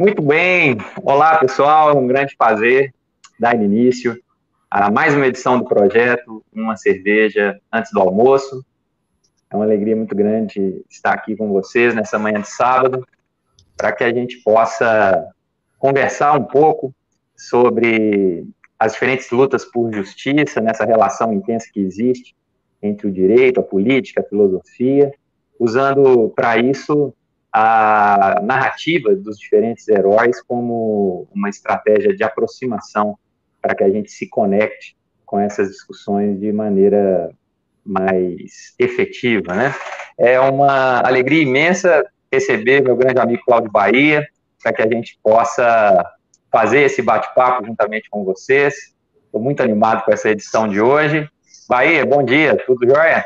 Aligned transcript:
Muito 0.00 0.22
bem. 0.22 0.78
Olá, 1.02 1.36
pessoal. 1.36 1.94
Um 1.94 2.06
grande 2.06 2.34
prazer 2.34 2.90
dar 3.38 3.54
início 3.54 4.18
a 4.70 4.90
mais 4.90 5.14
uma 5.14 5.26
edição 5.26 5.58
do 5.58 5.66
projeto 5.66 6.42
Uma 6.50 6.74
Cerveja 6.74 7.60
Antes 7.70 7.92
do 7.92 8.00
Almoço. 8.00 8.64
É 9.50 9.56
uma 9.56 9.66
alegria 9.66 9.94
muito 9.94 10.16
grande 10.16 10.82
estar 10.88 11.12
aqui 11.12 11.36
com 11.36 11.52
vocês 11.52 11.94
nessa 11.94 12.18
manhã 12.18 12.40
de 12.40 12.48
sábado, 12.48 13.06
para 13.76 13.92
que 13.92 14.02
a 14.02 14.10
gente 14.10 14.38
possa 14.38 15.22
conversar 15.78 16.32
um 16.32 16.44
pouco 16.44 16.94
sobre 17.36 18.46
as 18.78 18.94
diferentes 18.94 19.30
lutas 19.30 19.66
por 19.66 19.92
justiça, 19.92 20.62
nessa 20.62 20.86
relação 20.86 21.30
intensa 21.30 21.68
que 21.70 21.78
existe 21.78 22.34
entre 22.82 23.06
o 23.06 23.12
direito, 23.12 23.60
a 23.60 23.62
política, 23.62 24.22
a 24.22 24.24
filosofia, 24.24 25.12
usando 25.58 26.30
para 26.30 26.56
isso 26.56 27.12
a 27.52 28.40
narrativa 28.42 29.14
dos 29.14 29.38
diferentes 29.38 29.88
heróis 29.88 30.40
como 30.42 31.26
uma 31.34 31.48
estratégia 31.48 32.14
de 32.14 32.22
aproximação 32.22 33.18
para 33.60 33.74
que 33.74 33.84
a 33.84 33.90
gente 33.90 34.10
se 34.10 34.28
conecte 34.28 34.96
com 35.26 35.38
essas 35.38 35.68
discussões 35.68 36.38
de 36.38 36.52
maneira 36.52 37.30
mais 37.84 38.74
efetiva, 38.78 39.54
né? 39.54 39.74
É 40.16 40.38
uma 40.38 41.00
alegria 41.00 41.42
imensa 41.42 42.04
receber 42.32 42.82
meu 42.82 42.96
grande 42.96 43.18
amigo 43.18 43.42
Cláudio 43.44 43.70
Bahia, 43.70 44.26
para 44.62 44.72
que 44.72 44.82
a 44.82 44.88
gente 44.88 45.18
possa 45.22 46.04
fazer 46.52 46.82
esse 46.82 47.02
bate-papo 47.02 47.66
juntamente 47.66 48.08
com 48.10 48.24
vocês. 48.24 48.94
Estou 49.24 49.40
muito 49.40 49.62
animado 49.62 50.04
com 50.04 50.12
essa 50.12 50.30
edição 50.30 50.68
de 50.68 50.80
hoje. 50.80 51.28
Bahia, 51.68 52.04
bom 52.04 52.22
dia, 52.22 52.56
tudo 52.66 52.86
jóia? 52.86 53.24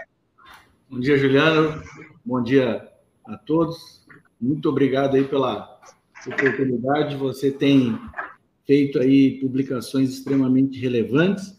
Bom 0.88 1.00
dia, 1.00 1.16
Juliano. 1.16 1.82
Bom 2.24 2.42
dia 2.42 2.86
a 3.26 3.36
todos 3.38 4.03
muito 4.44 4.68
obrigado 4.68 5.16
aí 5.16 5.24
pela 5.24 5.80
oportunidade. 6.26 7.16
Você 7.16 7.50
tem 7.50 7.98
feito 8.66 9.00
aí 9.00 9.38
publicações 9.40 10.10
extremamente 10.10 10.78
relevantes 10.78 11.56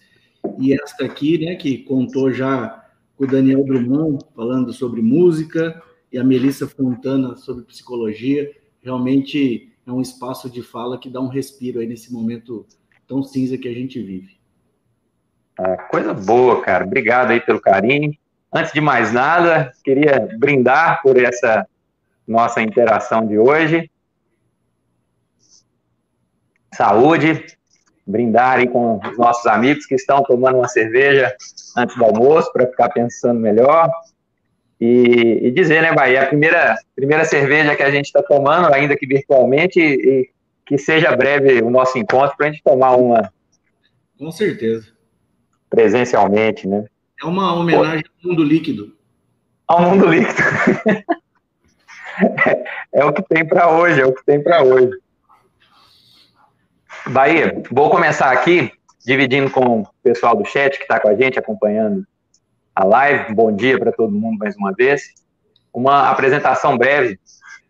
e 0.60 0.74
esta 0.74 1.06
aqui, 1.06 1.44
né, 1.44 1.56
que 1.56 1.80
contou 1.80 2.32
já 2.32 2.84
com 3.18 3.24
o 3.24 3.28
Daniel 3.28 3.64
Drummond 3.64 4.24
falando 4.36 4.72
sobre 4.72 5.02
música 5.02 5.82
e 6.12 6.18
a 6.18 6.24
Melissa 6.24 6.68
Fontana 6.68 7.36
sobre 7.36 7.64
psicologia, 7.64 8.52
realmente 8.82 9.72
é 9.86 9.92
um 9.92 10.02
espaço 10.02 10.50
de 10.50 10.62
fala 10.62 11.00
que 11.00 11.10
dá 11.10 11.20
um 11.20 11.28
respiro 11.28 11.80
aí 11.80 11.88
nesse 11.88 12.14
momento 12.14 12.66
tão 13.08 13.24
cinza 13.24 13.58
que 13.58 13.68
a 13.68 13.74
gente 13.74 14.02
vive. 14.02 14.38
Ah, 15.58 15.78
coisa 15.78 16.14
boa, 16.14 16.62
cara. 16.62 16.86
Obrigado 16.86 17.32
aí 17.32 17.40
pelo 17.40 17.62
carinho. 17.62 18.14
Antes 18.54 18.74
de 18.74 18.82
mais 18.82 19.14
nada, 19.14 19.72
queria 19.84 20.28
brindar 20.38 21.02
por 21.02 21.18
essa 21.18 21.68
nossa 22.28 22.62
interação 22.62 23.26
de 23.26 23.38
hoje. 23.38 23.90
Saúde, 26.74 27.46
brindar 28.06 28.58
aí 28.58 28.68
com 28.68 29.00
os 29.00 29.18
nossos 29.18 29.46
amigos 29.46 29.86
que 29.86 29.96
estão 29.96 30.22
tomando 30.24 30.58
uma 30.58 30.68
cerveja 30.68 31.34
antes 31.78 31.96
do 31.96 32.04
almoço 32.04 32.52
para 32.52 32.68
ficar 32.68 32.90
pensando 32.90 33.40
melhor. 33.40 33.90
E, 34.80 35.40
e, 35.44 35.52
dizer, 35.52 35.82
né, 35.82 35.94
Bahia, 35.94 36.24
a 36.24 36.28
primeira, 36.28 36.76
primeira 36.96 37.24
cerveja 37.24 37.76
que 37.76 37.84
a 37.84 37.90
gente 37.90 38.06
está 38.06 38.22
tomando, 38.22 38.74
ainda 38.74 38.96
que 38.96 39.08
virtualmente, 39.08 39.80
e, 39.80 39.84
e 39.84 40.30
que 40.66 40.78
seja 40.78 41.16
breve 41.16 41.62
o 41.62 41.70
nosso 41.70 41.98
encontro 41.98 42.36
para 42.36 42.48
a 42.48 42.52
gente 42.52 42.64
tomar 42.64 42.96
uma. 42.96 43.32
Com 44.18 44.32
certeza. 44.32 44.88
Presencialmente, 45.70 46.68
né? 46.68 46.86
É 47.22 47.26
uma 47.26 47.54
homenagem 47.54 48.04
ao 48.24 48.30
mundo 48.30 48.44
líquido. 48.44 48.94
Ao 49.68 49.82
mundo 49.82 50.08
líquido. 50.08 50.36
é 52.94 53.04
o 53.04 53.14
que 53.14 53.22
tem 53.24 53.46
para 53.46 53.70
hoje, 53.70 54.02
é 54.02 54.06
o 54.06 54.14
que 54.14 54.24
tem 54.26 54.42
para 54.42 54.64
hoje. 54.64 54.92
Bahia, 57.08 57.62
vou 57.72 57.90
começar 57.90 58.32
aqui 58.32 58.72
dividindo 59.06 59.50
com 59.52 59.82
o 59.82 59.88
pessoal 60.02 60.36
do 60.36 60.46
chat 60.46 60.78
que 60.78 60.84
está 60.84 61.00
com 61.00 61.08
a 61.08 61.16
gente 61.16 61.38
acompanhando 61.38 62.06
a 62.74 62.84
live. 62.84 63.34
Bom 63.34 63.56
dia 63.56 63.78
para 63.78 63.92
todo 63.92 64.12
mundo 64.12 64.38
mais 64.40 64.56
uma 64.56 64.74
vez. 64.74 65.14
Uma 65.72 66.10
apresentação 66.10 66.78
breve 66.78 67.20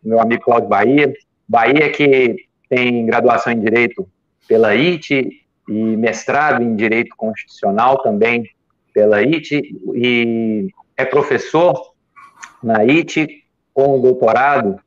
do 0.02 0.09
meu 0.09 0.20
amigo 0.20 0.44
Cláudio 0.44 0.70
Bahia. 0.70 1.14
Bahia 1.47 1.90
que 1.91 2.38
tem 2.70 3.06
graduação 3.06 3.52
em 3.52 3.59
Direito 3.59 4.08
pela 4.47 4.70
IT 4.70 5.30
e 5.68 5.74
mestrado 5.74 6.64
em 6.64 6.75
Direito 6.75 7.16
Constitucional 7.16 8.02
também 8.02 8.50
pela 8.94 9.18
IT 9.18 9.75
e 9.94 10.70
é 10.96 11.03
professor 11.03 11.94
na 12.64 12.84
IT 12.84 13.45
com 13.75 14.00
o 14.00 14.02
doutorado 14.02 14.80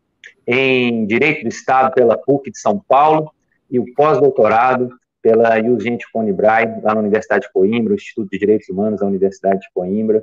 em 0.47 1.07
Direito 1.07 1.43
do 1.43 1.49
Estado 1.49 1.93
pela 1.95 2.17
PUC 2.17 2.51
de 2.51 2.59
São 2.59 2.83
Paulo 2.89 3.31
e 3.71 3.79
o 3.79 3.85
pós-doutorado 3.95 4.89
pela 5.21 5.61
Eugênio 5.61 5.99
Conibrai, 6.11 6.81
lá 6.83 6.95
na 6.95 7.01
Universidade 7.01 7.47
de 7.47 7.53
Coimbra, 7.53 7.93
o 7.93 7.97
Instituto 7.97 8.31
de 8.31 8.39
Direitos 8.39 8.67
Humanos 8.71 9.01
da 9.01 9.07
Universidade 9.07 9.61
de 9.61 9.69
Coimbra. 9.75 10.23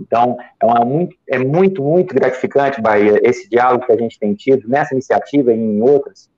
Então, 0.00 0.38
é, 0.60 0.64
uma, 0.64 0.82
muito, 0.86 1.14
é 1.28 1.38
muito, 1.38 1.82
muito 1.82 2.14
gratificante, 2.14 2.80
Bahia, 2.80 3.20
esse 3.22 3.46
diálogo 3.50 3.84
que 3.84 3.92
a 3.92 3.98
gente 3.98 4.18
tem 4.18 4.34
tido 4.34 4.66
nessa 4.66 4.94
iniciativa 4.94 5.52
e 5.52 5.58
em 5.58 5.82
outras, 5.82 6.30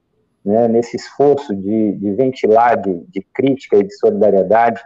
né, 0.44 0.66
nesse 0.66 0.97
esforço 0.97 1.54
de, 1.54 1.93
de 1.93 2.12
ventilar 2.14 2.76
de, 2.76 3.00
de, 3.09 3.25
crítica 3.32 3.76
e 3.76 3.84
de 3.84 3.94
solidariedade 3.94 4.82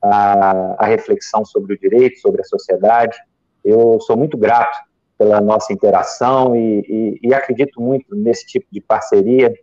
a, 0.00 0.76
a 0.78 0.86
reflexão 0.86 1.44
sobre 1.44 1.74
o 1.74 1.78
direito, 1.78 2.20
sobre 2.20 2.42
a 2.42 2.44
sociedade. 2.44 3.18
Eu 3.64 4.00
sou 4.00 4.16
muito 4.16 4.38
grato 4.38 4.78
pela 5.22 5.40
nossa 5.40 5.72
interação 5.72 6.56
e, 6.56 6.80
e, 6.80 7.28
e, 7.28 7.34
acredito 7.34 7.80
muito 7.80 8.14
nesse 8.16 8.44
tipo 8.44 8.66
de 8.72 8.80
parceria 8.80 9.54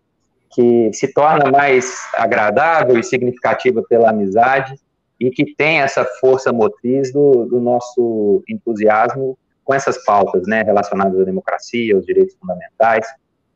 que 0.50 0.90
se 0.94 1.14
torna 1.14 1.52
mais 1.52 2.08
agradável 2.14 2.98
e 2.98 3.04
significativa 3.04 3.84
pela 3.84 4.10
amizade 4.10 4.80
e 5.20 5.30
que 5.30 5.54
tem 5.54 5.82
essa 5.82 6.06
força 6.06 6.54
motriz 6.54 7.12
do, 7.12 7.46
do 7.46 7.60
nosso 7.60 8.42
entusiasmo 8.48 9.38
com 9.66 9.74
essas 9.74 10.04
pautas, 10.06 10.48
né, 10.48 10.64
relacionadas 10.64 11.20
à 11.20 11.24
democracia, 11.26 11.94
aos 11.94 12.06
direitos 12.06 12.36
fundamentais. 12.40 13.06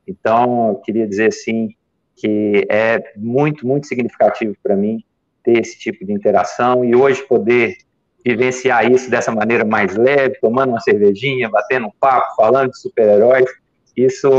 Então, 0.05 0.69
eu 0.69 0.75
queria 0.75 1.07
dizer, 1.07 1.31
sim, 1.31 1.69
que 2.17 2.67
é 2.69 3.01
muito, 3.15 3.65
muito 3.65 3.87
significativo 3.87 4.55
para 4.61 4.75
mim 4.75 5.01
ter 5.41 5.61
esse 5.61 5.79
tipo 5.79 6.05
de 6.05 6.11
interação 6.11 6.83
e 6.83 6.95
hoje 6.95 7.23
poder 7.23 7.77
vivenciar 8.25 8.89
isso 8.89 9.09
dessa 9.09 9.31
maneira 9.31 9.65
mais 9.65 9.95
leve, 9.95 10.39
tomando 10.39 10.69
uma 10.69 10.79
cervejinha, 10.79 11.49
batendo 11.49 11.87
um 11.87 11.91
papo, 11.99 12.35
falando 12.35 12.71
de 12.71 12.79
super-heróis, 12.79 13.45
isso, 13.95 14.29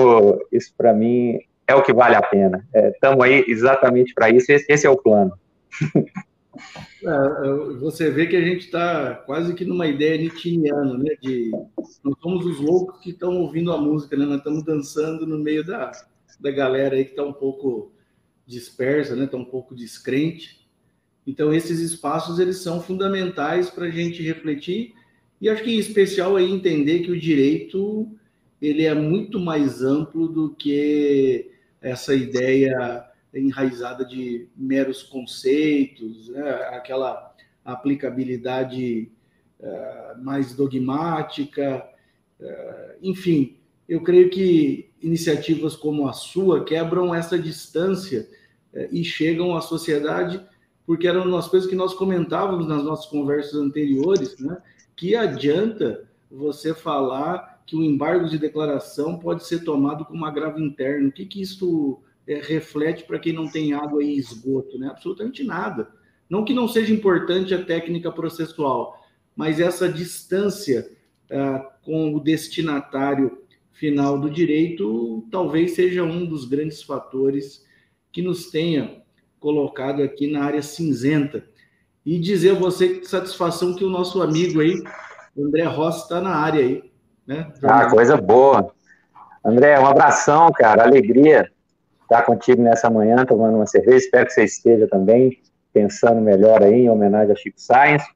isso 0.51 0.73
para 0.77 0.93
mim 0.93 1.39
é 1.67 1.75
o 1.75 1.83
que 1.83 1.93
vale 1.93 2.15
a 2.15 2.23
pena. 2.23 2.67
Estamos 2.75 3.25
é, 3.25 3.29
aí 3.29 3.45
exatamente 3.49 4.15
para 4.15 4.31
isso, 4.31 4.51
esse, 4.51 4.71
esse, 4.71 4.87
é 4.87 4.91
o 4.91 4.97
plano. 4.97 5.33
É, 7.03 7.75
você 7.81 8.11
vê 8.13 8.27
que 8.29 8.37
a 8.37 8.41
gente 8.41 8.67
está 8.67 9.15
quase 9.27 9.55
que 9.55 9.65
numa 9.65 9.89
ideia 9.89 10.17
nitiniana, 10.17 10.97
né? 10.97 11.17
De 11.21 11.51
nós 12.03 12.15
somos 12.23 12.47
os 12.47 12.61
loucos 12.61 13.01
que 13.01 13.11
estão 13.11 13.37
ouvindo 13.39 13.73
a 13.73 13.77
música, 13.77 14.17
né? 14.17 14.25
Nós 14.25 14.39
estamos 14.39 14.63
dançando 14.63 15.27
no 15.27 15.37
meio 15.37 15.67
da, 15.67 15.91
da 16.41 16.51
galera 16.53 16.95
aí 16.95 17.05
que 17.05 17.11
está 17.11 17.25
um 17.25 17.33
pouco 17.33 17.93
dispersa, 18.47 19.17
né? 19.17 19.25
Está 19.25 19.37
um 19.37 19.45
pouco 19.45 19.75
descrente. 19.75 20.64
Então, 21.27 21.53
esses 21.53 21.81
espaços, 21.81 22.39
eles 22.39 22.59
são 22.59 22.81
fundamentais 22.81 23.71
para 23.71 23.87
a 23.87 23.91
gente 23.91 24.23
refletir 24.23 24.95
e 25.41 25.49
acho 25.49 25.63
que 25.63 25.75
em 25.75 25.79
especial 25.79 26.37
aí 26.37 26.51
entender 26.51 27.01
que 27.01 27.11
o 27.11 27.21
direito, 27.21 28.09
ele 28.61 28.85
é 28.85 28.95
muito 28.95 29.39
mais 29.39 29.83
amplo 29.83 30.29
do 30.29 30.55
que 30.55 31.51
essa 31.83 32.15
ideia 32.15 33.05
enraizada 33.35 34.05
de 34.05 34.49
meros 34.57 35.03
conceitos, 35.03 36.29
né? 36.29 36.51
aquela 36.71 37.35
aplicabilidade 37.65 39.11
uh, 39.61 40.23
mais 40.23 40.55
dogmática, 40.55 41.85
uh, 42.41 42.95
enfim, 43.03 43.57
eu 43.89 44.03
creio 44.03 44.31
que 44.31 44.89
iniciativas 45.03 45.77
como 45.77 46.09
a 46.09 46.13
sua 46.13 46.65
quebram 46.65 47.15
essa 47.15 47.39
distância 47.39 48.29
uh, 48.73 48.89
e 48.91 49.05
chegam 49.05 49.57
à 49.57 49.61
sociedade 49.61 50.41
porque 50.87 51.09
eram 51.09 51.25
umas 51.25 51.49
coisas 51.49 51.69
que 51.69 51.77
nós 51.77 51.95
comentávamos 51.95 52.67
nas 52.67 52.85
nossas 52.85 53.07
conversas 53.07 53.55
anteriores, 53.55 54.39
né? 54.39 54.59
Que 54.97 55.17
adianta 55.17 56.05
você 56.31 56.75
falar 56.75 57.63
que 57.67 57.77
o 57.77 57.83
embargo 57.83 58.29
de 58.29 58.39
declaração 58.39 59.19
pode 59.19 59.47
ser 59.47 59.65
tomado 59.65 60.05
como 60.05 60.25
agravo 60.25 60.61
interno? 60.61 61.09
O 61.09 61.13
que, 61.13 61.25
que 61.25 61.41
isso 61.41 62.01
é, 62.27 62.41
reflete 62.41 63.05
para 63.05 63.19
quem 63.19 63.33
não 63.33 63.49
tem 63.49 63.73
água 63.73 64.03
e 64.03 64.19
esgoto? 64.19 64.79
Né? 64.79 64.89
Absolutamente 64.89 65.43
nada. 65.43 65.89
Não 66.29 66.45
que 66.45 66.53
não 66.53 66.69
seja 66.69 66.93
importante 66.93 67.55
a 67.55 67.65
técnica 67.65 68.13
processual, 68.13 69.03
mas 69.35 69.61
essa 69.61 69.89
distância 69.89 70.91
ah, 71.31 71.71
com 71.83 72.15
o 72.15 72.21
destinatário 72.21 73.39
final 73.73 74.19
do 74.19 74.31
direito 74.31 75.27
talvez 75.31 75.73
seja 75.73 76.03
um 76.03 76.25
dos 76.25 76.45
grandes 76.45 76.83
fatores 76.83 77.65
que 78.13 78.23
nos 78.23 78.51
tenha 78.51 79.03
colocado 79.45 80.03
aqui 80.03 80.33
na 80.33 80.43
área 80.43 80.63
cinzenta. 80.63 81.45
E 82.05 82.19
dizer 82.19 82.53
a 82.53 82.59
você 82.59 82.89
que 82.89 83.07
satisfação 83.07 83.75
que 83.75 83.85
o 83.85 83.91
nosso 83.91 84.23
amigo 84.23 84.63
aí, 84.63 84.83
André 85.39 85.65
Rossi, 85.65 86.05
está 86.05 86.19
na 86.19 86.35
área 86.35 86.63
aí. 86.63 86.91
Né? 87.27 87.53
Ah, 87.63 87.91
coisa 87.91 88.17
boa. 88.17 88.73
André, 89.45 89.79
um 89.79 89.87
abração, 89.87 90.51
cara, 90.51 90.85
alegria 90.85 91.51
estar 92.03 92.23
contigo 92.23 92.63
nessa 92.63 92.89
manhã, 92.89 93.27
tomando 93.27 93.57
uma 93.57 93.67
cerveja. 93.67 93.99
Espero 93.99 94.25
que 94.25 94.33
você 94.33 94.45
esteja 94.45 94.89
também 94.89 95.39
pensando 95.75 96.23
melhor 96.23 96.63
aí 96.63 96.85
em 96.85 96.91
homenagem 96.91 97.33
a 97.33 97.37
Chico 97.37 97.61
Science. 97.61 98.07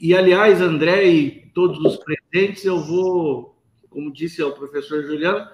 E, 0.00 0.16
aliás, 0.16 0.60
André 0.60 1.04
e 1.04 1.30
todos 1.54 1.78
os 1.78 1.96
presentes, 1.96 2.64
eu 2.64 2.80
vou, 2.80 3.56
como 3.88 4.12
disse 4.12 4.42
o 4.42 4.50
professor 4.50 5.04
Juliano, 5.04 5.46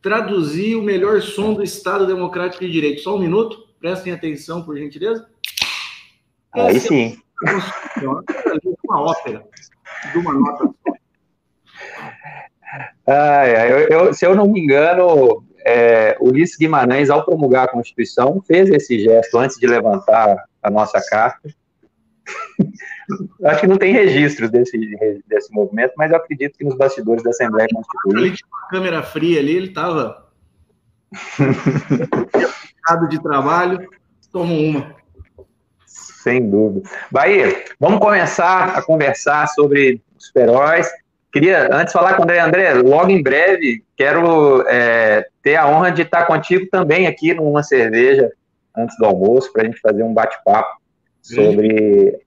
traduzir 0.00 0.76
o 0.76 0.82
melhor 0.82 1.20
som 1.20 1.52
do 1.52 1.62
Estado 1.62 2.06
Democrático 2.06 2.64
de 2.64 2.70
Direito. 2.70 3.02
Só 3.02 3.16
um 3.16 3.20
minuto, 3.20 3.63
prestem 3.84 4.14
atenção, 4.14 4.64
por 4.64 4.78
gentileza. 4.78 5.26
Aí 6.54 6.76
Essa 6.76 6.88
sim. 6.88 7.18
É 8.02 8.08
uma 8.88 9.02
ópera, 9.02 9.44
de 10.10 10.18
uma 10.18 10.32
nota 10.32 10.64
só. 10.64 10.92
Ah, 13.06 13.46
eu, 13.46 13.78
eu, 13.88 14.14
se 14.14 14.24
eu 14.24 14.34
não 14.34 14.48
me 14.48 14.58
engano, 14.58 15.44
é, 15.66 16.16
Ulisses 16.18 16.56
Guimarães, 16.56 17.10
ao 17.10 17.26
promulgar 17.26 17.66
a 17.66 17.70
Constituição, 17.70 18.42
fez 18.46 18.70
esse 18.70 18.98
gesto 18.98 19.36
antes 19.36 19.58
de 19.58 19.66
levantar 19.66 20.46
a 20.62 20.70
nossa 20.70 20.98
carta. 21.06 21.54
Acho 23.44 23.60
que 23.60 23.66
não 23.66 23.76
tem 23.76 23.92
registro 23.92 24.50
desse, 24.50 24.78
desse 25.26 25.52
movimento, 25.52 25.92
mas 25.98 26.10
eu 26.10 26.16
acredito 26.16 26.56
que 26.56 26.64
nos 26.64 26.78
bastidores 26.78 27.22
da 27.22 27.28
Assembleia 27.28 27.68
Constituinte. 27.70 28.18
Ele 28.18 28.34
tinha 28.34 28.48
uma 28.50 28.68
câmera 28.68 29.02
fria 29.02 29.40
ali, 29.40 29.54
ele 29.54 29.68
estava. 29.68 30.23
de 33.08 33.22
trabalho, 33.22 33.88
tomou 34.32 34.58
uma. 34.58 34.94
Sem 35.86 36.48
dúvida. 36.48 36.88
Bahia, 37.10 37.64
vamos 37.78 38.00
começar 38.00 38.76
a 38.76 38.82
conversar 38.82 39.46
sobre 39.48 40.00
super-heróis. 40.18 40.90
Queria 41.30 41.68
antes 41.74 41.92
falar 41.92 42.14
com 42.14 42.22
o 42.22 42.24
André. 42.24 42.40
André, 42.40 42.74
logo 42.74 43.10
em 43.10 43.22
breve, 43.22 43.84
quero 43.96 44.62
é, 44.68 45.26
ter 45.42 45.56
a 45.56 45.68
honra 45.68 45.90
de 45.90 46.02
estar 46.02 46.26
contigo 46.26 46.66
também 46.70 47.06
aqui 47.06 47.34
numa 47.34 47.62
cerveja 47.62 48.32
antes 48.76 48.96
do 48.98 49.04
almoço, 49.04 49.52
para 49.52 49.62
a 49.62 49.64
gente 49.66 49.80
fazer 49.80 50.02
um 50.02 50.14
bate-papo 50.14 50.80
sobre 51.20 52.18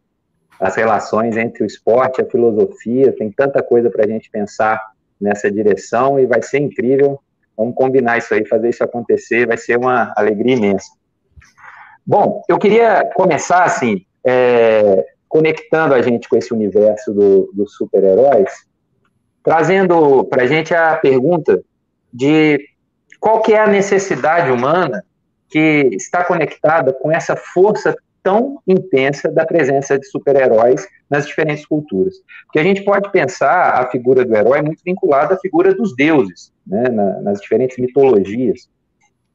as 0.60 0.76
relações 0.76 1.38
entre 1.38 1.64
o 1.64 1.66
esporte 1.66 2.20
e 2.20 2.24
a 2.24 2.30
filosofia. 2.30 3.12
Tem 3.12 3.32
tanta 3.32 3.62
coisa 3.62 3.90
para 3.90 4.06
a 4.06 4.08
gente 4.08 4.30
pensar 4.30 4.82
nessa 5.20 5.52
direção 5.52 6.20
e 6.20 6.26
vai 6.26 6.42
ser 6.42 6.60
incrível. 6.60 7.20
Vamos 7.58 7.74
combinar 7.76 8.18
isso 8.18 8.34
aí, 8.34 8.46
fazer 8.46 8.70
isso 8.70 8.84
acontecer, 8.84 9.48
vai 9.48 9.58
ser 9.58 9.78
uma 9.78 10.14
alegria 10.16 10.56
imensa. 10.56 10.92
Bom, 12.06 12.44
eu 12.48 12.58
queria 12.60 13.10
começar 13.16 13.64
assim, 13.64 14.06
é, 14.26 15.06
conectando 15.28 15.94
a 15.94 16.02
gente 16.02 16.30
com 16.30 16.38
esse 16.38 16.54
universo 16.54 17.12
dos 17.12 17.50
do 17.54 17.68
super-heróis, 17.68 18.50
trazendo 19.44 20.24
para 20.26 20.44
a 20.44 20.48
gente 20.48 20.74
a 20.74 20.96
pergunta 20.96 21.62
de 22.14 22.60
qual 23.20 23.42
que 23.42 23.54
é 23.54 23.60
a 23.60 23.68
necessidade 23.68 24.52
humana 24.52 25.04
que 25.50 25.90
está 25.94 26.24
conectada 26.24 26.94
com 26.94 27.12
essa 27.12 27.36
força 27.36 27.96
tão 28.28 28.62
intensa 28.68 29.32
da 29.32 29.46
presença 29.46 29.98
de 29.98 30.06
super-heróis 30.06 30.86
nas 31.10 31.26
diferentes 31.26 31.66
culturas. 31.66 32.16
Porque 32.46 32.60
a 32.60 32.64
gente 32.64 32.84
pode 32.84 33.10
pensar 33.10 33.82
a 33.82 33.90
figura 33.90 34.26
do 34.26 34.36
herói 34.36 34.62
muito 34.62 34.82
vinculada 34.84 35.36
à 35.36 35.40
figura 35.40 35.74
dos 35.74 35.96
deuses, 35.96 36.52
né, 36.66 36.90
nas 37.22 37.40
diferentes 37.40 37.78
mitologias. 37.78 38.68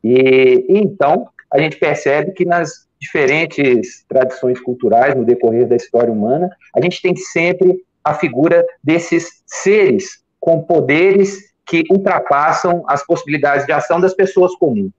E, 0.04 0.66
e 0.68 0.76
então 0.76 1.26
a 1.50 1.58
gente 1.58 1.78
percebe 1.78 2.32
que 2.32 2.44
nas 2.44 2.86
diferentes 3.00 4.04
tradições 4.06 4.60
culturais 4.60 5.14
no 5.14 5.24
decorrer 5.24 5.66
da 5.66 5.76
história 5.76 6.12
humana, 6.12 6.50
a 6.76 6.80
gente 6.82 7.00
tem 7.00 7.16
sempre 7.16 7.82
a 8.04 8.12
figura 8.12 8.62
desses 8.84 9.42
seres 9.46 10.22
com 10.38 10.60
poderes 10.60 11.50
que 11.64 11.82
ultrapassam 11.90 12.84
as 12.86 13.02
possibilidades 13.06 13.64
de 13.64 13.72
ação 13.72 13.98
das 13.98 14.12
pessoas 14.12 14.54
comuns. 14.56 14.92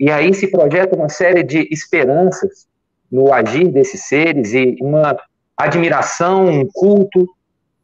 E 0.00 0.10
aí 0.10 0.32
se 0.32 0.50
projeta 0.50 0.96
uma 0.96 1.10
série 1.10 1.42
de 1.42 1.68
esperanças 1.70 2.66
no 3.10 3.32
agir 3.32 3.68
desses 3.68 4.02
seres 4.02 4.52
e 4.52 4.76
uma 4.80 5.16
admiração, 5.56 6.46
um 6.46 6.66
culto. 6.72 7.28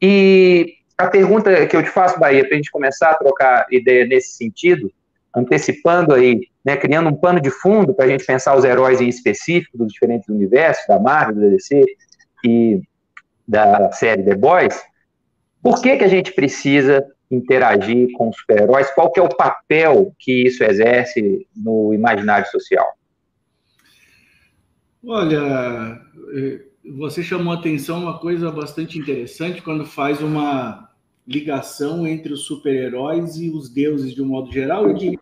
E 0.01 0.75
a 0.97 1.07
pergunta 1.07 1.65
que 1.67 1.75
eu 1.75 1.83
te 1.83 1.89
faço, 1.89 2.19
Bahia, 2.19 2.43
para 2.43 2.53
a 2.53 2.57
gente 2.57 2.71
começar 2.71 3.11
a 3.11 3.15
trocar 3.15 3.65
ideia 3.71 4.05
nesse 4.05 4.33
sentido, 4.33 4.91
antecipando 5.35 6.13
aí, 6.13 6.41
né, 6.63 6.75
criando 6.75 7.09
um 7.09 7.15
pano 7.15 7.39
de 7.39 7.49
fundo 7.49 7.93
para 7.93 8.05
a 8.05 8.07
gente 8.07 8.25
pensar 8.25 8.55
os 8.55 8.65
heróis 8.65 9.01
em 9.01 9.07
específico 9.07 9.77
dos 9.77 9.91
diferentes 9.91 10.27
universos, 10.29 10.85
da 10.87 10.99
Marvel, 10.99 11.35
da 11.35 11.47
DC 11.49 11.85
e 12.45 12.81
da 13.47 13.91
série 13.91 14.23
The 14.23 14.35
Boys, 14.35 14.81
por 15.61 15.81
que, 15.81 15.97
que 15.97 16.03
a 16.03 16.07
gente 16.07 16.33
precisa 16.33 17.05
interagir 17.29 18.11
com 18.13 18.29
os 18.29 18.37
super-heróis? 18.37 18.89
Qual 18.91 19.11
que 19.11 19.19
é 19.19 19.23
o 19.23 19.35
papel 19.35 20.13
que 20.19 20.47
isso 20.47 20.63
exerce 20.63 21.47
no 21.55 21.93
imaginário 21.93 22.47
social? 22.47 22.85
Olha, 25.05 26.01
eh, 26.33 26.61
você 26.97 27.23
chamou 27.23 27.53
atenção 27.53 27.99
uma 27.99 28.19
coisa 28.19 28.51
bastante 28.51 28.99
interessante 28.99 29.61
quando 29.61 29.85
faz 29.85 30.21
uma 30.21 30.89
ligação 31.27 32.05
entre 32.07 32.33
os 32.33 32.45
super-heróis 32.45 33.37
e 33.37 33.49
os 33.49 33.69
deuses 33.69 34.13
de 34.13 34.21
um 34.21 34.27
modo 34.27 34.51
geral. 34.51 34.87
Eu 34.87 34.93
diria 34.93 35.19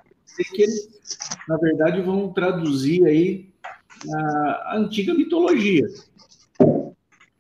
que 0.54 0.62
eles, 0.62 0.90
na 1.48 1.58
verdade, 1.58 2.02
vão 2.02 2.32
traduzir 2.32 3.06
aí 3.06 3.50
a 4.14 4.78
antiga 4.78 5.14
mitologia. 5.14 5.86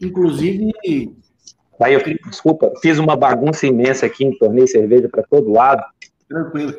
Inclusive. 0.01 0.71
Aí 1.81 1.93
eu, 1.93 2.01
desculpa, 2.29 2.71
fiz 2.81 2.99
uma 2.99 3.15
bagunça 3.15 3.65
imensa 3.65 4.05
aqui, 4.05 4.37
tornei 4.37 4.67
cerveja 4.67 5.07
para 5.07 5.23
todo 5.23 5.51
lado. 5.51 5.83
Tranquilo. 6.27 6.73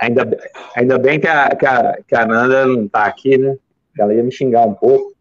ainda, 0.00 0.38
ainda 0.74 0.98
bem 0.98 1.20
que 1.20 1.26
a, 1.26 1.54
que, 1.54 1.66
a, 1.66 1.98
que 2.06 2.14
a 2.14 2.26
Nanda 2.26 2.66
não 2.66 2.86
está 2.86 3.04
aqui, 3.04 3.36
né? 3.36 3.56
Ela 4.00 4.14
ia 4.14 4.22
me 4.22 4.32
xingar 4.32 4.66
um 4.66 4.74
pouco. 4.74 5.12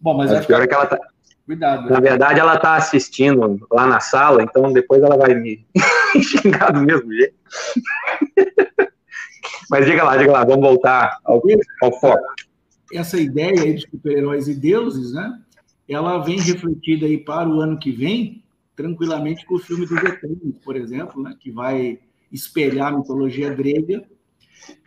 Bom, 0.00 0.16
mas, 0.16 0.30
mas 0.30 0.46
pior 0.46 0.62
é 0.62 0.66
que 0.66 0.74
ela 0.74 0.86
tá. 0.86 0.98
Cuidado. 1.44 1.88
Na 1.88 1.98
verdade, 1.98 2.40
ela 2.40 2.56
está 2.56 2.76
assistindo 2.76 3.66
lá 3.70 3.86
na 3.86 4.00
sala, 4.00 4.42
então 4.42 4.70
depois 4.70 5.02
ela 5.02 5.16
vai 5.16 5.34
me 5.34 5.66
xingar 6.22 6.72
do 6.72 6.80
mesmo 6.80 7.10
jeito. 7.12 7.34
mas 9.70 9.86
diga 9.86 10.04
lá, 10.04 10.16
diga 10.16 10.32
lá, 10.32 10.44
vamos 10.44 10.60
voltar 10.60 11.18
ao, 11.24 11.42
ao 11.82 12.00
foco. 12.00 12.22
Essa 12.92 13.18
ideia 13.18 13.62
aí 13.62 13.74
de 13.74 13.88
super-heróis 13.90 14.46
e 14.46 14.54
deuses, 14.54 15.14
né? 15.14 15.38
ela 15.88 16.18
vem 16.18 16.38
refletida 16.38 17.06
aí 17.06 17.18
para 17.18 17.48
o 17.48 17.60
ano 17.60 17.78
que 17.78 17.90
vem, 17.90 18.44
tranquilamente 18.76 19.46
com 19.46 19.54
o 19.54 19.58
filme 19.58 19.86
dos 19.86 20.02
Eternos, 20.02 20.56
por 20.62 20.76
exemplo, 20.76 21.22
né, 21.22 21.34
que 21.40 21.50
vai 21.50 21.98
espelhar 22.30 22.92
a 22.92 22.98
mitologia 22.98 23.52
grega. 23.52 24.04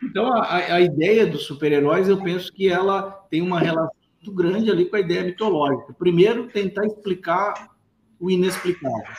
Então, 0.02 0.32
a, 0.32 0.74
a 0.74 0.80
ideia 0.80 1.26
dos 1.26 1.44
super-heróis, 1.44 2.08
eu 2.08 2.22
penso 2.22 2.52
que 2.52 2.68
ela 2.68 3.10
tem 3.30 3.42
uma 3.42 3.58
relação 3.58 3.94
muito 4.14 4.32
grande 4.32 4.70
ali 4.70 4.86
com 4.86 4.96
a 4.96 5.00
ideia 5.00 5.24
mitológica. 5.24 5.92
Primeiro, 5.94 6.48
tentar 6.48 6.86
explicar 6.86 7.70
o 8.18 8.30
inexplicável. 8.30 9.14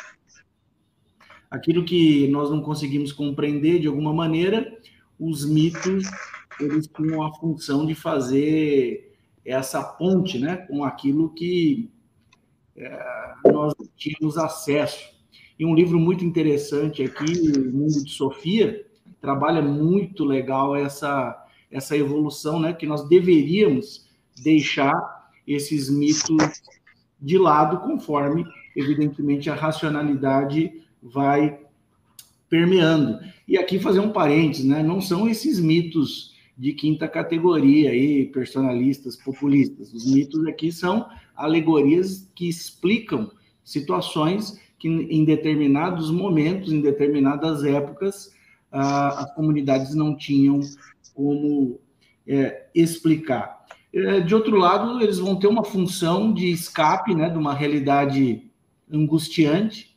Aquilo 1.52 1.84
que 1.84 2.28
nós 2.30 2.50
não 2.50 2.62
conseguimos 2.62 3.12
compreender 3.12 3.80
de 3.80 3.88
alguma 3.88 4.14
maneira, 4.14 4.80
os 5.20 5.46
mitos, 5.46 6.06
eles 6.60 6.88
tinham 6.88 7.22
a 7.22 7.34
função 7.36 7.86
de 7.86 7.94
fazer 7.94 9.14
essa 9.46 9.84
ponte 9.84 10.40
né, 10.40 10.58
com 10.58 10.84
aquilo 10.84 11.34
que 11.34 11.92
é, 12.76 13.34
nós 13.52 13.74
tínhamos 13.96 14.38
acesso. 14.38 15.14
E 15.60 15.66
um 15.66 15.76
livro 15.76 16.00
muito 16.00 16.26
interessante 16.26 17.04
aqui, 17.04 17.52
O 17.58 17.72
Mundo 17.72 18.04
de 18.04 18.10
Sofia, 18.10 18.86
trabalha 19.24 19.62
muito 19.62 20.26
legal 20.26 20.76
essa, 20.76 21.34
essa 21.72 21.96
evolução, 21.96 22.60
né, 22.60 22.74
que 22.74 22.86
nós 22.86 23.08
deveríamos 23.08 24.06
deixar 24.44 24.94
esses 25.48 25.90
mitos 25.90 26.62
de 27.22 27.38
lado, 27.38 27.80
conforme, 27.80 28.46
evidentemente, 28.76 29.50
a 29.50 29.56
racionalidade 29.56 30.74
vai 31.02 31.58
permeando. 32.50 33.18
E 33.48 33.58
aqui 33.58 33.80
fazer 33.80 34.02
um 34.02 34.12
parênteses, 34.12 34.66
né? 34.66 34.84
Não 34.84 35.00
são 35.00 35.30
esses 35.30 35.58
mitos 35.58 36.34
de 36.58 36.74
quinta 36.74 37.08
categoria 37.08 37.92
aí, 37.92 38.26
personalistas, 38.26 39.16
populistas. 39.16 39.94
Os 39.94 40.06
mitos 40.06 40.46
aqui 40.46 40.70
são 40.70 41.08
alegorias 41.34 42.30
que 42.36 42.50
explicam 42.50 43.32
situações 43.64 44.60
que 44.78 44.90
em 44.90 45.24
determinados 45.24 46.12
momentos, 46.12 46.74
em 46.74 46.82
determinadas 46.82 47.64
épocas, 47.64 48.33
as 48.74 49.34
comunidades 49.36 49.94
não 49.94 50.16
tinham 50.16 50.60
como 51.14 51.80
é, 52.28 52.68
explicar. 52.74 53.64
É, 53.94 54.20
de 54.20 54.34
outro 54.34 54.58
lado, 54.58 55.02
eles 55.02 55.20
vão 55.20 55.36
ter 55.36 55.48
uma 55.48 55.64
função 55.64 56.34
de 56.34 56.52
escape, 56.52 57.14
né, 57.14 57.30
de 57.30 57.38
uma 57.38 57.54
realidade 57.54 58.50
angustiante, 58.92 59.96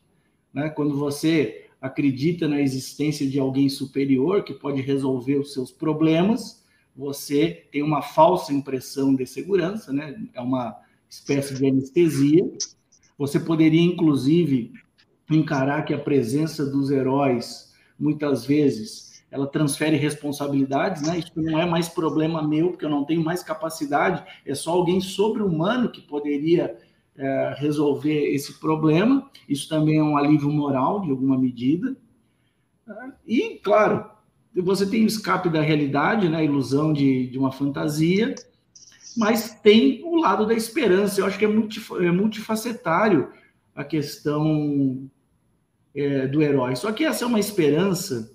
né, 0.53 0.69
quando 0.69 0.97
você 0.97 1.67
acredita 1.81 2.47
na 2.47 2.61
existência 2.61 3.29
de 3.29 3.39
alguém 3.39 3.69
superior 3.69 4.45
que 4.45 4.53
pode 4.53 4.83
resolver 4.83 5.37
os 5.37 5.53
seus 5.53 5.71
problemas, 5.71 6.65
você 6.95 7.67
tem 7.71 7.83
uma 7.83 8.03
falsa 8.03 8.53
impressão 8.53 9.15
de 9.15 9.27
segurança, 9.27 9.93
né? 9.93 10.19
É 10.33 10.41
uma 10.41 10.75
espécie 11.09 11.55
de 11.55 11.67
anestesia. 11.67 12.51
Você 13.19 13.39
poderia, 13.39 13.83
inclusive, 13.83 14.73
encarar 15.31 15.85
que 15.85 15.93
a 15.93 15.99
presença 15.99 16.65
dos 16.65 16.91
heróis, 16.91 17.66
muitas 17.99 18.45
vezes, 18.45 19.25
ela 19.31 19.47
transfere 19.47 19.97
responsabilidades, 19.97 21.03
né? 21.03 21.19
Isso 21.19 21.33
não 21.37 21.61
é 21.61 21.67
mais 21.67 21.89
problema 21.89 22.47
meu, 22.47 22.71
porque 22.71 22.85
eu 22.85 22.91
não 22.91 23.05
tenho 23.05 23.23
mais 23.23 23.43
capacidade, 23.43 24.25
é 24.45 24.55
só 24.55 24.73
alguém 24.73 25.01
sobre-humano 25.01 25.91
que 25.91 26.01
poderia 26.01 26.77
é, 27.17 27.55
resolver 27.59 28.35
esse 28.35 28.61
problema. 28.61 29.29
Isso 29.49 29.69
também 29.69 29.99
é 29.99 30.03
um 30.03 30.17
alívio 30.17 30.51
moral, 30.51 31.01
de 31.01 31.11
alguma 31.11 31.39
medida. 31.39 31.97
E, 33.27 33.61
claro, 33.63 34.09
você 34.55 34.89
tem 34.89 35.03
o 35.03 35.07
escape 35.07 35.49
da 35.49 35.61
realidade, 35.61 36.29
né? 36.29 36.39
a 36.39 36.45
ilusão 36.45 36.93
de, 36.93 37.27
de 37.27 37.39
uma 37.39 37.51
fantasia, 37.51 38.35
mas 39.17 39.59
tem 39.61 40.03
o 40.05 40.17
lado 40.17 40.47
da 40.47 40.55
esperança. 40.55 41.21
Eu 41.21 41.27
acho 41.27 41.39
que 41.39 41.45
é, 41.45 41.49
é 41.49 42.11
multifacetário 42.13 43.31
a 43.75 43.83
questão 43.83 45.09
é, 45.97 46.27
do 46.27 46.43
herói. 46.43 46.77
Só 46.77 46.93
que 46.93 47.05
essa 47.05 47.25
é 47.25 47.27
uma 47.27 47.41
esperança 47.41 48.31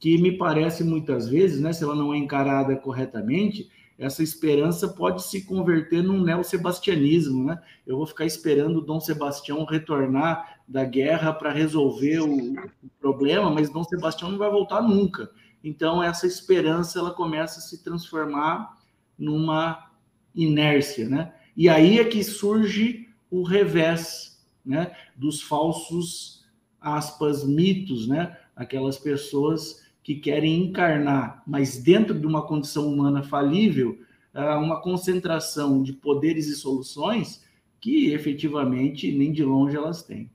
que 0.00 0.18
me 0.18 0.36
parece 0.36 0.82
muitas 0.82 1.28
vezes, 1.28 1.60
né, 1.60 1.72
se 1.72 1.84
ela 1.84 1.94
não 1.94 2.12
é 2.12 2.18
encarada 2.18 2.74
corretamente, 2.76 3.70
essa 3.98 4.22
esperança 4.22 4.88
pode 4.88 5.22
se 5.22 5.44
converter 5.44 6.02
num 6.02 6.20
neosebastianismo, 6.20 7.44
né? 7.44 7.60
Eu 7.86 7.96
vou 7.96 8.06
ficar 8.06 8.26
esperando 8.26 8.80
Dom 8.80 8.98
Sebastião 8.98 9.64
retornar 9.64 10.58
da 10.66 10.84
guerra 10.84 11.32
para 11.32 11.52
resolver 11.52 12.18
o, 12.18 12.54
o, 12.54 12.88
problema, 13.00 13.50
mas 13.50 13.70
Dom 13.70 13.84
Sebastião 13.84 14.32
não 14.32 14.38
vai 14.38 14.50
voltar 14.50 14.82
nunca. 14.82 15.30
Então 15.62 16.02
essa 16.02 16.26
esperança 16.26 16.98
ela 16.98 17.12
começa 17.12 17.60
a 17.60 17.62
se 17.62 17.84
transformar 17.84 18.76
numa 19.16 19.90
inércia, 20.34 21.08
né? 21.08 21.32
E 21.56 21.68
aí 21.68 22.00
é 22.00 22.04
que 22.04 22.24
surge 22.24 23.08
o 23.30 23.44
revés, 23.44 24.44
né? 24.66 24.90
Dos 25.14 25.40
falsos 25.40 26.43
aspas 26.84 27.44
mitos, 27.44 28.06
né? 28.06 28.36
Aquelas 28.54 28.98
pessoas 28.98 29.82
que 30.02 30.16
querem 30.16 30.66
encarnar, 30.66 31.42
mas 31.46 31.82
dentro 31.82 32.18
de 32.18 32.26
uma 32.26 32.46
condição 32.46 32.86
humana 32.86 33.22
falível, 33.22 33.98
uma 34.34 34.82
concentração 34.82 35.82
de 35.82 35.94
poderes 35.94 36.46
e 36.46 36.54
soluções 36.54 37.42
que 37.80 38.12
efetivamente 38.12 39.10
nem 39.10 39.32
de 39.32 39.42
longe 39.42 39.76
elas 39.76 40.02
têm. 40.02 40.30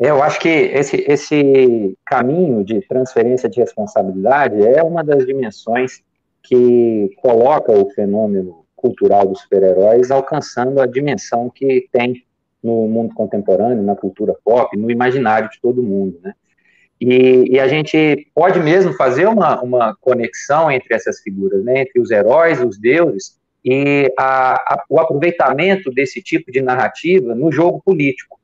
Eu 0.00 0.22
acho 0.22 0.40
que 0.40 0.48
esse, 0.48 0.96
esse 1.06 1.96
caminho 2.04 2.64
de 2.64 2.80
transferência 2.88 3.48
de 3.48 3.60
responsabilidade 3.60 4.60
é 4.62 4.82
uma 4.82 5.04
das 5.04 5.26
dimensões 5.26 6.02
que 6.42 7.10
coloca 7.20 7.70
o 7.70 7.90
fenômeno 7.90 8.64
cultural 8.74 9.26
dos 9.26 9.40
super-heróis 9.42 10.10
alcançando 10.10 10.80
a 10.80 10.86
dimensão 10.86 11.48
que 11.48 11.88
tem 11.92 12.24
no 12.62 12.86
mundo 12.86 13.14
contemporâneo, 13.14 13.82
na 13.82 13.96
cultura 13.96 14.34
pop, 14.44 14.76
no 14.76 14.90
imaginário 14.90 15.50
de 15.50 15.60
todo 15.60 15.82
mundo, 15.82 16.18
né? 16.22 16.34
E, 17.00 17.54
e, 17.54 17.58
a 17.58 17.66
gente 17.66 18.28
pode 18.32 18.60
mesmo 18.60 18.92
fazer 18.92 19.26
uma, 19.26 19.60
uma 19.60 19.96
conexão 20.00 20.70
entre 20.70 20.94
essas 20.94 21.18
figuras, 21.18 21.64
né, 21.64 21.80
entre 21.80 22.00
os 22.00 22.12
heróis, 22.12 22.62
os 22.62 22.78
deuses, 22.78 23.36
e 23.64 24.12
a, 24.16 24.54
a, 24.54 24.84
o 24.88 25.00
aproveitamento 25.00 25.90
desse 25.90 26.22
tipo 26.22 26.52
de 26.52 26.60
narrativa 26.60 27.34
no 27.34 27.50
jogo 27.50 27.82
político. 27.84 28.38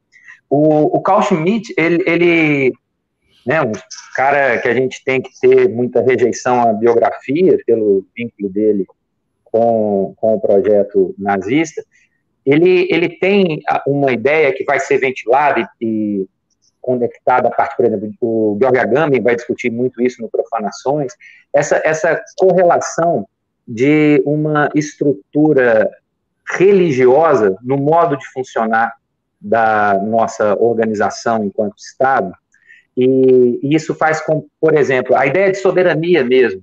O, 0.50 0.96
o 0.96 1.00
Carl 1.00 1.22
Schmitt, 1.22 1.72
ele, 1.76 2.02
ele 2.04 2.72
né, 3.46 3.62
um 3.62 3.72
cara 4.16 4.58
que 4.58 4.68
a 4.68 4.75
gente 4.75 5.04
tem 5.04 5.22
que 5.22 5.30
ter 5.40 5.68
muita 5.68 6.00
rejeição 6.00 6.60
à 6.60 6.72
biografia, 6.72 7.58
pelo 7.64 8.04
vínculo 8.16 8.48
dele 8.48 8.87
com, 9.44 10.14
com 10.16 10.34
o 10.34 10.40
projeto 10.40 11.14
nazista, 11.18 11.84
ele, 12.50 12.88
ele 12.90 13.11
tem 13.11 13.61
uma 13.87 14.11
ideia 14.11 14.55
que 14.55 14.64
vai 14.64 14.81
ser 14.81 14.99
ventilada 14.99 15.61
e, 15.61 15.85
e 15.85 16.26
conectada 16.81 17.49
a 17.49 17.50
parte, 17.50 17.76
por 17.76 17.85
exemplo, 17.85 18.11
o 18.23 18.57
Georg 18.59 18.78
Agamben 18.78 19.21
vai 19.21 19.37
discutir 19.37 19.71
muito 19.71 20.00
isso 20.00 20.23
no 20.23 20.31
Profanações, 20.31 21.12
essa, 21.52 21.78
essa 21.85 22.19
correlação 22.38 23.28
de 23.67 24.23
uma 24.25 24.71
estrutura 24.75 25.90
religiosa 26.57 27.55
no 27.62 27.76
modo 27.76 28.17
de 28.17 28.26
funcionar 28.33 28.95
da 29.38 30.00
nossa 30.02 30.57
organização 30.59 31.45
enquanto 31.45 31.76
Estado, 31.76 32.33
e, 32.97 33.61
e 33.62 33.75
isso 33.75 33.95
faz 33.95 34.23
com, 34.23 34.47
por 34.59 34.75
exemplo, 34.75 35.14
a 35.14 35.26
ideia 35.26 35.52
de 35.52 35.59
soberania 35.59 36.25
mesmo. 36.25 36.62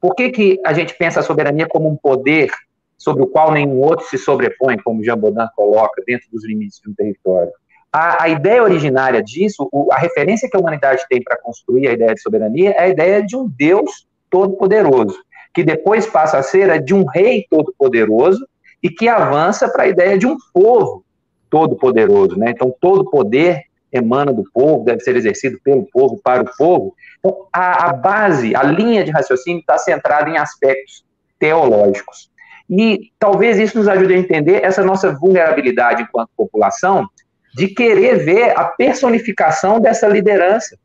Por 0.00 0.14
que, 0.14 0.30
que 0.30 0.60
a 0.64 0.72
gente 0.72 0.94
pensa 0.94 1.18
a 1.18 1.24
soberania 1.24 1.66
como 1.66 1.88
um 1.88 1.96
poder 1.96 2.48
sobre 2.96 3.22
o 3.22 3.26
qual 3.26 3.52
nenhum 3.52 3.80
outro 3.80 4.06
se 4.06 4.18
sobrepõe, 4.18 4.78
como 4.78 5.02
Jean 5.04 5.18
Baudin 5.18 5.46
coloca, 5.54 6.02
dentro 6.06 6.28
dos 6.30 6.46
limites 6.46 6.80
de 6.82 6.90
um 6.90 6.94
território? 6.94 7.52
A, 7.92 8.24
a 8.24 8.28
ideia 8.28 8.62
originária 8.62 9.22
disso, 9.22 9.68
o, 9.72 9.92
a 9.92 9.96
referência 9.96 10.48
que 10.50 10.56
a 10.56 10.60
humanidade 10.60 11.04
tem 11.08 11.22
para 11.22 11.38
construir 11.40 11.88
a 11.88 11.92
ideia 11.92 12.14
de 12.14 12.20
soberania 12.20 12.70
é 12.70 12.82
a 12.82 12.88
ideia 12.88 13.22
de 13.22 13.36
um 13.36 13.48
Deus 13.48 14.06
todo-poderoso, 14.30 15.18
que 15.54 15.62
depois 15.62 16.06
passa 16.06 16.38
a 16.38 16.42
ser 16.42 16.70
a 16.70 16.78
de 16.78 16.94
um 16.94 17.04
rei 17.04 17.46
todo-poderoso 17.48 18.46
e 18.82 18.90
que 18.90 19.08
avança 19.08 19.68
para 19.68 19.84
a 19.84 19.88
ideia 19.88 20.18
de 20.18 20.26
um 20.26 20.36
povo 20.52 21.04
todo-poderoso. 21.48 22.38
Né? 22.38 22.50
Então, 22.50 22.74
todo 22.80 23.10
poder 23.10 23.62
emana 23.92 24.32
do 24.32 24.44
povo, 24.52 24.84
deve 24.84 25.00
ser 25.00 25.16
exercido 25.16 25.58
pelo 25.62 25.84
povo, 25.84 26.20
para 26.22 26.42
o 26.42 26.56
povo. 26.56 26.94
Então, 27.18 27.46
a, 27.52 27.90
a 27.90 27.92
base, 27.92 28.54
a 28.54 28.62
linha 28.62 29.04
de 29.04 29.10
raciocínio 29.10 29.60
está 29.60 29.78
centrada 29.78 30.28
em 30.28 30.36
aspectos 30.36 31.04
teológicos. 31.38 32.30
E 32.68 33.12
talvez 33.18 33.58
isso 33.58 33.78
nos 33.78 33.88
ajude 33.88 34.14
a 34.14 34.18
entender 34.18 34.64
essa 34.64 34.82
nossa 34.82 35.12
vulnerabilidade 35.12 36.02
enquanto 36.02 36.30
população 36.36 37.06
de 37.54 37.68
querer 37.68 38.24
ver 38.24 38.58
a 38.58 38.64
personificação 38.64 39.80
dessa 39.80 40.06
liderança, 40.06 40.76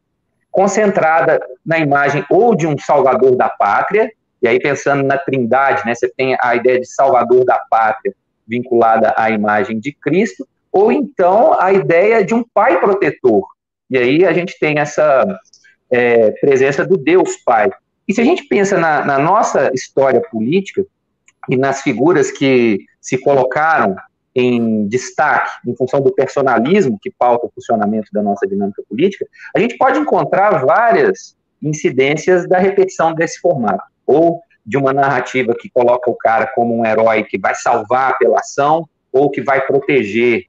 concentrada 0.50 1.40
na 1.66 1.80
imagem 1.80 2.26
ou 2.30 2.56
de 2.56 2.68
um 2.68 2.78
salvador 2.78 3.36
da 3.36 3.50
pátria, 3.50 4.10
e 4.42 4.48
aí 4.48 4.60
pensando 4.60 5.04
na 5.04 5.18
trindade, 5.18 5.86
né, 5.86 5.94
você 5.94 6.10
tem 6.10 6.38
a 6.40 6.56
ideia 6.56 6.80
de 6.80 6.88
salvador 6.88 7.46
da 7.46 7.60
pátria 7.70 8.14
vinculada 8.48 9.14
à 9.18 9.30
imagem 9.30 9.80
de 9.80 9.92
Cristo, 9.92 10.48
ou 10.72 10.92
então 10.92 11.60
a 11.60 11.72
ideia 11.74 12.24
de 12.24 12.34
um 12.34 12.44
pai 12.54 12.80
protetor. 12.80 13.46
E 13.90 13.98
aí 13.98 14.26
a 14.26 14.32
gente 14.32 14.58
tem 14.58 14.80
essa 14.80 15.26
é, 15.90 16.32
presença 16.32 16.86
do 16.86 16.98
Deus 16.98 17.36
Pai. 17.46 17.70
E 18.08 18.14
se 18.14 18.22
a 18.22 18.24
gente 18.24 18.44
pensa 18.46 18.78
na, 18.78 19.06
na 19.06 19.20
nossa 19.20 19.72
história 19.74 20.22
política 20.32 20.86
e 21.50 21.58
nas 21.58 21.82
figuras 21.82 22.32
que 22.32 22.80
se 23.00 23.18
colocaram 23.18 23.96
em 24.34 24.88
destaque 24.88 25.52
em 25.68 25.76
função 25.76 26.02
do 26.02 26.14
personalismo 26.14 26.98
que 27.02 27.12
pauta 27.12 27.48
o 27.48 27.52
funcionamento 27.54 28.08
da 28.14 28.22
nossa 28.22 28.48
dinâmica 28.48 28.82
política, 28.88 29.26
a 29.56 29.60
gente 29.60 29.78
pode 29.78 30.00
encontrar 30.00 30.64
várias 30.66 31.36
incidências 31.62 32.48
da 32.48 32.58
repetição 32.58 33.14
desse 33.14 33.40
formato, 33.40 33.84
ou 34.06 34.42
de 34.66 34.78
uma 34.78 34.94
narrativa 34.94 35.54
que 35.60 35.70
coloca 35.70 36.10
o 36.10 36.16
cara 36.16 36.48
como 36.48 36.78
um 36.78 36.86
herói 36.86 37.24
que 37.24 37.38
vai 37.38 37.54
salvar 37.56 38.18
pela 38.18 38.40
ação 38.40 38.88
ou 39.12 39.30
que 39.30 39.42
vai 39.42 39.66
proteger, 39.66 40.46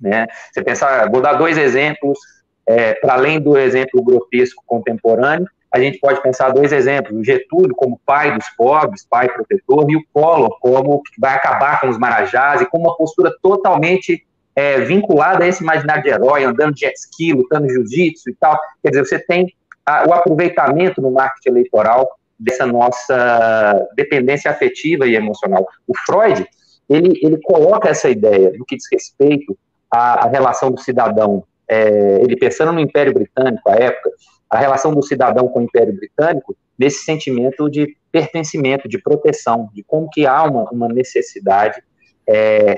né? 0.00 0.26
Você 0.50 0.62
pensa, 0.62 1.08
vou 1.08 1.20
dar 1.20 1.34
dois 1.34 1.56
exemplos, 1.56 2.18
é, 2.66 2.94
para 2.94 3.14
além 3.14 3.38
do 3.38 3.56
exemplo 3.56 4.02
grotesco 4.02 4.62
contemporâneo, 4.66 5.46
a 5.72 5.78
gente 5.78 5.98
pode 5.98 6.20
pensar 6.22 6.50
dois 6.50 6.72
exemplos: 6.72 7.16
o 7.16 7.24
Getúlio 7.24 7.74
como 7.74 8.00
pai 8.04 8.36
dos 8.36 8.48
pobres, 8.56 9.06
pai 9.08 9.28
protetor, 9.28 9.90
e 9.90 9.96
o 9.96 10.04
Collor 10.12 10.58
como 10.60 11.02
que 11.02 11.20
vai 11.20 11.34
acabar 11.34 11.80
com 11.80 11.88
os 11.88 11.98
marajás 11.98 12.60
e 12.60 12.66
com 12.66 12.78
uma 12.78 12.96
postura 12.96 13.32
totalmente 13.40 14.26
é, 14.54 14.80
vinculada 14.80 15.44
a 15.44 15.48
esse 15.48 15.62
imaginário 15.62 16.02
de 16.02 16.08
herói, 16.08 16.44
andando 16.44 16.74
de 16.74 16.80
jet 16.80 16.98
ski, 16.98 17.32
lutando 17.32 17.68
jiu-jitsu 17.68 18.30
e 18.30 18.34
tal. 18.34 18.58
Quer 18.82 18.90
dizer, 18.90 19.06
você 19.06 19.18
tem 19.18 19.52
a, 19.86 20.08
o 20.08 20.12
aproveitamento 20.12 21.00
no 21.00 21.12
marketing 21.12 21.50
eleitoral 21.50 22.08
dessa 22.38 22.66
nossa 22.66 23.86
dependência 23.94 24.50
afetiva 24.50 25.06
e 25.06 25.14
emocional. 25.14 25.68
O 25.86 25.96
Freud, 26.06 26.44
ele, 26.88 27.18
ele 27.22 27.38
coloca 27.42 27.88
essa 27.88 28.08
ideia 28.08 28.52
no 28.56 28.64
que 28.64 28.76
diz 28.76 28.86
respeito 28.90 29.56
à, 29.90 30.26
à 30.26 30.28
relação 30.28 30.70
do 30.70 30.80
cidadão, 30.80 31.44
é, 31.68 32.20
ele 32.22 32.36
pensando 32.36 32.72
no 32.72 32.80
Império 32.80 33.14
Britânico, 33.14 33.70
à 33.70 33.76
época, 33.76 34.10
a 34.50 34.58
relação 34.58 34.92
do 34.92 35.02
cidadão 35.02 35.48
com 35.48 35.60
o 35.60 35.62
Império 35.62 35.94
Britânico 35.94 36.56
nesse 36.78 37.04
sentimento 37.04 37.70
de 37.70 37.96
pertencimento, 38.10 38.88
de 38.88 38.98
proteção, 38.98 39.70
de 39.72 39.82
como 39.84 40.10
que 40.10 40.26
há 40.26 40.42
uma, 40.42 40.64
uma 40.70 40.88
necessidade 40.88 41.80
é, 42.26 42.76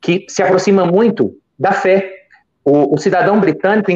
que 0.00 0.24
se 0.28 0.42
aproxima 0.42 0.86
muito 0.86 1.36
da 1.58 1.72
fé. 1.72 2.10
O, 2.64 2.94
o 2.94 2.98
cidadão 2.98 3.40
britânico, 3.40 3.90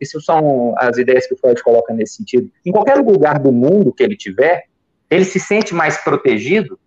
essas 0.00 0.24
são 0.24 0.74
as 0.78 0.96
ideias 0.96 1.26
que 1.26 1.34
o 1.34 1.36
Freud 1.36 1.62
coloca 1.62 1.92
nesse 1.92 2.16
sentido, 2.16 2.50
em 2.64 2.72
qualquer 2.72 2.96
lugar 2.96 3.38
do 3.38 3.52
mundo 3.52 3.92
que 3.92 4.02
ele 4.02 4.16
tiver, 4.16 4.64
ele 5.10 5.24
se 5.24 5.38
sente 5.38 5.74
mais 5.74 5.98
protegido 5.98 6.78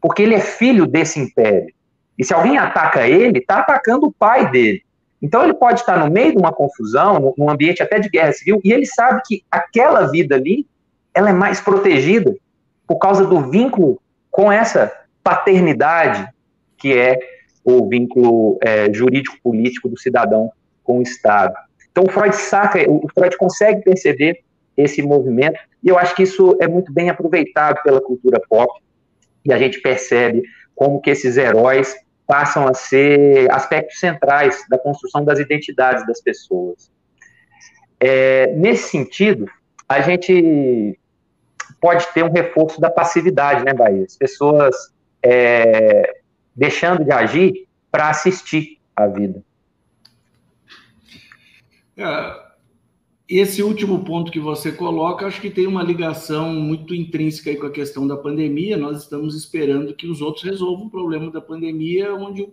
porque 0.00 0.22
ele 0.22 0.34
é 0.34 0.40
filho 0.40 0.86
desse 0.86 1.18
império. 1.18 1.72
E 2.18 2.24
se 2.24 2.34
alguém 2.34 2.58
ataca 2.58 3.08
ele, 3.08 3.38
está 3.38 3.60
atacando 3.60 4.06
o 4.06 4.12
pai 4.12 4.50
dele. 4.50 4.82
Então 5.24 5.42
ele 5.42 5.54
pode 5.54 5.80
estar 5.80 5.98
no 5.98 6.12
meio 6.12 6.32
de 6.32 6.36
uma 6.36 6.52
confusão, 6.52 7.34
num 7.38 7.48
ambiente 7.48 7.82
até 7.82 7.98
de 7.98 8.10
guerra 8.10 8.30
civil, 8.34 8.60
e 8.62 8.70
ele 8.70 8.84
sabe 8.84 9.22
que 9.24 9.42
aquela 9.50 10.04
vida 10.10 10.34
ali, 10.34 10.66
ela 11.14 11.30
é 11.30 11.32
mais 11.32 11.62
protegida 11.62 12.36
por 12.86 12.98
causa 12.98 13.24
do 13.24 13.40
vínculo 13.50 13.98
com 14.30 14.52
essa 14.52 14.92
paternidade 15.22 16.28
que 16.76 16.92
é 16.92 17.18
o 17.64 17.88
vínculo 17.88 18.58
é, 18.62 18.92
jurídico-político 18.92 19.88
do 19.88 19.98
cidadão 19.98 20.52
com 20.82 20.98
o 20.98 21.02
Estado. 21.02 21.54
Então 21.90 22.04
o 22.04 22.10
Freud 22.10 22.36
saca, 22.36 22.78
o 22.86 23.08
Freud 23.14 23.34
consegue 23.38 23.82
perceber 23.82 24.40
esse 24.76 25.00
movimento, 25.00 25.58
e 25.82 25.88
eu 25.88 25.98
acho 25.98 26.14
que 26.14 26.24
isso 26.24 26.54
é 26.60 26.68
muito 26.68 26.92
bem 26.92 27.08
aproveitado 27.08 27.82
pela 27.82 28.02
cultura 28.02 28.38
pop, 28.46 28.70
e 29.42 29.54
a 29.54 29.56
gente 29.56 29.80
percebe 29.80 30.42
como 30.74 31.00
que 31.00 31.08
esses 31.08 31.38
heróis 31.38 31.96
passam 32.26 32.66
a 32.66 32.74
ser 32.74 33.50
aspectos 33.50 33.98
centrais 33.98 34.64
da 34.68 34.78
construção 34.78 35.24
das 35.24 35.38
identidades 35.38 36.06
das 36.06 36.20
pessoas. 36.20 36.90
É, 38.00 38.48
nesse 38.54 38.90
sentido, 38.90 39.50
a 39.88 40.00
gente 40.00 40.98
pode 41.80 42.06
ter 42.08 42.24
um 42.24 42.32
reforço 42.32 42.80
da 42.80 42.90
passividade, 42.90 43.64
né, 43.64 43.74
Bahia? 43.74 44.04
As 44.04 44.16
pessoas 44.16 44.74
é, 45.22 46.20
deixando 46.54 47.04
de 47.04 47.12
agir 47.12 47.68
para 47.90 48.08
assistir 48.08 48.80
a 48.96 49.06
vida. 49.06 49.42
É, 51.96 52.43
esse 53.26 53.62
último 53.62 54.04
ponto 54.04 54.30
que 54.30 54.38
você 54.38 54.70
coloca, 54.70 55.26
acho 55.26 55.40
que 55.40 55.50
tem 55.50 55.66
uma 55.66 55.82
ligação 55.82 56.52
muito 56.54 56.94
intrínseca 56.94 57.56
com 57.56 57.66
a 57.66 57.70
questão 57.70 58.06
da 58.06 58.18
pandemia. 58.18 58.76
Nós 58.76 59.02
estamos 59.02 59.34
esperando 59.34 59.94
que 59.94 60.06
os 60.06 60.20
outros 60.20 60.44
resolvam 60.44 60.86
o 60.86 60.90
problema 60.90 61.30
da 61.30 61.40
pandemia, 61.40 62.14
onde 62.14 62.46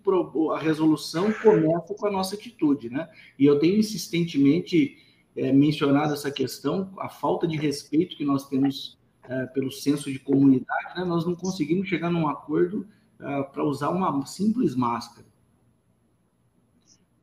a 0.54 0.58
resolução 0.58 1.32
começa 1.34 1.94
com 1.94 2.08
a 2.08 2.12
nossa 2.12 2.36
atitude, 2.36 2.90
né? 2.90 3.10
E 3.38 3.46
eu 3.46 3.60
tenho 3.60 3.78
insistentemente 3.78 4.98
é, 5.36 5.52
mencionado 5.52 6.14
essa 6.14 6.32
questão, 6.32 6.90
a 6.98 7.10
falta 7.10 7.46
de 7.46 7.58
respeito 7.58 8.16
que 8.16 8.24
nós 8.24 8.48
temos 8.48 8.98
é, 9.28 9.46
pelo 9.48 9.72
senso 9.72 10.10
de 10.10 10.20
comunidade, 10.20 10.96
né? 10.96 11.04
Nós 11.04 11.26
não 11.26 11.36
conseguimos 11.36 11.90
chegar 11.90 12.10
num 12.10 12.30
acordo 12.30 12.88
é, 13.20 13.44
para 13.44 13.66
usar 13.66 13.90
uma 13.90 14.26
simples 14.26 14.74
máscara. 14.74 15.31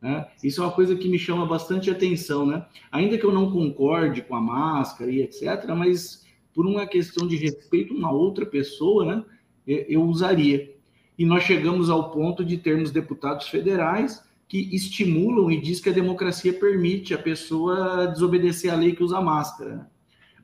Né? 0.00 0.26
Isso 0.42 0.62
é 0.62 0.64
uma 0.64 0.72
coisa 0.72 0.94
que 0.96 1.08
me 1.08 1.18
chama 1.18 1.44
bastante 1.44 1.90
atenção, 1.90 2.46
né? 2.46 2.64
Ainda 2.90 3.18
que 3.18 3.24
eu 3.24 3.32
não 3.32 3.50
concorde 3.50 4.22
com 4.22 4.36
a 4.36 4.40
máscara 4.40 5.10
e 5.10 5.22
etc., 5.22 5.66
mas 5.76 6.24
por 6.54 6.66
uma 6.66 6.86
questão 6.86 7.26
de 7.26 7.36
respeito 7.36 7.94
a 7.94 7.96
uma 7.96 8.12
outra 8.12 8.46
pessoa, 8.46 9.04
né, 9.04 9.24
eu 9.66 10.02
usaria. 10.02 10.74
E 11.18 11.24
nós 11.24 11.42
chegamos 11.44 11.90
ao 11.90 12.10
ponto 12.10 12.44
de 12.44 12.56
termos 12.56 12.90
deputados 12.90 13.48
federais 13.48 14.22
que 14.48 14.74
estimulam 14.74 15.50
e 15.50 15.60
diz 15.60 15.80
que 15.80 15.90
a 15.90 15.92
democracia 15.92 16.52
permite 16.52 17.12
a 17.12 17.18
pessoa 17.18 18.06
desobedecer 18.06 18.72
a 18.72 18.76
lei 18.76 18.94
que 18.94 19.02
usa 19.02 19.20
máscara. 19.20 19.76
Né? 19.76 19.86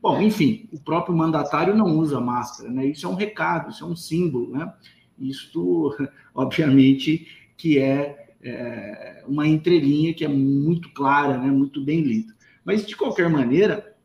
Bom, 0.01 0.21
enfim, 0.21 0.69
o 0.71 0.79
próprio 0.79 1.15
mandatário 1.15 1.75
não 1.75 1.97
usa 1.97 2.21
máscara, 2.21 2.69
né? 2.69 2.85
Isso 2.85 3.07
é 3.07 3.09
um 3.09 3.15
recado, 3.15 3.71
isso 3.71 3.83
é 3.83 3.87
um 3.87 3.95
símbolo, 3.95 4.51
né? 4.51 4.71
Isto, 5.17 5.95
obviamente, 6.35 7.27
que 7.57 7.79
é 7.79 8.24
é, 8.45 9.23
uma 9.27 9.47
entrelinha 9.47 10.13
que 10.13 10.23
é 10.23 10.27
muito 10.27 10.93
clara, 10.93 11.37
né, 11.37 11.47
muito 11.47 11.83
bem 11.83 12.01
lida. 12.01 12.33
Mas, 12.63 12.85
de 12.85 12.95
qualquer 12.95 13.29
maneira, 13.29 13.95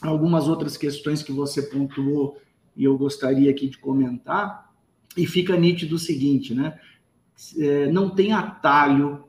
algumas 0.00 0.48
outras 0.48 0.76
questões 0.76 1.22
que 1.22 1.32
você 1.32 1.62
pontuou 1.62 2.38
e 2.76 2.84
eu 2.84 2.96
gostaria 2.96 3.50
aqui 3.50 3.68
de 3.68 3.78
comentar, 3.78 4.70
e 5.16 5.26
fica 5.26 5.56
nítido 5.56 5.96
o 5.96 5.98
seguinte, 5.98 6.54
né? 6.54 6.78
É, 7.58 7.90
não 7.90 8.10
tem 8.10 8.32
atalho 8.32 9.24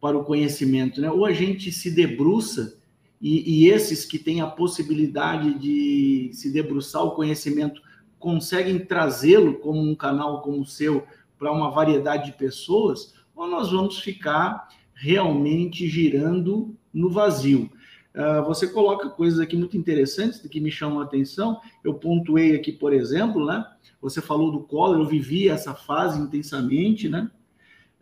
para 0.00 0.16
o 0.16 0.24
conhecimento, 0.24 1.00
né? 1.00 1.10
Ou 1.10 1.24
a 1.24 1.32
gente 1.32 1.70
se 1.70 1.90
debruça 1.90 2.78
e, 3.20 3.64
e, 3.64 3.68
esses 3.70 4.04
que 4.04 4.18
têm 4.18 4.40
a 4.40 4.46
possibilidade 4.46 5.58
de 5.58 6.30
se 6.34 6.52
debruçar 6.52 7.02
o 7.02 7.12
conhecimento 7.12 7.80
conseguem 8.18 8.78
trazê-lo 8.78 9.54
como 9.54 9.80
um 9.80 9.94
canal 9.94 10.42
como 10.42 10.60
o 10.60 10.66
seu 10.66 11.04
para 11.38 11.52
uma 11.52 11.70
variedade 11.70 12.26
de 12.26 12.38
pessoas, 12.38 13.14
ou 13.36 13.46
nós 13.46 13.70
vamos 13.70 14.00
ficar 14.00 14.68
realmente 14.94 15.86
girando 15.86 16.74
no 16.92 17.10
vazio. 17.10 17.70
Uh, 18.14 18.42
você 18.46 18.66
coloca 18.66 19.10
coisas 19.10 19.38
aqui 19.38 19.54
muito 19.54 19.76
interessantes 19.76 20.40
que 20.40 20.58
me 20.58 20.70
chamam 20.70 21.00
a 21.00 21.04
atenção. 21.04 21.60
Eu 21.84 21.94
pontuei 21.94 22.56
aqui, 22.56 22.72
por 22.72 22.94
exemplo, 22.94 23.44
né? 23.44 23.64
Você 24.00 24.22
falou 24.22 24.50
do 24.50 24.60
Collor, 24.60 24.98
eu 24.98 25.06
vivi 25.06 25.50
essa 25.50 25.74
fase 25.74 26.18
intensamente, 26.18 27.10
né? 27.10 27.30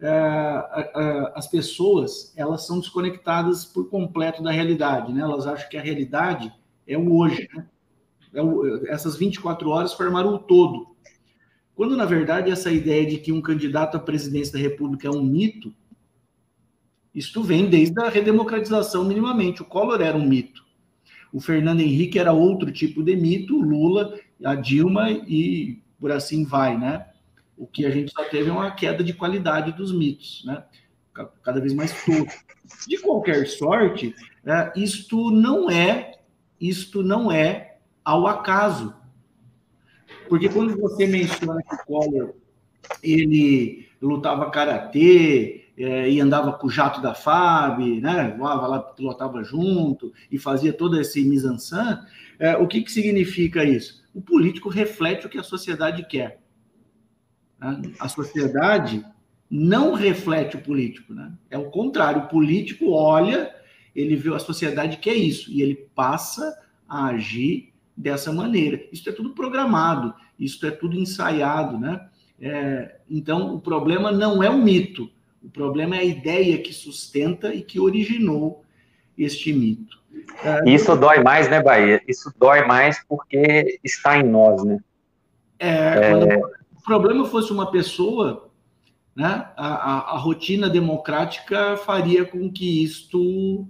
Uh, 0.01 0.81
uh, 0.81 1.33
as 1.35 1.49
pessoas 1.49 2.33
elas 2.37 2.65
são 2.67 2.79
desconectadas 2.79 3.65
por 3.65 3.89
completo 3.89 4.43
da 4.43 4.53
realidade, 4.53 5.13
né? 5.13 5.21
Elas 5.21 5.49
acham 5.49 5.69
que 5.69 5.77
a 5.77 5.83
realidade 5.83 6.53
é 6.87 6.97
o 6.97 7.13
hoje, 7.17 7.49
né? 7.53 7.67
É 8.33 8.43
o, 8.43 8.87
essas 8.87 9.17
24 9.17 9.69
horas 9.69 9.95
formaram 9.95 10.35
o 10.35 10.39
todo. 10.39 10.94
Quando, 11.75 11.97
na 11.97 12.05
verdade, 12.05 12.51
essa 12.51 12.71
ideia 12.71 13.05
de 13.05 13.19
que 13.19 13.33
um 13.33 13.41
candidato 13.41 13.97
à 13.97 14.01
presidência 14.01 14.53
da 14.53 14.59
República 14.59 15.09
é 15.09 15.11
um 15.11 15.23
mito, 15.23 15.75
isto 17.15 17.43
vem 17.43 17.69
desde 17.69 18.01
a 18.01 18.09
redemocratização, 18.09 19.05
minimamente. 19.05 19.63
O 19.63 19.65
Collor 19.65 20.01
era 20.01 20.17
um 20.17 20.27
mito. 20.27 20.65
O 21.33 21.41
Fernando 21.41 21.81
Henrique 21.81 22.19
era 22.19 22.33
outro 22.33 22.71
tipo 22.71 23.03
de 23.03 23.17
mito, 23.17 23.57
o 23.57 23.63
Lula, 23.63 24.19
a 24.45 24.55
Dilma 24.55 25.11
e 25.11 25.83
por 25.99 26.13
assim 26.13 26.45
vai, 26.45 26.79
né? 26.79 27.07
O 27.57 27.67
que 27.67 27.87
a 27.87 27.91
gente 27.91 28.13
só 28.13 28.25
teve 28.25 28.51
é 28.51 28.53
uma 28.53 28.71
queda 28.71 29.03
de 29.03 29.13
qualidade 29.13 29.73
dos 29.73 29.93
mitos, 29.93 30.45
né? 30.45 30.65
Cada 31.43 31.61
vez 31.61 31.73
mais 31.73 31.93
todo. 32.05 32.27
De 32.89 32.99
qualquer 32.99 33.47
sorte, 33.47 34.15
é, 34.45 34.73
isto 34.77 35.31
não 35.31 35.71
é, 35.71 36.19
isto 36.61 37.03
não 37.03 37.31
é 37.31 37.79
ao 38.05 38.27
acaso. 38.27 38.95
Porque 40.29 40.49
quando 40.49 40.77
você 40.81 41.07
menciona 41.07 41.63
que 41.63 41.75
o 41.75 41.85
Collor 41.85 42.35
ele 43.03 43.89
lutava 44.01 44.51
karatê 44.51 45.65
é, 45.77 46.11
e 46.11 46.21
andava 46.21 46.53
com 46.53 46.67
o 46.67 46.71
jato 46.71 47.01
da 47.01 47.15
FAB, 47.15 48.01
né? 48.01 48.35
Voava 48.39 48.67
lá, 48.67 48.79
pilotava 48.81 49.43
junto 49.43 50.13
e 50.31 50.39
fazia 50.39 50.73
todo 50.73 51.01
esse 51.01 51.25
mise-en-scène, 51.25 51.99
é, 52.39 52.57
o 52.57 52.67
que, 52.67 52.83
que 52.83 52.93
significa 52.93 53.65
isso? 53.65 54.05
O 54.15 54.21
político 54.21 54.69
reflete 54.69 55.27
o 55.27 55.29
que 55.29 55.39
a 55.39 55.43
sociedade 55.43 56.07
quer. 56.07 56.41
Né? 57.59 57.83
A 57.99 58.09
sociedade 58.09 59.05
não 59.51 59.95
reflete 59.95 60.57
o 60.57 60.61
político, 60.61 61.13
né? 61.13 61.33
É 61.51 61.59
o 61.59 61.71
contrário, 61.71 62.23
o 62.23 62.29
político 62.29 62.93
olha, 62.93 63.55
ele 63.95 64.17
vê 64.17 64.35
a 64.35 64.39
sociedade 64.39 64.99
que 64.99 65.11
é 65.11 65.15
isso 65.15 65.51
e 65.51 65.63
ele 65.63 65.89
passa 65.95 66.57
a 66.89 67.07
agir 67.07 67.74
dessa 67.97 68.33
maneira. 68.33 68.81
Isso 68.93 69.09
é 69.09 69.13
tudo 69.13 69.31
programado, 69.31 70.15
isso 70.39 70.67
é 70.67 70.71
tudo 70.71 70.97
ensaiado, 70.97 71.79
né? 71.79 72.09
É, 72.41 72.97
então, 73.09 73.55
o 73.55 73.61
problema 73.61 74.11
não 74.11 74.43
é 74.43 74.51
o 74.51 74.59
mito, 74.59 75.09
o 75.43 75.49
problema 75.49 75.97
é 75.97 76.01
a 76.01 76.05
ideia 76.05 76.59
que 76.59 76.73
sustenta 76.73 77.55
e 77.55 77.63
que 77.63 77.79
originou 77.79 78.65
este 79.17 79.53
mito. 79.53 80.03
É, 80.43 80.69
isso 80.69 80.97
dói 80.97 81.23
mais, 81.23 81.49
né, 81.49 81.63
Bahia? 81.63 82.03
Isso 82.09 82.33
dói 82.39 82.67
mais 82.67 83.05
porque 83.09 83.79
está 83.85 84.19
em 84.19 84.25
nós, 84.25 84.65
né? 84.65 84.79
É, 85.59 85.69
é... 85.69 86.39
o 86.39 86.83
problema 86.85 87.25
fosse 87.25 87.53
uma 87.53 87.71
pessoa, 87.71 88.51
né, 89.15 89.49
a, 89.57 89.67
a, 89.67 90.15
a 90.15 90.19
rotina 90.19 90.69
democrática 90.69 91.77
faria 91.77 92.25
com 92.25 92.51
que 92.51 92.83
isto 92.83 93.67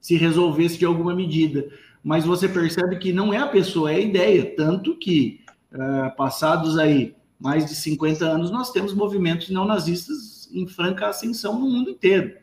se 0.00 0.16
resolvesse 0.16 0.78
de 0.78 0.84
alguma 0.84 1.14
medida 1.14 1.68
mas 2.02 2.24
você 2.24 2.48
percebe 2.48 2.98
que 2.98 3.12
não 3.12 3.32
é 3.32 3.38
a 3.38 3.46
pessoa, 3.46 3.92
é 3.92 3.96
a 3.96 4.00
ideia. 4.00 4.54
Tanto 4.56 4.96
que, 4.96 5.40
uh, 5.72 6.14
passados 6.16 6.78
aí 6.78 7.14
mais 7.38 7.66
de 7.66 7.74
50 7.74 8.24
anos, 8.24 8.50
nós 8.50 8.70
temos 8.70 8.94
movimentos 8.94 9.50
neonazistas 9.50 10.48
em 10.52 10.66
franca 10.66 11.08
ascensão 11.08 11.58
no 11.58 11.68
mundo 11.68 11.90
inteiro. 11.90 12.36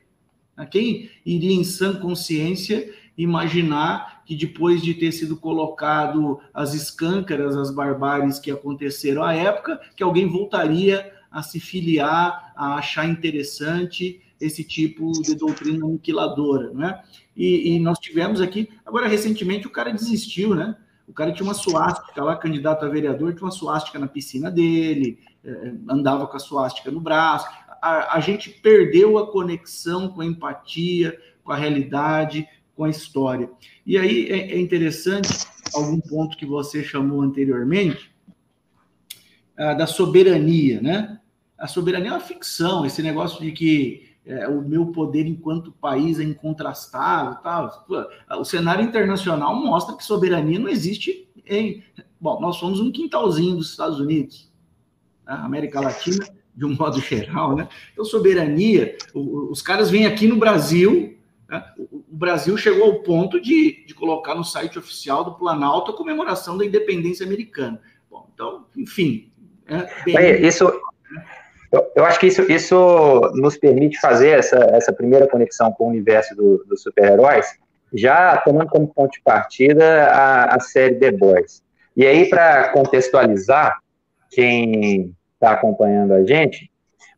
Quem 0.69 1.10
iria 1.26 1.56
em 1.56 1.63
sã 1.63 1.95
consciência 1.95 2.93
imaginar 3.17 4.24
que 4.26 4.36
depois 4.36 4.82
de 4.82 4.93
ter 4.93 5.12
sido 5.12 5.36
colocado 5.38 6.39
as 6.54 6.74
escâncaras, 6.74 7.56
as 7.56 7.74
barbáries 7.74 8.39
que 8.39 8.52
aconteceram 8.52 9.24
à 9.24 9.34
época, 9.34 9.80
que 9.95 10.04
alguém 10.04 10.28
voltaria 10.28 11.12
a 11.32 11.41
se 11.41 11.60
filiar, 11.60 12.54
a 12.56 12.76
achar 12.76 13.08
interessante 13.08 14.22
esse 14.39 14.63
tipo 14.63 15.12
de 15.21 15.36
doutrina 15.36 15.86
aniquiladora, 15.86 16.71
né? 16.73 17.02
E, 17.36 17.75
e, 17.75 17.80
nós 17.80 17.99
tivemos 17.99 18.41
aqui, 18.41 18.69
agora 18.86 19.08
recentemente 19.08 19.67
o 19.67 19.71
cara 19.71 19.91
desistiu, 19.91 20.56
né? 20.56 20.75
O 21.08 21.13
cara 21.13 21.32
tinha 21.32 21.47
uma 21.47 21.54
suástica 21.54 22.23
lá, 22.23 22.36
candidato 22.36 22.86
a 22.86 22.89
vereador, 22.89 23.34
tinha 23.34 23.45
uma 23.45 23.52
suástica 23.52 23.97
na 23.97 24.08
piscina 24.08 24.52
dele, 24.52 25.19
eh, 25.43 25.73
andava 25.89 26.28
com 26.28 26.38
a 26.38 26.39
suástica 26.39 26.91
no 26.91 27.02
braço. 27.02 27.47
A, 27.82 28.17
a 28.17 28.19
gente 28.19 28.49
perdeu 28.49 29.17
a 29.17 29.32
conexão 29.32 30.10
com 30.10 30.21
a 30.21 30.25
empatia, 30.25 31.19
com 31.43 31.52
a 31.52 31.56
realidade, 31.56 32.47
com 32.75 32.84
a 32.84 32.89
história. 32.89 33.49
E 33.86 33.97
aí 33.97 34.30
é, 34.30 34.54
é 34.54 34.60
interessante 34.60 35.30
algum 35.73 35.99
ponto 35.99 36.38
que 36.38 36.45
você 36.45 36.84
chamou 36.84 37.21
anteriormente, 37.21 38.12
ah, 39.58 39.73
da 39.73 39.88
soberania, 39.88 40.80
né? 40.82 41.19
A 41.58 41.67
soberania 41.67 42.10
é 42.12 42.13
uma 42.13 42.19
ficção, 42.19 42.86
esse 42.86 43.02
negócio 43.02 43.41
de 43.41 43.52
que 43.52 44.09
é, 44.30 44.48
o 44.48 44.62
meu 44.62 44.86
poder 44.88 45.26
enquanto 45.26 45.72
país 45.72 46.20
é 46.20 46.24
incontrastável. 46.24 47.36
Tal. 47.42 47.88
O 48.39 48.46
cenário 48.46 48.86
internacional 48.86 49.56
mostra 49.56 49.96
que 49.98 50.04
soberania 50.04 50.60
não 50.60 50.70
existe 50.70 51.28
em. 51.48 51.84
Bom, 52.22 52.39
nós 52.39 52.58
somos 52.58 52.80
um 52.80 52.92
quintalzinho 52.92 53.56
dos 53.56 53.72
Estados 53.72 54.00
Unidos, 54.00 54.52
né? 55.26 55.34
América 55.34 55.82
Latina, 55.82 56.28
de 56.54 56.63
um 56.63 56.76
modo 56.76 57.00
geral, 57.02 57.56
né? 57.56 57.68
Então, 57.92 58.06
soberania, 58.06 58.96
os 59.15 59.63
caras 59.63 59.89
vêm 59.89 60.06
aqui 60.06 60.28
no 60.28 60.38
Brasil, 60.38 61.18
né? 61.48 61.63
o 61.80 62.04
Brasil 62.15 62.56
chegou 62.56 62.84
ao 62.84 63.00
ponto 63.00 63.42
de, 63.42 63.84
de 63.88 63.96
colocar 63.96 64.36
no 64.36 64.44
site 64.44 64.78
oficial 64.78 65.24
do 65.24 65.34
Planalto 65.34 65.92
a 65.92 65.98
comemoração 65.98 66.56
da 66.56 66.65
independência 66.65 67.26
americana. 67.26 67.82
Bom, 68.12 68.30
então, 68.32 68.68
enfim. 68.78 69.32
É 69.65 70.04
bem... 70.04 70.46
Isso, 70.46 70.72
eu, 71.72 71.92
eu, 71.96 72.06
acho 72.06 72.20
que 72.20 72.28
isso, 72.28 72.42
isso 72.52 73.22
nos 73.36 73.58
permite 73.58 74.00
fazer 74.00 74.40
essa, 74.40 74.58
essa 74.72 74.92
primeira 74.92 75.28
conexão 75.28 75.72
com 75.72 75.86
o 75.86 75.90
universo 75.90 76.36
do, 76.36 76.64
dos 76.68 76.82
super-heróis, 76.82 77.48
já 77.94 78.38
tomando 78.38 78.70
como 78.70 78.88
ponto 78.88 79.12
de 79.12 79.22
partida 79.22 80.06
a, 80.08 80.56
a 80.56 80.60
série 80.60 80.96
The 80.96 81.12
Boys. 81.12 81.62
E 81.96 82.06
aí, 82.06 82.30
para 82.30 82.70
contextualizar 82.70 83.80
quem 84.32 85.16
está 85.34 85.52
acompanhando 85.52 86.14
a 86.14 86.26
gente, 86.26 86.70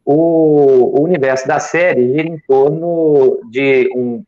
o, 0.04 1.00
o, 1.00 1.04
universo 1.04 1.48
da 1.48 1.60
série 1.60 2.08
gira 2.08 2.28
em 2.28 2.40
torno 2.40 3.40
de 3.50 3.90
um, 3.96 4.24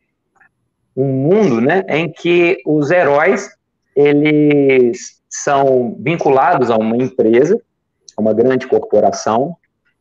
um 0.95 1.05
mundo 1.05 1.59
né, 1.59 1.83
em 1.87 2.11
que 2.11 2.57
os 2.65 2.91
heróis 2.91 3.49
eles 3.95 5.21
são 5.29 5.95
vinculados 5.99 6.69
a 6.69 6.77
uma 6.77 6.95
empresa, 6.95 7.59
a 8.15 8.21
uma 8.21 8.33
grande 8.33 8.67
corporação, 8.67 9.55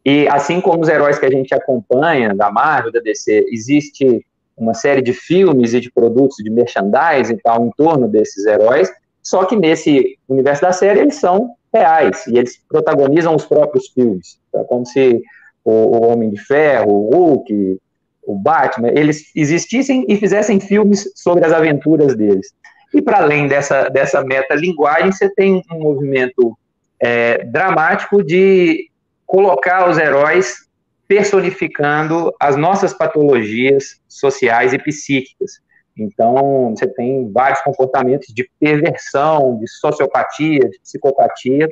e 0.05 0.27
assim 0.29 0.61
como 0.61 0.83
os 0.83 0.89
heróis 0.89 1.19
que 1.19 1.27
a 1.27 1.31
gente 1.31 1.55
acompanha, 1.55 2.35
da 2.35 2.51
Marvel, 2.51 2.93
da 2.93 3.01
DC, 3.01 3.47
existe 3.51 4.25
uma 4.57 4.75
série 4.75 5.01
de 5.01 5.13
filmes 5.13 5.75
e 5.75 5.81
de 5.81 5.91
produtos 5.91 6.37
de 6.39 6.51
merchandising 6.51 7.35
e 7.35 7.43
tal 7.43 7.65
em 7.65 7.71
torno 7.77 8.09
desses 8.09 8.45
heróis, 8.45 8.91
só 9.23 9.45
que 9.45 9.57
nesse 9.57 10.19
universo 10.29 10.63
da 10.63 10.73
série 10.73 11.01
eles 11.01 11.17
são 11.17 11.55
reais 11.73 12.27
e 12.27 12.37
eles 12.37 12.61
protagonizam 12.69 13.35
os 13.35 13.47
próprios 13.47 13.89
filmes. 13.89 14.39
É 14.55 14.63
como 14.65 14.85
se 14.85 15.23
o, 15.65 15.71
o 15.71 16.07
Homem 16.07 16.31
de 16.31 16.41
Ferro, 16.41 16.93
o 16.93 17.11
Hulk, 17.11 17.81
o 18.25 18.35
Batman, 18.37 18.89
eles 18.89 19.31
existissem 19.35 20.05
e 20.09 20.17
fizessem 20.17 20.61
filmes 20.61 21.11
sobre 21.15 21.45
as 21.45 21.53
aventuras 21.53 22.15
deles. 22.17 22.53
E 22.93 23.01
para 23.01 23.19
além 23.19 23.49
dessa, 23.49 23.89
dessa 23.89 24.23
meta-linguagem, 24.23 25.13
você 25.13 25.31
tem 25.31 25.63
um 25.73 25.81
movimento 25.81 26.57
é, 27.01 27.45
dramático 27.45 28.23
de 28.23 28.91
colocar 29.33 29.89
os 29.89 29.97
heróis 29.97 30.69
personificando 31.09 32.35
as 32.39 32.55
nossas 32.55 32.93
patologias 32.93 33.99
sociais 34.07 34.75
e 34.75 34.79
psíquicas. 34.79 35.53
Então, 35.97 36.75
você 36.77 36.87
tem 36.87 37.33
vários 37.33 37.63
comportamentos 37.63 38.29
de 38.29 38.47
perversão, 38.61 39.59
de 39.59 39.67
sociopatia, 39.69 40.69
de 40.69 40.79
psicopatia, 40.81 41.67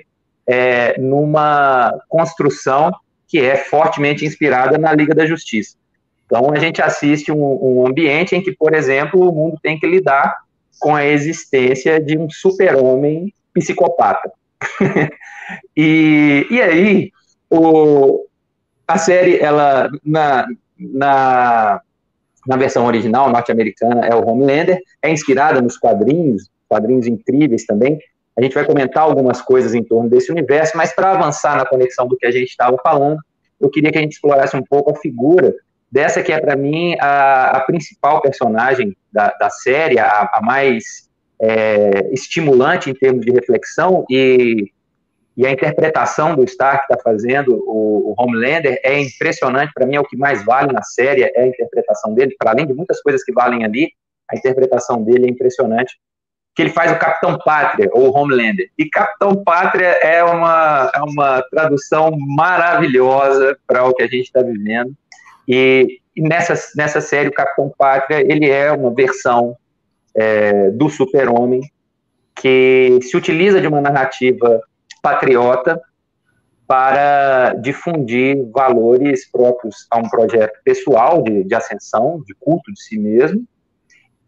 é, 0.47 0.99
numa 0.99 1.95
construção 2.09 2.91
que 3.29 3.39
é 3.39 3.57
fortemente 3.57 4.25
inspirada 4.25 4.79
na 4.79 4.95
Liga 4.95 5.15
da 5.15 5.27
Justiça. 5.27 5.77
Então, 6.25 6.51
a 6.51 6.59
gente 6.59 6.81
assiste 6.81 7.31
um, 7.31 7.59
um 7.63 7.87
ambiente 7.87 8.35
em 8.35 8.43
que, 8.43 8.53
por 8.53 8.73
exemplo, 8.73 9.29
o 9.29 9.35
mundo 9.35 9.59
tem 9.63 9.79
que 9.79 9.87
lidar 9.87 10.35
com 10.79 10.97
a 10.97 11.05
existência 11.05 12.01
de 12.01 12.17
um 12.17 12.31
super-homem 12.31 13.35
psicopata. 13.53 14.33
e, 15.77 16.47
e 16.51 16.63
aí, 16.63 17.11
o, 17.51 18.27
a 18.87 18.99
série, 18.99 19.39
ela, 19.39 19.91
na, 20.05 20.47
na, 20.79 21.81
na 22.47 22.57
versão 22.57 22.87
original 22.87 23.31
norte-americana, 23.31 24.07
é 24.07 24.15
o 24.15 24.27
Homelander, 24.27 24.81
é 25.03 25.11
inspirada 25.11 25.61
nos 25.61 25.77
quadrinhos, 25.77 26.49
quadrinhos 26.69 27.07
incríveis 27.07 27.65
também. 27.67 27.99
A 28.37 28.43
gente 28.43 28.55
vai 28.55 28.65
comentar 28.65 29.03
algumas 29.03 29.43
coisas 29.43 29.75
em 29.75 29.83
torno 29.83 30.09
desse 30.09 30.31
universo, 30.31 30.77
mas 30.77 30.95
para 30.95 31.13
avançar 31.13 31.57
na 31.57 31.67
conexão 31.67 32.07
do 32.07 32.17
que 32.17 32.27
a 32.27 32.31
gente 32.31 32.49
estava 32.49 32.77
falando, 32.83 33.19
eu 33.61 33.69
queria 33.69 33.93
que 33.93 33.99
a 33.99 34.01
gente 34.01 34.13
explorasse 34.13 34.57
um 34.57 34.63
pouco 34.63 34.91
a 34.91 34.97
figura 34.97 35.55
dessa 35.91 36.23
que 36.23 36.33
é, 36.33 36.41
para 36.41 36.57
mim, 36.57 36.95
a, 37.01 37.59
a, 37.59 37.61
principal 37.61 38.23
personagem 38.23 38.97
da, 39.13 39.35
da 39.39 39.51
série, 39.51 39.99
a, 39.99 40.31
a 40.33 40.41
mais 40.41 41.09
é, 41.41 42.09
estimulante 42.13 42.89
em 42.89 42.95
termos 42.95 43.27
de 43.27 43.33
reflexão 43.33 44.05
e 44.09 44.71
e 45.37 45.47
a 45.47 45.51
interpretação 45.51 46.35
do 46.35 46.45
Stark 46.45 46.83
está 46.83 47.03
fazendo, 47.03 47.63
o, 47.67 48.11
o, 48.11 48.15
Homelander, 48.19 48.81
é 48.83 49.01
impressionante, 49.01 49.73
para 49.73 49.87
mim 49.87 49.97
é 49.97 50.01
o 50.01 50.05
que 50.05 50.17
mais 50.17 50.45
vale 50.45 50.73
na 50.73 50.83
série, 50.83 51.23
é 51.23 51.43
a 51.43 51.47
interpretação 51.47 52.13
dele, 52.15 52.35
para 52.39 52.51
além 52.51 52.67
de 52.67 52.75
muitas 52.75 53.01
coisas 53.01 53.23
que 53.23 53.33
valem 53.33 53.65
ali, 53.65 53.91
a 54.31 54.37
interpretação 54.37 55.03
dele 55.03 55.27
é 55.27 55.31
impressionante, 55.31 55.99
que 56.55 56.63
ele 56.63 56.71
faz 56.71 56.93
o 56.93 56.99
Capitão 56.99 57.39
Pátria, 57.39 57.89
ou 57.93 58.15
Homelander, 58.15 58.69
e 58.77 58.87
Capitão 58.87 59.43
Pátria 59.43 59.87
é 59.87 60.23
uma, 60.23 60.91
é 60.95 61.01
uma 61.01 61.43
tradução 61.51 62.11
maravilhosa 62.19 63.57
para 63.67 63.85
o 63.85 63.95
que 63.95 64.03
a 64.03 64.09
gente 64.09 64.25
está 64.25 64.43
vivendo, 64.43 64.93
e, 65.47 66.01
e, 66.15 66.23
nessa, 66.23 66.55
nessa 66.77 67.01
série 67.01 67.29
o 67.29 67.35
Capitão 67.35 67.73
Pátria, 67.77 68.21
ele 68.21 68.51
é 68.51 68.71
uma 68.73 68.93
versão 68.93 69.57
é, 70.15 70.71
do 70.71 70.91
super-homem, 70.91 71.61
que 72.35 72.99
se 73.03 73.17
utiliza 73.17 73.61
de 73.61 73.67
uma 73.67 73.81
narrativa 73.81 74.61
patriota 75.03 75.81
para 76.67 77.55
difundir 77.55 78.49
valores 78.53 79.29
próprios 79.29 79.87
a 79.91 79.99
um 79.99 80.09
projeto 80.09 80.57
pessoal 80.65 81.23
de, 81.23 81.43
de 81.43 81.55
ascensão, 81.55 82.23
de 82.25 82.33
culto 82.35 82.73
de 82.73 82.81
si 82.81 82.97
mesmo, 82.97 83.45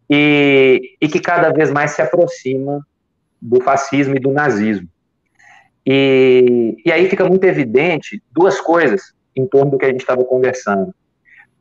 e, 0.09 0.97
e, 1.01 1.07
que 1.07 1.19
cada 1.19 1.51
vez 1.51 1.71
mais 1.71 1.91
se 1.91 2.01
aproxima 2.01 2.85
do 3.41 3.61
fascismo 3.61 4.15
e 4.15 4.19
do 4.19 4.31
nazismo. 4.31 4.89
E, 5.85 6.75
e 6.85 6.91
aí 6.91 7.09
fica 7.09 7.23
muito 7.23 7.45
evidente 7.45 8.21
duas 8.31 8.59
coisas 8.59 9.13
em 9.35 9.47
torno 9.47 9.71
do 9.71 9.77
que 9.77 9.85
a 9.85 9.89
gente 9.89 10.01
estava 10.01 10.23
conversando. 10.25 10.93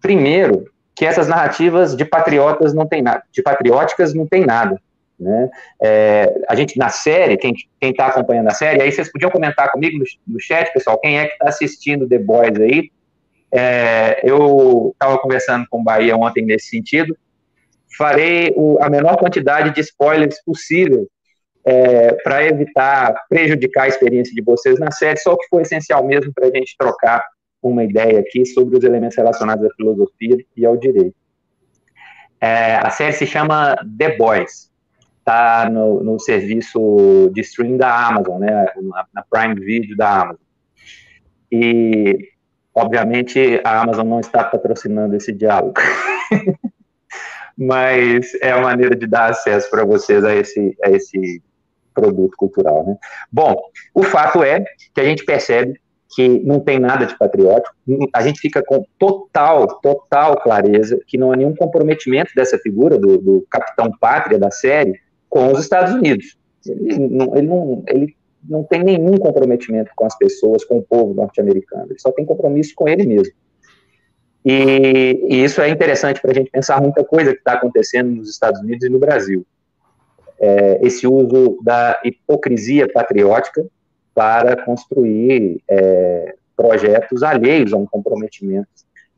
Primeiro, 0.00 0.64
que 0.94 1.06
essas 1.06 1.28
narrativas 1.28 1.96
de 1.96 2.04
patriotas 2.04 2.74
não 2.74 2.86
tem 2.86 3.02
nada, 3.02 3.22
de 3.30 3.42
patrióticas 3.42 4.12
não 4.14 4.26
tem 4.26 4.44
nada. 4.44 4.80
Né? 5.22 5.48
É, 5.80 6.34
a 6.48 6.56
gente, 6.56 6.76
na 6.76 6.88
série, 6.88 7.36
quem 7.36 7.54
está 7.80 8.06
acompanhando 8.06 8.48
a 8.48 8.54
série, 8.54 8.82
aí 8.82 8.90
vocês 8.90 9.10
podiam 9.10 9.30
comentar 9.30 9.70
comigo 9.70 9.98
no, 9.98 10.04
no 10.26 10.40
chat, 10.40 10.72
pessoal, 10.72 10.98
quem 10.98 11.18
é 11.18 11.26
que 11.26 11.34
está 11.34 11.48
assistindo 11.48 12.08
The 12.08 12.18
Boys 12.18 12.58
aí. 12.60 12.90
É, 13.52 14.20
eu 14.24 14.90
estava 14.92 15.18
conversando 15.18 15.64
com 15.70 15.80
o 15.80 15.84
Bahia 15.84 16.16
ontem 16.16 16.44
nesse 16.44 16.70
sentido. 16.70 17.16
Farei 17.96 18.52
o, 18.56 18.82
a 18.82 18.90
menor 18.90 19.16
quantidade 19.16 19.72
de 19.72 19.80
spoilers 19.80 20.42
possível 20.44 21.06
é, 21.64 22.14
para 22.24 22.44
evitar 22.44 23.14
prejudicar 23.28 23.84
a 23.84 23.88
experiência 23.88 24.34
de 24.34 24.42
vocês 24.42 24.80
na 24.80 24.90
série, 24.90 25.18
só 25.18 25.36
que 25.36 25.46
foi 25.48 25.62
essencial 25.62 26.04
mesmo 26.04 26.32
para 26.32 26.46
a 26.46 26.50
gente 26.50 26.74
trocar 26.76 27.22
uma 27.62 27.84
ideia 27.84 28.18
aqui 28.18 28.44
sobre 28.44 28.76
os 28.76 28.82
elementos 28.82 29.16
relacionados 29.16 29.64
à 29.64 29.74
filosofia 29.76 30.36
e 30.56 30.66
ao 30.66 30.76
direito. 30.76 31.14
É, 32.40 32.74
a 32.74 32.90
série 32.90 33.12
se 33.12 33.24
chama 33.24 33.76
The 33.96 34.16
Boys 34.16 34.71
está 35.22 35.70
no, 35.70 36.02
no, 36.02 36.18
serviço 36.18 37.30
de 37.32 37.40
streaming 37.40 37.76
da 37.76 38.08
Amazon, 38.08 38.40
né, 38.40 38.66
na, 38.82 39.06
na, 39.14 39.24
Prime 39.30 39.54
Video 39.54 39.96
da 39.96 40.22
Amazon. 40.22 40.42
E, 41.50 42.18
obviamente, 42.74 43.60
a 43.64 43.80
Amazon 43.80 44.06
não 44.06 44.20
está 44.20 44.42
patrocinando 44.42 45.14
esse 45.14 45.32
diálogo, 45.32 45.80
mas 47.56 48.34
é 48.42 48.50
a 48.50 48.60
maneira 48.60 48.96
de 48.96 49.06
dar 49.06 49.30
acesso 49.30 49.70
para 49.70 49.84
vocês 49.84 50.24
a 50.24 50.34
esse, 50.34 50.76
a 50.82 50.90
esse 50.90 51.42
produto 51.94 52.36
cultural. 52.36 52.84
Né? 52.84 52.96
Bom, 53.30 53.54
o 53.94 54.02
fato 54.02 54.42
é 54.42 54.64
que 54.92 55.00
a 55.00 55.04
gente 55.04 55.24
percebe 55.24 55.80
que 56.14 56.28
não 56.40 56.60
tem 56.60 56.78
nada 56.78 57.06
de 57.06 57.16
patriótico, 57.16 57.74
a 58.12 58.22
gente 58.22 58.38
fica 58.38 58.62
com 58.62 58.84
total, 58.98 59.66
total 59.80 60.36
clareza 60.42 60.98
que 61.06 61.16
não 61.16 61.32
há 61.32 61.36
nenhum 61.36 61.54
comprometimento 61.54 62.32
dessa 62.34 62.58
figura 62.58 62.98
do, 62.98 63.16
do 63.16 63.46
capitão 63.48 63.90
pátria 63.98 64.38
da 64.38 64.50
série 64.50 65.00
com 65.32 65.50
os 65.50 65.60
Estados 65.60 65.94
Unidos. 65.94 66.36
Ele 66.66 67.08
não, 67.08 67.34
ele 67.34 67.46
não, 67.46 67.84
ele 67.88 68.16
não 68.46 68.62
tem 68.62 68.84
nenhum 68.84 69.16
comprometimento 69.16 69.90
com 69.96 70.04
as 70.04 70.16
pessoas, 70.18 70.62
com 70.62 70.76
o 70.76 70.82
povo 70.82 71.14
norte-americano. 71.14 71.86
Ele 71.88 71.98
só 71.98 72.12
tem 72.12 72.26
compromisso 72.26 72.74
com 72.76 72.86
ele 72.86 73.06
mesmo. 73.06 73.32
E, 74.44 75.26
e 75.30 75.42
isso 75.42 75.62
é 75.62 75.70
interessante 75.70 76.20
para 76.20 76.32
a 76.32 76.34
gente 76.34 76.50
pensar 76.50 76.82
muita 76.82 77.02
coisa 77.02 77.32
que 77.32 77.38
está 77.38 77.54
acontecendo 77.54 78.10
nos 78.10 78.28
Estados 78.28 78.60
Unidos 78.60 78.84
e 78.84 78.90
no 78.90 78.98
Brasil. 78.98 79.46
É, 80.38 80.80
esse 80.82 81.06
uso 81.06 81.58
da 81.62 81.98
hipocrisia 82.04 82.86
patriótica 82.92 83.64
para 84.14 84.54
construir 84.62 85.62
é, 85.66 86.34
projetos 86.54 87.22
alheios 87.22 87.72
a 87.72 87.78
um 87.78 87.86
comprometimento 87.86 88.68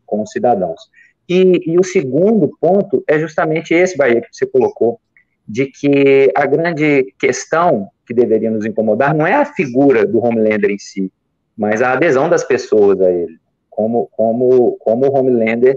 com 0.06 0.22
os 0.22 0.30
cidadãos. 0.30 0.80
E, 1.28 1.72
e, 1.72 1.76
o 1.76 1.82
segundo 1.82 2.56
ponto 2.60 3.02
é 3.08 3.18
justamente 3.18 3.74
esse, 3.74 3.96
Bahia, 3.96 4.20
que 4.20 4.28
você 4.30 4.46
colocou, 4.46 5.00
de 5.46 5.66
que 5.66 6.32
a 6.34 6.46
grande 6.46 7.14
questão 7.18 7.88
que 8.06 8.14
deveria 8.14 8.50
nos 8.50 8.64
incomodar 8.64 9.14
não 9.14 9.26
é 9.26 9.34
a 9.34 9.44
figura 9.44 10.06
do 10.06 10.24
Homelander 10.24 10.70
em 10.70 10.78
si, 10.78 11.12
mas 11.56 11.82
a 11.82 11.92
adesão 11.92 12.28
das 12.28 12.44
pessoas 12.44 13.00
a 13.00 13.10
ele. 13.10 13.38
Como, 13.70 14.08
como, 14.12 14.76
como 14.78 15.06
o 15.06 15.16
Homelander, 15.16 15.76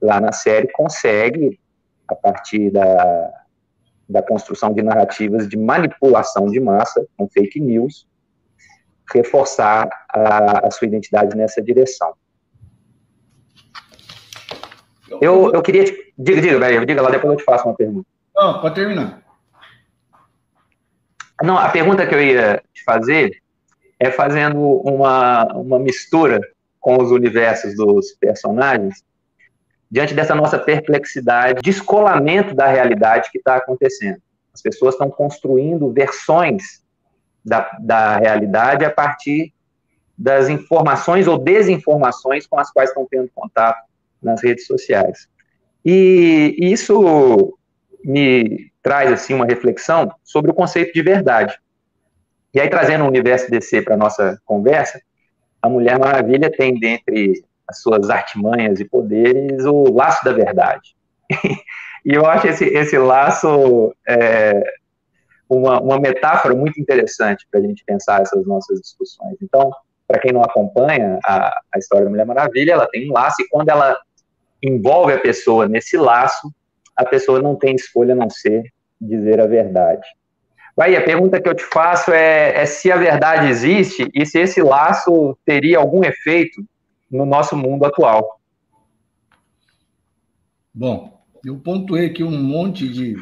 lá 0.00 0.20
na 0.20 0.32
série, 0.32 0.70
consegue, 0.72 1.58
a 2.08 2.14
partir 2.14 2.70
da, 2.70 3.32
da 4.08 4.22
construção 4.22 4.72
de 4.72 4.82
narrativas 4.82 5.48
de 5.48 5.56
manipulação 5.56 6.46
de 6.46 6.60
massa, 6.60 7.06
com 7.16 7.28
fake 7.28 7.60
news, 7.60 8.06
reforçar 9.12 9.88
a, 10.08 10.66
a 10.66 10.70
sua 10.70 10.88
identidade 10.88 11.36
nessa 11.36 11.62
direção. 11.62 12.14
Eu, 15.20 15.52
eu 15.52 15.62
queria. 15.62 15.84
Te... 15.84 16.12
Diga, 16.18 16.40
diga, 16.40 16.58
velho, 16.58 16.86
diga 16.86 17.02
lá, 17.02 17.10
depois 17.10 17.32
eu 17.32 17.38
te 17.38 17.44
faço 17.44 17.68
uma 17.68 17.74
pergunta. 17.74 18.08
Não, 18.36 18.60
pode 18.60 18.74
terminar. 18.74 19.22
Não, 21.42 21.56
a 21.58 21.68
pergunta 21.70 22.06
que 22.06 22.14
eu 22.14 22.22
ia 22.22 22.62
te 22.72 22.84
fazer 22.84 23.42
é 23.98 24.10
fazendo 24.10 24.60
uma, 24.60 25.44
uma 25.54 25.78
mistura 25.78 26.40
com 26.78 27.02
os 27.02 27.10
universos 27.10 27.74
dos 27.74 28.12
personagens, 28.12 29.02
diante 29.90 30.14
dessa 30.14 30.34
nossa 30.34 30.58
perplexidade, 30.58 31.60
descolamento 31.62 32.54
da 32.54 32.66
realidade 32.66 33.30
que 33.30 33.38
está 33.38 33.56
acontecendo. 33.56 34.20
As 34.52 34.60
pessoas 34.62 34.94
estão 34.94 35.10
construindo 35.10 35.92
versões 35.92 36.82
da, 37.44 37.70
da 37.80 38.16
realidade 38.16 38.84
a 38.84 38.90
partir 38.90 39.52
das 40.16 40.48
informações 40.48 41.26
ou 41.26 41.38
desinformações 41.38 42.46
com 42.46 42.58
as 42.58 42.70
quais 42.70 42.90
estão 42.90 43.06
tendo 43.10 43.30
contato 43.34 43.84
nas 44.22 44.42
redes 44.42 44.66
sociais. 44.66 45.28
E 45.84 46.56
isso 46.58 47.56
me 48.06 48.70
traz 48.80 49.10
assim 49.10 49.34
uma 49.34 49.44
reflexão 49.44 50.14
sobre 50.22 50.52
o 50.52 50.54
conceito 50.54 50.92
de 50.92 51.02
verdade. 51.02 51.58
E 52.54 52.60
aí 52.60 52.70
trazendo 52.70 53.04
o 53.04 53.08
universo 53.08 53.50
DC 53.50 53.82
para 53.82 53.96
nossa 53.96 54.40
conversa, 54.44 55.02
a 55.60 55.68
Mulher 55.68 55.98
Maravilha 55.98 56.48
tem 56.48 56.78
dentre 56.78 57.44
as 57.66 57.82
suas 57.82 58.08
artimanhas 58.08 58.78
e 58.78 58.84
poderes 58.84 59.64
o 59.64 59.92
laço 59.92 60.24
da 60.24 60.32
verdade. 60.32 60.94
e 62.04 62.14
eu 62.14 62.24
acho 62.24 62.46
esse, 62.46 62.64
esse 62.66 62.96
laço 62.96 63.92
é, 64.06 64.62
uma, 65.50 65.80
uma 65.80 65.98
metáfora 65.98 66.54
muito 66.54 66.80
interessante 66.80 67.44
para 67.50 67.58
a 67.58 67.62
gente 67.64 67.84
pensar 67.84 68.22
essas 68.22 68.46
nossas 68.46 68.80
discussões. 68.80 69.36
Então, 69.42 69.72
para 70.06 70.20
quem 70.20 70.32
não 70.32 70.42
acompanha 70.42 71.18
a, 71.24 71.60
a 71.74 71.78
história 71.78 72.04
da 72.04 72.10
Mulher 72.10 72.24
Maravilha, 72.24 72.74
ela 72.74 72.86
tem 72.86 73.10
um 73.10 73.12
laço 73.12 73.42
e 73.42 73.48
quando 73.48 73.68
ela 73.68 73.98
envolve 74.62 75.12
a 75.12 75.18
pessoa 75.18 75.66
nesse 75.66 75.96
laço, 75.96 76.54
a 76.96 77.04
pessoa 77.04 77.42
não 77.42 77.54
tem 77.54 77.74
escolha 77.74 78.14
a 78.14 78.16
não 78.16 78.30
ser 78.30 78.72
dizer 79.00 79.40
a 79.40 79.46
verdade. 79.46 80.06
Aí, 80.78 80.94
a 80.94 81.02
pergunta 81.02 81.40
que 81.40 81.48
eu 81.48 81.54
te 81.54 81.64
faço 81.64 82.12
é, 82.12 82.62
é, 82.62 82.66
se 82.66 82.92
a 82.92 82.96
verdade 82.96 83.48
existe 83.48 84.10
e 84.14 84.26
se 84.26 84.38
esse 84.38 84.62
laço 84.62 85.36
teria 85.44 85.78
algum 85.78 86.04
efeito 86.04 86.62
no 87.10 87.24
nosso 87.24 87.56
mundo 87.56 87.86
atual. 87.86 88.38
Bom, 90.74 91.18
eu 91.42 91.56
pontuei 91.56 92.06
aqui 92.06 92.22
um 92.22 92.42
monte 92.42 92.88
de, 92.88 93.16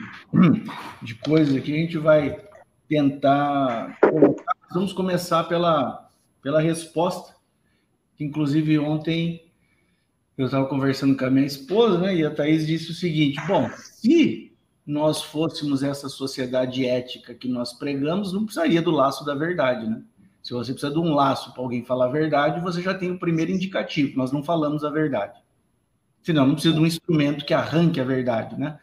de 1.01 1.15
coisas 1.15 1.63
que 1.63 1.73
a 1.73 1.77
gente 1.77 1.97
vai 1.97 2.41
tentar 2.89 3.99
colocar. 4.01 4.53
Vamos 4.73 4.93
começar 4.93 5.45
pela, 5.45 6.09
pela 6.43 6.61
resposta, 6.61 7.37
que 8.17 8.25
inclusive 8.25 8.81
ontem 8.81 9.44
eu 10.37 10.47
estava 10.47 10.67
conversando 10.67 11.17
com 11.17 11.25
a 11.25 11.31
minha 11.31 11.47
esposa, 11.47 11.99
né, 11.99 12.15
e 12.15 12.25
a 12.25 12.31
Thaís 12.31 12.67
disse 12.67 12.91
o 12.91 12.95
seguinte: 12.95 13.41
bom, 13.47 13.71
se 13.77 14.53
nós 14.87 15.23
fôssemos 15.23 15.83
essa 15.83 16.09
sociedade 16.09 16.87
ética 16.87 17.35
que 17.35 17.49
nós 17.49 17.73
pregamos, 17.73 18.33
não 18.33 18.45
precisaria 18.45 18.83
do 18.83 18.91
laço 18.91 19.25
da 19.25 19.35
verdade, 19.35 19.89
né? 19.89 20.03
Se 20.43 20.53
você 20.53 20.73
precisa 20.73 20.93
de 20.93 20.99
um 20.99 21.15
laço 21.15 21.55
para 21.55 21.63
alguém 21.63 21.83
falar 21.83 22.07
a 22.07 22.13
verdade, 22.13 22.61
você 22.61 22.83
já 22.83 22.93
tem 22.93 23.11
o 23.11 23.19
primeiro 23.19 23.51
indicativo, 23.51 24.19
nós 24.19 24.31
não 24.31 24.43
falamos 24.43 24.85
a 24.85 24.91
verdade. 24.91 25.41
Senão, 26.23 26.47
não 26.47 26.55
precisa 26.55 26.75
de 26.75 26.81
um 26.81 26.87
instrumento 26.87 27.47
que 27.47 27.55
arranque 27.55 27.99
a 27.99 28.05
verdade, 28.05 28.59
né? 28.59 28.79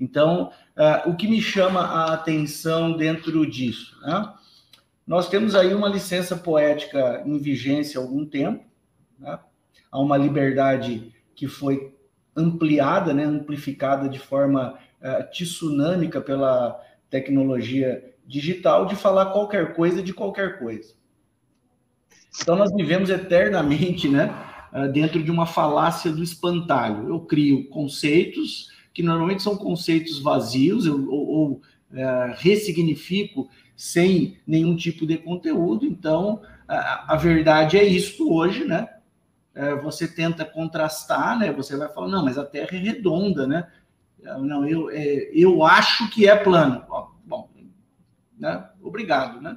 Então, 0.00 0.50
uh, 0.76 1.08
o 1.08 1.16
que 1.16 1.28
me 1.28 1.40
chama 1.40 1.80
a 1.80 2.12
atenção 2.12 2.96
dentro 2.96 3.48
disso, 3.48 3.96
né? 4.02 4.32
Nós 5.06 5.28
temos 5.28 5.54
aí 5.54 5.72
uma 5.72 5.88
licença 5.88 6.36
poética 6.36 7.22
em 7.24 7.38
vigência 7.38 8.00
há 8.00 8.02
algum 8.02 8.26
tempo, 8.26 8.64
né? 9.18 9.38
Há 9.96 10.00
uma 10.00 10.16
liberdade 10.18 11.10
que 11.34 11.48
foi 11.48 11.94
ampliada, 12.36 13.14
né, 13.14 13.24
amplificada 13.24 14.08
de 14.10 14.18
forma 14.18 14.78
uh, 15.00 15.30
tsunâmica 15.30 16.20
pela 16.20 16.78
tecnologia 17.08 18.04
digital 18.26 18.84
de 18.84 18.94
falar 18.94 19.26
qualquer 19.26 19.74
coisa 19.74 20.02
de 20.02 20.12
qualquer 20.12 20.58
coisa. 20.58 20.94
Então 22.42 22.56
nós 22.56 22.70
vivemos 22.74 23.08
eternamente, 23.08 24.06
né, 24.06 24.34
uh, 24.70 24.92
dentro 24.92 25.22
de 25.22 25.30
uma 25.30 25.46
falácia 25.46 26.12
do 26.12 26.22
espantalho. 26.22 27.08
Eu 27.08 27.20
crio 27.20 27.66
conceitos 27.70 28.70
que 28.92 29.02
normalmente 29.02 29.42
são 29.42 29.56
conceitos 29.56 30.18
vazios, 30.18 30.84
eu, 30.84 31.08
ou, 31.08 31.26
ou 31.26 31.50
uh, 31.52 32.34
ressignifico 32.36 33.48
sem 33.74 34.36
nenhum 34.46 34.76
tipo 34.76 35.06
de 35.06 35.16
conteúdo. 35.16 35.86
Então 35.86 36.42
a, 36.68 37.14
a 37.14 37.16
verdade 37.16 37.78
é 37.78 37.84
isto 37.84 38.30
hoje, 38.30 38.64
né? 38.64 38.90
É, 39.56 39.74
você 39.74 40.06
tenta 40.06 40.44
contrastar, 40.44 41.38
né? 41.38 41.50
Você 41.50 41.76
vai 41.76 41.88
falar, 41.88 42.08
não, 42.08 42.22
mas 42.22 42.36
a 42.36 42.44
Terra 42.44 42.68
é 42.72 42.76
redonda, 42.76 43.46
né? 43.46 43.66
Não, 44.22 44.66
eu, 44.68 44.90
é, 44.90 45.30
eu 45.32 45.64
acho 45.64 46.10
que 46.10 46.28
é 46.28 46.36
plano. 46.36 46.84
Bom, 47.24 47.48
né? 48.38 48.68
obrigado, 48.82 49.40
né? 49.40 49.56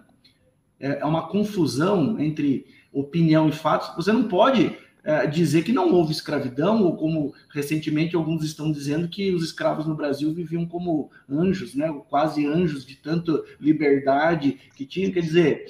É, 0.79 0.99
é 0.99 1.05
uma 1.05 1.27
confusão 1.27 2.17
entre 2.17 2.65
opinião 2.93 3.49
e 3.49 3.51
fatos. 3.51 3.93
Você 3.95 4.13
não 4.13 4.29
pode 4.29 4.73
é, 5.03 5.27
dizer 5.27 5.63
que 5.63 5.73
não 5.73 5.91
houve 5.91 6.13
escravidão, 6.13 6.83
ou 6.83 6.95
como 6.95 7.33
recentemente 7.49 8.15
alguns 8.15 8.43
estão 8.43 8.71
dizendo 8.71 9.09
que 9.09 9.33
os 9.33 9.43
escravos 9.43 9.85
no 9.85 9.95
Brasil 9.95 10.33
viviam 10.33 10.65
como 10.65 11.11
anjos, 11.29 11.75
né? 11.75 11.91
Quase 12.07 12.45
anjos 12.45 12.85
de 12.85 12.95
tanta 12.95 13.43
liberdade 13.59 14.59
que 14.75 14.85
tinha. 14.85 15.11
Quer 15.11 15.21
dizer, 15.21 15.65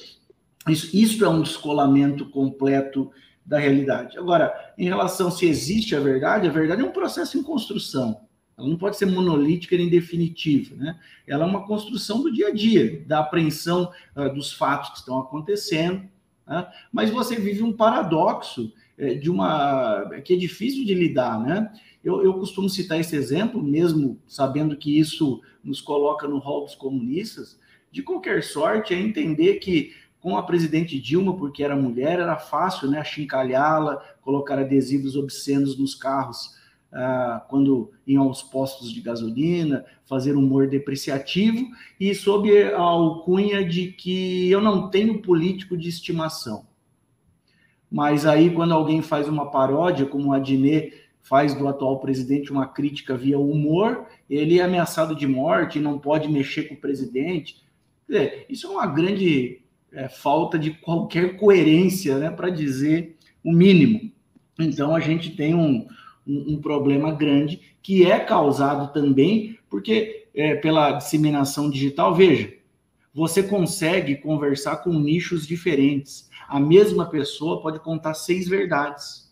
isso, 0.68 0.96
isso 0.96 1.26
é 1.26 1.30
um 1.30 1.42
descolamento 1.42 2.30
completo 2.30 3.12
da 3.50 3.58
realidade. 3.58 4.16
Agora, 4.16 4.54
em 4.78 4.86
relação 4.86 5.32
se 5.32 5.48
existe 5.48 5.96
a 5.96 6.00
verdade, 6.00 6.48
a 6.48 6.52
verdade 6.52 6.84
é 6.84 6.86
um 6.86 6.92
processo 6.92 7.36
em 7.36 7.42
construção. 7.42 8.22
Ela 8.56 8.68
não 8.68 8.78
pode 8.78 8.96
ser 8.96 9.08
monolítica 9.08 9.76
nem 9.76 9.90
definitiva, 9.90 10.76
né? 10.76 11.00
Ela 11.26 11.46
é 11.46 11.48
uma 11.48 11.66
construção 11.66 12.22
do 12.22 12.32
dia 12.32 12.50
a 12.50 12.54
dia, 12.54 13.04
da 13.08 13.22
apreensão 13.22 13.92
uh, 14.16 14.32
dos 14.32 14.54
fatos 14.54 14.92
que 14.92 14.98
estão 14.98 15.18
acontecendo. 15.18 16.04
Né? 16.46 16.68
Mas 16.92 17.10
você 17.10 17.38
vive 17.38 17.64
um 17.64 17.74
paradoxo 17.74 18.72
é, 18.96 19.16
de 19.16 19.32
uma 19.32 20.08
que 20.24 20.36
é 20.36 20.38
difícil 20.38 20.86
de 20.86 20.94
lidar, 20.94 21.40
né? 21.40 21.74
Eu, 22.04 22.24
eu 22.24 22.36
costumo 22.36 22.70
citar 22.70 23.00
esse 23.00 23.16
exemplo, 23.16 23.64
mesmo 23.64 24.22
sabendo 24.28 24.78
que 24.78 25.00
isso 25.00 25.42
nos 25.64 25.82
coloca 25.82 26.28
no 26.28 26.38
rol 26.38 26.66
dos 26.66 26.76
comunistas. 26.76 27.60
De 27.92 28.04
qualquer 28.04 28.44
sorte, 28.44 28.94
é 28.94 29.00
entender 29.00 29.56
que 29.56 29.94
com 30.22 30.38
a 30.38 30.44
presidente 30.44 31.00
Dilma, 31.00 31.36
porque 31.36 31.64
era 31.64 31.76
mulher, 31.76 32.20
era 32.20 32.38
fácil 32.38 32.90
né, 32.90 33.00
achincalhá-la, 33.00 33.98
colocar 34.22 34.60
adesivos 34.60 35.16
obscenos 35.16 35.78
nos 35.78 35.96
carros 35.96 36.58
ah, 36.92 37.46
quando 37.48 37.92
iam 38.06 38.24
aos 38.24 38.42
postos 38.42 38.92
de 38.92 39.00
gasolina, 39.00 39.86
fazer 40.06 40.36
humor 40.36 40.68
depreciativo, 40.68 41.68
e 42.00 42.14
sob 42.14 42.52
a 42.64 42.80
alcunha 42.80 43.64
de 43.64 43.92
que 43.92 44.50
eu 44.50 44.60
não 44.60 44.90
tenho 44.90 45.22
político 45.22 45.78
de 45.78 45.88
estimação. 45.88 46.68
Mas 47.92 48.26
aí, 48.26 48.54
quando 48.54 48.74
alguém 48.74 49.02
faz 49.02 49.28
uma 49.28 49.50
paródia, 49.50 50.06
como 50.06 50.30
o 50.30 50.34
Adnet 50.34 50.94
faz 51.22 51.54
do 51.54 51.68
atual 51.68 52.00
presidente 52.00 52.52
uma 52.52 52.68
crítica 52.68 53.16
via 53.16 53.40
humor, 53.40 54.06
ele 54.30 54.60
é 54.60 54.64
ameaçado 54.64 55.16
de 55.16 55.28
morte, 55.28 55.80
não 55.80 55.98
pode 55.98 56.28
mexer 56.28 56.64
com 56.64 56.76
o 56.76 56.78
presidente. 56.78 57.64
Isso 58.48 58.68
é 58.68 58.70
uma 58.70 58.88
grande 58.88 59.62
é, 59.94 60.08
falta 60.08 60.58
de 60.58 60.72
qualquer 60.72 61.38
coerência 61.38 62.18
né, 62.18 62.30
para 62.30 62.50
dizer 62.50 63.18
o 63.44 63.52
mínimo. 63.52 64.12
Então, 64.60 64.96
a 64.96 65.00
gente 65.00 65.36
tem 65.36 65.56
um, 65.56 65.88
um, 66.28 66.54
um 66.54 66.62
problema 66.62 67.12
grande 67.12 67.62
que 67.82 68.06
é 68.06 68.20
causado 68.20 68.92
também 68.94 69.58
porque 69.70 70.28
é, 70.34 70.56
pela 70.56 70.94
disseminação 70.94 71.70
digital. 71.70 72.14
Veja, 72.16 72.54
você 73.14 73.44
consegue 73.44 74.16
conversar 74.16 74.78
com 74.78 74.92
nichos 74.94 75.46
diferentes. 75.46 76.30
A 76.48 76.60
mesma 76.60 77.10
pessoa 77.10 77.62
pode 77.62 77.80
contar 77.80 78.14
seis 78.14 78.48
verdades. 78.48 79.32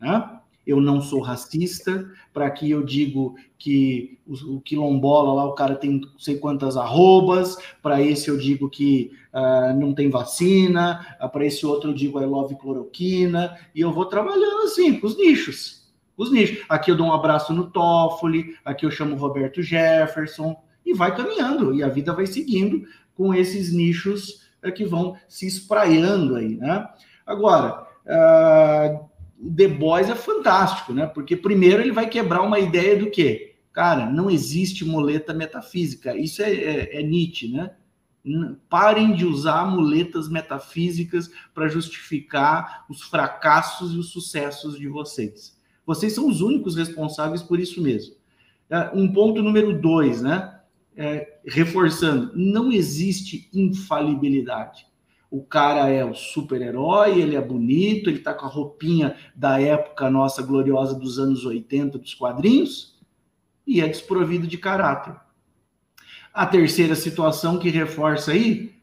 Né? 0.00 0.40
Eu 0.66 0.80
não 0.80 1.00
sou 1.00 1.20
racista, 1.20 2.10
para 2.32 2.50
que 2.50 2.68
eu 2.68 2.82
digo 2.82 3.36
que 3.56 4.18
o, 4.26 4.56
o, 4.56 4.60
quilombola 4.60 5.32
lá, 5.32 5.44
o 5.44 5.54
cara 5.54 5.76
tem 5.76 6.00
não 6.00 6.18
sei 6.18 6.38
quantas 6.38 6.76
arrobas, 6.76 7.56
para 7.80 8.02
esse 8.02 8.28
eu 8.28 8.36
digo 8.36 8.68
que 8.68 9.12
uh, 9.32 9.78
não 9.78 9.94
tem 9.94 10.10
vacina, 10.10 11.16
uh, 11.22 11.28
para 11.28 11.46
esse 11.46 11.64
outro 11.64 11.90
eu 11.90 11.94
digo 11.94 12.20
I 12.20 12.26
love 12.26 12.56
cloroquina, 12.56 13.56
e 13.74 13.80
eu 13.80 13.92
vou 13.92 14.06
trabalhando 14.06 14.64
assim, 14.64 14.98
com 14.98 15.06
os 15.06 15.16
nichos. 15.16 15.86
Os 16.16 16.32
nichos. 16.32 16.64
Aqui 16.68 16.90
eu 16.90 16.96
dou 16.96 17.06
um 17.06 17.12
abraço 17.12 17.52
no 17.52 17.70
Toffoli, 17.70 18.56
aqui 18.64 18.84
eu 18.84 18.90
chamo 18.90 19.16
Roberto 19.16 19.62
Jefferson, 19.62 20.56
e 20.84 20.92
vai 20.92 21.14
caminhando, 21.14 21.74
e 21.74 21.82
a 21.82 21.88
vida 21.88 22.12
vai 22.12 22.26
seguindo 22.26 22.86
com 23.14 23.32
esses 23.32 23.72
nichos 23.72 24.42
uh, 24.64 24.72
que 24.72 24.84
vão 24.84 25.16
se 25.28 25.46
espraiando 25.46 26.34
aí, 26.34 26.56
né? 26.56 26.88
Agora, 27.24 27.86
uh, 28.04 29.15
o 29.38 29.54
The 29.54 29.68
Boys 29.68 30.08
é 30.08 30.14
fantástico, 30.14 30.92
né? 30.92 31.06
Porque 31.06 31.36
primeiro 31.36 31.82
ele 31.82 31.92
vai 31.92 32.08
quebrar 32.08 32.42
uma 32.42 32.58
ideia 32.58 32.98
do 32.98 33.10
quê? 33.10 33.56
Cara, 33.72 34.10
não 34.10 34.30
existe 34.30 34.84
muleta 34.84 35.34
metafísica. 35.34 36.16
Isso 36.16 36.42
é, 36.42 36.50
é, 36.50 37.00
é 37.00 37.02
Nietzsche, 37.02 37.48
né? 37.48 37.72
Parem 38.68 39.14
de 39.14 39.24
usar 39.24 39.66
muletas 39.66 40.28
metafísicas 40.28 41.30
para 41.54 41.68
justificar 41.68 42.84
os 42.88 43.02
fracassos 43.02 43.92
e 43.92 43.98
os 43.98 44.10
sucessos 44.10 44.78
de 44.78 44.88
vocês. 44.88 45.56
Vocês 45.84 46.12
são 46.12 46.28
os 46.28 46.40
únicos 46.40 46.74
responsáveis 46.74 47.42
por 47.42 47.60
isso 47.60 47.80
mesmo. 47.80 48.16
É, 48.68 48.90
um 48.92 49.12
ponto 49.12 49.42
número 49.42 49.80
dois, 49.80 50.22
né? 50.22 50.60
É, 50.96 51.40
reforçando, 51.46 52.32
não 52.34 52.72
existe 52.72 53.48
infalibilidade. 53.52 54.86
O 55.30 55.42
cara 55.42 55.88
é 55.88 56.04
o 56.04 56.14
super-herói, 56.14 57.20
ele 57.20 57.36
é 57.36 57.40
bonito, 57.40 58.08
ele 58.08 58.20
tá 58.20 58.32
com 58.32 58.46
a 58.46 58.48
roupinha 58.48 59.16
da 59.34 59.60
época 59.60 60.08
nossa 60.08 60.42
gloriosa 60.42 60.94
dos 60.94 61.18
anos 61.18 61.44
80 61.44 61.98
dos 61.98 62.14
quadrinhos 62.14 62.96
e 63.66 63.80
é 63.80 63.88
desprovido 63.88 64.46
de 64.46 64.56
caráter. 64.56 65.16
A 66.32 66.46
terceira 66.46 66.94
situação 66.94 67.58
que 67.58 67.70
reforça 67.70 68.32
aí 68.32 68.74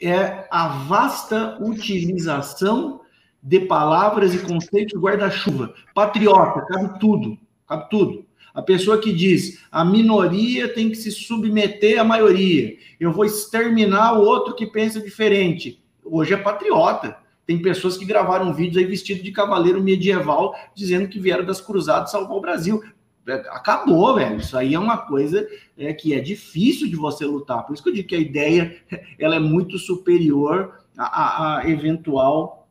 é 0.00 0.46
a 0.50 0.68
vasta 0.68 1.56
utilização 1.60 3.00
de 3.42 3.60
palavras 3.60 4.34
e 4.34 4.38
conceitos 4.38 5.00
guarda-chuva. 5.00 5.72
Patriota, 5.94 6.60
cabe 6.66 6.98
tudo, 6.98 7.38
cabe 7.66 7.88
tudo. 7.88 8.29
A 8.60 8.62
pessoa 8.62 9.00
que 9.00 9.10
diz 9.10 9.58
a 9.72 9.82
minoria 9.82 10.68
tem 10.68 10.90
que 10.90 10.94
se 10.94 11.10
submeter 11.10 11.98
à 11.98 12.04
maioria, 12.04 12.76
eu 13.00 13.10
vou 13.10 13.24
exterminar 13.24 14.18
o 14.18 14.22
outro 14.22 14.54
que 14.54 14.66
pensa 14.66 15.00
diferente. 15.00 15.82
Hoje 16.04 16.34
é 16.34 16.36
patriota. 16.36 17.16
Tem 17.46 17.62
pessoas 17.62 17.96
que 17.96 18.04
gravaram 18.04 18.52
vídeos 18.52 18.76
aí 18.76 18.84
vestido 18.84 19.22
de 19.22 19.32
cavaleiro 19.32 19.82
medieval 19.82 20.54
dizendo 20.74 21.08
que 21.08 21.18
vieram 21.18 21.46
das 21.46 21.58
cruzadas 21.58 22.10
salvar 22.10 22.36
o 22.36 22.40
Brasil. 22.42 22.82
É, 23.26 23.32
acabou, 23.48 24.14
velho. 24.16 24.36
Isso 24.36 24.58
aí 24.58 24.74
é 24.74 24.78
uma 24.78 24.98
coisa 24.98 25.48
é, 25.78 25.94
que 25.94 26.12
é 26.12 26.20
difícil 26.20 26.86
de 26.86 26.96
você 26.96 27.24
lutar. 27.24 27.64
Por 27.64 27.72
isso 27.72 27.82
que 27.82 27.88
eu 27.88 27.94
digo 27.94 28.08
que 28.08 28.14
a 28.14 28.20
ideia 28.20 28.76
ela 29.18 29.36
é 29.36 29.40
muito 29.40 29.78
superior 29.78 30.82
à, 30.98 31.60
à 31.60 31.70
eventual 31.70 32.68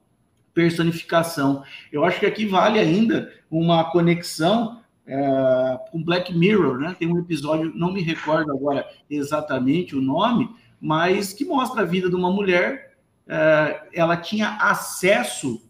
personificação. 0.53 1.63
Eu 1.91 2.03
acho 2.03 2.19
que 2.19 2.27
aqui 2.27 2.45
vale 2.45 2.77
ainda 2.77 3.33
uma 3.49 3.85
conexão 3.85 4.78
é, 5.09 5.79
com 5.91 6.03
Black 6.03 6.31
Mirror, 6.37 6.77
né? 6.77 6.95
Tem 6.97 7.11
um 7.11 7.17
episódio, 7.17 7.73
não 7.73 7.91
me 7.91 8.01
recordo 8.01 8.51
agora 8.51 8.87
exatamente 9.09 9.95
o 9.95 10.01
nome, 10.01 10.47
mas 10.79 11.33
que 11.33 11.43
mostra 11.43 11.81
a 11.81 11.85
vida 11.85 12.07
de 12.07 12.15
uma 12.15 12.31
mulher. 12.31 12.95
É, 13.27 13.87
ela 13.91 14.15
tinha 14.15 14.49
acesso, 14.61 15.61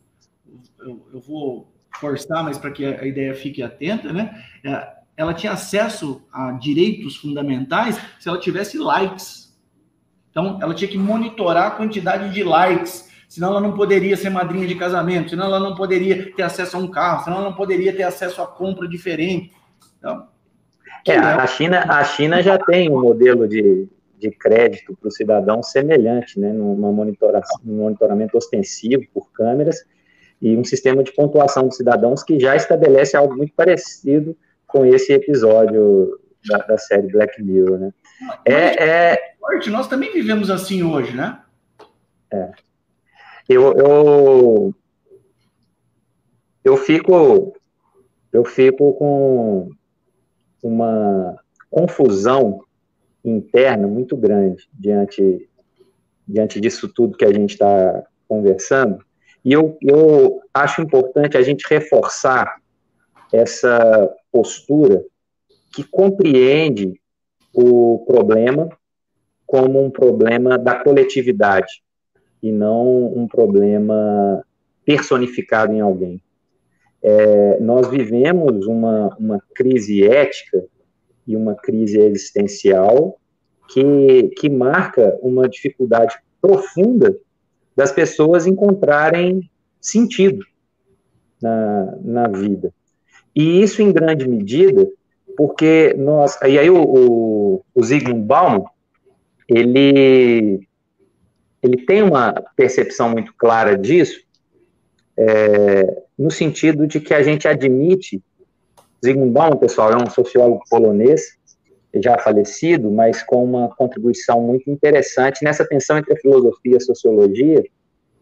eu, 0.80 1.08
eu 1.14 1.22
vou 1.22 1.72
forçar, 2.00 2.44
mas 2.44 2.58
para 2.58 2.72
que 2.72 2.86
a 2.86 3.06
ideia 3.06 3.34
fique 3.34 3.64
atenta, 3.64 4.12
né? 4.12 4.44
É, 4.64 5.00
ela 5.16 5.34
tinha 5.34 5.54
acesso 5.54 6.22
a 6.32 6.52
direitos 6.52 7.16
fundamentais 7.16 8.00
se 8.20 8.28
ela 8.28 8.40
tivesse 8.40 8.78
likes. 8.78 9.58
Então, 10.32 10.60
ela 10.62 10.74
tinha 10.74 10.90
que 10.90 10.98
monitorar 10.98 11.68
a 11.68 11.72
quantidade 11.72 12.34
de 12.34 12.44
likes 12.44 13.09
senão 13.30 13.50
ela 13.50 13.62
não 13.62 13.74
poderia 13.74 14.18
ser 14.18 14.32
madrinha 14.32 14.68
de 14.68 14.74
casamento, 14.74 15.30
senão 15.30 15.46
ela 15.46 15.60
não 15.60 15.76
poderia 15.76 16.34
ter 16.34 16.42
acesso 16.42 16.76
a 16.76 16.80
um 16.80 16.88
carro, 16.88 17.24
senão 17.24 17.38
ela 17.38 17.50
não 17.50 17.56
poderia 17.56 17.96
ter 17.96 18.02
acesso 18.02 18.42
a 18.42 18.48
compra 18.48 18.88
diferente. 18.88 19.54
Então, 20.00 20.28
é, 21.08 21.16
a, 21.16 21.46
China, 21.46 21.86
a 21.88 22.04
China 22.04 22.42
já 22.42 22.58
tem 22.58 22.90
um 22.92 23.00
modelo 23.00 23.48
de, 23.48 23.88
de 24.18 24.32
crédito 24.32 24.98
para 25.00 25.08
o 25.08 25.12
cidadão 25.12 25.62
semelhante, 25.62 26.40
né, 26.40 26.52
numa 26.52 26.92
monitoração, 26.92 27.60
um 27.64 27.78
monitoramento 27.78 28.36
ostensivo 28.36 29.04
por 29.14 29.32
câmeras 29.32 29.86
e 30.42 30.58
um 30.58 30.64
sistema 30.64 31.04
de 31.04 31.14
pontuação 31.14 31.68
dos 31.68 31.78
cidadãos 31.78 32.24
que 32.24 32.40
já 32.40 32.56
estabelece 32.56 33.16
algo 33.16 33.38
muito 33.38 33.54
parecido 33.54 34.36
com 34.66 34.84
esse 34.86 35.14
episódio 35.14 36.20
da, 36.48 36.58
da 36.60 36.78
série 36.80 37.08
Black 37.08 37.42
Mirror, 37.44 37.78
né? 37.78 37.94
É, 38.44 39.14
é... 39.14 39.36
Nós 39.68 39.88
também 39.88 40.12
vivemos 40.12 40.50
assim 40.50 40.84
hoje, 40.84 41.16
né? 41.16 41.40
É 42.32 42.50
eu, 43.50 43.74
eu, 43.74 44.76
eu 46.64 46.78
fico 46.78 47.54
eu 48.32 48.46
fico 48.46 48.94
com 48.94 49.72
uma 50.62 51.36
confusão 51.68 52.64
interna 53.26 53.88
muito 53.88 54.16
grande 54.16 54.70
diante 54.72 55.50
diante 56.28 56.62
disso 56.62 56.88
tudo 56.88 57.18
que 57.18 57.26
a 57.26 57.34
gente 57.34 57.54
está 57.54 58.04
conversando. 58.28 59.04
E 59.44 59.52
eu, 59.52 59.76
eu 59.82 60.40
acho 60.54 60.80
importante 60.84 61.36
a 61.36 61.42
gente 61.42 61.66
reforçar 61.68 62.62
essa 63.34 64.14
postura 64.32 65.04
que 65.74 65.84
compreende 65.84 67.02
o 67.52 68.06
problema 68.06 68.70
como 69.48 69.84
um 69.84 69.90
problema 69.90 70.56
da 70.56 70.76
coletividade 70.76 71.82
e 72.42 72.52
não 72.52 73.06
um 73.14 73.28
problema 73.28 74.44
personificado 74.86 75.74
em 75.74 75.82
alguém. 75.82 76.22
É, 77.02 77.60
nós 77.60 77.88
vivemos 77.88 78.66
uma, 78.68 79.16
uma 79.18 79.42
crise 79.54 80.06
ética 80.06 80.66
e 81.26 81.36
uma 81.36 81.56
crise 81.56 82.00
existencial 82.00 83.20
que, 83.70 84.30
que 84.38 84.50
marca 84.50 85.18
uma 85.22 85.48
dificuldade 85.48 86.18
profunda 86.42 87.16
das 87.76 87.92
pessoas 87.92 88.48
encontrarem 88.48 89.50
sentido 89.80 90.44
na, 91.42 91.98
na 92.02 92.28
vida. 92.28 92.74
E 93.36 93.62
isso, 93.62 93.82
em 93.82 93.92
grande 93.92 94.28
medida, 94.28 94.90
porque 95.38 95.94
nós. 95.98 96.38
E 96.42 96.60
aí, 96.60 96.70
o, 96.70 96.82
o, 96.82 97.66
o 97.74 97.84
Zygmunt 97.84 98.26
Bauman, 98.26 98.66
ele 99.48 100.68
ele 101.62 101.86
tem 101.86 102.02
uma 102.02 102.34
percepção 102.56 103.10
muito 103.10 103.34
clara 103.38 103.78
disso, 103.78 104.20
é, 105.18 106.04
no 106.18 106.32
sentido 106.32 106.88
de 106.88 107.00
que 107.00 107.14
a 107.14 107.22
gente 107.22 107.48
admite, 107.48 108.22
Zygmunt 109.04 109.32
Bauman, 109.32 109.58
pessoal, 109.58 109.92
é 109.92 109.98
um 109.98 110.10
sociólogo 110.10 110.64
polonês, 110.70 111.38
já 111.96 112.18
falecido, 112.18 112.92
mas 112.92 113.24
com 113.24 113.44
uma 113.44 113.70
contribuição 113.76 114.42
muito 114.42 114.70
interessante 114.70 115.44
nessa 115.44 115.66
tensão 115.66 115.98
entre 115.98 116.14
a 116.14 116.18
filosofia 116.18 116.74
e 116.74 116.78
a 116.78 116.82
sociologia, 116.82 117.64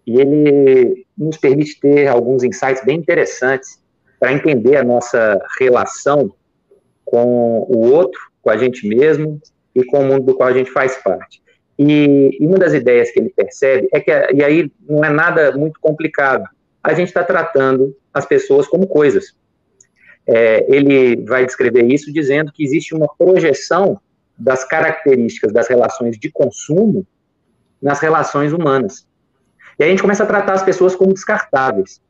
e 0.05 0.21
ele 0.21 1.05
nos 1.17 1.37
permite 1.37 1.79
ter 1.79 2.07
alguns 2.07 2.43
insights 2.43 2.83
bem 2.85 2.97
interessantes 2.97 3.81
para 4.19 4.31
entender 4.31 4.77
a 4.77 4.83
nossa 4.83 5.39
relação 5.59 6.33
com 7.05 7.65
o 7.69 7.91
outro, 7.91 8.19
com 8.41 8.49
a 8.49 8.57
gente 8.57 8.87
mesmo 8.87 9.39
e 9.75 9.83
com 9.83 9.99
o 9.99 10.05
mundo 10.05 10.25
do 10.25 10.35
qual 10.35 10.49
a 10.49 10.53
gente 10.53 10.71
faz 10.71 10.95
parte. 11.03 11.41
E, 11.77 12.37
e, 12.39 12.47
uma 12.47 12.57
das 12.57 12.73
ideias 12.73 13.11
que 13.11 13.19
ele 13.19 13.29
percebe 13.29 13.87
é 13.93 13.99
que, 13.99 14.11
e 14.11 14.43
aí 14.43 14.71
não 14.87 15.03
é 15.03 15.09
nada 15.09 15.55
muito 15.55 15.79
complicado, 15.79 16.43
a 16.83 16.93
gente 16.93 17.09
está 17.09 17.23
tratando 17.23 17.95
as 18.13 18.25
pessoas 18.25 18.67
como 18.67 18.87
coisas. 18.87 19.35
É, 20.25 20.65
ele 20.67 21.23
vai 21.25 21.45
descrever 21.45 21.85
isso 21.85 22.11
dizendo 22.11 22.51
que 22.51 22.63
existe 22.63 22.95
uma 22.95 23.07
projeção 23.07 23.99
das 24.37 24.63
características 24.63 25.51
das 25.51 25.67
relações 25.67 26.17
de 26.17 26.31
consumo 26.31 27.05
nas 27.81 27.99
relações 27.99 28.51
humanas. 28.51 29.07
E 29.77 29.83
aí 29.83 29.89
a 29.89 29.91
gente 29.91 30.01
começa 30.01 30.23
a 30.23 30.27
tratar 30.27 30.53
as 30.53 30.63
pessoas 30.63 30.95
como 30.95 31.13
descartáveis, 31.13 32.01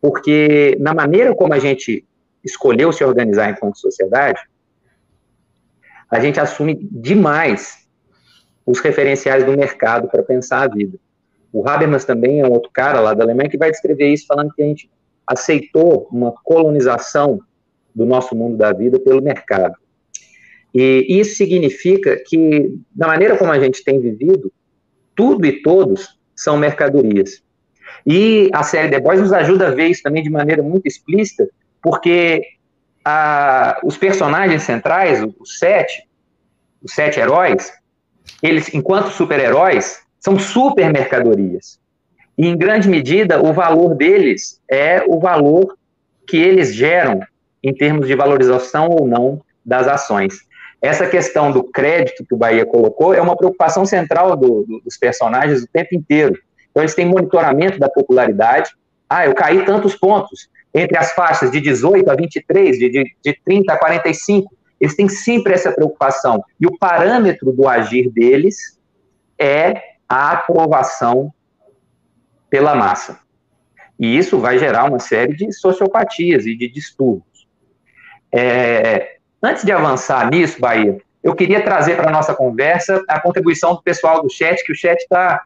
porque 0.00 0.76
na 0.78 0.94
maneira 0.94 1.34
como 1.34 1.54
a 1.54 1.58
gente 1.58 2.04
escolheu 2.44 2.92
se 2.92 3.02
organizar 3.02 3.50
enquanto 3.50 3.78
sociedade, 3.78 4.40
a 6.10 6.20
gente 6.20 6.38
assume 6.38 6.78
demais 6.90 7.85
os 8.66 8.80
referenciais 8.80 9.44
do 9.44 9.56
mercado 9.56 10.08
para 10.08 10.22
pensar 10.22 10.62
a 10.62 10.68
vida. 10.68 10.98
O 11.52 11.66
Habermas 11.66 12.04
também 12.04 12.40
é 12.40 12.46
um 12.46 12.52
outro 12.52 12.70
cara 12.72 13.00
lá 13.00 13.14
da 13.14 13.22
Alemanha 13.22 13.48
que 13.48 13.56
vai 13.56 13.70
descrever 13.70 14.12
isso 14.12 14.26
falando 14.26 14.52
que 14.52 14.62
a 14.62 14.66
gente 14.66 14.90
aceitou 15.26 16.08
uma 16.10 16.32
colonização 16.32 17.40
do 17.94 18.04
nosso 18.04 18.34
mundo 18.34 18.56
da 18.56 18.72
vida 18.72 18.98
pelo 18.98 19.22
mercado. 19.22 19.74
E 20.74 21.06
isso 21.08 21.36
significa 21.36 22.22
que, 22.26 22.78
da 22.94 23.06
maneira 23.06 23.38
como 23.38 23.50
a 23.50 23.58
gente 23.58 23.82
tem 23.82 23.98
vivido, 23.98 24.52
tudo 25.14 25.46
e 25.46 25.62
todos 25.62 26.18
são 26.34 26.58
mercadorias. 26.58 27.42
E 28.06 28.50
a 28.52 28.62
série 28.62 28.90
The 28.90 29.00
Boys 29.00 29.20
nos 29.20 29.32
ajuda 29.32 29.68
a 29.68 29.70
ver 29.70 29.86
isso 29.86 30.02
também 30.02 30.22
de 30.22 30.28
maneira 30.28 30.62
muito 30.62 30.86
explícita, 30.86 31.48
porque 31.80 32.42
a, 33.02 33.80
os 33.82 33.96
personagens 33.96 34.62
centrais, 34.62 35.22
os 35.40 35.58
sete, 35.58 36.06
os 36.82 36.92
sete 36.92 37.18
heróis, 37.18 37.72
eles, 38.42 38.72
enquanto 38.74 39.10
super-heróis, 39.10 40.00
são 40.20 40.38
super 40.38 40.92
mercadorias. 40.92 41.78
E, 42.36 42.46
em 42.46 42.56
grande 42.56 42.88
medida, 42.88 43.40
o 43.40 43.52
valor 43.52 43.94
deles 43.94 44.60
é 44.70 45.02
o 45.06 45.18
valor 45.18 45.76
que 46.26 46.36
eles 46.36 46.74
geram 46.74 47.20
em 47.62 47.72
termos 47.72 48.06
de 48.06 48.14
valorização 48.14 48.88
ou 48.90 49.06
não 49.06 49.40
das 49.64 49.88
ações. 49.88 50.46
Essa 50.80 51.06
questão 51.06 51.50
do 51.50 51.64
crédito 51.64 52.24
que 52.24 52.34
o 52.34 52.36
Bahia 52.36 52.66
colocou 52.66 53.14
é 53.14 53.20
uma 53.20 53.36
preocupação 53.36 53.86
central 53.86 54.36
do, 54.36 54.64
do, 54.64 54.80
dos 54.84 54.96
personagens 54.98 55.62
o 55.62 55.68
tempo 55.68 55.94
inteiro. 55.94 56.38
Então, 56.70 56.82
eles 56.82 56.94
têm 56.94 57.06
monitoramento 57.06 57.78
da 57.78 57.88
popularidade. 57.88 58.70
Ah, 59.08 59.24
eu 59.24 59.34
caí 59.34 59.64
tantos 59.64 59.96
pontos 59.96 60.48
entre 60.74 60.98
as 60.98 61.12
faixas 61.12 61.50
de 61.50 61.60
18 61.60 62.10
a 62.10 62.14
23, 62.14 62.78
de, 62.78 62.90
de, 62.90 63.16
de 63.24 63.40
30 63.44 63.72
a 63.72 63.78
45. 63.78 64.54
Eles 64.80 64.94
têm 64.94 65.08
sempre 65.08 65.54
essa 65.54 65.72
preocupação. 65.72 66.42
E 66.60 66.66
o 66.66 66.78
parâmetro 66.78 67.52
do 67.52 67.68
agir 67.68 68.10
deles 68.10 68.78
é 69.38 69.96
a 70.08 70.32
aprovação 70.32 71.32
pela 72.48 72.74
massa. 72.74 73.20
E 73.98 74.16
isso 74.16 74.38
vai 74.38 74.58
gerar 74.58 74.84
uma 74.84 74.98
série 74.98 75.34
de 75.34 75.50
sociopatias 75.52 76.46
e 76.46 76.54
de 76.54 76.68
distúrbios. 76.68 77.48
É, 78.30 79.16
antes 79.42 79.64
de 79.64 79.72
avançar 79.72 80.30
nisso, 80.30 80.60
Bahia, 80.60 81.00
eu 81.22 81.34
queria 81.34 81.62
trazer 81.62 81.96
para 81.96 82.08
a 82.08 82.12
nossa 82.12 82.34
conversa 82.34 83.02
a 83.08 83.18
contribuição 83.18 83.74
do 83.74 83.82
pessoal 83.82 84.22
do 84.22 84.30
chat, 84.30 84.62
que 84.62 84.72
o 84.72 84.76
chat 84.76 84.98
está 84.98 85.42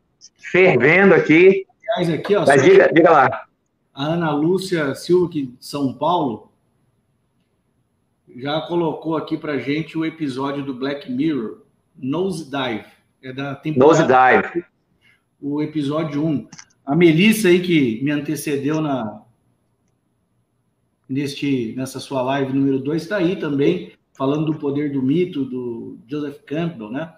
fervendo 0.50 1.14
aqui. 1.14 1.64
aqui 1.96 2.36
ó, 2.36 2.44
Mas 2.44 2.62
diga, 2.62 2.90
diga 2.92 3.10
lá. 3.10 3.44
A 3.94 4.04
Ana 4.04 4.32
Lúcia 4.32 4.94
Silva, 4.94 5.32
de 5.32 5.54
São 5.60 5.92
Paulo, 5.92 6.49
já 8.36 8.60
colocou 8.62 9.16
aqui 9.16 9.36
para 9.36 9.58
gente 9.58 9.96
o 9.96 10.04
episódio 10.04 10.64
do 10.64 10.74
Black 10.74 11.10
Mirror, 11.10 11.58
Nose 11.96 12.50
Dive. 12.50 12.86
É 13.22 13.32
da 13.32 13.54
temporada. 13.54 14.06
Nose 14.06 14.52
Dive. 14.52 14.66
O 15.40 15.62
episódio 15.62 16.24
1. 16.24 16.48
A 16.84 16.96
Melissa 16.96 17.48
aí, 17.48 17.60
que 17.60 18.02
me 18.02 18.10
antecedeu 18.10 18.80
na, 18.80 19.22
neste, 21.08 21.74
nessa 21.76 21.98
sua 21.98 22.22
live 22.22 22.52
número 22.52 22.78
2, 22.78 23.02
está 23.02 23.16
aí 23.16 23.36
também, 23.36 23.92
falando 24.16 24.46
do 24.46 24.58
poder 24.58 24.92
do 24.92 25.02
mito, 25.02 25.44
do 25.44 25.98
Joseph 26.06 26.38
Campbell, 26.46 26.90
né? 26.90 27.12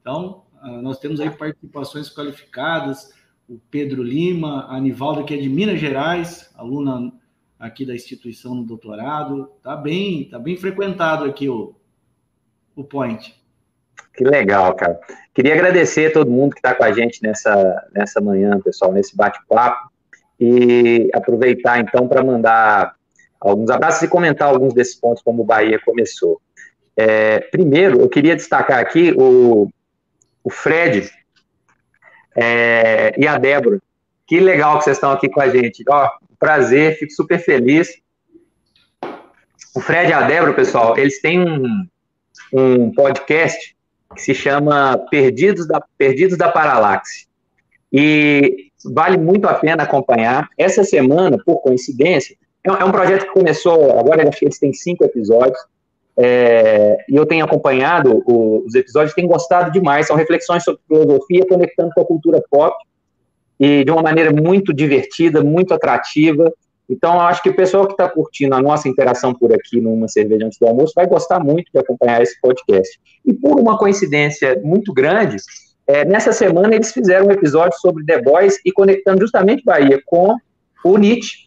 Então, 0.00 0.42
ah, 0.60 0.82
nós 0.82 0.98
temos 0.98 1.20
aí 1.20 1.30
participações 1.30 2.08
qualificadas, 2.12 3.14
o 3.48 3.60
Pedro 3.70 4.02
Lima, 4.02 4.62
a 4.62 4.76
Anivalda, 4.76 5.22
que 5.22 5.32
é 5.32 5.36
de 5.36 5.48
Minas 5.48 5.78
Gerais, 5.78 6.50
aluna 6.56 7.12
aqui 7.58 7.84
da 7.84 7.94
instituição 7.94 8.54
no 8.54 8.64
doutorado. 8.64 9.50
Tá 9.62 9.76
bem, 9.76 10.28
tá 10.28 10.38
bem 10.38 10.56
frequentado 10.56 11.24
aqui 11.24 11.48
o, 11.48 11.74
o 12.74 12.84
Point. 12.84 13.34
Que 14.14 14.24
legal, 14.24 14.74
cara. 14.74 14.98
Queria 15.34 15.54
agradecer 15.54 16.06
a 16.06 16.12
todo 16.12 16.30
mundo 16.30 16.52
que 16.52 16.58
está 16.58 16.74
com 16.74 16.84
a 16.84 16.92
gente 16.92 17.22
nessa, 17.22 17.88
nessa 17.92 18.20
manhã, 18.20 18.58
pessoal, 18.60 18.92
nesse 18.92 19.14
bate-papo. 19.16 19.90
E 20.38 21.08
aproveitar, 21.14 21.80
então, 21.80 22.06
para 22.06 22.22
mandar 22.22 22.94
alguns 23.40 23.70
abraços 23.70 24.02
e 24.02 24.08
comentar 24.08 24.48
alguns 24.48 24.74
desses 24.74 24.94
pontos, 24.94 25.22
como 25.22 25.42
o 25.42 25.46
Bahia 25.46 25.80
começou. 25.82 26.40
É, 26.96 27.40
primeiro, 27.40 28.00
eu 28.00 28.08
queria 28.08 28.36
destacar 28.36 28.78
aqui 28.78 29.14
o, 29.16 29.68
o 30.42 30.50
Fred 30.50 31.10
é, 32.34 33.14
e 33.18 33.26
a 33.26 33.38
Débora. 33.38 33.80
Que 34.26 34.40
legal 34.40 34.78
que 34.78 34.84
vocês 34.84 34.96
estão 34.96 35.10
aqui 35.10 35.28
com 35.28 35.40
a 35.40 35.48
gente. 35.48 35.84
Ó, 35.88 36.10
prazer, 36.38 36.98
fico 36.98 37.12
super 37.12 37.38
feliz. 37.38 37.88
O 39.74 39.80
Fred 39.80 40.10
e 40.10 40.12
a 40.12 40.22
Débora, 40.22 40.54
pessoal, 40.54 40.96
eles 40.96 41.20
têm 41.20 41.40
um, 41.40 41.86
um 42.52 42.92
podcast 42.92 43.76
que 44.14 44.22
se 44.22 44.34
chama 44.34 44.96
Perdidos 45.10 45.66
da, 45.66 45.82
Perdidos 45.98 46.38
da 46.38 46.50
Paralaxe. 46.50 47.26
E 47.92 48.70
vale 48.84 49.16
muito 49.16 49.46
a 49.46 49.54
pena 49.54 49.82
acompanhar. 49.82 50.48
Essa 50.56 50.84
semana, 50.84 51.38
por 51.44 51.60
coincidência, 51.60 52.36
é, 52.64 52.70
é 52.70 52.84
um 52.84 52.92
projeto 52.92 53.26
que 53.26 53.32
começou, 53.32 53.98
agora 53.98 54.28
acho 54.28 54.38
que 54.38 54.44
eles 54.46 54.58
têm 54.58 54.72
cinco 54.72 55.04
episódios, 55.04 55.58
é, 56.18 57.04
e 57.08 57.14
eu 57.14 57.26
tenho 57.26 57.44
acompanhado 57.44 58.22
os 58.26 58.74
episódios, 58.74 59.14
tenho 59.14 59.28
gostado 59.28 59.70
demais. 59.70 60.06
São 60.06 60.16
reflexões 60.16 60.64
sobre 60.64 60.80
filosofia 60.88 61.46
conectando 61.46 61.90
com 61.94 62.00
a 62.00 62.06
cultura 62.06 62.42
pop 62.50 62.74
e 63.58 63.84
de 63.84 63.90
uma 63.90 64.02
maneira 64.02 64.30
muito 64.30 64.72
divertida, 64.72 65.42
muito 65.42 65.72
atrativa. 65.72 66.52
Então, 66.88 67.20
acho 67.20 67.42
que 67.42 67.50
o 67.50 67.56
pessoal 67.56 67.86
que 67.86 67.92
está 67.92 68.08
curtindo 68.08 68.54
a 68.54 68.62
nossa 68.62 68.88
interação 68.88 69.34
por 69.34 69.52
aqui 69.52 69.80
numa 69.80 70.06
cerveja 70.08 70.46
antes 70.46 70.58
do 70.58 70.66
almoço 70.66 70.92
vai 70.94 71.06
gostar 71.06 71.40
muito 71.40 71.70
de 71.72 71.78
acompanhar 71.78 72.22
esse 72.22 72.40
podcast. 72.40 73.00
E 73.24 73.32
por 73.32 73.58
uma 73.58 73.76
coincidência 73.76 74.60
muito 74.62 74.92
grande, 74.92 75.36
é, 75.86 76.04
nessa 76.04 76.32
semana 76.32 76.74
eles 76.74 76.92
fizeram 76.92 77.26
um 77.26 77.32
episódio 77.32 77.78
sobre 77.78 78.04
The 78.04 78.22
Boys 78.22 78.58
e 78.64 78.72
conectando 78.72 79.20
justamente 79.20 79.64
Bahia 79.64 80.00
com 80.04 80.36
o 80.84 80.96
Nietzsche. 80.96 81.46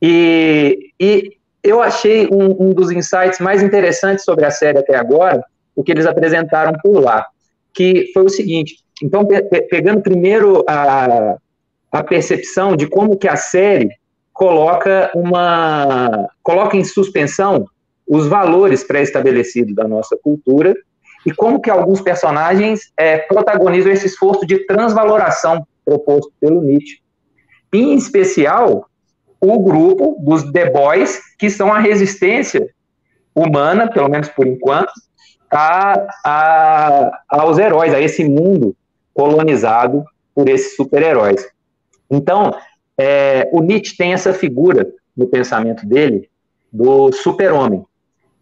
E, 0.00 0.92
e 1.00 1.32
eu 1.62 1.82
achei 1.82 2.28
um, 2.30 2.68
um, 2.68 2.72
dos 2.72 2.90
insights 2.90 3.40
mais 3.40 3.62
interessantes 3.62 4.24
sobre 4.24 4.44
a 4.44 4.50
série 4.50 4.78
até 4.78 4.96
agora, 4.96 5.44
o 5.74 5.82
que 5.82 5.92
eles 5.92 6.06
apresentaram 6.06 6.72
por 6.82 7.00
lá, 7.00 7.26
que 7.72 8.10
foi 8.12 8.24
o 8.24 8.28
seguinte, 8.28 8.76
então, 9.02 9.24
pe 9.24 9.42
pegando 9.62 10.02
primeiro 10.02 10.64
a, 10.68 11.36
a 11.90 12.02
percepção 12.02 12.76
de 12.76 12.86
como 12.86 13.16
que 13.16 13.28
a 13.28 13.36
série 13.36 13.90
coloca 14.32 15.10
uma 15.14 16.28
coloca 16.42 16.76
em 16.76 16.84
suspensão 16.84 17.66
os 18.06 18.26
valores 18.26 18.84
pré-estabelecidos 18.84 19.74
da 19.74 19.86
nossa 19.86 20.16
cultura 20.16 20.74
e 21.26 21.32
como 21.32 21.60
que 21.60 21.68
alguns 21.68 22.00
personagens 22.00 22.92
é, 22.96 23.18
protagonizam 23.18 23.92
esse 23.92 24.06
esforço 24.06 24.46
de 24.46 24.64
transvaloração 24.66 25.66
proposto 25.84 26.32
pelo 26.40 26.62
Nietzsche. 26.62 27.00
Em 27.72 27.94
especial, 27.94 28.88
o 29.40 29.58
grupo 29.62 30.16
dos 30.20 30.50
The 30.52 30.70
Boys, 30.70 31.20
que 31.38 31.50
são 31.50 31.72
a 31.72 31.78
resistência 31.78 32.68
humana, 33.34 33.90
pelo 33.90 34.08
menos 34.08 34.28
por 34.28 34.46
enquanto, 34.46 34.92
a, 35.50 36.06
a, 36.24 37.10
aos 37.28 37.58
heróis, 37.58 37.92
a 37.92 38.00
esse 38.00 38.24
mundo 38.24 38.74
colonizado 39.18 40.04
por 40.32 40.48
esses 40.48 40.76
super-heróis. 40.76 41.44
Então, 42.08 42.54
é, 42.96 43.50
o 43.52 43.60
Nietzsche 43.60 43.96
tem 43.96 44.12
essa 44.12 44.32
figura 44.32 44.88
no 45.16 45.26
pensamento 45.26 45.84
dele 45.84 46.30
do 46.72 47.10
super-homem, 47.10 47.84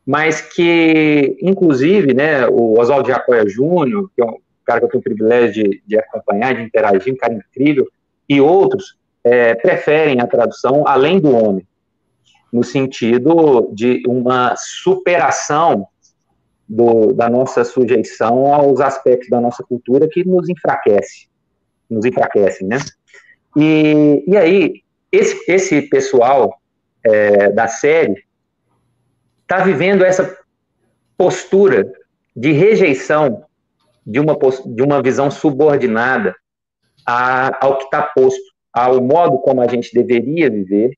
mas 0.04 0.42
que, 0.42 1.38
inclusive, 1.40 2.12
né, 2.12 2.46
o 2.46 2.78
Oswaldo 2.78 3.08
Jacóia 3.08 3.48
Júnior, 3.48 4.10
que 4.14 4.20
é 4.20 4.26
um 4.26 4.36
cara 4.66 4.80
que 4.80 4.84
eu 4.84 4.90
tenho 4.90 5.00
o 5.00 5.04
privilégio 5.04 5.64
de, 5.64 5.82
de 5.86 5.98
acompanhar, 5.98 6.54
de 6.54 6.62
interagir, 6.62 7.14
um 7.14 7.16
cara 7.16 7.32
incrível, 7.32 7.88
e 8.28 8.38
outros, 8.38 8.98
é, 9.24 9.54
preferem 9.54 10.20
a 10.20 10.26
tradução 10.26 10.86
além 10.86 11.18
do 11.18 11.34
homem, 11.34 11.66
no 12.52 12.62
sentido 12.62 13.70
de 13.72 14.02
uma 14.06 14.54
superação 14.56 15.88
do, 16.68 17.12
da 17.12 17.28
nossa 17.28 17.64
sujeição 17.64 18.52
aos 18.52 18.80
aspectos 18.80 19.28
da 19.28 19.40
nossa 19.40 19.62
cultura 19.62 20.08
que 20.08 20.24
nos 20.24 20.48
enfraquece, 20.48 21.28
nos 21.88 22.04
enfraquecem, 22.04 22.66
né? 22.66 22.78
E, 23.56 24.24
e 24.26 24.36
aí, 24.36 24.82
esse, 25.10 25.50
esse 25.50 25.82
pessoal 25.82 26.60
é, 27.04 27.50
da 27.50 27.68
série 27.68 28.24
está 29.42 29.58
vivendo 29.64 30.04
essa 30.04 30.38
postura 31.16 31.90
de 32.34 32.52
rejeição 32.52 33.44
de 34.04 34.20
uma, 34.20 34.36
de 34.66 34.82
uma 34.82 35.02
visão 35.02 35.30
subordinada 35.30 36.34
a, 37.06 37.64
ao 37.64 37.78
que 37.78 37.84
está 37.84 38.02
posto, 38.02 38.42
ao 38.72 39.00
modo 39.00 39.38
como 39.38 39.62
a 39.62 39.68
gente 39.68 39.94
deveria 39.94 40.50
viver 40.50 40.92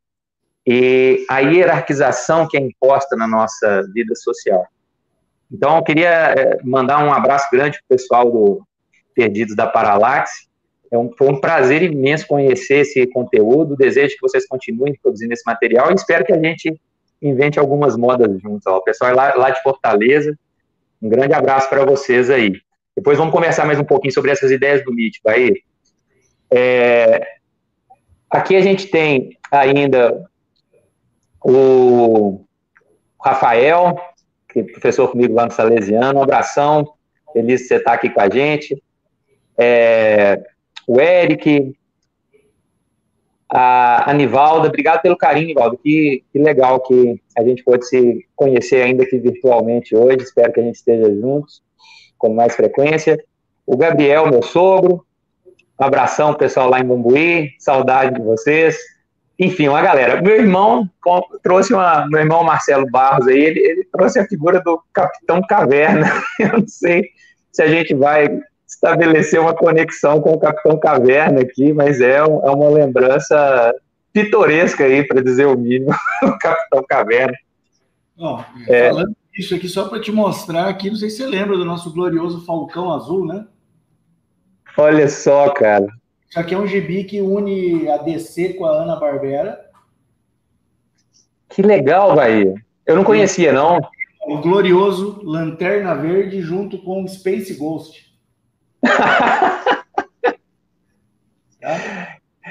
e 0.67 1.25
a 1.31 1.39
hierarquização 1.39 2.47
que 2.47 2.57
é 2.57 2.61
imposta 2.61 3.17
na 3.17 3.27
nossa 3.27 3.83
vida 3.95 4.15
social. 4.15 4.67
Então, 5.51 5.77
eu 5.77 5.83
queria 5.83 6.09
é, 6.09 6.59
mandar 6.63 7.05
um 7.05 7.13
abraço 7.13 7.49
grande 7.51 7.79
para 7.79 7.85
o 7.85 7.99
pessoal 7.99 8.31
do 8.31 8.63
Perdidos 9.15 9.57
da 9.57 9.67
Paralaxe. 9.67 10.47
É 10.91 10.97
um, 10.97 11.11
foi 11.17 11.29
um 11.29 11.41
prazer 11.41 11.83
imenso 11.83 12.27
conhecer 12.27 12.79
esse 12.79 13.07
conteúdo. 13.09 13.77
Desejo 13.77 14.15
que 14.15 14.23
vocês 14.23 14.47
continuem 14.47 14.99
produzindo 15.03 15.33
esse 15.33 15.45
material 15.47 15.91
e 15.91 15.95
espero 15.95 16.25
que 16.25 16.33
a 16.33 16.43
gente 16.43 16.81
invente 17.21 17.59
algumas 17.59 17.97
modas 17.97 18.41
juntos. 18.41 18.67
O 18.67 18.81
pessoal 18.83 19.11
é 19.11 19.15
lá, 19.15 19.35
lá 19.35 19.51
de 19.51 19.63
Fortaleza, 19.63 20.39
um 21.03 21.09
grande 21.09 21.35
abraço 21.35 21.69
para 21.69 21.85
vocês 21.85 22.31
aí. 22.31 22.53
Depois 22.97 23.19
vamos 23.19 23.33
conversar 23.33 23.65
mais 23.65 23.79
um 23.79 23.85
pouquinho 23.85 24.13
sobre 24.13 24.31
essas 24.31 24.51
ideias 24.51 24.85
do 24.85 24.93
MIT, 24.93 25.21
Bahia. 25.23 25.55
É, 26.51 27.27
aqui 28.31 28.57
a 28.57 28.61
gente 28.61 28.89
tem 28.89 29.37
ainda 29.51 30.25
o 31.41 32.45
Rafael, 33.23 33.97
que 34.49 34.61
é 34.61 34.63
professor 34.63 35.09
comigo 35.11 35.35
lá 35.35 35.47
no 35.47 35.53
Salesiano. 35.53 36.19
Um 36.19 36.23
abração, 36.23 36.93
feliz 37.33 37.63
de 37.63 37.69
você 37.69 37.77
estar 37.77 37.93
aqui 37.93 38.11
com 38.11 38.21
a 38.21 38.29
gente. 38.29 38.83
É, 39.57 40.43
o 40.87 41.01
Eric, 41.01 41.77
a 43.49 44.11
Anivalda, 44.11 44.69
obrigado 44.69 45.03
pelo 45.03 45.17
carinho, 45.17 45.49
Nivaldo. 45.49 45.79
Que, 45.79 46.25
que 46.33 46.39
legal 46.39 46.81
que 46.81 47.21
a 47.37 47.43
gente 47.43 47.63
pode 47.63 47.87
se 47.87 48.27
conhecer 48.35 48.83
ainda 48.83 49.05
aqui 49.05 49.19
virtualmente 49.19 49.95
hoje. 49.95 50.19
Espero 50.19 50.53
que 50.53 50.61
a 50.61 50.63
gente 50.63 50.77
esteja 50.77 51.13
juntos 51.15 51.63
com 52.17 52.33
mais 52.33 52.55
frequência. 52.55 53.23
O 53.67 53.77
Gabriel, 53.77 54.31
meu 54.31 54.43
sogro. 54.43 55.05
Um 55.81 55.85
abração, 55.85 56.35
pessoal 56.35 56.69
lá 56.69 56.81
em 56.81 56.85
Bumbuí. 56.85 57.51
Saudade 57.59 58.15
de 58.15 58.23
vocês 58.23 58.77
enfim, 59.39 59.69
uma 59.69 59.81
galera. 59.81 60.21
Meu 60.21 60.35
irmão 60.35 60.91
trouxe 61.43 61.73
uma. 61.73 62.07
Meu 62.09 62.21
irmão 62.21 62.43
Marcelo 62.43 62.91
Barros 62.91 63.29
aí, 63.29 63.39
ele, 63.39 63.61
ele 63.61 63.85
trouxe 63.85 64.19
a 64.19 64.27
figura 64.27 64.61
do 64.61 64.83
Capitão 64.93 65.41
Caverna. 65.43 66.11
Eu 66.41 66.59
não 66.59 66.67
sei 66.67 67.05
se 67.53 67.63
a 67.63 67.69
gente 67.69 67.95
vai 67.95 68.41
estabelecer 68.67 69.41
uma 69.41 69.55
conexão 69.55 70.21
com 70.21 70.33
o 70.33 70.41
Capitão 70.41 70.79
Caverna 70.79 71.41
aqui, 71.41 71.73
mas 71.73 72.01
é, 72.01 72.17
é 72.17 72.23
uma 72.25 72.69
lembrança 72.69 73.75
pitoresca 74.13 74.85
aí, 74.85 75.07
para 75.07 75.23
dizer 75.23 75.47
o 75.47 75.57
mínimo, 75.57 75.95
o 76.23 76.39
Capitão 76.39 76.85
Caverna. 76.89 77.37
Oh, 78.19 78.41
é, 78.67 78.89
falando 78.89 79.17
isso 79.33 79.55
aqui, 79.55 79.69
só 79.69 79.89
para 79.89 80.01
te 80.01 80.11
mostrar 80.11 80.69
aqui, 80.69 80.91
não 80.91 80.97
sei 80.97 81.09
se 81.09 81.19
você 81.19 81.27
lembra 81.27 81.57
do 81.57 81.65
nosso 81.65 81.93
glorioso 81.93 82.45
Falcão 82.45 82.93
Azul, 82.93 83.25
né? 83.25 83.47
Olha 84.77 85.09
só, 85.09 85.51
cara. 85.51 85.87
Isso 86.29 86.39
aqui 86.39 86.55
é 86.55 86.59
um 86.59 86.67
gibi 86.67 87.05
que 87.05 87.21
une 87.21 87.89
a 87.89 87.97
DC 87.99 88.55
com 88.55 88.67
a 88.67 88.83
Ana 88.83 88.97
Barbera. 88.97 89.59
Que 91.49 91.63
legal, 91.63 92.15
Bahia. 92.15 92.55
Eu 92.87 92.97
não 92.97 93.05
conhecia, 93.05 93.53
não. 93.53 93.81
O 94.27 94.39
glorioso 94.39 95.21
Lanterna 95.23 95.95
Verde 95.95 96.43
junto 96.43 96.79
com 96.79 97.07
Space 97.09 97.55
Ghost. 97.55 98.13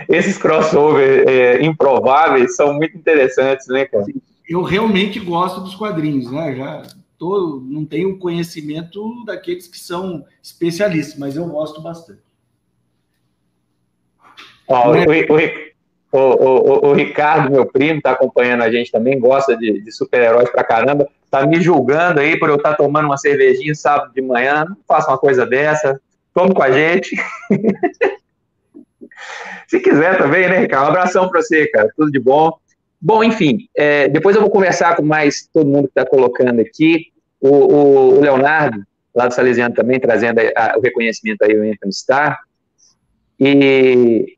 Esses 0.09 0.37
crossover 0.37 1.27
é, 1.27 1.63
improváveis 1.63 2.55
são 2.55 2.73
muito 2.73 2.97
interessantes, 2.97 3.67
né, 3.67 3.85
cara? 3.85 4.05
Eu 4.47 4.63
realmente 4.63 5.19
gosto 5.19 5.61
dos 5.61 5.75
quadrinhos, 5.75 6.31
né? 6.31 6.55
Já 6.55 6.83
tô, 7.17 7.61
não 7.63 7.85
tenho 7.85 8.17
conhecimento 8.17 9.23
daqueles 9.25 9.67
que 9.67 9.77
são 9.77 10.25
especialistas, 10.41 11.17
mas 11.17 11.35
eu 11.35 11.45
gosto 11.47 11.81
bastante. 11.81 12.26
Ó, 14.67 14.91
o, 14.91 14.95
o, 16.11 16.19
o, 16.19 16.89
o, 16.89 16.93
Ricardo, 16.93 17.51
meu 17.51 17.65
primo, 17.65 17.97
está 17.97 18.11
acompanhando 18.11 18.63
a 18.63 18.71
gente 18.71 18.91
também, 18.91 19.19
gosta 19.19 19.55
de, 19.55 19.81
de 19.81 19.91
super-heróis 19.91 20.49
pra 20.49 20.63
caramba, 20.63 21.07
tá 21.29 21.45
me 21.45 21.61
julgando 21.61 22.19
aí 22.19 22.37
por 22.37 22.49
eu 22.49 22.55
estar 22.55 22.71
tá 22.71 22.77
tomando 22.77 23.05
uma 23.05 23.17
cervejinha 23.17 23.75
sábado 23.75 24.13
de 24.13 24.21
manhã, 24.21 24.65
não 24.67 24.77
faça 24.87 25.09
uma 25.11 25.17
coisa 25.17 25.45
dessa, 25.45 25.99
tome 26.33 26.53
com 26.53 26.63
a 26.63 26.71
gente. 26.71 27.15
Se 29.67 29.79
quiser 29.79 30.17
também, 30.17 30.47
né, 30.47 30.59
Ricardo? 30.59 30.85
Um 30.85 30.89
abração 30.89 31.29
para 31.29 31.41
você, 31.41 31.67
cara, 31.67 31.91
tudo 31.95 32.11
de 32.11 32.19
bom. 32.19 32.57
Bom, 32.99 33.23
enfim, 33.23 33.67
é, 33.75 34.07
depois 34.07 34.35
eu 34.35 34.41
vou 34.41 34.49
conversar 34.49 34.95
com 34.95 35.03
mais 35.03 35.47
todo 35.53 35.69
mundo 35.69 35.83
que 35.83 35.99
está 35.99 36.05
colocando 36.05 36.61
aqui. 36.61 37.11
O, 37.39 37.49
o, 37.49 38.19
Leonardo, 38.21 38.83
lá 39.13 39.27
do 39.27 39.33
Salesiano 39.33 39.75
também, 39.75 39.99
trazendo 39.99 40.39
a, 40.39 40.43
a, 40.55 40.77
o 40.77 40.81
reconhecimento 40.81 41.43
aí 41.43 41.55
ao 41.55 41.61
Anthem 41.61 41.91
Star. 41.91 42.39
E 43.39 44.36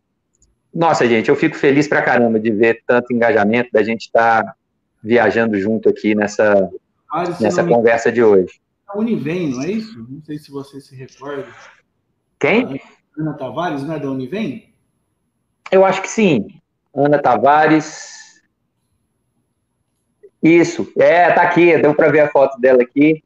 nossa, 0.73 1.07
gente, 1.07 1.29
eu 1.29 1.35
fico 1.35 1.55
feliz 1.55 1.87
pra 1.87 2.01
caramba 2.01 2.39
de 2.39 2.51
ver 2.51 2.83
tanto 2.85 3.13
engajamento, 3.13 3.71
da 3.71 3.83
gente 3.83 4.01
estar 4.01 4.43
tá 4.43 4.55
viajando 5.03 5.59
junto 5.59 5.89
aqui 5.89 6.13
nessa, 6.13 6.69
ah, 7.11 7.23
nessa 7.39 7.63
conversa 7.63 8.11
de 8.11 8.23
hoje. 8.23 8.61
A 8.87 8.97
Univem, 8.97 9.49
não 9.49 9.63
é 9.63 9.71
isso? 9.71 10.05
Não 10.09 10.21
sei 10.23 10.37
se 10.37 10.51
você 10.51 10.79
se 10.79 10.95
recorda. 10.95 11.47
Quem? 12.39 12.81
A 13.17 13.21
Ana 13.21 13.33
Tavares, 13.33 13.83
não 13.83 13.95
é 13.95 13.99
da 13.99 14.09
Univem? 14.09 14.73
Eu 15.71 15.85
acho 15.85 16.01
que 16.01 16.09
sim. 16.09 16.47
Ana 16.93 17.19
Tavares. 17.19 18.41
Isso. 20.41 20.91
É, 20.97 21.31
tá 21.31 21.43
aqui, 21.43 21.77
deu 21.77 21.93
para 21.93 22.11
ver 22.11 22.21
a 22.21 22.29
foto 22.29 22.59
dela 22.59 22.81
aqui. 22.81 23.23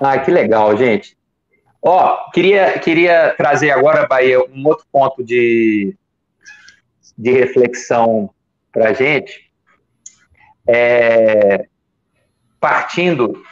Ah, 0.00 0.18
que 0.18 0.30
legal, 0.30 0.76
gente. 0.76 1.16
Ó, 1.80 2.30
queria, 2.30 2.78
queria 2.78 3.34
trazer 3.36 3.70
agora, 3.70 4.06
Bahia, 4.06 4.40
um 4.40 4.66
outro 4.66 4.86
ponto 4.90 5.22
de, 5.22 5.94
de 7.16 7.32
reflexão 7.32 8.30
para 8.72 8.90
a 8.90 8.92
gente, 8.92 9.50
é, 10.66 11.66
partindo 12.60 13.42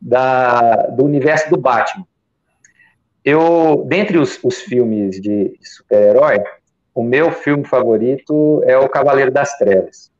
da, 0.00 0.86
do 0.88 1.04
universo 1.04 1.50
do 1.50 1.56
Batman. 1.56 2.06
Eu, 3.24 3.84
dentre 3.86 4.18
os, 4.18 4.38
os 4.42 4.62
filmes 4.62 5.20
de 5.20 5.58
super-herói, 5.62 6.42
o 6.94 7.02
meu 7.02 7.30
filme 7.30 7.64
favorito 7.64 8.62
é 8.64 8.76
O 8.78 8.88
Cavaleiro 8.88 9.30
das 9.30 9.56
Trevas. 9.58 10.10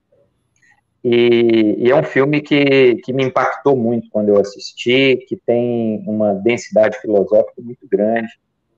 E, 1.03 1.77
e, 1.79 1.91
é 1.91 1.97
um 1.97 2.03
filme 2.03 2.43
que, 2.43 2.97
que 2.97 3.13
me 3.13 3.25
impactou 3.25 3.75
muito 3.75 4.11
quando 4.11 4.29
eu 4.29 4.39
assisti, 4.39 5.25
que 5.27 5.37
tem 5.37 6.05
uma 6.07 6.35
densidade 6.35 6.99
filosófica 7.01 7.63
muito 7.63 7.89
grande, 7.89 8.29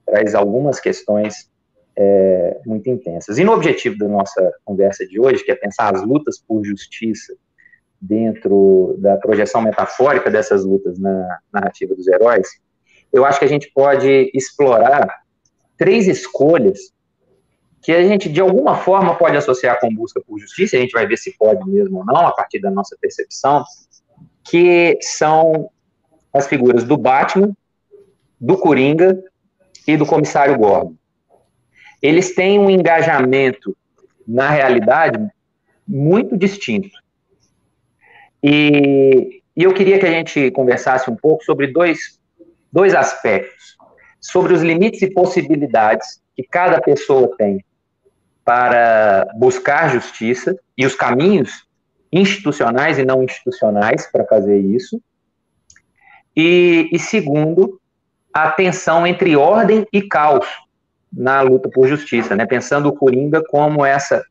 traz 0.06 0.34
algumas 0.34 0.78
questões 0.78 1.50
é, 2.02 2.60
muito 2.66 2.88
intensas. 2.90 3.38
E 3.38 3.44
no 3.44 3.52
objetivo 3.52 3.96
da 3.96 4.08
nossa 4.08 4.52
conversa 4.64 5.06
de 5.06 5.20
hoje, 5.20 5.44
que 5.44 5.52
é 5.52 5.54
pensar 5.54 5.94
as 5.94 6.02
lutas 6.02 6.38
por 6.38 6.64
justiça 6.64 7.34
dentro 8.00 8.96
da 8.98 9.16
projeção 9.16 9.62
metafórica 9.62 10.30
dessas 10.30 10.64
lutas 10.64 10.98
na 10.98 11.38
narrativa 11.52 11.94
dos 11.94 12.08
heróis, 12.08 12.48
eu 13.12 13.24
acho 13.24 13.38
que 13.38 13.44
a 13.44 13.48
gente 13.48 13.70
pode 13.72 14.30
explorar 14.34 15.22
três 15.76 16.08
escolhas 16.08 16.92
que 17.80 17.92
a 17.92 18.02
gente, 18.02 18.28
de 18.28 18.40
alguma 18.40 18.76
forma, 18.76 19.16
pode 19.16 19.36
associar 19.36 19.80
com 19.80 19.92
busca 19.92 20.20
por 20.20 20.38
justiça, 20.38 20.76
a 20.76 20.80
gente 20.80 20.92
vai 20.92 21.06
ver 21.06 21.16
se 21.16 21.36
pode 21.36 21.68
mesmo 21.68 21.98
ou 21.98 22.04
não, 22.04 22.26
a 22.26 22.32
partir 22.32 22.60
da 22.60 22.70
nossa 22.70 22.96
percepção, 23.00 23.64
que 24.44 24.98
são 25.00 25.68
as 26.32 26.46
figuras 26.46 26.84
do 26.84 26.96
Batman, 26.96 27.52
do 28.40 28.56
Coringa 28.56 29.22
e 29.86 29.96
do 29.96 30.06
Comissário 30.06 30.56
Gordon 30.56 30.94
eles 32.02 32.34
têm 32.34 32.58
um 32.58 32.68
engajamento 32.68 33.76
na 34.26 34.50
realidade 34.50 35.24
muito 35.86 36.36
distinto. 36.36 36.90
E, 38.42 39.40
e, 39.56 39.62
eu 39.62 39.72
queria 39.72 40.00
que 40.00 40.06
a 40.06 40.10
gente 40.10 40.50
conversasse 40.50 41.08
um 41.08 41.14
pouco 41.14 41.44
sobre 41.44 41.68
dois, 41.68 42.18
dois 42.72 42.92
aspectos: 42.92 43.76
sobre 44.20 44.52
os 44.52 44.62
limites 44.62 45.00
e 45.02 45.10
possibilidades 45.12 46.20
que 46.34 46.42
cada 46.42 46.80
pessoa 46.80 47.34
tem 47.36 47.64
para 48.44 49.28
buscar 49.38 49.90
justiça 49.90 50.56
e 50.76 50.84
os 50.84 50.96
caminhos 50.96 51.64
institucionais 52.12 52.98
e 52.98 53.04
não 53.04 53.22
institucionais 53.22 54.10
para 54.10 54.24
fazer 54.24 54.58
isso. 54.58 55.00
E, 56.34 56.88
e 56.92 56.98
segundo, 56.98 57.80
a 58.32 58.50
tensão 58.50 59.06
entre 59.06 59.36
ordem 59.36 59.86
e 59.92 60.02
caos 60.02 60.46
na 61.12 61.42
luta 61.42 61.68
por 61.68 61.86
justiça, 61.86 62.34
né? 62.34 62.46
Pensando 62.46 62.88
o 62.88 62.94
Coringa 62.94 63.42
como 63.44 63.84
essa 63.84 64.24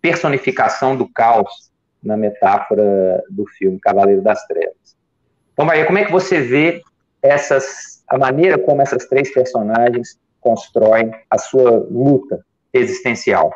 personificação 0.00 0.96
do 0.96 1.08
caos 1.08 1.70
na 2.02 2.16
metáfora 2.16 3.22
do 3.30 3.46
filme 3.46 3.80
Cavaleiro 3.80 4.22
das 4.22 4.46
Trevas. 4.46 4.96
Então, 5.52 5.64
Maria, 5.64 5.86
como 5.86 5.98
é 5.98 6.04
que 6.04 6.12
você 6.12 6.40
vê 6.40 6.82
essas 7.20 7.96
a 8.08 8.16
maneira 8.16 8.56
como 8.56 8.80
essas 8.80 9.06
três 9.06 9.32
personagens 9.32 10.20
constroem 10.40 11.10
a 11.28 11.38
sua 11.38 11.70
luta 11.90 12.44
existencial? 12.72 13.52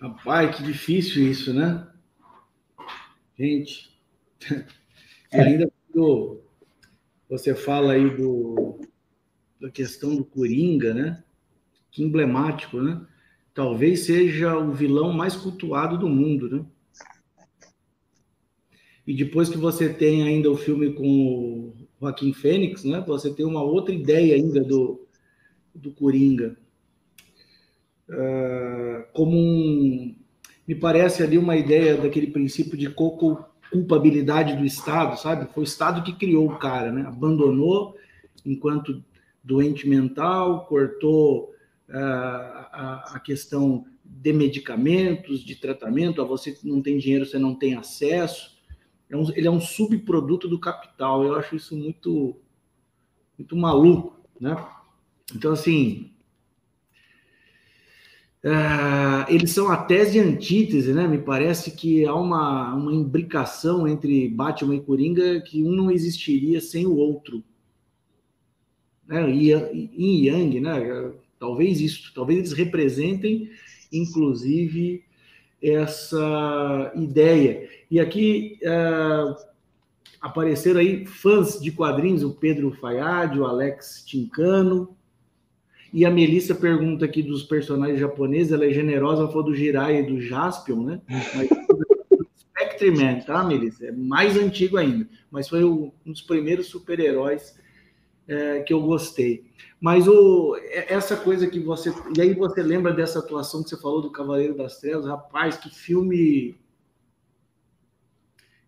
Rapaz, 0.00 0.56
que 0.56 0.62
difícil 0.62 1.24
isso, 1.24 1.52
né? 1.52 1.86
Gente, 3.36 3.90
ainda 5.32 5.70
quando 5.92 6.40
você 7.28 7.54
fala 7.54 7.94
aí 7.94 8.10
do, 8.10 8.78
da 9.62 9.70
questão 9.70 10.16
do 10.16 10.24
Coringa, 10.24 10.92
né? 10.92 11.22
Que 11.88 12.02
emblemático, 12.02 12.82
né? 12.82 13.00
Talvez 13.54 14.00
seja 14.00 14.58
o 14.58 14.72
vilão 14.72 15.12
mais 15.12 15.36
cultuado 15.36 15.96
do 15.96 16.08
mundo, 16.08 16.50
né? 16.50 16.66
E 19.06 19.14
depois 19.14 19.48
que 19.48 19.56
você 19.56 19.88
tem 19.88 20.24
ainda 20.24 20.50
o 20.50 20.56
filme 20.56 20.92
com 20.92 21.04
o 21.04 21.74
Joaquim 22.00 22.32
Fênix, 22.32 22.82
né? 22.82 23.04
Você 23.06 23.32
tem 23.32 23.46
uma 23.46 23.62
outra 23.62 23.94
ideia 23.94 24.34
ainda 24.34 24.60
do, 24.64 25.06
do 25.72 25.92
Coringa. 25.92 26.56
Uh, 28.08 29.04
como 29.12 29.38
um, 29.38 30.14
me 30.66 30.74
parece 30.74 31.22
ali 31.22 31.38
uma 31.38 31.56
ideia 31.56 31.96
daquele 31.96 32.26
princípio 32.26 32.76
de 32.76 32.90
culpabilidade 32.90 34.56
do 34.56 34.64
Estado, 34.64 35.16
sabe? 35.20 35.52
Foi 35.52 35.62
o 35.62 35.64
Estado 35.64 36.02
que 36.02 36.12
criou 36.12 36.46
o 36.46 36.58
cara, 36.58 36.90
né? 36.90 37.02
Abandonou 37.06 37.96
enquanto 38.44 39.02
doente 39.42 39.88
mental, 39.88 40.66
cortou 40.66 41.54
uh, 41.88 41.96
a, 41.96 43.12
a, 43.14 43.20
questão 43.20 43.84
de 44.04 44.32
medicamentos, 44.32 45.44
de 45.44 45.56
tratamento, 45.56 46.22
a 46.22 46.24
você 46.24 46.56
não 46.62 46.80
tem 46.80 46.98
dinheiro, 46.98 47.26
você 47.26 47.38
não 47.38 47.54
tem 47.54 47.74
acesso. 47.74 48.56
É 49.10 49.16
um, 49.16 49.28
ele 49.34 49.46
é 49.46 49.50
um 49.50 49.60
subproduto 49.60 50.48
do 50.48 50.58
capital. 50.58 51.24
Eu 51.24 51.34
acho 51.34 51.56
isso 51.56 51.76
muito, 51.76 52.36
muito 53.36 53.56
maluco, 53.56 54.20
né? 54.40 54.56
Então, 55.34 55.52
assim, 55.52 56.12
Uh, 58.44 59.22
eles 59.28 59.52
são 59.52 59.70
a 59.70 59.76
tese 59.76 60.18
e 60.18 60.20
antítese, 60.20 60.92
né? 60.92 61.06
Me 61.06 61.18
parece 61.18 61.70
que 61.76 62.04
há 62.04 62.12
uma, 62.12 62.74
uma 62.74 62.92
imbricação 62.92 63.86
entre 63.86 64.28
Batman 64.28 64.74
e 64.74 64.80
Coringa 64.80 65.40
que 65.42 65.62
um 65.62 65.70
não 65.70 65.92
existiria 65.92 66.60
sem 66.60 66.84
o 66.84 66.96
outro 66.96 67.44
né, 69.12 69.30
yin 69.30 70.24
yang, 70.24 70.60
né, 70.60 71.12
talvez 71.38 71.80
isso, 71.80 72.12
talvez 72.14 72.38
eles 72.38 72.52
representem, 72.52 73.50
inclusive, 73.92 75.04
essa 75.62 76.92
ideia. 76.96 77.68
E 77.90 78.00
aqui 78.00 78.58
uh, 78.62 79.36
apareceram 80.20 80.80
aí 80.80 81.04
fãs 81.04 81.60
de 81.60 81.70
quadrinhos, 81.70 82.22
o 82.22 82.32
Pedro 82.32 82.70
Fayad, 82.72 83.38
o 83.38 83.44
Alex 83.44 84.02
Tincano, 84.06 84.96
e 85.92 86.06
a 86.06 86.10
Melissa 86.10 86.54
pergunta 86.54 87.04
aqui 87.04 87.22
dos 87.22 87.42
personagens 87.42 88.00
japoneses, 88.00 88.52
ela 88.52 88.64
é 88.64 88.72
generosa, 88.72 89.28
falou 89.28 89.42
do 89.42 89.54
Jiraiya 89.54 90.00
e 90.00 90.06
do 90.06 90.20
Jaspion, 90.22 90.82
né? 90.84 91.00
Mas 91.06 91.48
Spectreman, 92.38 93.20
tá, 93.20 93.44
Melissa? 93.44 93.86
É 93.86 93.92
mais 93.92 94.38
antigo 94.38 94.78
ainda, 94.78 95.06
mas 95.30 95.48
foi 95.48 95.62
um 95.62 95.92
dos 96.06 96.22
primeiros 96.22 96.68
super-heróis 96.68 97.60
é, 98.32 98.62
que 98.62 98.72
eu 98.72 98.80
gostei. 98.80 99.44
Mas 99.80 100.06
o, 100.08 100.56
essa 100.70 101.16
coisa 101.16 101.46
que 101.46 101.60
você. 101.60 101.92
E 102.16 102.20
aí 102.20 102.34
você 102.34 102.62
lembra 102.62 102.92
dessa 102.92 103.18
atuação 103.18 103.62
que 103.62 103.70
você 103.70 103.80
falou 103.80 104.00
do 104.00 104.12
Cavaleiro 104.12 104.56
das 104.56 104.78
Trevas? 104.78 105.06
Rapaz, 105.06 105.56
que 105.56 105.70
filme. 105.70 106.56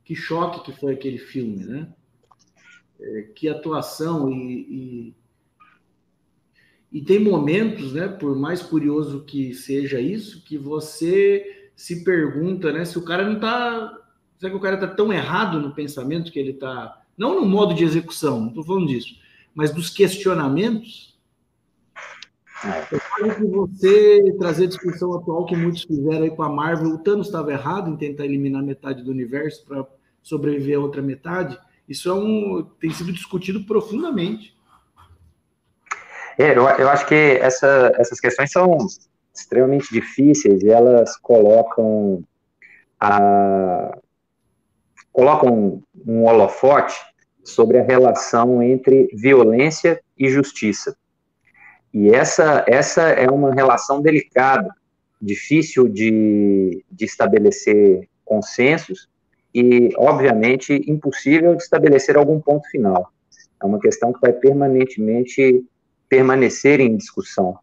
Que 0.04 0.14
choque 0.14 0.64
que 0.64 0.78
foi 0.78 0.94
aquele 0.94 1.18
filme, 1.18 1.64
né? 1.64 1.88
É, 3.00 3.22
que 3.34 3.48
atuação 3.48 4.30
e, 4.30 4.52
e 4.52 5.14
e 6.94 7.02
tem 7.02 7.18
momentos, 7.18 7.92
né, 7.92 8.06
por 8.06 8.36
mais 8.36 8.62
curioso 8.62 9.24
que 9.24 9.52
seja 9.52 9.98
isso, 9.98 10.44
que 10.44 10.56
você 10.56 11.72
se 11.74 12.04
pergunta, 12.04 12.72
né, 12.72 12.84
se 12.84 12.96
o 12.96 13.04
cara 13.04 13.24
não 13.24 13.34
está, 13.34 13.98
será 14.38 14.48
que 14.52 14.56
o 14.56 14.60
cara 14.60 14.76
está 14.76 14.86
tão 14.86 15.12
errado 15.12 15.58
no 15.58 15.74
pensamento 15.74 16.30
que 16.30 16.38
ele 16.38 16.52
está, 16.52 17.02
não 17.18 17.40
no 17.40 17.44
modo 17.44 17.74
de 17.74 17.82
execução, 17.82 18.38
não 18.38 18.48
estou 18.50 18.62
falando 18.62 18.86
disso, 18.86 19.16
mas 19.54 19.70
dos 19.70 19.90
questionamentos. 19.90 21.14
Eu 22.90 22.98
falo 22.98 23.34
que 23.34 23.44
você 23.44 24.34
trazer 24.38 24.64
a 24.64 24.68
discussão 24.68 25.12
atual 25.14 25.44
que 25.44 25.54
muitos 25.54 25.82
fizeram 25.82 26.22
aí 26.22 26.30
com 26.30 26.42
a 26.42 26.48
Marvel, 26.48 26.88
o 26.88 26.98
Thanos 26.98 27.26
estava 27.26 27.52
errado 27.52 27.90
em 27.90 27.96
tentar 27.96 28.24
eliminar 28.24 28.62
metade 28.62 29.02
do 29.02 29.10
universo 29.10 29.64
para 29.66 29.86
sobreviver 30.22 30.78
a 30.78 30.80
outra 30.80 31.02
metade. 31.02 31.58
Isso 31.86 32.08
é 32.08 32.14
um, 32.14 32.66
tem 32.80 32.90
sido 32.90 33.12
discutido 33.12 33.64
profundamente. 33.64 34.56
É, 36.38 36.56
eu, 36.56 36.66
eu 36.66 36.88
acho 36.88 37.06
que 37.06 37.14
essa, 37.14 37.92
essas 37.96 38.18
questões 38.18 38.50
são 38.50 38.78
extremamente 39.34 39.92
difíceis 39.92 40.62
e 40.62 40.70
elas 40.70 41.16
colocam 41.18 42.24
a, 42.98 43.98
colocam 45.12 45.82
um 46.06 46.24
holofote 46.24 46.94
sobre 47.44 47.78
a 47.78 47.82
relação 47.82 48.62
entre 48.62 49.08
violência 49.14 50.00
e 50.18 50.28
justiça. 50.28 50.96
E 51.92 52.08
essa, 52.10 52.64
essa 52.66 53.02
é 53.02 53.30
uma 53.30 53.54
relação 53.54 54.00
delicada, 54.02 54.68
difícil 55.20 55.88
de, 55.88 56.84
de 56.90 57.04
estabelecer 57.04 58.08
consensos 58.24 59.08
e, 59.54 59.90
obviamente, 59.96 60.82
impossível 60.90 61.54
de 61.54 61.62
estabelecer 61.62 62.16
algum 62.16 62.40
ponto 62.40 62.68
final. 62.68 63.12
É 63.62 63.66
uma 63.66 63.78
questão 63.78 64.12
que 64.12 64.20
vai 64.20 64.32
permanentemente 64.32 65.64
permanecer 66.08 66.80
em 66.80 66.96
discussão. 66.96 67.56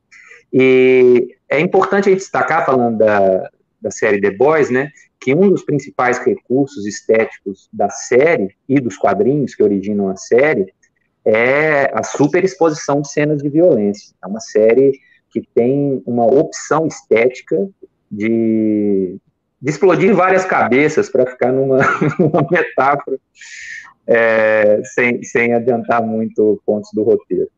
E 0.54 1.36
é 1.50 1.60
importante 1.60 2.08
a 2.08 2.12
gente 2.12 2.22
destacar, 2.22 2.66
falando 2.66 2.98
da, 2.98 3.50
da 3.82 3.92
série 3.92 4.22
The 4.22 4.32
Boys, 4.32 4.70
né, 4.70 4.90
que 5.20 5.34
um 5.34 5.50
dos 5.50 5.64
principais 5.64 6.20
recursos 6.20 6.86
estéticos 6.86 7.70
da 7.72 7.90
série 7.90 8.56
e 8.68 8.80
dos 8.80 8.98
quadrinhos 8.98 9.56
que 9.56 9.64
originam 9.64 10.10
a 10.10 10.16
série 10.16 10.74
é 11.24 11.92
a 11.94 12.04
superexposição 12.04 13.02
de 13.02 13.12
cenas 13.12 13.42
de 13.42 13.50
violência. 13.50 14.14
É 14.24 14.28
uma 14.28 14.40
série 14.40 15.00
que 15.30 15.42
tem 15.54 16.02
uma 16.06 16.26
opção 16.26 16.88
estética 16.88 17.70
de, 18.12 19.18
de 19.62 19.70
explodir 19.70 20.14
várias 20.14 20.44
cabeças, 20.44 21.10
para 21.10 21.26
ficar 21.26 21.52
numa, 21.52 21.78
numa 22.20 22.46
metáfora, 22.50 23.18
é, 24.06 24.82
sem, 24.84 25.24
sem 25.24 25.54
adiantar 25.54 26.04
muito 26.04 26.62
pontos 26.66 26.90
do 26.94 27.04
roteiro. 27.04 27.50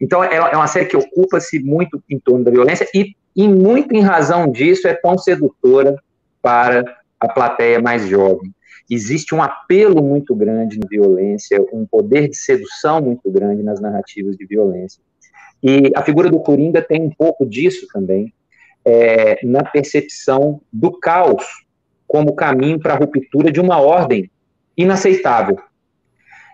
Então, 0.00 0.22
é, 0.22 0.34
é 0.34 0.56
uma 0.56 0.66
série 0.66 0.86
que 0.86 0.96
ocupa-se 0.96 1.60
muito 1.60 2.02
em 2.10 2.18
torno 2.18 2.44
da 2.44 2.50
violência 2.50 2.86
e, 2.92 3.14
e, 3.34 3.48
muito 3.48 3.94
em 3.94 4.00
razão 4.00 4.50
disso, 4.50 4.86
é 4.86 4.94
tão 4.94 5.16
sedutora 5.16 5.96
para 6.40 6.84
a 7.18 7.28
plateia 7.28 7.80
mais 7.80 8.06
jovem. 8.06 8.52
Existe 8.90 9.34
um 9.34 9.42
apelo 9.42 10.02
muito 10.02 10.34
grande 10.34 10.78
na 10.78 10.86
violência, 10.88 11.64
um 11.72 11.86
poder 11.86 12.28
de 12.28 12.36
sedução 12.36 13.00
muito 13.00 13.30
grande 13.30 13.62
nas 13.62 13.80
narrativas 13.80 14.36
de 14.36 14.44
violência. 14.44 15.00
E 15.62 15.92
a 15.94 16.02
figura 16.02 16.28
do 16.28 16.40
Coringa 16.40 16.82
tem 16.82 17.00
um 17.00 17.10
pouco 17.10 17.46
disso 17.46 17.86
também, 17.92 18.34
é, 18.84 19.38
na 19.46 19.62
percepção 19.62 20.60
do 20.72 20.98
caos 20.98 21.44
como 22.06 22.34
caminho 22.34 22.80
para 22.80 22.94
a 22.94 22.96
ruptura 22.96 23.50
de 23.50 23.60
uma 23.60 23.80
ordem 23.80 24.30
inaceitável. 24.76 25.58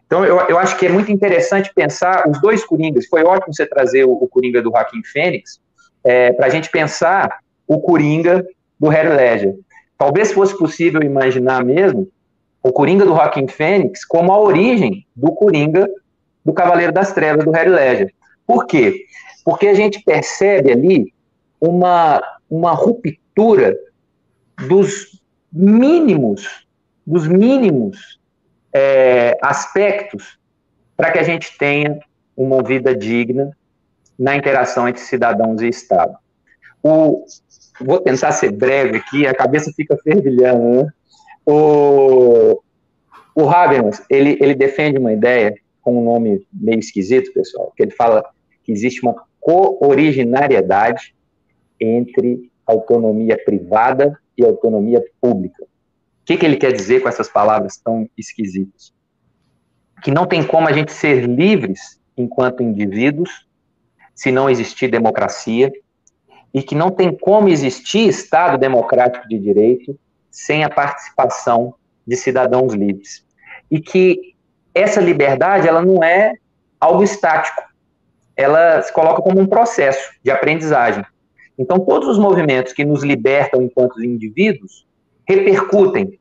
Então, 0.07 0.25
eu, 0.25 0.39
eu 0.49 0.59
acho 0.59 0.79
que 0.79 0.87
é 0.87 0.89
muito 0.89 1.11
interessante 1.11 1.73
pensar 1.75 2.29
os 2.29 2.41
dois 2.41 2.65
Coringas. 2.65 3.07
Foi 3.07 3.25
ótimo 3.25 3.53
você 3.53 3.67
trazer 3.67 4.05
o, 4.05 4.13
o 4.13 4.29
Coringa 4.29 4.63
do 4.63 4.71
Joaquim 4.71 5.03
Fênix, 5.03 5.61
é, 6.05 6.33
para 6.33 6.47
a 6.47 6.51
gente 6.51 6.71
pensar 6.71 7.39
o 7.67 7.81
Coringa 7.81 8.47
do 8.79 8.89
Harry 8.89 9.09
Ledger. 9.09 9.55
Talvez 9.97 10.33
fosse 10.33 10.57
possível 10.57 11.03
imaginar 11.03 11.65
mesmo 11.65 12.09
o 12.63 12.73
Coringa 12.73 13.05
do 13.05 13.15
Joaquim 13.15 13.47
Fênix 13.47 14.05
como 14.05 14.33
a 14.33 14.39
origem 14.39 15.07
do 15.15 15.33
Coringa 15.33 15.89
do 16.45 16.53
Cavaleiro 16.53 16.93
das 16.93 17.13
Trevas 17.13 17.45
do 17.45 17.51
Harry 17.51 17.71
Ledger. 17.71 18.15
Por 18.47 18.67
quê? 18.67 19.05
Porque 19.45 19.67
a 19.67 19.75
gente 19.75 20.03
percebe 20.03 20.73
ali 20.73 21.13
uma, 21.61 22.23
uma 22.49 22.73
ruptura 22.73 23.77
dos 24.69 25.21
mínimos, 25.53 26.67
dos 27.07 27.27
mínimos 27.27 28.19
é, 28.73 29.37
aspectos 29.43 30.39
para 30.97 31.13
que 31.13 31.19
a 31.19 31.23
gente 31.23 31.57
tenha 31.59 31.99
uma 32.37 32.63
vida 32.63 32.95
digna 32.95 33.57
na 34.19 34.37
interação 34.37 34.89
entre 34.89 35.03
cidadãos 35.03 35.63
e 35.63 35.69
Estado. 35.69 36.17
O, 36.83 37.25
vou 37.81 38.01
tentar 38.01 38.33
ser 38.33 38.51
breve 38.53 38.99
aqui, 38.99 39.27
a 39.27 39.35
cabeça 39.35 39.73
fica 39.75 39.97
fervilhando. 39.97 40.83
Né? 40.83 40.93
O, 41.47 42.61
o 43.35 43.49
Habermas, 43.49 44.03
ele, 44.11 44.37
ele 44.41 44.55
defende 44.55 44.99
uma 44.99 45.13
ideia 45.13 45.55
com 45.81 46.01
um 46.01 46.05
nome 46.05 46.47
meio 46.53 46.79
esquisito, 46.79 47.33
pessoal, 47.33 47.73
que 47.77 47.83
ele 47.83 47.93
fala 47.93 48.25
que 48.65 48.73
existe 48.73 49.03
uma 49.03 49.15
co-originariedade 49.41 51.15
entre 51.81 52.51
autonomia 52.67 53.39
privada 53.43 54.19
e 54.37 54.45
autonomia 54.45 55.03
pública 55.21 55.69
que, 56.29 56.37
que 56.37 56.45
ele 56.45 56.57
quer 56.57 56.73
dizer 56.73 57.01
com 57.01 57.09
essas 57.09 57.27
palavras 57.27 57.79
tão 57.79 58.07
esquisitas? 58.15 58.93
Que 60.03 60.11
não 60.11 60.27
tem 60.27 60.47
como 60.47 60.69
a 60.69 60.73
gente 60.73 60.93
ser 60.93 61.27
livres 61.27 61.99
enquanto 62.15 62.63
indivíduos 62.63 63.48
se 64.19 64.33
não 64.33 64.51
existir 64.51 64.91
democracia 64.91 65.73
e 66.53 66.61
que 66.61 66.75
não 66.75 66.91
tem 66.91 67.17
como 67.17 67.49
existir 67.49 68.09
Estado 68.09 68.59
democrático 68.59 69.29
de 69.29 69.39
direito 69.39 69.97
sem 70.29 70.65
a 70.65 70.69
participação 70.69 71.73
de 72.05 72.17
cidadãos 72.17 72.75
livres. 72.75 73.25
E 73.71 73.81
que 73.81 74.35
essa 74.75 75.01
liberdade, 75.01 75.69
ela 75.69 75.81
não 75.81 76.03
é 76.03 76.35
algo 76.81 77.05
estático, 77.05 77.63
ela 78.37 78.83
se 78.83 78.93
coloca 78.93 79.23
como 79.23 79.39
um 79.39 79.47
processo 79.47 80.11
de 80.21 80.33
aprendizagem. 80.33 81.05
Então, 81.57 81.79
todos 81.79 82.09
os 82.09 82.19
movimentos 82.19 82.73
que 82.73 82.85
nos 82.85 83.05
libertam 83.05 83.63
enquanto 83.63 84.03
indivíduos 84.03 84.85
repercutem 85.29 86.19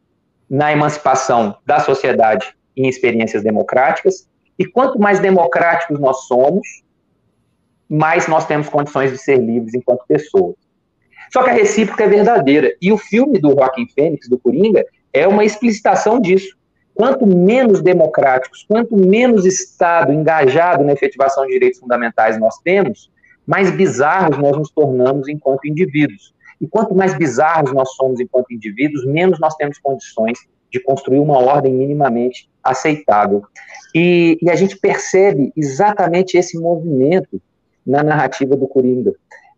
na 0.48 0.72
emancipação 0.72 1.58
da 1.66 1.80
sociedade 1.80 2.56
em 2.76 2.88
experiências 2.88 3.42
democráticas, 3.42 4.30
e 4.60 4.66
quanto 4.66 5.00
mais 5.00 5.20
democráticos 5.20 6.00
nós 6.00 6.28
somos, 6.28 6.86
mais 7.90 8.28
nós 8.28 8.46
temos 8.46 8.70
condições 8.70 9.12
de 9.12 9.18
ser 9.18 9.38
livres 9.38 9.74
enquanto 9.74 10.06
pessoas. 10.08 10.56
Só 11.32 11.44
que 11.44 11.50
a 11.50 11.54
recíproca 11.54 12.04
é 12.04 12.08
verdadeira, 12.08 12.74
e 12.82 12.92
o 12.92 12.98
filme 12.98 13.40
do 13.40 13.52
Joaquim 13.52 13.88
Fênix, 13.88 14.30
do 14.30 14.38
Coringa, 14.38 14.86
é 15.12 15.28
uma 15.28 15.44
explicitação 15.44 16.20
disso. 16.20 16.56
Quanto 16.94 17.28
menos 17.28 17.82
democráticos, 17.82 18.66
quanto 18.68 18.98
menos 18.98 19.46
Estado 19.46 20.12
engajado 20.12 20.84
na 20.84 20.94
efetivação 20.94 21.46
de 21.46 21.54
direitos 21.54 21.80
fundamentais 21.80 22.40
nós 22.40 22.58
temos, 22.64 23.12
mais 23.46 23.70
bizarros 23.72 24.38
nós 24.38 24.58
nos 24.58 24.72
tornamos 24.72 25.28
enquanto 25.28 25.68
indivíduos. 25.68 26.34
E 26.60 26.68
quanto 26.68 26.96
mais 26.96 27.16
bizarros 27.16 27.72
nós 27.72 27.92
somos 27.94 28.20
enquanto 28.20 28.52
indivíduos, 28.52 29.06
menos 29.06 29.40
nós 29.40 29.56
temos 29.56 29.78
condições 29.78 30.40
de 30.72 30.80
construir 30.80 31.20
uma 31.20 31.38
ordem 31.38 31.74
minimamente 31.74 32.50
aceitável. 32.64 33.44
E, 33.94 34.38
e 34.42 34.50
a 34.50 34.56
gente 34.56 34.78
percebe 34.78 35.52
exatamente 35.56 36.38
esse 36.38 36.60
movimento 36.60 37.42
na 37.88 38.04
narrativa 38.04 38.56
do 38.56 38.68
Coringa. 38.68 39.14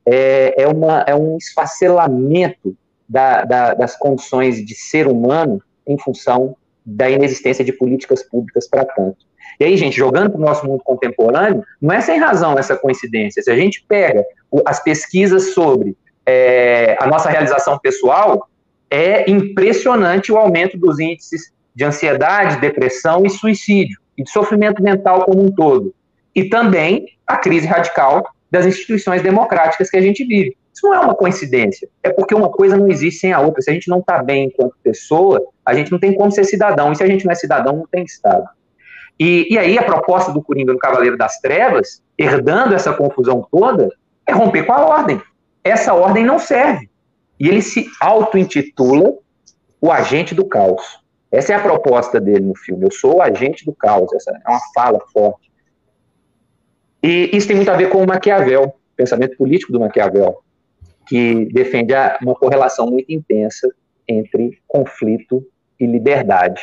É, 0.06 0.64
é, 0.64 0.68
uma, 0.68 1.04
é 1.08 1.16
um 1.16 1.36
esfacelamento 1.38 2.76
da, 3.08 3.44
da, 3.44 3.74
das 3.74 3.98
condições 3.98 4.64
de 4.64 4.76
ser 4.76 5.08
humano 5.08 5.62
em 5.86 5.98
função 5.98 6.56
da 6.86 7.10
inexistência 7.10 7.66
de 7.66 7.74
políticas 7.74 8.24
públicas 8.24 8.68
para 8.68 8.86
tanto. 8.86 9.28
E 9.60 9.66
aí, 9.66 9.76
gente, 9.76 9.98
jogando 9.98 10.32
para 10.32 10.40
o 10.40 10.44
nosso 10.46 10.66
mundo 10.66 10.84
contemporâneo, 10.84 11.64
não 11.82 11.94
é 11.94 12.02
sem 12.02 12.20
razão 12.20 12.58
essa 12.58 12.78
coincidência. 12.78 13.42
Se 13.42 13.52
a 13.52 13.56
gente 13.56 13.84
pega 13.88 14.24
as 14.66 14.82
pesquisas 14.82 15.54
sobre 15.54 15.98
é, 16.26 16.96
a 17.00 17.08
nossa 17.08 17.30
realização 17.30 17.78
pessoal, 17.80 18.48
é 18.90 19.30
impressionante 19.30 20.32
o 20.32 20.38
aumento 20.38 20.78
dos 20.78 21.00
índices 21.00 21.52
de 21.76 21.84
ansiedade, 21.84 22.62
depressão 22.62 23.26
e 23.26 23.30
suicídio, 23.30 24.00
e 24.18 24.24
de 24.24 24.32
sofrimento 24.32 24.82
mental 24.82 25.26
como 25.26 25.44
um 25.44 25.52
todo. 25.52 25.94
E 26.34 26.46
também 26.46 27.06
a 27.30 27.38
crise 27.38 27.68
radical 27.68 28.28
das 28.50 28.66
instituições 28.66 29.22
democráticas 29.22 29.88
que 29.90 29.98
a 29.98 30.02
gente 30.02 30.26
vive. 30.26 30.58
Isso 30.74 30.88
não 30.88 30.96
é 30.96 31.00
uma 31.00 31.14
coincidência, 31.14 31.88
é 32.02 32.10
porque 32.10 32.34
uma 32.34 32.50
coisa 32.50 32.76
não 32.76 32.90
existe 32.90 33.20
sem 33.20 33.32
a 33.32 33.40
outra. 33.40 33.62
Se 33.62 33.70
a 33.70 33.74
gente 33.74 33.88
não 33.88 34.00
está 34.00 34.24
bem 34.24 34.46
enquanto 34.46 34.76
pessoa, 34.82 35.46
a 35.64 35.76
gente 35.76 35.92
não 35.92 36.00
tem 36.00 36.14
como 36.16 36.32
ser 36.32 36.44
cidadão, 36.44 36.92
e 36.92 36.96
se 36.96 37.04
a 37.04 37.08
gente 37.08 37.26
não 37.26 37.32
é 37.32 37.36
cidadão, 37.36 37.76
não 37.76 37.86
tem 37.86 38.04
Estado. 38.04 38.50
E, 39.20 39.54
e 39.54 39.58
aí 39.58 39.78
a 39.78 39.84
proposta 39.84 40.32
do 40.32 40.42
Coringa 40.42 40.74
no 40.74 40.80
Cavaleiro 40.80 41.18
das 41.18 41.40
Trevas, 41.40 42.02
herdando 42.18 42.74
essa 42.74 42.94
confusão 42.94 43.46
toda, 43.52 43.90
é 44.26 44.32
romper 44.32 44.64
com 44.64 44.74
a 44.74 44.86
ordem. 44.86 45.22
Essa 45.64 45.94
ordem 45.94 46.26
não 46.26 46.40
serve. 46.40 46.90
E 47.40 47.48
ele 47.48 47.62
se 47.62 47.88
auto-intitula 48.02 49.14
o 49.80 49.92
agente 49.92 50.34
do 50.34 50.46
caos. 50.46 51.00
Essa 51.32 51.54
é 51.54 51.56
a 51.56 51.62
proposta 51.62 52.20
dele 52.20 52.46
no 52.46 52.56
filme. 52.56 52.86
Eu 52.86 52.92
sou 52.92 53.18
o 53.18 53.22
agente 53.22 53.66
do 53.66 53.74
caos. 53.74 54.12
Essa 54.14 54.32
é 54.32 54.50
uma 54.50 54.60
fala 54.74 55.00
forte. 55.14 55.49
E 57.02 57.30
isso 57.36 57.48
tem 57.48 57.56
muito 57.56 57.72
a 57.72 57.78
ver 57.78 57.90
com 57.90 58.04
o 58.04 58.08
Maquiavel, 58.08 58.76
pensamento 58.96 59.38
político 59.38 59.72
do 59.72 59.80
Maquiavel, 59.80 60.42
que 61.08 61.46
defende 61.46 61.94
uma 62.22 62.36
correlação 62.36 62.88
muito 62.88 63.12
intensa 63.12 63.70
entre 64.08 64.60
conflito 64.68 65.46
e 65.80 65.86
liberdade. 65.86 66.62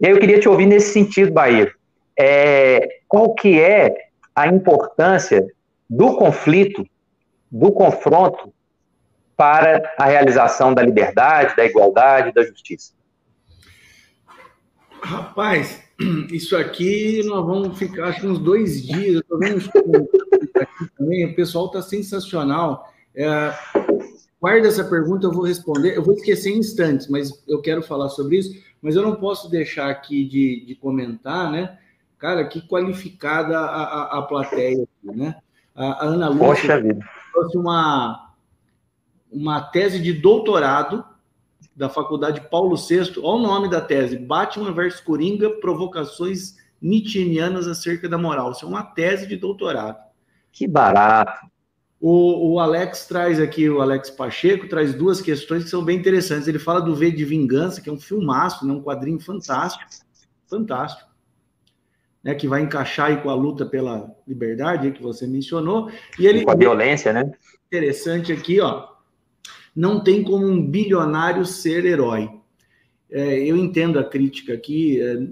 E 0.00 0.06
aí 0.06 0.12
eu 0.12 0.18
queria 0.18 0.38
te 0.38 0.48
ouvir 0.48 0.66
nesse 0.66 0.92
sentido, 0.92 1.32
Bahia. 1.32 1.72
É, 2.18 3.00
qual 3.08 3.34
que 3.34 3.60
é 3.60 4.08
a 4.34 4.46
importância 4.46 5.46
do 5.88 6.16
conflito, 6.16 6.86
do 7.50 7.72
confronto, 7.72 8.52
para 9.36 9.92
a 9.98 10.04
realização 10.06 10.72
da 10.72 10.82
liberdade, 10.82 11.56
da 11.56 11.64
igualdade, 11.64 12.32
da 12.32 12.44
justiça? 12.44 12.92
Rapaz, 15.02 15.82
isso 16.32 16.56
aqui 16.56 17.22
nós 17.24 17.44
vamos 17.44 17.78
ficar 17.78 18.08
acho 18.08 18.20
que 18.20 18.26
uns 18.26 18.38
dois 18.38 18.82
dias. 18.82 19.16
Eu 19.16 19.24
tô 19.24 19.38
vendo 19.38 19.58
aqui 19.58 20.90
também, 20.96 21.26
o 21.26 21.34
pessoal 21.34 21.66
está 21.66 21.82
sensacional. 21.82 22.92
É, 23.14 23.52
guarda 24.40 24.68
essa 24.68 24.84
pergunta, 24.84 25.26
eu 25.26 25.32
vou 25.32 25.44
responder. 25.44 25.96
Eu 25.96 26.02
vou 26.02 26.14
esquecer 26.14 26.50
em 26.50 26.58
instantes, 26.58 27.08
mas 27.08 27.42
eu 27.48 27.60
quero 27.60 27.82
falar 27.82 28.08
sobre 28.08 28.38
isso. 28.38 28.62
Mas 28.80 28.96
eu 28.96 29.02
não 29.02 29.14
posso 29.14 29.50
deixar 29.50 29.88
aqui 29.88 30.24
de, 30.24 30.64
de 30.66 30.74
comentar, 30.74 31.50
né? 31.50 31.78
Cara, 32.18 32.44
que 32.46 32.66
qualificada 32.66 33.58
a, 33.58 33.82
a, 33.82 34.18
a 34.18 34.22
plateia 34.22 34.82
aqui, 34.82 35.16
né? 35.16 35.36
A, 35.74 36.04
a 36.04 36.06
Ana 36.06 36.28
Lúcia 36.28 36.82
trouxe 37.32 37.56
uma, 37.56 38.32
uma 39.30 39.60
tese 39.60 39.98
de 39.98 40.12
doutorado 40.12 41.04
da 41.74 41.88
Faculdade 41.88 42.48
Paulo 42.50 42.76
VI. 42.76 43.14
Olha 43.18 43.24
o 43.24 43.38
nome 43.38 43.70
da 43.70 43.80
tese: 43.80 44.18
Batman 44.18 44.72
versus 44.72 45.00
Coringa, 45.00 45.50
provocações 45.60 46.56
nietzscheanas 46.80 47.66
acerca 47.66 48.08
da 48.08 48.18
moral. 48.18 48.52
Isso 48.52 48.64
é 48.64 48.68
uma 48.68 48.82
tese 48.82 49.26
de 49.26 49.36
doutorado. 49.36 49.98
Que 50.50 50.66
barato. 50.66 51.46
O, 52.00 52.54
o, 52.54 52.58
Alex 52.58 53.06
traz 53.06 53.38
aqui, 53.38 53.70
o 53.70 53.80
Alex 53.80 54.10
Pacheco 54.10 54.68
traz 54.68 54.92
duas 54.92 55.20
questões 55.20 55.62
que 55.62 55.70
são 55.70 55.84
bem 55.84 55.96
interessantes. 55.96 56.48
Ele 56.48 56.58
fala 56.58 56.80
do 56.80 56.96
V 56.96 57.12
de 57.12 57.24
Vingança, 57.24 57.80
que 57.80 57.88
é 57.88 57.92
um 57.92 58.00
filmaço, 58.00 58.66
né, 58.66 58.72
um 58.72 58.82
quadrinho 58.82 59.20
fantástico, 59.20 59.88
fantástico, 60.48 61.08
né, 62.22 62.34
que 62.34 62.48
vai 62.48 62.60
encaixar 62.60 63.06
aí 63.06 63.18
com 63.18 63.30
a 63.30 63.34
luta 63.36 63.64
pela 63.64 64.12
liberdade 64.26 64.90
que 64.90 65.00
você 65.00 65.28
mencionou. 65.28 65.92
E 66.18 66.26
ele 66.26 66.44
com 66.44 66.50
a 66.50 66.56
violência, 66.56 67.12
né? 67.12 67.30
Interessante 67.68 68.32
aqui, 68.32 68.60
ó. 68.60 68.88
Não 69.74 70.02
tem 70.02 70.22
como 70.22 70.46
um 70.46 70.64
bilionário 70.64 71.44
ser 71.46 71.84
herói. 71.84 72.30
É, 73.10 73.38
eu 73.38 73.56
entendo 73.56 73.98
a 73.98 74.04
crítica 74.04 74.54
aqui. 74.54 75.00
É, 75.00 75.26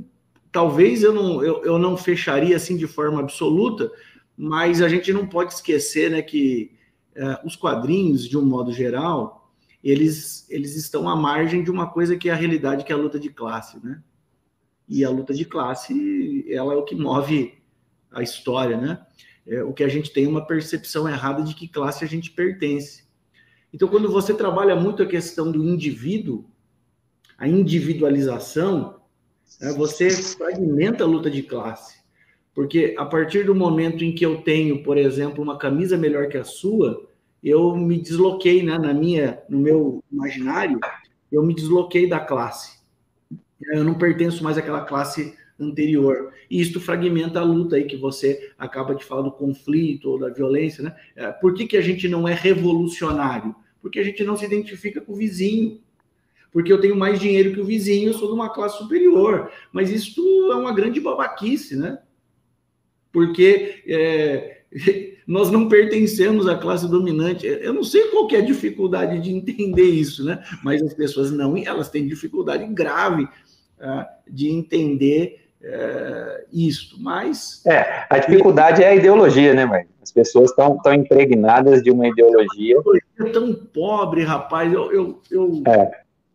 talvez 0.53 1.03
eu 1.03 1.13
não, 1.13 1.43
eu, 1.43 1.65
eu 1.65 1.79
não 1.79 1.97
fecharia 1.97 2.57
assim 2.57 2.77
de 2.77 2.87
forma 2.87 3.21
absoluta, 3.21 3.91
mas 4.37 4.83
a 4.83 4.89
gente 4.89 5.13
não 5.13 5.27
pode 5.27 5.55
esquecer 5.55 6.11
né, 6.11 6.23
que 6.23 6.73
uh, 7.17 7.47
os 7.47 7.57
quadrinhos, 7.57 8.29
de 8.29 8.39
um 8.39 8.45
modo 8.45 8.73
geral, 8.73 9.53
eles, 9.83 10.47
eles 10.51 10.77
estão 10.77 11.09
à 11.09 11.17
margem 11.17 11.63
de 11.63 11.71
uma 11.71 11.91
coisa 11.91 12.17
que 12.17 12.29
é 12.29 12.33
a 12.33 12.37
realidade, 12.37 12.85
que 12.85 12.93
é 12.93 12.95
a 12.95 12.99
luta 12.99 13.19
de 13.19 13.31
classe, 13.31 13.83
né? 13.85 14.03
E 14.89 15.05
a 15.05 15.11
luta 15.11 15.33
de 15.33 15.45
classe, 15.45 16.45
ela 16.51 16.75
é 16.75 16.77
o 16.77 16.85
que 16.85 16.97
move 16.97 17.55
a 18.11 18.23
história, 18.23 18.77
né? 18.77 19.07
É, 19.47 19.63
o 19.63 19.73
que 19.73 19.85
a 19.85 19.89
gente 19.89 20.13
tem 20.13 20.25
é 20.25 20.29
uma 20.29 20.47
percepção 20.47 21.09
errada 21.09 21.43
de 21.43 21.55
que 21.55 21.69
classe 21.69 22.05
a 22.05 22.09
gente 22.09 22.31
pertence. 22.31 23.05
Então, 23.73 23.89
quando 23.89 24.11
você 24.11 24.35
trabalha 24.35 24.75
muito 24.75 25.03
a 25.03 25.07
questão 25.07 25.51
do 25.51 25.63
indivíduo, 25.65 26.45
a 27.39 27.49
individualização, 27.49 29.01
né, 29.61 29.73
você 29.73 30.11
fragmenta 30.11 31.05
a 31.05 31.07
luta 31.07 31.31
de 31.31 31.43
classe. 31.43 32.01
Porque 32.55 32.95
a 32.99 33.07
partir 33.07 33.45
do 33.45 33.55
momento 33.55 34.05
em 34.05 34.15
que 34.15 34.27
eu 34.27 34.43
tenho, 34.43 34.83
por 34.83 34.99
exemplo, 34.99 35.43
uma 35.43 35.57
camisa 35.57 35.97
melhor 35.97 36.29
que 36.29 36.37
a 36.37 36.45
sua, 36.45 37.09
eu 37.43 37.75
me 37.77 38.01
desloquei, 38.01 38.63
né, 38.63 38.77
na 38.77 38.93
minha, 38.93 39.41
no 39.49 39.59
meu 39.59 40.05
imaginário, 40.13 40.79
eu 41.31 41.43
me 41.43 41.55
desloquei 41.55 42.09
da 42.09 42.21
classe. 42.21 42.81
Eu 43.73 43.85
não 43.85 43.95
pertenço 43.95 44.43
mais 44.43 44.59
àquela 44.59 44.83
classe 44.85 45.39
anterior. 45.65 46.33
E 46.51 46.61
isto 46.61 46.81
fragmenta 46.81 47.41
a 47.41 47.45
luta 47.45 47.77
aí 47.77 47.85
que 47.85 47.97
você 47.97 48.53
acaba 48.59 48.95
de 48.95 49.05
falar 49.05 49.23
do 49.23 49.33
conflito 49.33 50.11
ou 50.11 50.19
da 50.19 50.29
violência, 50.29 50.83
né? 50.83 50.95
É, 51.17 51.31
por 51.31 51.55
que, 51.55 51.67
que 51.67 51.77
a 51.77 51.83
gente 51.83 52.09
não 52.09 52.27
é 52.27 52.35
revolucionário? 52.35 53.55
Porque 53.81 53.99
a 53.99 54.05
gente 54.05 54.23
não 54.25 54.37
se 54.37 54.45
identifica 54.45 55.01
com 55.01 55.13
o 55.13 55.17
vizinho. 55.17 55.81
Porque 56.53 56.73
eu 56.73 56.81
tenho 56.81 56.97
mais 56.97 57.21
dinheiro 57.21 57.53
que 57.53 57.61
o 57.61 57.65
vizinho, 57.65 58.11
eu 58.11 58.15
sou 58.15 58.29
de 58.29 58.35
uma 58.35 58.51
classe 58.51 58.79
superior. 58.79 59.51
Mas 59.73 59.91
isso 59.91 60.21
é 60.51 60.57
uma 60.57 60.75
grande 60.75 61.01
babaquice, 61.01 61.77
né? 61.77 61.99
porque 63.13 63.83
é, 63.87 64.63
nós 65.27 65.51
não 65.51 65.69
pertencemos 65.69 66.47
à 66.47 66.57
classe 66.57 66.89
dominante. 66.89 67.47
Eu 67.47 67.73
não 67.73 67.85
sei 67.85 68.09
qual 68.09 68.29
é 68.31 68.37
a 68.37 68.45
dificuldade 68.45 69.21
de 69.21 69.31
entender 69.31 69.85
isso, 69.85 70.25
né? 70.25 70.43
Mas 70.63 70.83
as 70.83 70.95
pessoas 70.95 71.31
não, 71.31 71.57
elas 71.57 71.91
têm 71.91 72.07
dificuldade 72.07 72.67
grave 72.73 73.25
uh, 73.25 74.05
de 74.29 74.49
entender 74.49 75.40
uh, 75.63 76.47
isso. 76.53 76.97
Mas 77.01 77.65
é, 77.67 78.07
a 78.09 78.19
dificuldade 78.19 78.83
é 78.83 78.89
a 78.89 78.95
ideologia, 78.95 79.55
né, 79.55 79.65
mãe? 79.65 79.87
As 80.03 80.11
pessoas 80.11 80.51
estão 80.51 80.79
tão 80.79 80.95
impregnadas 80.95 81.83
de 81.83 81.91
uma 81.91 82.09
ideologia. 82.09 82.77
É 83.19 83.25
tão 83.31 83.55
pobre, 83.55 84.23
rapaz. 84.23 84.73
Eu, 84.73 84.93
eu, 84.93 85.23
eu, 85.31 85.63
é. 85.67 85.91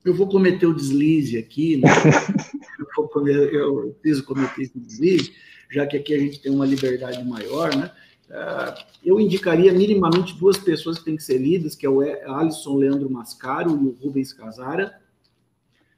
eu 0.05 0.13
vou 0.13 0.28
cometer 0.28 0.65
o 0.65 0.73
deslize 0.73 1.38
aqui, 1.38 1.78
né? 1.78 1.89
eu, 2.97 3.07
comer, 3.07 3.53
eu 3.53 3.95
preciso 4.01 4.23
cometer 4.23 4.61
esse 4.61 4.80
deslize 4.80 5.34
já 5.71 5.86
que 5.86 5.97
aqui 5.97 6.13
a 6.13 6.19
gente 6.19 6.39
tem 6.39 6.51
uma 6.51 6.65
liberdade 6.65 7.23
maior, 7.23 7.76
né? 7.76 7.91
Uh, 8.30 8.84
eu 9.03 9.19
indicaria 9.19 9.71
minimamente 9.71 10.34
duas 10.38 10.57
pessoas 10.57 10.97
que 10.97 11.05
têm 11.05 11.15
que 11.15 11.23
ser 11.23 11.38
lidas, 11.38 11.76
que 11.76 11.86
é 11.86 11.89
o 11.89 12.01
Alisson 12.01 12.76
Leandro 12.76 13.09
Mascaro 13.09 13.71
e 13.71 13.88
o 13.88 13.97
Rubens 14.01 14.34
Casara. 14.34 14.99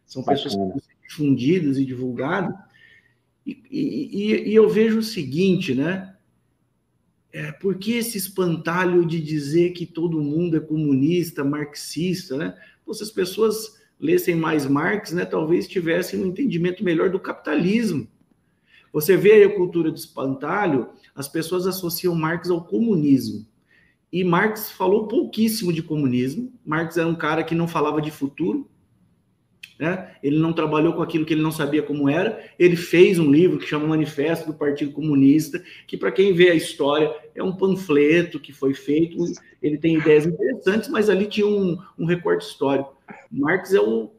São 0.05 0.23
pessoas 0.23 0.55
que 0.55 0.59
têm 0.59 0.71
que 0.71 0.79
ser 0.79 0.95
difundidas 1.07 1.77
e 1.77 1.85
divulgadas. 1.85 2.53
E, 3.47 3.63
e, 3.71 4.49
e, 4.49 4.55
eu 4.55 4.67
vejo 4.67 4.99
o 4.99 5.03
seguinte, 5.03 5.73
né? 5.73 6.13
É, 7.31 7.51
por 7.53 7.77
que 7.77 7.93
esse 7.93 8.17
espantalho 8.17 9.05
de 9.05 9.21
dizer 9.21 9.71
que 9.71 9.85
todo 9.85 10.21
mundo 10.21 10.57
é 10.57 10.59
comunista, 10.59 11.43
marxista, 11.43 12.35
né? 12.35 12.57
se 12.91 13.03
as 13.03 13.11
pessoas 13.11 13.77
lessem 13.99 14.35
mais 14.35 14.65
Marx, 14.65 15.11
né, 15.11 15.25
talvez 15.25 15.67
tivessem 15.67 16.21
um 16.21 16.27
entendimento 16.27 16.83
melhor 16.83 17.09
do 17.09 17.19
capitalismo. 17.19 18.07
Você 18.93 19.17
vê 19.17 19.43
a 19.43 19.55
cultura 19.55 19.91
do 19.91 19.97
espantalho, 19.97 20.89
as 21.13 21.27
pessoas 21.27 21.67
associam 21.67 22.15
Marx 22.15 22.49
ao 22.49 22.63
comunismo. 22.63 23.45
E 24.11 24.23
Marx 24.23 24.71
falou 24.71 25.07
pouquíssimo 25.07 25.73
de 25.73 25.83
comunismo. 25.83 26.53
Marx 26.65 26.97
era 26.97 27.07
um 27.07 27.15
cara 27.15 27.43
que 27.43 27.53
não 27.53 27.67
falava 27.67 28.01
de 28.01 28.09
futuro, 28.09 28.69
né? 29.79 30.15
Ele 30.23 30.39
não 30.39 30.53
trabalhou 30.53 30.93
com 30.93 31.01
aquilo 31.01 31.25
que 31.25 31.33
ele 31.33 31.41
não 31.41 31.51
sabia 31.51 31.83
como 31.83 32.09
era. 32.09 32.43
Ele 32.57 32.75
fez 32.75 33.19
um 33.19 33.31
livro 33.31 33.59
que 33.59 33.67
chama 33.67 33.87
Manifesto 33.87 34.47
do 34.47 34.57
Partido 34.57 34.91
Comunista, 34.91 35.63
que 35.85 35.95
para 35.95 36.11
quem 36.11 36.33
vê 36.33 36.49
a 36.49 36.55
história 36.55 37.13
é 37.35 37.43
um 37.43 37.55
panfleto 37.55 38.39
que 38.39 38.51
foi 38.51 38.73
feito. 38.73 39.23
Ele 39.61 39.77
tem 39.77 39.97
ideias 39.97 40.25
interessantes, 40.25 40.89
mas 40.89 41.09
ali 41.09 41.27
tinha 41.27 41.47
um, 41.47 41.77
um 41.97 42.05
recorte 42.05 42.45
histórico. 42.45 42.97
Marx 43.31 43.73
é 43.73 43.79
o 43.79 44.11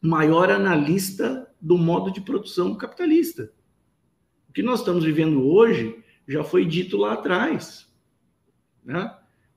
maior 0.00 0.50
analista 0.50 1.48
do 1.60 1.76
modo 1.76 2.12
de 2.12 2.20
produção 2.20 2.74
capitalista. 2.74 3.52
O 4.48 4.52
que 4.52 4.62
nós 4.62 4.80
estamos 4.80 5.04
vivendo 5.04 5.46
hoje 5.48 5.96
já 6.28 6.44
foi 6.44 6.64
dito 6.64 6.96
lá 6.96 7.14
atrás. 7.14 7.90
Né? 8.84 9.12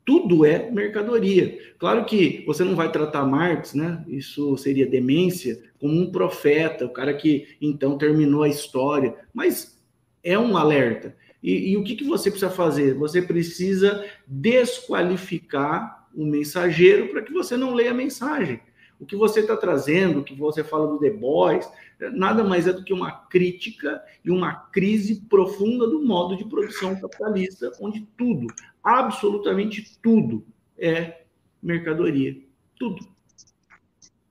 Tudo 0.06 0.45
é 0.45 0.70
mercadoria. 0.70 1.58
Claro 1.80 2.06
que 2.06 2.43
você 2.45 2.64
não 2.64 2.76
vai 2.76 2.91
tratar 2.91 3.26
Marx, 3.26 3.74
né? 3.74 4.06
Isso 4.08 4.56
seria 4.56 4.86
demência, 4.86 5.62
como 5.80 5.99
um 5.99 6.12
profeta, 6.12 6.86
o 6.86 6.93
cara 6.93 7.14
que 7.14 7.58
então 7.60 7.97
terminou 7.97 8.43
a 8.43 8.47
história. 8.47 9.16
Mas 9.34 9.82
é 10.24 10.38
um 10.38 10.56
alerta. 10.56 11.16
E, 11.41 11.72
e 11.72 11.78
o 11.78 11.84
que, 11.84 11.95
que 11.95 12.03
você 12.03 12.30
precisa 12.30 12.51
fazer? 12.51 12.93
Você 12.95 13.22
precisa 13.22 14.06
desqualificar 14.28 16.08
o 16.14 16.26
mensageiro 16.26 17.10
para 17.10 17.22
que 17.22 17.34
você 17.34 17.58
não 17.58 17.74
leia 17.74 17.91
a 17.91 17.95
mensagem. 17.95 18.60
O 19.00 19.06
que 19.06 19.16
você 19.16 19.41
está 19.41 19.58
trazendo, 19.58 20.20
o 20.20 20.24
que 20.24 20.34
você 20.34 20.64
fala 20.64 20.88
do 20.88 21.00
The 21.00 21.10
Boys, 21.12 21.70
nada 22.14 22.43
mais 22.43 22.68
é 22.68 22.74
do 22.74 22.84
que 22.84 22.93
uma 22.93 23.12
crítica 23.12 24.02
e 24.24 24.32
uma 24.32 24.54
crise 24.54 25.22
profunda 25.30 25.88
do 25.88 26.04
modo 26.04 26.38
de 26.38 26.46
produção 26.46 27.00
capitalista, 27.00 27.72
onde 27.82 28.08
tudo, 28.18 28.48
absolutamente 28.84 29.98
tudo, 30.02 30.46
é 30.78 31.22
mercadoria. 31.62 32.38
Tudo. 32.78 33.06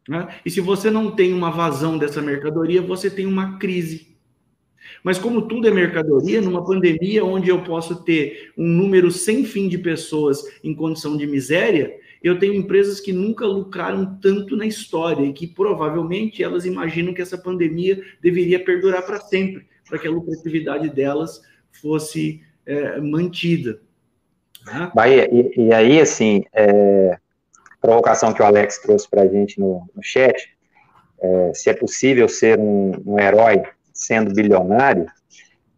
Né? 0.08 0.28
E 0.44 0.50
se 0.50 0.60
você 0.60 0.90
não 0.90 1.10
tem 1.10 1.32
uma 1.32 1.50
vazão 1.50 1.98
dessa 1.98 2.20
mercadoria, 2.20 2.82
você 2.82 3.10
tem 3.10 3.26
uma 3.26 3.58
crise. 3.58 4.14
Mas 5.02 5.18
como 5.18 5.48
tudo 5.48 5.66
é 5.66 5.70
mercadoria, 5.70 6.40
numa 6.40 6.64
pandemia 6.64 7.24
onde 7.24 7.48
eu 7.50 7.62
posso 7.62 8.04
ter 8.04 8.52
um 8.56 8.66
número 8.66 9.10
sem 9.10 9.44
fim 9.44 9.68
de 9.68 9.78
pessoas 9.78 10.42
em 10.62 10.74
condição 10.74 11.16
de 11.16 11.26
miséria, 11.26 11.94
eu 12.26 12.38
tenho 12.38 12.54
empresas 12.54 13.00
que 13.00 13.12
nunca 13.12 13.46
lucraram 13.46 14.18
tanto 14.18 14.56
na 14.56 14.64
história 14.64 15.24
e 15.26 15.32
que 15.32 15.46
provavelmente 15.46 16.42
elas 16.42 16.64
imaginam 16.64 17.12
que 17.12 17.20
essa 17.20 17.36
pandemia 17.36 18.02
deveria 18.22 18.64
perdurar 18.64 19.04
para 19.04 19.20
sempre, 19.20 19.66
para 19.86 19.98
que 19.98 20.08
a 20.08 20.10
lucratividade 20.10 20.88
delas 20.88 21.42
fosse 21.82 22.42
é, 22.64 22.98
mantida. 22.98 23.78
Né? 24.64 24.90
Bahia, 24.94 25.28
e, 25.30 25.66
e, 25.66 25.74
aí, 25.74 26.00
assim, 26.00 26.44
é, 26.54 27.18
provocação 27.78 28.32
que 28.32 28.40
o 28.40 28.46
Alex 28.46 28.78
trouxe 28.78 29.06
para 29.06 29.22
a 29.22 29.28
gente 29.28 29.60
no, 29.60 29.86
no 29.94 30.02
chat, 30.02 30.48
é, 31.20 31.52
se 31.52 31.68
é 31.68 31.74
possível 31.74 32.26
ser 32.26 32.58
um, 32.58 32.92
um 33.04 33.20
herói 33.20 33.62
sendo 33.92 34.32
bilionário, 34.32 35.06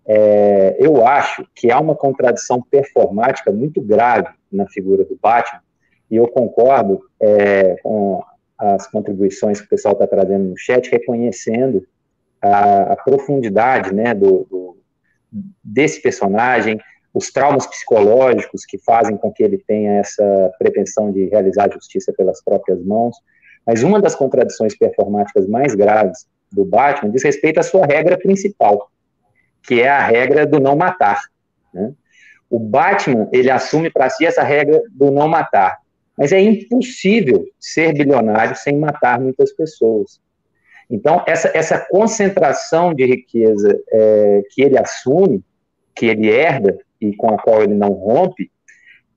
é, 0.06 0.76
eu 0.78 1.04
acho 1.04 1.44
que 1.52 1.72
há 1.72 1.80
uma 1.80 1.96
contradição 1.96 2.62
performática 2.62 3.50
muito 3.50 3.80
grave 3.80 4.28
na 4.52 4.68
figura 4.68 5.04
do 5.04 5.18
Batman, 5.20 5.65
e 6.10 6.16
eu 6.16 6.28
concordo 6.28 7.00
é, 7.20 7.76
com 7.82 8.22
as 8.58 8.86
contribuições 8.86 9.60
que 9.60 9.66
o 9.66 9.70
pessoal 9.70 9.92
está 9.92 10.06
trazendo 10.06 10.44
no 10.44 10.56
chat, 10.56 10.90
reconhecendo 10.90 11.86
a, 12.40 12.92
a 12.92 12.96
profundidade 12.96 13.94
né, 13.94 14.14
do, 14.14 14.46
do, 14.50 14.78
desse 15.62 16.00
personagem, 16.00 16.80
os 17.12 17.30
traumas 17.30 17.66
psicológicos 17.66 18.64
que 18.64 18.78
fazem 18.78 19.16
com 19.16 19.32
que 19.32 19.42
ele 19.42 19.58
tenha 19.58 20.00
essa 20.00 20.52
pretensão 20.58 21.10
de 21.10 21.26
realizar 21.26 21.72
justiça 21.72 22.12
pelas 22.12 22.42
próprias 22.42 22.82
mãos. 22.84 23.16
Mas 23.66 23.82
uma 23.82 24.00
das 24.00 24.14
contradições 24.14 24.76
performáticas 24.76 25.48
mais 25.48 25.74
graves 25.74 26.26
do 26.52 26.64
Batman 26.64 27.10
diz 27.10 27.24
respeito 27.24 27.58
à 27.58 27.62
sua 27.62 27.84
regra 27.84 28.16
principal, 28.16 28.90
que 29.62 29.80
é 29.80 29.88
a 29.88 30.00
regra 30.00 30.46
do 30.46 30.60
não 30.60 30.76
matar. 30.76 31.20
Né? 31.74 31.92
O 32.48 32.58
Batman 32.58 33.28
ele 33.32 33.50
assume 33.50 33.90
para 33.90 34.08
si 34.08 34.24
essa 34.24 34.42
regra 34.42 34.80
do 34.90 35.10
não 35.10 35.26
matar. 35.26 35.78
Mas 36.16 36.32
é 36.32 36.40
impossível 36.40 37.44
ser 37.60 37.92
bilionário 37.92 38.56
sem 38.56 38.78
matar 38.78 39.20
muitas 39.20 39.52
pessoas. 39.52 40.20
Então, 40.88 41.22
essa, 41.26 41.50
essa 41.54 41.78
concentração 41.78 42.94
de 42.94 43.04
riqueza 43.04 43.78
é, 43.90 44.42
que 44.50 44.62
ele 44.62 44.78
assume, 44.78 45.44
que 45.94 46.06
ele 46.06 46.28
herda 46.28 46.78
e 47.00 47.14
com 47.14 47.34
a 47.34 47.38
qual 47.38 47.62
ele 47.62 47.74
não 47.74 47.90
rompe, 47.90 48.50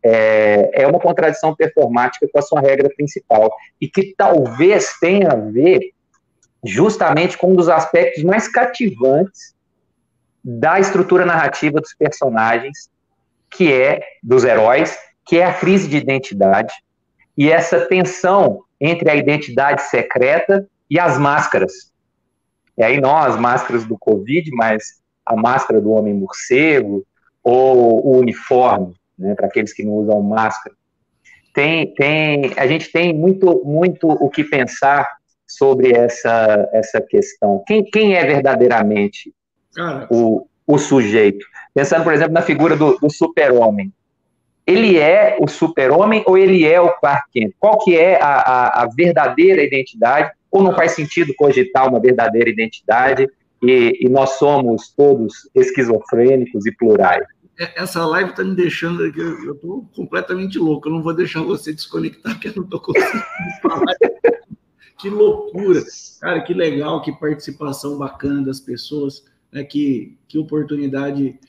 é, 0.04 0.72
é 0.74 0.88
uma 0.88 1.00
contradição 1.00 1.56
performática 1.56 2.28
com 2.32 2.40
a 2.40 2.42
sua 2.42 2.60
regra 2.60 2.90
principal. 2.96 3.54
E 3.80 3.88
que 3.88 4.14
talvez 4.18 4.98
tenha 5.00 5.30
a 5.30 5.36
ver 5.36 5.92
justamente 6.64 7.38
com 7.38 7.52
um 7.52 7.56
dos 7.56 7.70
aspectos 7.70 8.24
mais 8.24 8.48
cativantes 8.48 9.56
da 10.44 10.80
estrutura 10.80 11.26
narrativa 11.26 11.80
dos 11.80 11.94
personagens, 11.94 12.90
que 13.50 13.72
é 13.72 14.02
dos 14.24 14.44
heróis, 14.44 14.98
que 15.26 15.38
é 15.38 15.46
a 15.46 15.54
crise 15.54 15.88
de 15.88 15.98
identidade, 15.98 16.74
e 17.40 17.50
essa 17.50 17.80
tensão 17.86 18.66
entre 18.82 19.10
a 19.10 19.16
identidade 19.16 19.84
secreta 19.84 20.68
e 20.90 21.00
as 21.00 21.18
máscaras. 21.18 21.72
E 22.78 22.84
aí 22.84 23.00
não 23.00 23.16
as 23.16 23.40
máscaras 23.40 23.86
do 23.86 23.98
Covid, 23.98 24.52
mas 24.52 25.00
a 25.26 25.38
máscara 25.38 25.80
do 25.80 25.92
homem 25.92 26.14
morcego 26.14 27.06
ou 27.42 28.06
o 28.06 28.18
uniforme, 28.18 28.94
né, 29.18 29.34
para 29.36 29.48
aqueles 29.48 29.72
que 29.72 29.84
não 29.84 29.94
usam 29.94 30.22
máscara. 30.22 30.76
Tem, 31.54 31.94
tem, 31.94 32.54
a 32.58 32.68
gente 32.68 32.92
tem 32.92 33.14
muito, 33.14 33.64
muito 33.64 34.06
o 34.10 34.30
que 34.30 34.44
pensar 34.44 35.10
sobre 35.48 35.94
essa, 35.94 36.70
essa 36.74 37.00
questão. 37.00 37.64
Quem, 37.66 37.86
quem 37.86 38.16
é 38.16 38.26
verdadeiramente 38.26 39.34
o, 40.12 40.46
o 40.68 40.78
sujeito? 40.78 41.46
Pensando, 41.74 42.04
por 42.04 42.14
exemplo, 42.14 42.34
na 42.34 42.42
figura 42.42 42.76
do, 42.76 42.98
do 42.98 43.10
super-homem 43.10 43.94
ele 44.70 44.98
é 44.98 45.38
o 45.40 45.48
super-homem 45.48 46.24
ou 46.28 46.38
ele 46.38 46.64
é 46.64 46.80
o 46.80 46.94
Clark 47.00 47.24
Kent? 47.34 47.54
Qual 47.60 47.80
que 47.80 47.98
é 47.98 48.22
a, 48.22 48.36
a, 48.36 48.84
a, 48.84 48.90
verdadeira 48.96 49.64
identidade? 49.64 50.32
Ou 50.52 50.62
não 50.62 50.76
faz 50.76 50.92
sentido 50.92 51.34
cogitar 51.36 51.90
uma 51.90 52.00
verdadeira 52.00 52.50
identidade 52.50 53.28
e, 53.64 53.98
e 54.00 54.10
nós 54.10 54.32
somos 54.38 54.94
todos 54.96 55.50
esquizofrênicos 55.56 56.66
e 56.66 56.72
plurais? 56.72 57.26
É, 57.60 57.82
essa 57.82 58.06
live 58.06 58.30
está 58.30 58.44
me 58.44 58.56
deixando, 58.56 59.06
eu 59.06 59.54
estou 59.54 59.90
completamente 59.96 60.58
louco, 60.60 60.88
eu 60.88 60.94
não 60.94 61.04
vou 61.04 61.14
deixar 61.14 61.42
você 61.42 61.74
desconectar, 61.74 62.34
porque 62.40 62.50
eu 62.50 62.54
não 62.56 62.64
estou 62.64 62.80
conseguindo 62.80 63.24
falar. 63.62 63.96
que 65.00 65.10
loucura! 65.10 65.84
Cara, 66.22 66.42
que 66.42 66.54
legal, 66.54 67.02
que 67.02 67.12
participação 67.12 67.98
bacana 67.98 68.44
das 68.44 68.60
pessoas, 68.60 69.26
né? 69.52 69.64
que, 69.64 70.16
que 70.28 70.38
oportunidade 70.38 71.40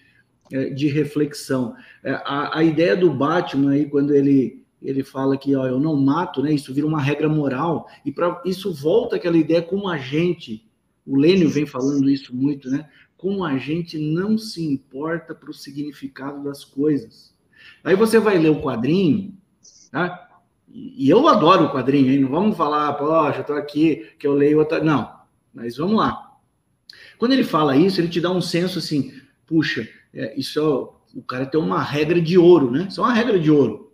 de 0.51 0.89
reflexão. 0.89 1.75
É, 2.03 2.13
a, 2.25 2.59
a 2.59 2.65
ideia 2.65 2.97
do 2.97 3.13
Batman 3.13 3.73
aí, 3.73 3.87
quando 3.87 4.15
ele, 4.15 4.65
ele 4.83 5.03
fala 5.03 5.37
que 5.37 5.55
ó, 5.55 5.67
eu 5.67 5.79
não 5.79 5.97
mato, 5.97 6.43
né? 6.43 6.53
Isso 6.53 6.75
vira 6.75 6.87
uma 6.87 7.01
regra 7.01 7.29
moral, 7.29 7.89
e 8.05 8.11
para 8.11 8.43
isso 8.45 8.73
volta 8.73 9.17
aquela 9.17 9.37
ideia 9.37 9.63
como 9.63 9.89
a 9.89 9.97
gente, 9.97 10.69
o 11.07 11.17
Lênio 11.17 11.49
vem 11.49 11.67
falando 11.67 12.11
isso 12.11 12.35
muito, 12.35 12.69
né? 12.69 12.89
Como 13.17 13.45
a 13.45 13.59
gente 13.59 13.99
não 13.99 14.37
se 14.37 14.65
importa 14.65 15.35
para 15.35 15.51
o 15.51 15.55
significado 15.55 16.43
das 16.43 16.65
coisas. 16.65 17.35
Aí 17.85 17.95
você 17.95 18.19
vai 18.19 18.39
ler 18.39 18.51
o 18.51 18.63
quadrinho, 18.63 19.35
tá? 19.93 20.29
E 20.73 21.09
eu 21.09 21.27
adoro 21.27 21.65
o 21.65 21.73
quadrinho, 21.73 22.11
hein? 22.11 22.21
Não 22.21 22.29
vamos 22.29 22.57
falar, 22.57 22.93
poxa, 22.95 23.41
eu 23.41 23.45
tô 23.45 23.53
aqui, 23.55 24.09
que 24.19 24.27
eu 24.27 24.35
leio 24.35 24.59
outra. 24.59 24.83
Não, 24.83 25.13
mas 25.53 25.77
vamos 25.77 25.97
lá. 25.97 26.31
Quando 27.19 27.33
ele 27.33 27.45
fala 27.45 27.77
isso, 27.77 28.01
ele 28.01 28.09
te 28.09 28.21
dá 28.21 28.31
um 28.31 28.41
senso 28.41 28.79
assim, 28.79 29.13
puxa, 29.47 29.87
é, 30.15 30.39
isso 30.39 30.59
é, 30.59 31.19
o 31.19 31.23
cara 31.23 31.47
tem 31.47 31.61
uma 31.61 31.83
regra 31.83 32.21
de 32.21 32.39
ouro, 32.39 32.71
né? 32.71 32.87
Isso 32.89 33.01
é 33.01 33.05
uma 33.05 33.13
regra 33.13 33.39
de 33.39 33.51
ouro, 33.51 33.93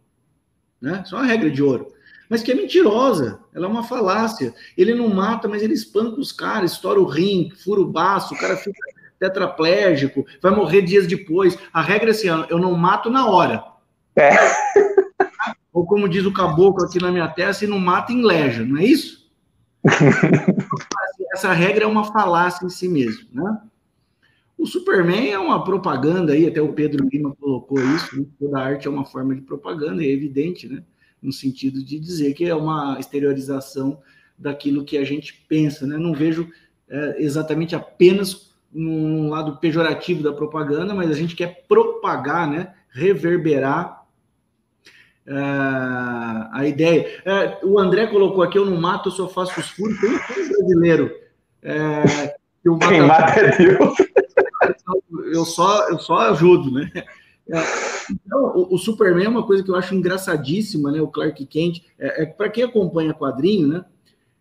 né? 0.80 1.02
Isso 1.04 1.14
é 1.14 1.18
uma 1.18 1.26
regra 1.26 1.50
de 1.50 1.62
ouro. 1.62 1.88
Mas 2.28 2.42
que 2.42 2.50
é 2.50 2.54
mentirosa, 2.54 3.40
ela 3.54 3.66
é 3.66 3.68
uma 3.68 3.84
falácia. 3.84 4.52
Ele 4.76 4.94
não 4.94 5.08
mata, 5.08 5.46
mas 5.46 5.62
ele 5.62 5.74
espanca 5.74 6.20
os 6.20 6.32
caras, 6.32 6.72
estoura 6.72 7.00
o 7.00 7.04
rim, 7.04 7.52
fura 7.62 7.80
o 7.80 7.86
baço, 7.86 8.34
o 8.34 8.38
cara 8.38 8.56
fica 8.56 8.78
tetraplégico, 9.18 10.26
vai 10.42 10.54
morrer 10.54 10.82
dias 10.82 11.06
depois. 11.06 11.56
A 11.72 11.80
regra 11.80 12.10
é 12.10 12.12
assim, 12.12 12.28
eu 12.48 12.58
não 12.58 12.74
mato 12.74 13.10
na 13.10 13.28
hora. 13.28 13.64
É. 14.16 14.30
Ou 15.72 15.86
como 15.86 16.08
diz 16.08 16.24
o 16.24 16.32
caboclo 16.32 16.84
aqui 16.84 17.00
na 17.00 17.12
minha 17.12 17.28
testa, 17.28 17.60
se 17.60 17.66
não 17.66 17.78
mata 17.78 18.12
em 18.12 18.24
leja, 18.24 18.64
não 18.64 18.78
é 18.78 18.84
isso? 18.84 19.30
Essa 21.32 21.52
regra 21.52 21.84
é 21.84 21.86
uma 21.86 22.04
falácia 22.04 22.64
em 22.64 22.70
si 22.70 22.88
mesmo, 22.88 23.28
né? 23.32 23.58
O 24.58 24.66
Superman 24.66 25.30
é 25.30 25.38
uma 25.38 25.62
propaganda 25.62 26.32
aí, 26.32 26.46
até 26.46 26.62
o 26.62 26.72
Pedro 26.72 27.06
Lima 27.12 27.36
colocou 27.38 27.78
isso, 27.78 28.18
né? 28.18 28.26
toda 28.38 28.58
arte 28.58 28.86
é 28.86 28.90
uma 28.90 29.04
forma 29.04 29.34
de 29.34 29.42
propaganda, 29.42 30.02
é 30.02 30.08
evidente, 30.08 30.66
né? 30.66 30.82
No 31.22 31.32
sentido 31.32 31.84
de 31.84 31.98
dizer 31.98 32.32
que 32.32 32.44
é 32.46 32.54
uma 32.54 32.96
exteriorização 32.98 34.00
daquilo 34.38 34.84
que 34.84 34.96
a 34.96 35.04
gente 35.04 35.44
pensa, 35.46 35.86
né? 35.86 35.98
Não 35.98 36.14
vejo 36.14 36.48
é, 36.88 37.16
exatamente 37.22 37.74
apenas 37.76 38.54
num 38.72 39.28
lado 39.28 39.58
pejorativo 39.58 40.22
da 40.22 40.32
propaganda, 40.32 40.94
mas 40.94 41.10
a 41.10 41.14
gente 41.14 41.36
quer 41.36 41.66
propagar, 41.68 42.48
né? 42.48 42.74
Reverberar 42.90 44.06
uh, 45.26 46.48
a 46.52 46.66
ideia. 46.66 47.06
Uh, 47.62 47.72
o 47.72 47.78
André 47.78 48.06
colocou 48.06 48.42
aqui: 48.42 48.56
eu 48.56 48.64
não 48.64 48.80
mato, 48.80 49.08
eu 49.08 49.12
só 49.12 49.28
faço 49.28 49.60
os 49.60 49.68
furos. 49.70 50.00
Tem 50.00 50.10
um 50.10 50.48
brasileiro. 50.48 51.14
Uh, 51.62 52.78
Quem 52.88 53.02
mata 53.02 53.38
é 53.38 53.56
Deus 53.56 53.96
eu 55.32 55.44
só, 55.44 55.88
eu 55.88 55.98
só 55.98 56.18
ajudo, 56.30 56.70
né? 56.70 56.90
É, 57.48 57.58
então, 58.10 58.66
o, 58.70 58.76
Superman 58.76 59.26
é 59.26 59.28
uma 59.28 59.46
coisa 59.46 59.62
que 59.62 59.70
eu 59.70 59.76
acho 59.76 59.94
engraçadíssima, 59.94 60.90
né? 60.90 61.00
O 61.00 61.08
Clark 61.08 61.44
Kent, 61.46 61.82
é, 61.98 62.22
é 62.22 62.26
para 62.26 62.48
quem 62.48 62.64
acompanha 62.64 63.14
quadrinho, 63.14 63.68
né? 63.68 63.84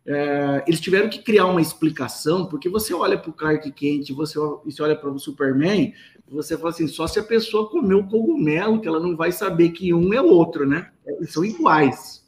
É, 0.08 0.64
eles 0.68 0.80
tiveram 0.80 1.10
que 1.10 1.20
criar 1.20 1.48
uma 1.48 1.62
explicação, 1.62 2.46
porque 2.46 2.70
você 2.70 2.94
olha 2.94 3.18
para 3.18 3.30
o 3.30 3.34
Clark 3.34 3.72
Kent, 3.72 4.12
você, 4.12 4.38
você 4.64 4.82
olha 4.82 4.96
para 4.96 5.10
o 5.10 5.20
Superman, 5.20 5.94
você 6.28 6.56
fala 6.58 6.70
assim, 6.70 6.88
só 6.88 7.08
se 7.08 7.20
a 7.20 7.24
pessoa 7.24 7.70
comeu 7.70 8.04
cogumelo, 8.04 8.80
que 8.80 8.88
ela 8.88 9.00
não 9.00 9.16
vai 9.16 9.32
saber 9.32 9.70
que 9.70 9.94
um 9.94 10.14
é 10.14 10.22
o 10.22 10.28
outro, 10.28 10.66
né? 10.68 10.92
Eles 11.06 11.32
são 11.32 11.44
iguais. 11.44 12.24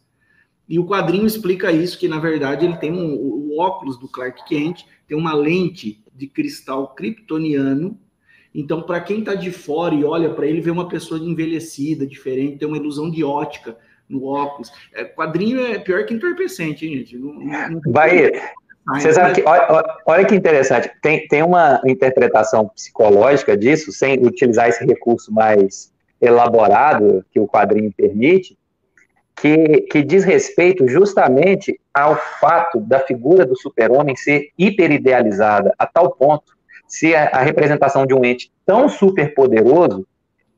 E 0.68 0.80
o 0.80 0.86
quadrinho 0.86 1.26
explica 1.26 1.72
isso, 1.72 1.98
que 1.98 2.08
na 2.08 2.20
verdade 2.20 2.66
ele 2.66 2.78
tem 2.78 2.92
um, 2.92 3.16
o 3.16 3.60
óculos 3.60 3.98
do 3.98 4.08
Clark 4.08 4.44
Kent, 4.46 4.84
tem 5.08 5.18
uma 5.18 5.34
lente 5.34 6.04
de 6.18 6.28
cristal 6.28 6.96
kryptoniano. 6.96 8.00
Então, 8.54 8.82
para 8.82 9.00
quem 9.02 9.20
está 9.20 9.36
de 9.36 9.52
fora 9.52 9.94
e 9.94 10.04
olha 10.04 10.34
para 10.34 10.48
ele, 10.48 10.62
vê 10.62 10.72
uma 10.72 10.88
pessoa 10.88 11.20
envelhecida, 11.20 12.08
diferente, 12.08 12.58
tem 12.58 12.68
uma 12.68 12.78
ilusão 12.78 13.10
de 13.12 13.24
ótica 13.24 13.78
no 14.10 14.26
óculos. 14.26 14.72
É, 14.94 15.04
quadrinho 15.04 15.60
é 15.60 15.78
pior 15.78 16.06
que 16.06 16.14
entorpecente, 16.14 16.86
hein, 16.86 16.98
gente? 16.98 17.18
Não, 17.18 17.34
não... 17.34 17.82
Bahia, 17.92 18.32
você 18.88 19.14
sabe 19.14 19.36
que, 19.36 19.48
olha, 19.48 19.96
olha, 20.06 20.26
que 20.26 20.34
interessante, 20.34 20.90
tem, 21.02 21.28
tem 21.28 21.44
uma 21.44 21.82
interpretação 21.86 22.70
psicológica 22.70 23.58
disso, 23.58 23.92
sem 23.92 24.26
utilizar 24.26 24.70
esse 24.70 24.84
recurso 24.86 25.32
mais 25.32 25.94
elaborado 26.22 27.24
que 27.32 27.40
o 27.40 27.48
quadrinho 27.48 27.92
permite, 27.96 28.58
que, 29.40 29.82
que 29.82 30.02
diz 30.02 30.24
respeito 30.24 30.88
justamente 30.88 31.80
ao 31.94 32.16
fato 32.40 32.80
da 32.80 33.00
figura 33.00 33.46
do 33.46 33.56
super-homem 33.56 34.16
ser 34.16 34.50
hiperidealizada 34.58 35.74
a 35.78 35.86
tal 35.86 36.12
ponto 36.12 36.58
ser 36.88 37.16
a, 37.16 37.30
a 37.30 37.42
representação 37.42 38.06
de 38.06 38.14
um 38.14 38.26
ente 38.26 38.52
tão 38.66 38.90
superpoderoso 38.90 40.08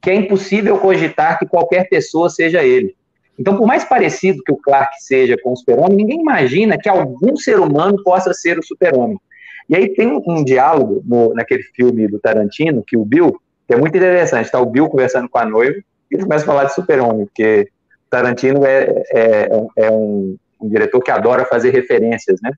que 0.02 0.10
é 0.10 0.16
impossível 0.16 0.78
cogitar 0.78 1.38
que 1.38 1.46
qualquer 1.46 1.90
pessoa 1.90 2.30
seja 2.30 2.64
ele. 2.64 2.96
Então, 3.38 3.58
por 3.58 3.68
mais 3.68 3.84
parecido 3.84 4.44
que 4.44 4.52
o 4.52 4.58
Clark 4.58 4.92
seja 5.00 5.38
com 5.42 5.52
o 5.52 5.56
super-homem, 5.56 5.98
ninguém 5.98 6.22
imagina 6.22 6.78
que 6.78 6.88
algum 6.88 7.36
ser 7.36 7.60
humano 7.60 8.02
possa 8.04 8.34
ser 8.34 8.58
o 8.58 8.64
super-homem. 8.64 9.20
E 9.68 9.76
aí 9.76 9.94
tem 9.94 10.08
um, 10.08 10.22
um 10.26 10.44
diálogo 10.44 11.02
no, 11.06 11.34
naquele 11.34 11.64
filme 11.64 12.08
do 12.08 12.20
Tarantino, 12.20 12.84
que 12.86 12.98
o 12.98 13.04
Bill, 13.04 13.40
que 13.68 13.74
é 13.74 13.78
muito 13.78 13.98
interessante, 13.98 14.46
está 14.46 14.60
o 14.60 14.66
Bill 14.66 14.90
conversando 14.90 15.30
com 15.30 15.38
a 15.38 15.46
noiva, 15.46 15.78
e 16.12 16.16
ele 16.16 16.24
começa 16.24 16.44
a 16.44 16.48
falar 16.48 16.64
de 16.66 16.74
super-homem, 16.74 17.26
porque 17.26 17.70
Tarantino 18.10 18.66
é, 18.66 19.04
é, 19.14 19.50
é 19.76 19.92
um, 19.92 20.38
um, 20.60 20.70
diretor 20.70 21.02
que 21.02 21.12
adora 21.12 21.46
fazer 21.46 21.72
referências, 21.72 22.40
né? 22.42 22.52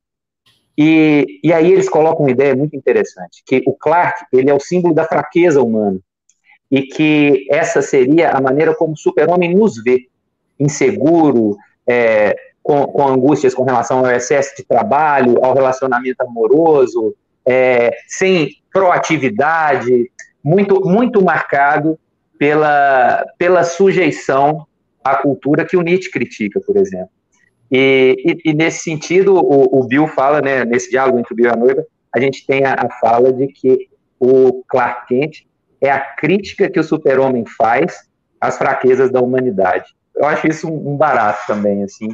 E, 0.78 1.40
e 1.44 1.52
aí 1.52 1.72
eles 1.72 1.90
colocam 1.90 2.26
uma 2.26 2.32
ideia 2.32 2.56
muito 2.56 2.76
interessante, 2.76 3.44
que 3.46 3.62
o 3.68 3.74
Clark, 3.74 4.26
ele 4.32 4.50
é 4.50 4.54
o 4.54 4.60
símbolo 4.60 4.94
da 4.94 5.04
fraqueza 5.04 5.62
humana, 5.62 6.00
e 6.72 6.84
que 6.84 7.46
essa 7.50 7.82
seria 7.82 8.32
a 8.32 8.42
maneira 8.42 8.74
como 8.74 8.94
o 8.94 8.98
super-homem 8.98 9.54
nos 9.54 9.82
vê, 9.84 10.08
inseguro, 10.58 11.58
é, 11.86 12.36
com, 12.64 12.86
com, 12.86 13.08
angústias 13.08 13.54
com 13.54 13.64
relação 13.64 14.00
ao 14.00 14.12
excesso 14.12 14.56
de 14.56 14.64
trabalho, 14.64 15.44
ao 15.44 15.54
relacionamento 15.54 16.22
amoroso, 16.22 17.14
é, 17.46 17.92
sem 18.08 18.52
proatividade, 18.72 20.10
muito, 20.44 20.82
muito 20.82 21.22
marcado 21.22 22.00
pela, 22.38 23.26
pela 23.38 23.64
sujeição 23.64 24.66
à 25.04 25.16
cultura 25.16 25.66
que 25.66 25.78
o 25.78 25.82
Nietzsche 25.82 26.12
critica, 26.12 26.60
por 26.62 26.78
exemplo. 26.78 27.10
E, 27.72 28.16
e, 28.26 28.52
e 28.52 28.54
nesse 28.54 28.84
sentido, 28.84 29.36
o, 29.36 29.80
o, 29.80 29.88
Bill 29.88 30.08
fala, 30.08 30.42
né, 30.42 30.66
nesse 30.66 30.92
diálogo 30.92 31.18
entre 31.18 31.34
o 31.34 31.36
Bill 31.36 31.46
e 31.46 31.50
a 31.50 31.56
noiva, 31.56 31.86
a 32.14 32.20
gente 32.20 32.46
tem 32.46 32.66
a, 32.66 32.74
a 32.74 32.90
fala 33.00 33.32
de 33.32 33.48
que 33.48 33.90
o 34.20 34.64
Clark 34.68 35.08
Kent 35.08 35.46
é 35.80 35.90
a 35.90 36.00
crítica 36.00 36.70
que 36.70 36.80
o 36.80 36.84
super-homem 36.84 37.46
faz 37.46 38.10
às 38.40 38.58
fraquezas 38.58 39.10
da 39.12 39.22
humanidade. 39.22 39.96
Eu 40.16 40.26
acho 40.26 40.48
isso 40.48 40.68
um, 40.68 40.98
barato 40.98 41.48
também, 41.48 41.84
assim, 41.84 42.14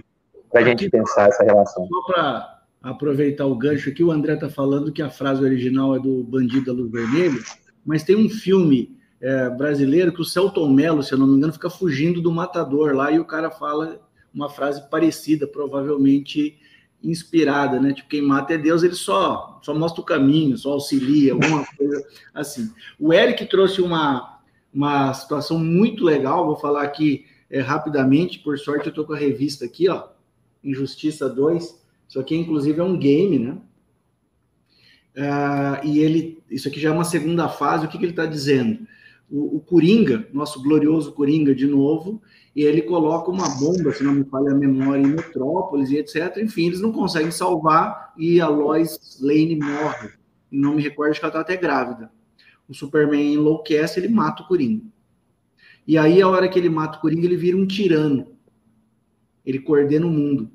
para 0.52 0.62
a 0.62 0.64
gente 0.64 0.90
pensar 0.90 1.28
essa 1.28 1.44
relação. 1.44 1.88
Só 1.88 2.14
para 2.14 2.62
aproveitar 2.84 3.46
o 3.46 3.56
gancho 3.56 3.90
aqui, 3.90 4.04
o 4.04 4.12
André 4.12 4.36
está 4.36 4.50
falando 4.50 4.92
que 4.92 5.02
a 5.02 5.10
frase 5.10 5.44
original 5.44 5.96
é 5.96 6.00
do 6.00 6.24
Bandido 6.24 6.68
da 6.68 6.74
Luz 6.74 6.92
Vermelha, 6.92 7.40
mas 7.86 8.04
tem 8.04 8.16
um 8.16 8.30
filme 8.30 8.97
é, 9.20 9.50
brasileiro 9.50 10.12
que 10.12 10.22
o 10.22 10.26
Celton 10.26 10.70
Mello, 10.70 11.02
se 11.02 11.14
eu 11.14 11.18
não 11.18 11.28
me 11.28 11.38
engano, 11.38 11.54
fica 11.54 11.70
fugindo 11.70 12.22
do 12.22 12.32
matador 12.32 12.96
lá 12.96 13.12
e 13.12 13.20
o 13.20 13.26
cara 13.26 13.50
fala 13.50 14.00
uma 14.34 14.50
frase 14.50 14.88
parecida, 14.90 15.48
provavelmente 15.48 16.58
inspirada, 17.04 17.80
né? 17.80 17.94
Tipo, 17.94 18.10
quem 18.10 18.22
mata 18.22 18.54
é 18.54 18.58
Deus, 18.58 18.84
ele 18.84 18.96
só, 18.96 19.60
só 19.64 19.74
mostra 19.74 20.02
o 20.02 20.06
caminho, 20.06 20.58
só 20.58 20.74
auxilia, 20.74 21.34
alguma 21.34 21.66
coisa 21.76 22.06
assim. 22.34 22.72
O 23.00 23.14
Eric 23.14 23.46
trouxe 23.46 23.82
uma, 23.82 24.40
uma 24.74 25.14
situação 25.14 25.60
muito 25.60 26.04
legal, 26.04 26.46
vou 26.46 26.58
falar 26.58 26.84
aqui 26.84 27.26
é, 27.50 27.60
rapidamente, 27.60 28.40
por 28.40 28.58
sorte 28.60 28.88
eu 28.88 28.94
tô 28.94 29.06
com 29.06 29.14
a 29.14 29.18
revista 29.18 29.66
aqui, 29.66 29.90
ó, 29.90 30.08
Injustiça 30.64 31.30
2, 31.30 31.82
isso 32.10 32.20
aqui 32.20 32.36
inclusive 32.36 32.80
é 32.80 32.84
um 32.84 32.98
game, 32.98 33.40
né? 33.40 33.58
Uh, 35.16 35.88
e 35.88 36.00
ele, 36.00 36.44
isso 36.50 36.68
aqui 36.68 36.80
já 36.80 36.90
é 36.90 36.92
uma 36.92 37.04
segunda 37.04 37.50
fase, 37.50 37.86
o 37.86 37.90
que, 37.90 37.98
que 37.98 38.06
ele 38.06 38.12
está 38.12 38.26
dizendo? 38.26 38.88
O, 39.30 39.58
o 39.58 39.60
Coringa, 39.60 40.28
nosso 40.34 40.62
glorioso 40.64 41.12
Coringa 41.12 41.54
de 41.54 41.68
novo, 41.68 42.22
e 42.56 42.64
ele 42.64 42.82
coloca 42.82 43.30
uma 43.30 43.50
bomba, 43.60 43.94
se 43.94 44.04
não 44.04 44.14
me 44.14 44.24
falha 44.24 44.52
a 44.52 44.56
memória, 44.56 45.04
em 45.04 45.08
Metrópolis 45.08 45.92
e 45.92 45.98
etc. 45.98 46.38
Enfim, 46.38 46.68
eles 46.68 46.82
não 46.82 46.92
conseguem 46.92 47.30
salvar 47.30 48.14
e 48.18 48.42
a 48.42 48.48
Lois 48.48 49.20
Lane 49.22 49.56
morre. 49.58 50.10
Não 50.50 50.76
me 50.76 50.82
recordo 50.82 51.14
que 51.14 51.20
ela 51.20 51.28
está 51.28 51.42
até 51.42 51.58
grávida. 51.58 52.12
O 52.68 52.74
Superman 52.74 53.34
enlouquece, 53.34 54.00
ele 54.00 54.08
mata 54.08 54.44
o 54.44 54.48
Coringa. 54.48 54.84
E 55.86 55.98
aí, 55.98 56.22
a 56.22 56.28
hora 56.28 56.50
que 56.50 56.58
ele 56.60 56.70
mata 56.70 56.98
o 56.98 57.02
Coringa, 57.02 57.26
ele 57.26 57.38
vira 57.38 57.56
um 57.56 57.66
tirano. 57.66 58.28
Ele 59.46 59.60
coordena 59.60 60.06
o 60.06 60.10
mundo. 60.10 60.52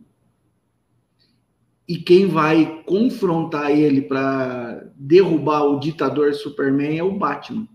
E 1.89 1.97
quem 1.97 2.27
vai 2.27 2.83
confrontar 2.85 3.71
ele 3.71 4.03
para 4.03 4.93
derrubar 4.97 5.65
o 5.65 5.79
ditador 5.79 6.35
Superman 6.35 6.99
é 6.99 7.03
o 7.03 7.19
Batman. 7.19 7.67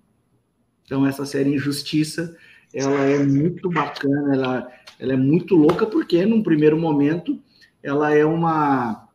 Então, 0.87 1.05
essa 1.05 1.25
série 1.25 1.53
Injustiça 1.53 2.33
ela 2.73 3.01
é 3.01 3.19
muito 3.19 3.69
bacana, 3.69 4.33
ela, 4.33 4.71
ela 4.99 5.13
é 5.13 5.17
muito 5.17 5.55
louca, 5.55 5.85
porque 5.85 6.25
num 6.25 6.41
primeiro 6.41 6.77
momento 6.77 7.37
ela 7.83 8.13
é 8.13 8.25
uma, 8.25 9.09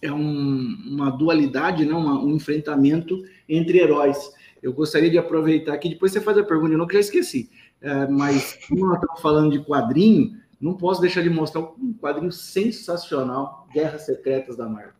é 0.00 0.12
um, 0.12 0.76
uma 0.86 1.10
dualidade, 1.10 1.84
né? 1.84 1.92
Uma, 1.92 2.22
um 2.22 2.36
enfrentamento 2.36 3.20
entre 3.48 3.78
heróis. 3.78 4.32
Eu 4.62 4.72
gostaria 4.72 5.10
de 5.10 5.18
aproveitar 5.18 5.74
aqui, 5.74 5.88
depois 5.88 6.12
você 6.12 6.20
faz 6.20 6.38
a 6.38 6.44
pergunta, 6.44 6.72
eu 6.72 6.78
não 6.78 6.88
já 6.88 7.00
esqueci, 7.00 7.50
é, 7.80 8.06
mas 8.06 8.60
como 8.68 8.86
nós 8.86 9.00
estamos 9.00 9.20
falando 9.20 9.50
de 9.50 9.64
quadrinho, 9.64 10.36
não 10.60 10.74
posso 10.74 11.00
deixar 11.00 11.22
de 11.22 11.30
mostrar 11.30 11.62
um 11.62 11.92
quadrinho 12.00 12.30
sensacional, 12.30 13.66
Guerras 13.72 14.06
Secretas 14.06 14.56
da 14.56 14.68
Marvel. 14.68 14.92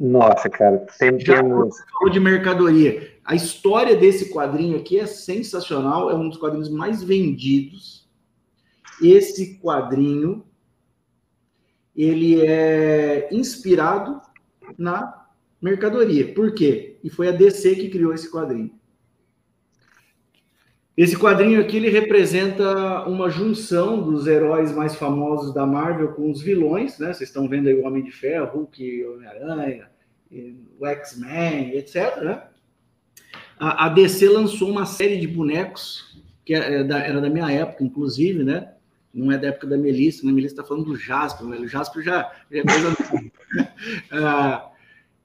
Nossa, 0.00 0.48
cara, 0.48 0.86
tem, 0.98 1.20
Já 1.20 1.36
temos... 1.36 1.76
falou 1.92 2.10
de 2.10 2.18
mercadoria. 2.18 3.17
A 3.28 3.34
história 3.34 3.94
desse 3.94 4.30
quadrinho 4.30 4.78
aqui 4.78 4.98
é 4.98 5.04
sensacional, 5.04 6.10
é 6.10 6.14
um 6.14 6.30
dos 6.30 6.38
quadrinhos 6.38 6.70
mais 6.70 7.02
vendidos. 7.02 8.08
Esse 9.02 9.58
quadrinho 9.58 10.46
ele 11.94 12.40
é 12.40 13.28
inspirado 13.30 14.18
na 14.78 15.26
mercadoria. 15.60 16.32
Por 16.32 16.54
quê? 16.54 16.96
E 17.04 17.10
foi 17.10 17.28
a 17.28 17.32
DC 17.32 17.74
que 17.74 17.90
criou 17.90 18.14
esse 18.14 18.32
quadrinho. 18.32 18.70
Esse 20.96 21.14
quadrinho 21.14 21.60
aqui 21.60 21.76
ele 21.76 21.90
representa 21.90 23.06
uma 23.06 23.28
junção 23.28 24.02
dos 24.02 24.26
heróis 24.26 24.72
mais 24.72 24.94
famosos 24.94 25.52
da 25.52 25.66
Marvel 25.66 26.14
com 26.14 26.30
os 26.30 26.40
vilões, 26.40 26.98
né? 26.98 27.12
Vocês 27.12 27.28
estão 27.28 27.46
vendo 27.46 27.68
aí 27.68 27.74
o 27.74 27.84
Homem 27.84 28.02
de 28.02 28.10
Ferro, 28.10 28.60
Hulk, 28.60 29.04
Homem-Aranha, 29.04 29.90
o 30.80 30.86
X-Men, 30.86 31.76
etc. 31.76 32.22
Né? 32.22 32.42
A, 33.58 33.88
DC 33.88 34.28
lançou 34.28 34.70
uma 34.70 34.86
série 34.86 35.18
de 35.18 35.26
bonecos 35.26 36.16
que 36.44 36.54
era 36.54 36.64
é, 36.64 36.84
da, 36.84 36.98
era 36.98 37.20
da 37.20 37.28
minha 37.28 37.50
época, 37.50 37.84
inclusive, 37.84 38.42
né? 38.44 38.72
Não 39.12 39.32
é 39.32 39.36
da 39.36 39.48
época 39.48 39.66
da 39.66 39.76
Melissa, 39.76 40.24
né? 40.24 40.30
A 40.30 40.34
Melissa 40.34 40.54
está 40.54 40.64
falando 40.64 40.86
do 40.86 40.96
Jasper, 40.96 41.46
né? 41.46 41.58
O 41.58 41.68
Jasper 41.68 42.02
já, 42.02 42.32
já 42.50 42.58
é 42.58 42.62
coisa. 42.62 42.96
ah, 44.12 44.70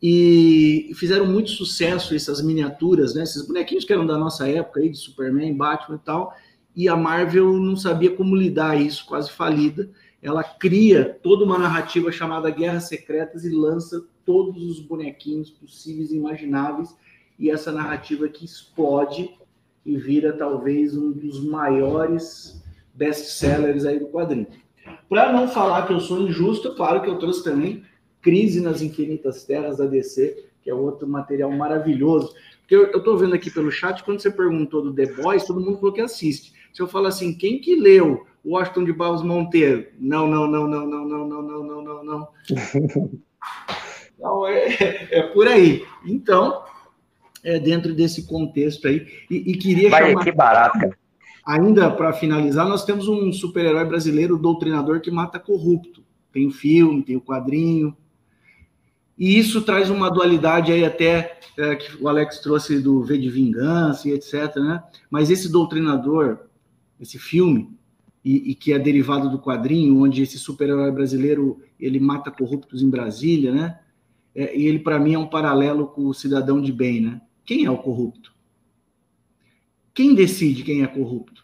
e 0.02 0.92
fizeram 0.96 1.26
muito 1.26 1.52
sucesso 1.52 2.14
essas 2.14 2.42
miniaturas, 2.42 3.16
né? 3.16 3.24
Esses 3.24 3.48
bonequinhos 3.48 3.86
que 3.86 3.94
eram 3.94 4.06
da 4.06 4.18
nossa 4.18 4.50
época 4.50 4.82
aí, 4.82 4.90
de 4.90 4.98
Superman, 4.98 5.56
Batman 5.56 5.96
e 5.96 6.06
tal, 6.06 6.36
e 6.76 6.90
a 6.90 6.96
Marvel 6.98 7.54
não 7.54 7.78
sabia 7.78 8.12
como 8.12 8.36
lidar 8.36 8.76
isso, 8.82 9.06
quase 9.06 9.32
falida. 9.32 9.90
Ela 10.22 10.44
cria 10.44 11.18
toda 11.22 11.46
uma 11.46 11.58
narrativa 11.58 12.12
chamada 12.12 12.50
Guerras 12.50 12.90
Secretas 12.90 13.46
e 13.46 13.50
lança 13.50 14.04
todos 14.26 14.64
os 14.64 14.80
bonequinhos 14.80 15.50
possíveis 15.50 16.12
e 16.12 16.18
imagináveis, 16.18 16.96
e 17.38 17.50
essa 17.50 17.72
narrativa 17.72 18.28
que 18.28 18.46
explode 18.46 19.30
e 19.86 19.98
vira 19.98 20.34
talvez 20.34 20.96
um 20.96 21.12
dos 21.12 21.44
maiores 21.44 22.64
best-sellers 22.94 23.86
aí 23.86 24.00
do 24.00 24.08
quadrinho. 24.08 24.48
Para 25.10 25.32
não 25.32 25.48
falar 25.48 25.86
que 25.88 25.94
eu 25.94 26.00
sou 26.00 26.22
injusto, 26.22 26.76
claro 26.76 27.02
que 27.02 27.10
eu 27.10 27.20
trouxe 27.20 27.44
também 27.44 27.84
Crise 28.22 28.62
nas 28.62 28.82
Infinitas 28.82 29.44
Terras 29.44 29.78
da 29.78 29.86
DC, 29.86 30.46
que 30.62 30.70
é 30.70 30.74
outro 30.74 31.08
material 31.08 31.52
maravilhoso. 31.52 32.34
Porque 32.62 32.76
eu 32.76 32.98
estou 32.98 33.18
vendo 33.18 33.36
aqui 33.36 33.52
pelo 33.52 33.70
chat, 33.70 34.04
quando 34.04 34.22
você 34.22 34.32
perguntou 34.32 34.82
do 34.82 34.94
The 34.94 35.08
Boys, 35.08 35.44
todo 35.44 35.60
mundo 35.60 35.78
falou 35.78 35.92
que 35.92 36.02
assiste. 36.02 36.54
Se 36.74 36.82
eu 36.82 36.88
falo 36.88 37.08
assim, 37.08 37.34
quem 37.34 37.60
que 37.60 37.76
leu 37.76 38.26
Washington 38.46 38.86
de 38.86 38.94
Barros 38.94 39.22
Monteiro? 39.22 39.88
Não, 40.00 40.26
não, 40.28 40.48
não, 40.48 40.66
não, 40.66 40.88
não, 40.88 41.06
não, 41.06 41.28
não, 41.28 41.44
não, 41.44 41.64
não, 41.64 41.84
não, 41.84 42.04
não. 42.04 42.28
Então, 44.16 44.48
é, 44.48 45.10
é 45.12 45.22
por 45.34 45.50
aí. 45.50 45.86
Então, 46.06 46.64
é 47.44 47.60
dentro 47.60 47.94
desse 47.94 48.26
contexto 48.26 48.88
aí. 48.88 49.06
E, 49.30 49.52
e 49.52 49.58
queria 49.58 49.90
Vai, 49.90 50.10
chamar... 50.10 50.24
que 50.24 50.32
barato, 50.32 50.80
cara. 50.80 50.98
Ainda 51.46 51.92
para 51.92 52.14
finalizar, 52.14 52.68
nós 52.68 52.86
temos 52.86 53.08
um 53.08 53.32
super-herói 53.34 53.84
brasileiro, 53.84 54.38
Doutrinador, 54.38 55.02
que 55.02 55.12
mata 55.12 55.38
corrupto. 55.38 56.04
Tem 56.32 56.48
o 56.48 56.52
filme, 56.52 57.04
tem 57.04 57.18
o 57.18 57.22
quadrinho, 57.22 57.96
e 59.18 59.38
isso 59.38 59.62
traz 59.62 59.90
uma 59.90 60.10
dualidade 60.10 60.72
aí 60.72 60.84
até 60.84 61.38
é, 61.58 61.76
que 61.76 62.02
o 62.02 62.08
Alex 62.08 62.40
trouxe 62.40 62.80
do 62.80 63.04
V 63.04 63.18
de 63.18 63.30
Vingança 63.30 64.10
e 64.10 64.12
etc, 64.12 64.56
né? 64.58 64.84
Mas 65.10 65.30
esse 65.30 65.52
doutrinador, 65.52 66.40
esse 67.00 67.20
filme, 67.20 67.70
e, 68.26 68.52
e 68.52 68.56
que 68.56 68.74
é 68.74 68.80
derivado 68.80 69.30
do 69.30 69.40
quadrinho, 69.40 70.02
onde 70.02 70.24
esse 70.24 70.40
super-herói 70.40 70.92
brasileiro 70.92 71.62
ele 71.80 72.00
mata 72.00 72.32
corruptos 72.32 72.82
em 72.82 72.90
Brasília, 72.90 73.52
né? 73.52 73.80
É, 74.34 74.58
e 74.58 74.66
ele 74.66 74.80
para 74.80 74.98
mim 74.98 75.14
é 75.14 75.20
um 75.20 75.28
paralelo 75.28 75.88
com 75.88 76.08
o 76.08 76.14
cidadão 76.14 76.60
de 76.60 76.72
bem, 76.72 77.02
né? 77.02 77.22
Quem 77.46 77.66
é 77.66 77.72
o 77.72 77.78
corrupto? 77.78 78.34
Quem 79.94 80.16
decide 80.16 80.64
quem 80.64 80.82
é 80.82 80.88
corrupto? 80.88 81.44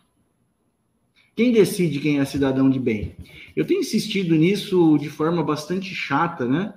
Quem 1.35 1.51
decide 1.51 1.99
quem 1.99 2.19
é 2.19 2.25
cidadão 2.25 2.69
de 2.69 2.79
bem? 2.79 3.15
Eu 3.55 3.65
tenho 3.65 3.79
insistido 3.79 4.35
nisso 4.35 4.97
de 4.97 5.09
forma 5.09 5.43
bastante 5.43 5.93
chata, 5.93 6.45
né? 6.45 6.73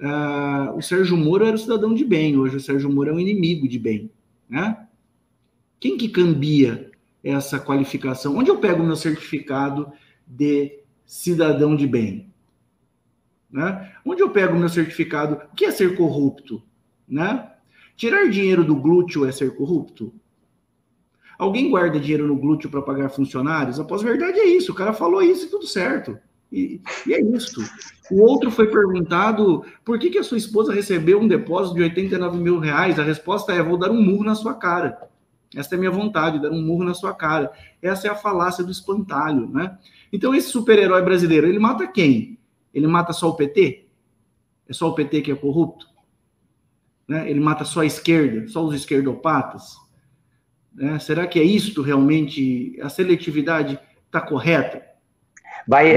uh, 0.00 0.76
o 0.76 0.82
Sérgio 0.82 1.16
Moro 1.16 1.44
era 1.44 1.56
o 1.56 1.58
cidadão 1.58 1.94
de 1.94 2.04
bem, 2.04 2.36
hoje 2.36 2.56
o 2.56 2.60
Sérgio 2.60 2.90
Moro 2.90 3.10
é 3.10 3.12
um 3.12 3.20
inimigo 3.20 3.68
de 3.68 3.78
bem, 3.78 4.10
né? 4.48 4.86
Quem 5.78 5.96
que 5.96 6.08
cambia 6.08 6.90
essa 7.22 7.58
qualificação? 7.60 8.36
Onde 8.36 8.50
eu 8.50 8.58
pego 8.58 8.82
meu 8.82 8.96
certificado 8.96 9.92
de 10.26 10.80
cidadão 11.04 11.76
de 11.76 11.86
bem? 11.86 12.32
Né? 13.50 13.92
Onde 14.04 14.22
eu 14.22 14.30
pego 14.30 14.56
meu 14.56 14.68
certificado? 14.68 15.34
O 15.52 15.54
que 15.54 15.66
é 15.66 15.70
ser 15.70 15.94
corrupto? 15.94 16.62
Né? 17.06 17.50
Tirar 17.96 18.28
dinheiro 18.28 18.64
do 18.64 18.74
glúteo 18.74 19.24
é 19.24 19.32
ser 19.32 19.54
corrupto? 19.56 20.12
Alguém 21.38 21.70
guarda 21.70 21.98
dinheiro 21.98 22.26
no 22.26 22.36
glúteo 22.36 22.70
para 22.70 22.82
pagar 22.82 23.08
funcionários? 23.08 23.78
A 23.78 23.84
pós-verdade 23.84 24.38
é 24.38 24.46
isso. 24.46 24.72
O 24.72 24.74
cara 24.74 24.92
falou 24.92 25.22
isso 25.22 25.46
e 25.46 25.50
tudo 25.50 25.66
certo. 25.66 26.18
E, 26.50 26.80
e, 27.06 27.12
é 27.12 27.20
isso. 27.20 27.60
O 28.10 28.22
outro 28.22 28.50
foi 28.50 28.70
perguntado 28.70 29.64
por 29.84 29.98
que, 29.98 30.10
que 30.10 30.18
a 30.18 30.22
sua 30.22 30.38
esposa 30.38 30.72
recebeu 30.72 31.20
um 31.20 31.26
depósito 31.26 31.74
de 31.74 31.82
89 31.82 32.38
mil 32.38 32.58
reais. 32.58 32.98
A 32.98 33.02
resposta 33.02 33.52
é: 33.52 33.62
vou 33.62 33.76
dar 33.76 33.90
um 33.90 34.00
murro 34.00 34.24
na 34.24 34.34
sua 34.34 34.54
cara. 34.54 35.08
Essa 35.54 35.74
é 35.74 35.76
a 35.76 35.78
minha 35.78 35.90
vontade, 35.90 36.40
dar 36.40 36.50
um 36.50 36.62
murro 36.62 36.84
na 36.84 36.94
sua 36.94 37.14
cara. 37.14 37.52
Essa 37.80 38.08
é 38.08 38.10
a 38.10 38.16
falácia 38.16 38.64
do 38.64 38.72
espantalho, 38.72 39.48
né? 39.48 39.78
Então, 40.12 40.34
esse 40.34 40.48
super-herói 40.48 41.02
brasileiro, 41.02 41.46
ele 41.46 41.58
mata 41.58 41.86
quem? 41.86 42.38
Ele 42.72 42.86
mata 42.86 43.12
só 43.12 43.28
o 43.28 43.34
PT? 43.34 43.86
É 44.68 44.72
só 44.72 44.88
o 44.88 44.94
PT 44.94 45.22
que 45.22 45.32
é 45.32 45.34
corrupto? 45.34 45.86
Né? 47.08 47.28
Ele 47.30 47.40
mata 47.40 47.64
só 47.64 47.80
a 47.80 47.86
esquerda, 47.86 48.46
só 48.48 48.64
os 48.64 48.74
esquerdopatas? 48.74 49.76
Né? 50.74 50.98
Será 50.98 51.26
que 51.26 51.38
é 51.38 51.42
isto 51.42 51.82
realmente? 51.82 52.78
A 52.80 52.88
seletividade 52.88 53.78
está 54.06 54.20
correta? 54.20 54.82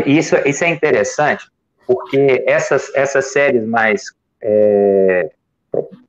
Isso, 0.05 0.35
isso 0.45 0.63
é 0.63 0.69
interessante, 0.69 1.45
porque 1.85 2.43
essas, 2.47 2.93
essas 2.95 3.25
séries 3.25 3.65
mais 3.65 4.13
é, 4.41 5.29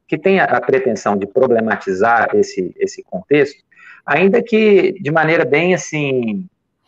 que 0.07 0.17
têm 0.17 0.41
a 0.41 0.61
pretensão 0.61 1.17
de 1.17 1.27
problematizar 1.27 2.31
esse, 2.35 2.73
esse 2.79 3.03
contexto, 3.03 3.63
ainda 4.07 4.43
que 4.43 4.93
de 5.01 5.11
maneira 5.11 5.45
bem 5.45 5.75
assim 5.75 6.47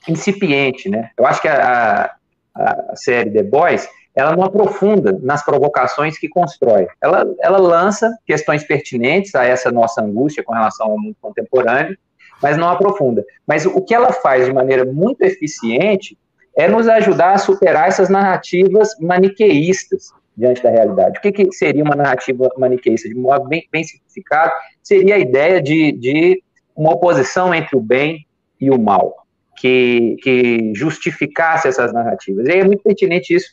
incipiente, 0.08 0.88
né? 0.88 1.10
Eu 1.18 1.26
acho 1.26 1.42
que 1.42 1.48
a, 1.48 2.10
a, 2.54 2.92
a 2.92 2.96
série 2.96 3.30
The 3.30 3.42
Boys 3.42 3.88
ela 4.14 4.34
não 4.36 4.44
aprofunda 4.44 5.18
nas 5.22 5.44
provocações 5.44 6.18
que 6.18 6.28
constrói. 6.28 6.88
Ela, 7.00 7.24
ela 7.40 7.58
lança 7.58 8.16
questões 8.26 8.64
pertinentes 8.64 9.34
a 9.34 9.44
essa 9.44 9.70
nossa 9.70 10.02
angústia 10.02 10.42
com 10.42 10.52
relação 10.52 10.90
ao 10.90 10.98
mundo 10.98 11.16
contemporâneo, 11.20 11.96
mas 12.42 12.56
não 12.56 12.68
aprofunda. 12.68 13.24
Mas 13.46 13.66
o 13.66 13.80
que 13.82 13.94
ela 13.94 14.12
faz 14.12 14.46
de 14.46 14.52
maneira 14.52 14.84
muito 14.84 15.22
eficiente 15.22 16.18
é 16.56 16.66
nos 16.66 16.88
ajudar 16.88 17.34
a 17.34 17.38
superar 17.38 17.88
essas 17.88 18.08
narrativas 18.08 18.98
maniqueístas 18.98 20.12
diante 20.36 20.62
da 20.62 20.70
realidade. 20.70 21.18
O 21.18 21.22
que, 21.22 21.32
que 21.32 21.52
seria 21.52 21.84
uma 21.84 21.94
narrativa 21.94 22.50
maniqueísta? 22.56 23.08
De 23.08 23.14
modo 23.14 23.46
bem, 23.46 23.68
bem 23.70 23.84
simplificado, 23.84 24.52
seria 24.82 25.16
a 25.16 25.18
ideia 25.18 25.62
de, 25.62 25.92
de 25.92 26.42
uma 26.74 26.92
oposição 26.94 27.54
entre 27.54 27.76
o 27.76 27.80
bem 27.80 28.26
e 28.60 28.70
o 28.70 28.78
mal, 28.78 29.14
que, 29.56 30.16
que 30.22 30.72
justificasse 30.74 31.68
essas 31.68 31.92
narrativas. 31.92 32.48
E 32.48 32.52
é 32.52 32.64
muito 32.64 32.82
pertinente 32.82 33.34
isso 33.34 33.50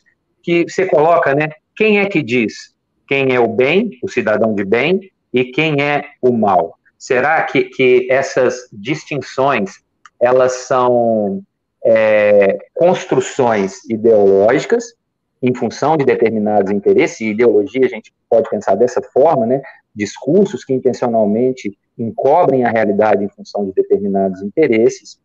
que 0.48 0.64
você 0.66 0.86
coloca, 0.86 1.34
né? 1.34 1.50
Quem 1.76 2.00
é 2.00 2.06
que 2.06 2.22
diz 2.22 2.74
quem 3.06 3.34
é 3.34 3.40
o 3.40 3.48
bem, 3.48 3.90
o 4.02 4.08
cidadão 4.08 4.54
de 4.54 4.64
bem, 4.64 5.00
e 5.32 5.44
quem 5.46 5.82
é 5.82 6.04
o 6.22 6.32
mal? 6.32 6.78
Será 6.98 7.42
que, 7.42 7.64
que 7.64 8.06
essas 8.10 8.68
distinções 8.72 9.82
elas 10.20 10.52
são 10.52 11.42
é, 11.84 12.58
construções 12.74 13.84
ideológicas 13.88 14.94
em 15.42 15.54
função 15.54 15.96
de 15.96 16.04
determinados 16.04 16.72
interesses, 16.72 17.20
e 17.20 17.30
ideologia 17.30 17.86
a 17.86 17.88
gente 17.88 18.12
pode 18.28 18.48
pensar 18.50 18.74
dessa 18.74 19.02
forma, 19.02 19.46
né? 19.46 19.60
Discursos 19.94 20.64
que 20.64 20.72
intencionalmente 20.72 21.78
encobrem 21.98 22.64
a 22.64 22.70
realidade 22.70 23.22
em 23.22 23.28
função 23.28 23.66
de 23.66 23.72
determinados 23.72 24.42
interesses, 24.42 25.18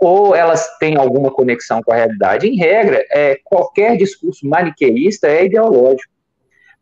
ou 0.00 0.34
elas 0.34 0.78
têm 0.78 0.96
alguma 0.96 1.30
conexão 1.30 1.82
com 1.82 1.92
a 1.92 1.96
realidade. 1.96 2.48
Em 2.48 2.56
regra, 2.56 3.04
é, 3.10 3.38
qualquer 3.44 3.96
discurso 3.96 4.48
maniqueísta 4.48 5.28
é 5.28 5.44
ideológico, 5.44 6.12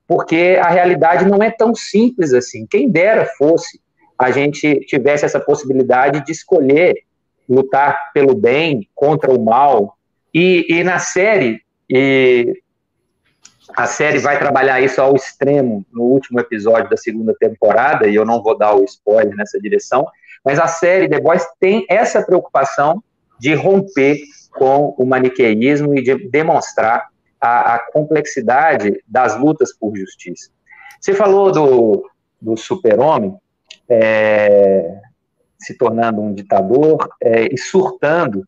porque 0.06 0.56
a 0.60 0.68
realidade 0.68 1.26
não 1.26 1.42
é 1.42 1.50
tão 1.50 1.74
simples 1.74 2.32
assim. 2.32 2.66
Quem 2.66 2.88
dera 2.88 3.26
fosse 3.36 3.80
a 4.18 4.30
gente 4.30 4.80
tivesse 4.80 5.24
essa 5.24 5.38
possibilidade 5.38 6.24
de 6.24 6.32
escolher 6.32 7.04
lutar 7.48 8.12
pelo 8.12 8.34
bem 8.34 8.88
contra 8.94 9.32
o 9.32 9.42
mal. 9.42 9.96
E, 10.34 10.66
e 10.68 10.84
na 10.84 10.98
série, 10.98 11.62
e 11.88 12.60
a 13.76 13.86
série 13.86 14.18
vai 14.18 14.38
trabalhar 14.38 14.80
isso 14.80 15.00
ao 15.00 15.14
extremo 15.14 15.84
no 15.92 16.02
último 16.02 16.40
episódio 16.40 16.90
da 16.90 16.96
segunda 16.96 17.34
temporada, 17.38 18.08
e 18.08 18.14
eu 18.14 18.24
não 18.24 18.42
vou 18.42 18.56
dar 18.56 18.74
o 18.74 18.84
spoiler 18.84 19.34
nessa 19.36 19.60
direção, 19.60 20.06
mas 20.44 20.58
a 20.58 20.66
série 20.66 21.08
The 21.08 21.20
Boys 21.20 21.44
tem 21.60 21.86
essa 21.88 22.22
preocupação 22.22 23.02
de 23.38 23.54
romper 23.54 24.18
com 24.52 24.94
o 24.98 25.06
maniqueísmo 25.06 25.96
e 25.96 26.02
de 26.02 26.28
demonstrar 26.28 27.08
a, 27.40 27.74
a 27.74 27.78
complexidade 27.92 29.02
das 29.06 29.38
lutas 29.38 29.72
por 29.76 29.96
justiça. 29.96 30.50
Você 31.00 31.14
falou 31.14 31.52
do, 31.52 32.10
do 32.40 32.56
super-homem, 32.56 33.36
é, 33.88 35.00
se 35.58 35.76
tornando 35.76 36.20
um 36.20 36.32
ditador 36.32 37.08
é, 37.20 37.52
e 37.52 37.56
surtando 37.56 38.44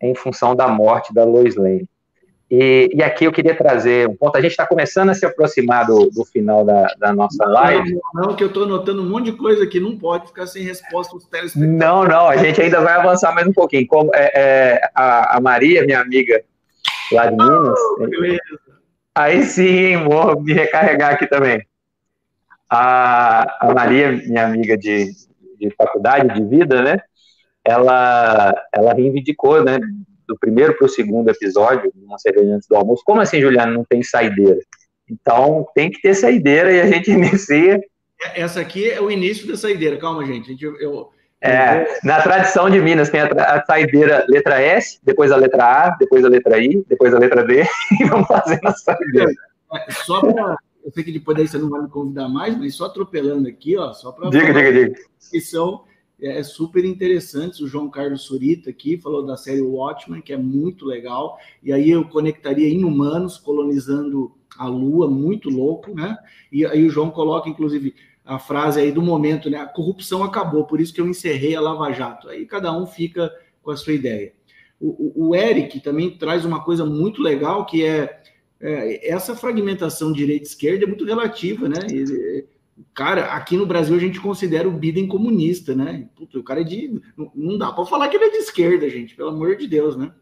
em 0.00 0.14
função 0.14 0.54
da 0.54 0.68
morte 0.68 1.14
da 1.14 1.24
Lois 1.24 1.56
Lane. 1.56 1.88
E, 2.50 2.90
e, 2.92 3.02
aqui 3.02 3.24
eu 3.24 3.32
queria 3.32 3.56
trazer 3.56 4.08
um 4.08 4.14
ponto. 4.14 4.36
A 4.36 4.40
gente 4.40 4.50
está 4.50 4.66
começando 4.66 5.08
a 5.08 5.14
se 5.14 5.24
aproximar 5.24 5.86
do, 5.86 6.10
do 6.10 6.24
final 6.24 6.64
da, 6.64 6.86
da, 6.98 7.12
nossa 7.12 7.44
live. 7.44 7.98
Não, 8.12 8.22
não, 8.22 8.36
que 8.36 8.44
eu 8.44 8.48
estou 8.48 8.64
anotando 8.64 9.02
um 9.02 9.08
monte 9.08 9.26
de 9.26 9.32
coisa 9.32 9.64
aqui, 9.64 9.80
não 9.80 9.96
pode 9.96 10.26
ficar 10.26 10.46
sem 10.46 10.62
resposta 10.62 11.16
os 11.16 11.24
telespectadores. 11.24 11.78
Não, 11.78 12.04
não, 12.04 12.28
a 12.28 12.36
gente 12.36 12.60
ainda 12.60 12.80
vai 12.80 12.94
avançar 12.94 13.34
mais 13.34 13.46
um 13.46 13.52
pouquinho. 13.52 13.86
Como, 13.86 14.10
é, 14.14 14.30
é, 14.34 14.90
a, 14.94 15.38
a, 15.38 15.40
Maria, 15.40 15.84
minha 15.84 16.00
amiga 16.00 16.44
lá 17.12 17.26
de 17.26 17.36
Minas. 17.36 17.78
Oh, 17.98 18.06
beleza. 18.06 18.40
Aí 19.14 19.42
sim, 19.44 19.96
vou 20.04 20.40
me 20.40 20.52
recarregar 20.52 21.12
aqui 21.14 21.26
também. 21.26 21.64
A, 22.68 23.68
a 23.68 23.72
Maria, 23.72 24.12
minha 24.12 24.46
amiga 24.46 24.76
de, 24.76 25.10
de 25.58 25.70
faculdade 25.76 26.34
de 26.34 26.44
vida, 26.44 26.82
né? 26.82 27.00
Ela, 27.64 28.54
ela 28.72 28.92
reivindicou, 28.92 29.64
né? 29.64 29.78
Do 30.26 30.38
primeiro 30.38 30.76
para 30.76 30.86
o 30.86 30.88
segundo 30.88 31.28
episódio, 31.28 31.92
uma 31.96 32.18
cerveja 32.18 32.54
antes 32.54 32.68
do 32.68 32.76
almoço. 32.76 33.02
Como 33.04 33.20
assim, 33.20 33.40
Juliana, 33.40 33.72
não 33.72 33.84
tem 33.84 34.02
saideira? 34.02 34.58
Então, 35.08 35.66
tem 35.74 35.90
que 35.90 36.00
ter 36.00 36.14
saideira 36.14 36.72
e 36.72 36.80
a 36.80 36.86
gente 36.86 37.10
inicia. 37.12 37.80
Essa 38.34 38.60
aqui 38.60 38.88
é 38.88 39.00
o 39.00 39.10
início 39.10 39.46
da 39.46 39.56
saideira. 39.56 39.96
Calma, 39.98 40.24
gente. 40.24 40.56
Eu, 40.62 40.80
eu, 40.80 41.08
é, 41.42 41.98
na 42.02 42.22
tradição 42.22 42.70
de 42.70 42.80
Minas 42.80 43.10
tem 43.10 43.20
a, 43.20 43.26
a, 43.26 43.64
saideira 43.66 44.24
letra 44.28 44.60
S, 44.60 44.98
depois 45.02 45.30
a 45.30 45.36
letra 45.36 45.64
A, 45.64 45.90
depois 45.90 46.24
a 46.24 46.28
letra 46.28 46.58
I, 46.58 46.82
depois 46.88 47.12
a 47.12 47.18
letra 47.18 47.44
D, 47.44 47.62
e 48.00 48.04
vamos 48.04 48.26
fazendo 48.26 48.66
a 48.66 48.72
saideira. 48.72 49.32
É, 49.74 49.92
só 49.92 50.20
para 50.20 50.56
eu 50.84 50.92
sei 50.92 51.02
que 51.02 51.12
depois 51.12 51.34
daí 51.34 51.48
você 51.48 51.56
não 51.56 51.70
vai 51.70 51.80
me 51.80 51.88
convidar 51.88 52.28
mais, 52.28 52.56
mas 52.58 52.74
só 52.74 52.84
atropelando 52.84 53.48
aqui, 53.48 53.74
ó, 53.76 53.94
só 53.94 54.12
para. 54.12 54.28
Diga, 54.28 54.52
diga, 54.52 54.72
diga. 54.72 54.94
Que 55.30 55.40
são 55.40 55.84
é, 56.24 56.42
super 56.42 56.84
interessantes. 56.84 57.60
O 57.60 57.68
João 57.68 57.90
Carlos 57.90 58.22
Surita 58.22 58.70
aqui 58.70 58.96
falou 58.96 59.24
da 59.24 59.36
série 59.36 59.60
Watchmen, 59.60 60.22
que 60.22 60.32
é 60.32 60.36
muito 60.36 60.86
legal. 60.86 61.38
E 61.62 61.72
aí 61.72 61.90
eu 61.90 62.04
conectaria 62.06 62.68
inumanos 62.68 63.36
colonizando 63.36 64.32
a 64.56 64.66
Lua, 64.66 65.08
muito 65.10 65.50
louco, 65.50 65.94
né? 65.94 66.16
E 66.50 66.64
aí 66.64 66.86
o 66.86 66.90
João 66.90 67.10
coloca, 67.10 67.48
inclusive, 67.48 67.94
a 68.24 68.38
frase 68.38 68.80
aí 68.80 68.90
do 68.90 69.02
momento, 69.02 69.50
né? 69.50 69.58
A 69.58 69.66
corrupção 69.66 70.22
acabou, 70.22 70.64
por 70.64 70.80
isso 70.80 70.94
que 70.94 71.00
eu 71.00 71.08
encerrei 71.08 71.54
a 71.54 71.60
Lava 71.60 71.92
Jato. 71.92 72.28
Aí 72.28 72.46
cada 72.46 72.76
um 72.76 72.86
fica 72.86 73.30
com 73.62 73.70
a 73.70 73.76
sua 73.76 73.92
ideia. 73.92 74.32
O, 74.80 75.28
o, 75.28 75.34
Eric 75.34 75.80
também 75.80 76.16
traz 76.16 76.44
uma 76.44 76.62
coisa 76.62 76.84
muito 76.84 77.22
legal 77.22 77.64
que 77.64 77.84
é 77.84 78.20
é, 78.60 79.10
essa 79.10 79.36
fragmentação 79.36 80.12
direita-esquerda 80.12 80.84
é 80.84 80.86
muito 80.86 81.04
relativa, 81.04 81.68
né? 81.68 81.80
E, 81.90 82.44
cara, 82.92 83.32
aqui 83.34 83.56
no 83.56 83.66
Brasil 83.66 83.96
a 83.96 84.00
gente 84.00 84.20
considera 84.20 84.68
o 84.68 84.72
Biden 84.72 85.06
comunista, 85.06 85.74
né? 85.74 86.08
Puta, 86.14 86.38
o 86.38 86.42
cara 86.42 86.60
é 86.60 86.64
de. 86.64 87.00
Não 87.34 87.58
dá 87.58 87.72
para 87.72 87.86
falar 87.86 88.08
que 88.08 88.16
ele 88.16 88.24
é 88.24 88.30
de 88.30 88.38
esquerda, 88.38 88.88
gente, 88.88 89.14
pelo 89.14 89.30
amor 89.30 89.56
de 89.56 89.66
Deus, 89.66 89.96
né? 89.96 90.12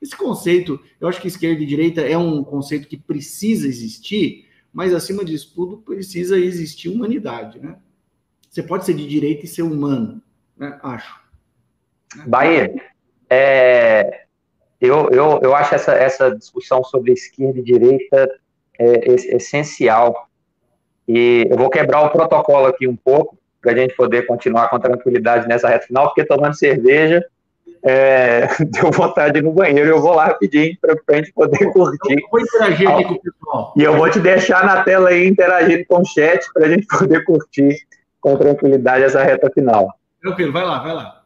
Esse 0.00 0.16
conceito, 0.16 0.80
eu 1.00 1.08
acho 1.08 1.20
que 1.20 1.28
esquerda 1.28 1.62
e 1.62 1.66
direita 1.66 2.00
é 2.00 2.16
um 2.16 2.42
conceito 2.42 2.88
que 2.88 2.96
precisa 2.96 3.68
existir, 3.68 4.48
mas 4.72 4.94
acima 4.94 5.24
disso 5.24 5.52
tudo 5.54 5.78
precisa 5.78 6.38
existir 6.38 6.88
humanidade, 6.88 7.58
né? 7.58 7.76
Você 8.48 8.62
pode 8.62 8.84
ser 8.84 8.94
de 8.94 9.06
direita 9.06 9.44
e 9.44 9.48
ser 9.48 9.62
humano, 9.62 10.22
né? 10.56 10.78
Acho. 10.82 11.20
Bahia, 12.26 12.74
é, 13.28 14.24
eu, 14.80 15.10
eu, 15.10 15.38
eu 15.42 15.54
acho 15.54 15.74
essa, 15.74 15.92
essa 15.92 16.34
discussão 16.34 16.82
sobre 16.82 17.12
esquerda 17.12 17.58
e 17.58 17.62
direita 17.62 18.40
é, 18.78 19.10
é, 19.10 19.14
essencial. 19.36 20.29
E 21.12 21.48
eu 21.50 21.56
vou 21.56 21.68
quebrar 21.68 22.02
o 22.02 22.10
protocolo 22.10 22.66
aqui 22.66 22.86
um 22.86 22.94
pouco, 22.94 23.36
para 23.60 23.72
a 23.72 23.76
gente 23.76 23.96
poder 23.96 24.26
continuar 24.26 24.68
com 24.68 24.78
tranquilidade 24.78 25.48
nessa 25.48 25.68
reta 25.68 25.88
final, 25.88 26.06
porque 26.06 26.24
tomando 26.24 26.54
cerveja 26.54 27.20
é, 27.82 28.46
deu 28.64 28.92
vontade 28.92 29.32
de 29.32 29.38
ir 29.40 29.42
no 29.42 29.52
banheiro, 29.52 29.90
eu 29.90 30.00
vou 30.00 30.14
lá 30.14 30.26
rapidinho 30.26 30.76
para 30.80 30.94
a 31.08 31.16
gente 31.16 31.32
poder 31.32 31.72
curtir. 31.72 32.12
Eu 32.12 32.28
vou 32.30 32.40
interagir 32.40 32.88
aqui 32.88 33.04
com 33.04 33.14
o 33.14 33.20
pessoal. 33.20 33.74
E 33.76 33.82
eu 33.82 33.96
vou 33.96 34.08
te 34.08 34.20
deixar 34.20 34.64
na 34.64 34.84
tela 34.84 35.08
aí 35.08 35.26
interagindo 35.26 35.84
com 35.86 36.00
o 36.00 36.04
chat 36.04 36.46
para 36.52 36.66
a 36.66 36.68
gente 36.68 36.86
poder 36.86 37.24
curtir 37.24 37.76
com 38.20 38.36
tranquilidade 38.36 39.02
essa 39.02 39.24
reta 39.24 39.50
final. 39.50 39.92
Tranquilo, 40.22 40.52
vai 40.52 40.64
lá, 40.64 40.78
vai 40.78 40.94
lá. 40.94 41.22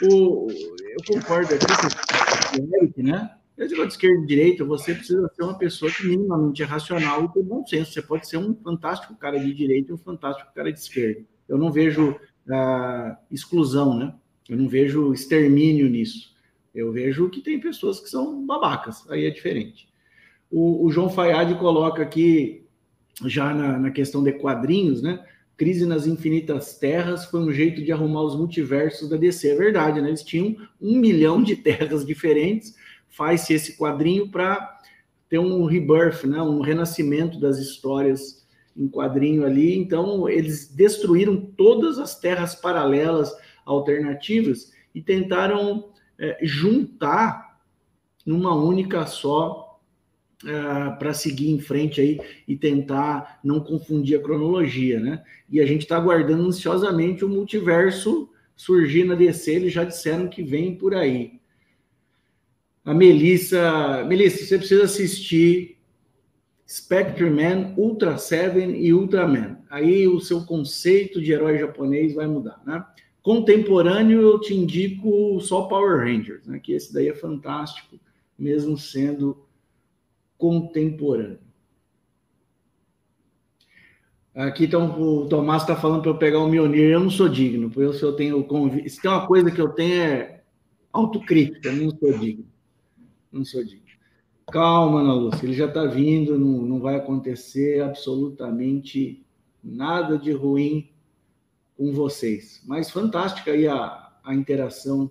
O, 0.00 0.46
eu 0.48 1.20
concordo 1.20 1.54
aqui 1.54 1.66
com 1.66 2.62
o 2.62 2.76
Eric, 2.76 3.02
né? 3.02 3.30
Eu 3.58 3.66
digo 3.66 3.84
de 3.84 3.92
esquerda 3.92 4.22
e 4.22 4.26
direita, 4.26 4.64
você 4.64 4.94
precisa 4.94 5.28
ser 5.34 5.42
uma 5.42 5.58
pessoa 5.58 5.90
que 5.90 6.06
minimamente 6.06 6.62
é 6.62 6.64
racional 6.64 7.24
e 7.24 7.32
tem 7.32 7.42
bom 7.42 7.66
senso. 7.66 7.92
Você 7.92 8.00
pode 8.00 8.28
ser 8.28 8.36
um 8.36 8.54
fantástico 8.54 9.16
cara 9.16 9.36
de 9.36 9.52
direita 9.52 9.90
e 9.90 9.94
um 9.94 9.98
fantástico 9.98 10.54
cara 10.54 10.72
de 10.72 10.78
esquerda. 10.78 11.22
Eu 11.48 11.58
não 11.58 11.72
vejo 11.72 12.10
uh, 12.12 13.16
exclusão, 13.32 13.98
né? 13.98 14.14
Eu 14.48 14.56
não 14.56 14.68
vejo 14.68 15.12
extermínio 15.12 15.88
nisso. 15.88 16.36
Eu 16.72 16.92
vejo 16.92 17.28
que 17.30 17.40
tem 17.40 17.58
pessoas 17.58 17.98
que 17.98 18.08
são 18.08 18.46
babacas, 18.46 19.04
aí 19.10 19.26
é 19.26 19.30
diferente. 19.30 19.88
O, 20.48 20.86
o 20.86 20.90
João 20.92 21.10
Fayad 21.10 21.52
coloca 21.58 22.00
aqui, 22.00 22.64
já 23.26 23.52
na, 23.52 23.76
na 23.76 23.90
questão 23.90 24.22
de 24.22 24.32
quadrinhos, 24.34 25.02
né? 25.02 25.24
Crise 25.56 25.84
nas 25.84 26.06
Infinitas 26.06 26.78
Terras 26.78 27.24
foi 27.24 27.40
um 27.40 27.52
jeito 27.52 27.82
de 27.82 27.90
arrumar 27.90 28.22
os 28.22 28.36
multiversos 28.36 29.08
da 29.08 29.16
DC. 29.16 29.48
É 29.48 29.54
verdade, 29.56 30.00
né? 30.00 30.06
Eles 30.06 30.22
tinham 30.22 30.56
um 30.80 30.96
milhão 30.96 31.42
de 31.42 31.56
terras 31.56 32.06
diferentes. 32.06 32.76
Faz-se 33.18 33.52
esse 33.52 33.76
quadrinho 33.76 34.28
para 34.28 34.78
ter 35.28 35.40
um 35.40 35.64
rebirth, 35.64 36.22
né? 36.24 36.40
um 36.40 36.60
renascimento 36.60 37.40
das 37.40 37.58
histórias 37.58 38.46
em 38.76 38.86
quadrinho 38.86 39.44
ali. 39.44 39.76
Então, 39.76 40.28
eles 40.28 40.68
destruíram 40.68 41.36
todas 41.36 41.98
as 41.98 42.16
terras 42.16 42.54
paralelas 42.54 43.34
alternativas 43.66 44.72
e 44.94 45.02
tentaram 45.02 45.90
é, 46.16 46.38
juntar 46.42 47.58
numa 48.24 48.54
única 48.54 49.04
só 49.04 49.80
é, 50.44 50.90
para 50.96 51.12
seguir 51.12 51.50
em 51.50 51.58
frente 51.58 52.00
aí 52.00 52.20
e 52.46 52.56
tentar 52.56 53.40
não 53.42 53.58
confundir 53.58 54.16
a 54.16 54.22
cronologia, 54.22 55.00
né? 55.00 55.24
E 55.50 55.60
a 55.60 55.66
gente 55.66 55.82
está 55.82 55.96
aguardando 55.96 56.46
ansiosamente 56.46 57.24
o 57.24 57.28
multiverso 57.28 58.30
surgir 58.54 59.02
na 59.02 59.16
DC, 59.16 59.52
eles 59.52 59.72
já 59.72 59.82
disseram 59.82 60.28
que 60.28 60.40
vem 60.40 60.76
por 60.76 60.94
aí. 60.94 61.37
A 62.88 62.94
Melissa, 62.94 64.02
Melissa, 64.04 64.46
você 64.46 64.56
precisa 64.56 64.84
assistir 64.84 65.76
Spectre 66.66 67.28
Man, 67.28 67.74
Ultra 67.76 68.16
Seven 68.16 68.82
e 68.82 68.94
Ultraman. 68.94 69.58
Aí 69.68 70.08
o 70.08 70.18
seu 70.20 70.42
conceito 70.46 71.20
de 71.20 71.30
herói 71.30 71.58
japonês 71.58 72.14
vai 72.14 72.26
mudar, 72.26 72.62
né? 72.66 72.82
Contemporâneo, 73.20 74.22
eu 74.22 74.40
te 74.40 74.54
indico 74.54 75.38
só 75.38 75.64
Power 75.64 75.98
Rangers, 75.98 76.46
né? 76.46 76.58
que 76.58 76.72
esse 76.72 76.90
daí 76.90 77.08
é 77.08 77.14
fantástico, 77.14 78.00
mesmo 78.38 78.78
sendo 78.78 79.46
contemporâneo. 80.38 81.40
Aqui 84.34 84.64
então, 84.64 84.98
o 84.98 85.28
Tomás 85.28 85.60
está 85.60 85.76
falando 85.76 86.00
para 86.00 86.12
eu 86.12 86.16
pegar 86.16 86.38
o 86.38 86.48
Mionir, 86.48 86.88
eu 86.88 87.00
não 87.00 87.10
sou 87.10 87.28
digno, 87.28 87.68
porque 87.68 87.84
eu, 87.84 87.92
se 87.92 88.02
eu 88.02 88.14
tenho 88.14 88.42
convite. 88.44 88.88
Se 88.88 89.02
tem 89.02 89.10
uma 89.10 89.26
coisa 89.26 89.50
que 89.50 89.60
eu 89.60 89.68
tenho 89.68 90.00
é 90.00 90.40
autocrítica, 90.90 91.70
não 91.70 91.90
sou 91.90 92.18
digno. 92.18 92.48
Não 93.30 93.44
sou 93.44 93.64
digno. 93.64 93.86
Calma, 94.50 95.00
Ana 95.00 95.14
Lúcia, 95.14 95.44
ele 95.44 95.52
já 95.52 95.66
está 95.66 95.84
vindo, 95.84 96.38
não, 96.38 96.62
não 96.62 96.80
vai 96.80 96.96
acontecer 96.96 97.82
absolutamente 97.82 99.22
nada 99.62 100.16
de 100.16 100.32
ruim 100.32 100.90
com 101.76 101.92
vocês. 101.92 102.62
Mas 102.66 102.90
fantástica 102.90 103.50
aí 103.50 103.68
a, 103.68 104.10
a 104.24 104.34
interação 104.34 105.10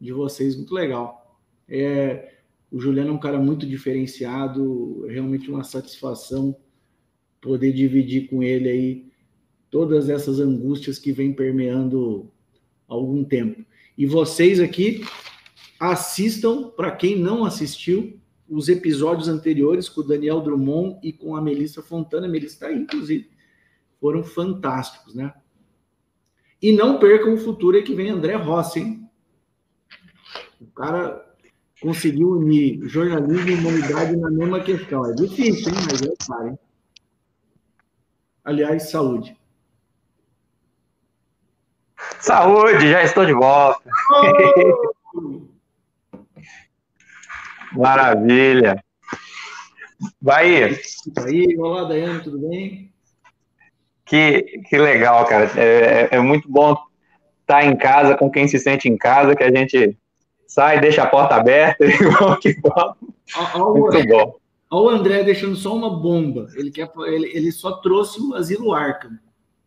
de 0.00 0.12
vocês, 0.12 0.56
muito 0.56 0.72
legal. 0.72 1.38
É, 1.68 2.34
o 2.70 2.80
Juliano 2.80 3.10
é 3.10 3.12
um 3.12 3.18
cara 3.18 3.38
muito 3.38 3.66
diferenciado, 3.66 5.04
realmente 5.06 5.50
uma 5.50 5.64
satisfação 5.64 6.56
poder 7.40 7.72
dividir 7.72 8.28
com 8.28 8.42
ele 8.42 8.68
aí 8.68 9.10
todas 9.70 10.08
essas 10.08 10.38
angústias 10.38 10.98
que 10.98 11.10
vem 11.10 11.32
permeando 11.32 12.30
algum 12.86 13.24
tempo. 13.24 13.64
E 13.96 14.06
vocês 14.06 14.60
aqui 14.60 15.04
assistam, 15.80 16.68
para 16.68 16.90
quem 16.90 17.18
não 17.18 17.46
assistiu, 17.46 18.20
os 18.46 18.68
episódios 18.68 19.28
anteriores 19.28 19.88
com 19.88 20.02
o 20.02 20.06
Daniel 20.06 20.42
Drummond 20.42 20.98
e 21.02 21.10
com 21.10 21.34
a 21.34 21.40
Melissa 21.40 21.80
Fontana. 21.80 22.26
A 22.26 22.30
Melissa 22.30 22.54
está 22.54 22.66
aí, 22.66 22.76
inclusive. 22.76 23.30
Foram 23.98 24.22
fantásticos, 24.22 25.14
né? 25.14 25.32
E 26.60 26.72
não 26.72 26.98
percam 26.98 27.32
o 27.32 27.38
futuro 27.38 27.78
é 27.78 27.82
que 27.82 27.94
vem 27.94 28.10
André 28.10 28.34
Rossi, 28.34 28.80
hein? 28.80 29.10
O 30.60 30.66
cara 30.66 31.26
conseguiu 31.80 32.32
unir 32.32 32.86
jornalismo 32.86 33.48
e 33.48 33.54
humanidade 33.54 34.16
na 34.16 34.30
mesma 34.30 34.60
questão. 34.60 35.06
É 35.06 35.14
difícil, 35.14 35.72
hein? 35.72 35.78
Mas 35.90 36.02
é 36.02 36.12
claro, 36.26 36.48
hein? 36.48 36.58
Aliás, 38.44 38.90
saúde. 38.90 39.34
Saúde, 42.18 42.90
já 42.90 43.02
estou 43.04 43.24
de 43.24 43.32
volta. 43.32 43.88
Oh! 45.14 45.40
Maravilha. 47.72 48.82
Bahia. 50.20 50.78
Bahia, 51.14 51.60
olá, 51.60 51.84
Daiane, 51.84 52.22
tudo 52.22 52.48
bem? 52.48 52.90
Que, 54.04 54.42
que 54.68 54.78
legal, 54.78 55.24
cara. 55.26 55.50
É, 55.56 56.08
é, 56.12 56.16
é 56.16 56.20
muito 56.20 56.50
bom 56.50 56.76
estar 57.42 57.64
em 57.64 57.76
casa 57.76 58.16
com 58.16 58.30
quem 58.30 58.48
se 58.48 58.58
sente 58.58 58.88
em 58.88 58.96
casa, 58.96 59.36
que 59.36 59.42
a 59.42 59.54
gente 59.54 59.96
sai, 60.46 60.80
deixa 60.80 61.02
a 61.02 61.06
porta 61.06 61.36
aberta 61.36 61.84
e 61.86 61.92
vamos 61.92 62.38
que 62.38 62.56
vamos. 62.60 62.96
Muito 63.76 64.08
bom. 64.08 64.36
Olha 64.72 64.84
o 64.84 64.88
André 64.88 65.24
deixando 65.24 65.56
só 65.56 65.74
uma 65.74 65.90
bomba. 65.90 66.48
Ele, 66.54 66.70
quer, 66.70 66.90
ele, 67.06 67.30
ele 67.36 67.52
só 67.52 67.72
trouxe 67.72 68.20
o 68.20 68.34
Asilo 68.34 68.72
Arkham. 68.72 69.18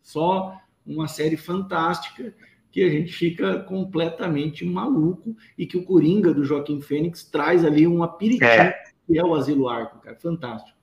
Só 0.01 0.57
uma 0.85 1.07
série 1.07 1.37
fantástica 1.37 2.33
que 2.73 2.83
a 2.83 2.89
gente 2.89 3.13
fica 3.13 3.59
completamente 3.59 4.65
maluco 4.65 5.35
e 5.55 5.67
que 5.67 5.77
o 5.77 5.85
Coringa 5.85 6.33
do 6.33 6.43
Joaquim 6.43 6.81
Fênix 6.81 7.23
traz 7.23 7.63
ali 7.63 7.85
um 7.85 8.01
aperitivo 8.01 8.49
é. 8.49 8.75
que 9.05 9.17
é 9.17 9.23
o 9.23 9.35
Asilo 9.35 9.69
Arkham, 9.69 9.99
cara. 9.99 10.17
Fantástico. 10.19 10.75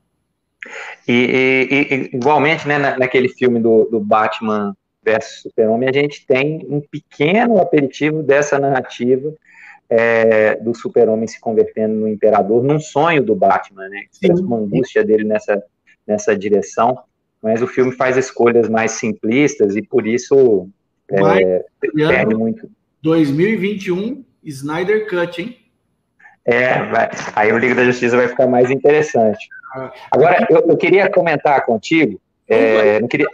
E, 1.09 1.13
e, 1.69 1.95
e, 1.95 2.17
igualmente, 2.17 2.69
né, 2.69 2.79
naquele 2.79 3.29
filme 3.29 3.59
do, 3.59 3.87
do 3.87 3.99
Batman 3.99 4.77
versus 5.03 5.43
Super-Homem, 5.43 5.89
a 5.89 5.93
gente 5.93 6.25
tem 6.25 6.65
um 6.69 6.81
pequeno 6.81 7.61
aperitivo 7.61 8.23
dessa 8.23 8.57
narrativa 8.57 9.35
é, 9.89 10.55
do 10.61 10.73
Super-Homem 10.73 11.27
se 11.27 11.41
convertendo 11.41 11.95
no 11.95 12.07
Imperador, 12.07 12.63
num 12.63 12.79
sonho 12.79 13.25
do 13.25 13.35
Batman, 13.35 13.89
né? 13.89 14.05
Expressa 14.13 14.43
uma 14.43 14.59
angústia 14.59 15.05
dele 15.05 15.25
nessa, 15.25 15.61
nessa 16.07 16.39
direção, 16.39 17.01
mas 17.43 17.61
o 17.63 17.67
filme 17.67 17.91
faz 17.91 18.17
escolhas 18.17 18.69
mais 18.69 18.93
simplistas 18.93 19.75
e 19.75 19.83
por 19.83 20.07
isso 20.07 20.71
é, 21.13 21.65
perde 21.95 22.35
muito. 22.35 22.71
2021, 23.03 24.25
Snyder 24.45 25.09
Cut, 25.09 25.41
hein? 25.41 25.57
É, 26.45 26.75
aí 27.37 27.53
o 27.53 27.59
Liga 27.59 27.75
da 27.75 27.85
Justiça 27.85 28.17
vai 28.17 28.29
ficar 28.29 28.47
mais 28.47 28.71
interessante. 28.71 29.49
Agora, 30.11 30.47
eu, 30.51 30.59
eu 30.69 30.77
queria 30.77 31.11
comentar 31.11 31.65
contigo. 31.65 32.21
É, 32.49 33.01
queria... 33.07 33.27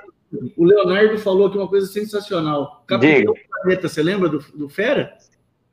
O 0.56 0.64
Leonardo 0.64 1.18
falou 1.18 1.46
aqui 1.46 1.56
uma 1.56 1.68
coisa 1.68 1.86
sensacional. 1.86 2.84
Capitão 2.86 2.98
Diga. 2.98 3.32
Planeta, 3.62 3.88
você 3.88 4.02
lembra 4.02 4.28
do, 4.28 4.38
do 4.54 4.68
Fera? 4.68 5.16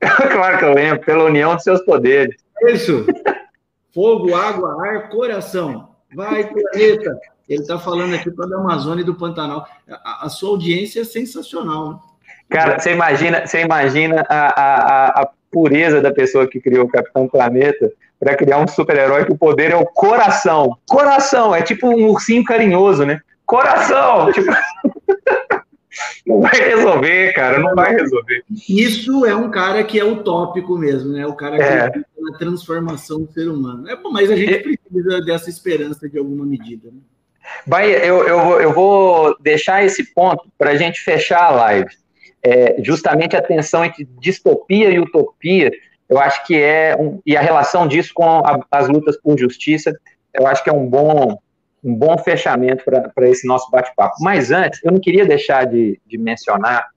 claro 0.00 0.58
que 0.58 0.64
eu 0.64 0.74
lembro, 0.74 1.04
pela 1.04 1.24
união 1.24 1.56
de 1.56 1.62
seus 1.62 1.82
poderes. 1.82 2.36
Isso. 2.62 3.04
Fogo, 3.92 4.34
água, 4.34 4.76
ar, 4.86 5.08
coração. 5.08 5.93
Vai, 6.14 6.44
planeta. 6.44 7.18
Ele 7.48 7.60
está 7.60 7.78
falando 7.78 8.14
aqui 8.14 8.30
para 8.30 8.46
a 8.56 8.60
Amazônia 8.60 9.02
e 9.02 9.04
do 9.04 9.14
Pantanal. 9.14 9.66
A, 9.88 10.26
a, 10.26 10.28
sua 10.28 10.50
audiência 10.50 11.00
é 11.00 11.04
sensacional. 11.04 11.90
Né? 11.90 11.98
Cara, 12.48 12.78
você 12.78 12.92
imagina, 12.92 13.46
você 13.46 13.60
imagina 13.60 14.24
a, 14.28 14.62
a, 14.62 15.22
a 15.22 15.28
pureza 15.50 16.00
da 16.00 16.12
pessoa 16.12 16.46
que 16.46 16.60
criou 16.60 16.86
o 16.86 16.90
Capitão 16.90 17.28
Planeta 17.28 17.92
para 18.18 18.34
criar 18.34 18.58
um 18.58 18.66
super-herói 18.66 19.24
que 19.24 19.32
o 19.32 19.38
poder 19.38 19.72
é 19.72 19.76
o 19.76 19.84
coração. 19.84 20.78
Coração, 20.88 21.54
é 21.54 21.62
tipo 21.62 21.86
um 21.86 22.08
ursinho 22.08 22.44
carinhoso, 22.44 23.04
né? 23.04 23.20
Coração! 23.44 24.32
Tipo... 24.32 24.50
não 26.26 26.40
vai 26.40 26.54
resolver, 26.54 27.32
cara, 27.32 27.58
não 27.58 27.74
vai 27.74 27.94
resolver. 27.94 28.44
Isso 28.68 29.24
é 29.26 29.34
um 29.34 29.50
cara 29.50 29.82
que 29.84 29.98
é 29.98 30.04
utópico 30.04 30.76
mesmo, 30.76 31.12
né? 31.12 31.26
O 31.26 31.34
cara 31.34 31.56
que 31.56 31.62
é. 31.62 31.86
a 31.86 32.38
transformação 32.38 33.22
do 33.22 33.32
ser 33.32 33.48
humano. 33.48 33.88
É 33.88 33.96
mas 34.10 34.30
a 34.30 34.36
gente 34.36 34.58
precisa 34.58 35.20
dessa 35.22 35.50
esperança 35.50 36.08
de 36.08 36.18
alguma 36.18 36.44
medida, 36.44 36.88
né? 36.90 37.00
Eu, 38.02 38.26
eu, 38.26 38.60
eu 38.60 38.72
vou 38.72 39.36
deixar 39.40 39.84
esse 39.84 40.14
ponto 40.14 40.44
para 40.56 40.70
a 40.70 40.76
gente 40.76 41.00
fechar 41.00 41.44
a 41.44 41.50
live 41.50 41.90
é, 42.44 42.76
justamente 42.82 43.34
a 43.34 43.42
tensão 43.42 43.82
entre 43.82 44.06
distopia 44.20 44.90
e 44.90 45.00
utopia, 45.00 45.72
eu 46.06 46.18
acho 46.18 46.46
que 46.46 46.54
é, 46.54 46.94
um, 46.94 47.18
e 47.24 47.34
a 47.34 47.40
relação 47.40 47.88
disso 47.88 48.12
com 48.12 48.40
a, 48.40 48.60
as 48.70 48.86
lutas 48.86 49.16
por 49.16 49.38
justiça, 49.38 49.98
eu 50.34 50.46
acho 50.46 50.62
que 50.62 50.68
é 50.68 50.72
um 50.72 50.86
bom, 50.86 51.38
um 51.84 51.94
bom 51.94 52.16
fechamento 52.16 52.82
para 52.84 53.28
esse 53.28 53.46
nosso 53.46 53.70
bate-papo. 53.70 54.16
Mas 54.20 54.50
antes, 54.50 54.80
eu 54.82 54.90
não 54.90 54.98
queria 54.98 55.26
deixar 55.26 55.66
de, 55.66 56.00
de 56.06 56.16
mencionar 56.16 56.88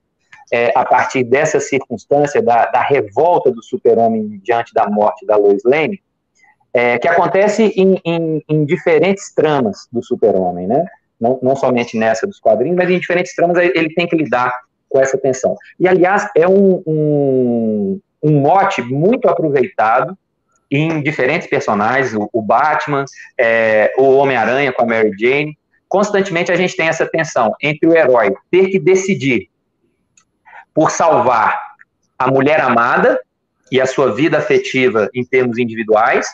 é, 0.51 0.71
a 0.73 0.85
partir 0.85 1.25
dessa 1.25 1.59
circunstância 1.59 2.41
da, 2.41 2.67
da 2.67 2.81
revolta 2.81 3.51
do 3.51 3.61
super-homem 3.61 4.39
diante 4.41 4.73
da 4.73 4.89
morte 4.89 5.25
da 5.25 5.35
Lois 5.35 5.61
Lane, 5.65 6.01
é, 6.73 6.97
que 6.97 7.07
acontece 7.07 7.73
em, 7.75 7.99
em, 8.05 8.43
em, 8.47 8.65
diferentes 8.65 9.33
tramas 9.33 9.87
do 9.91 10.01
super-homem, 10.03 10.67
né? 10.67 10.85
Não, 11.19 11.39
não 11.41 11.55
somente 11.55 11.97
nessa 11.97 12.27
dos 12.27 12.39
quadrinhos, 12.39 12.77
mas 12.77 12.89
em 12.89 12.99
diferentes 12.99 13.33
tramas 13.35 13.57
ele 13.57 13.93
tem 13.93 14.07
que 14.07 14.15
lidar 14.15 14.57
com 14.87 14.99
essa 14.99 15.17
tensão. 15.17 15.55
E, 15.79 15.87
aliás, 15.87 16.29
é 16.35 16.47
um, 16.47 16.83
um, 16.85 17.99
um 18.23 18.39
mote 18.39 18.81
muito 18.83 19.27
aproveitado 19.27 20.17
em 20.69 21.01
diferentes 21.01 21.47
personagens, 21.47 22.13
o, 22.13 22.29
o 22.31 22.41
Batman, 22.41 23.05
é, 23.37 23.93
o 23.97 24.17
Homem-Aranha 24.17 24.73
com 24.73 24.83
a 24.83 24.85
Mary 24.85 25.11
Jane. 25.17 25.57
Constantemente 25.87 26.51
a 26.51 26.55
gente 26.55 26.75
tem 26.75 26.87
essa 26.87 27.05
tensão 27.05 27.53
entre 27.61 27.87
o 27.87 27.95
herói 27.95 28.33
ter 28.51 28.67
que 28.67 28.79
decidir 28.79 29.49
por 30.73 30.91
salvar 30.91 31.59
a 32.19 32.29
mulher 32.29 32.59
amada 32.61 33.19
e 33.71 33.79
a 33.79 33.85
sua 33.85 34.13
vida 34.13 34.37
afetiva 34.37 35.09
em 35.13 35.23
termos 35.23 35.57
individuais, 35.57 36.27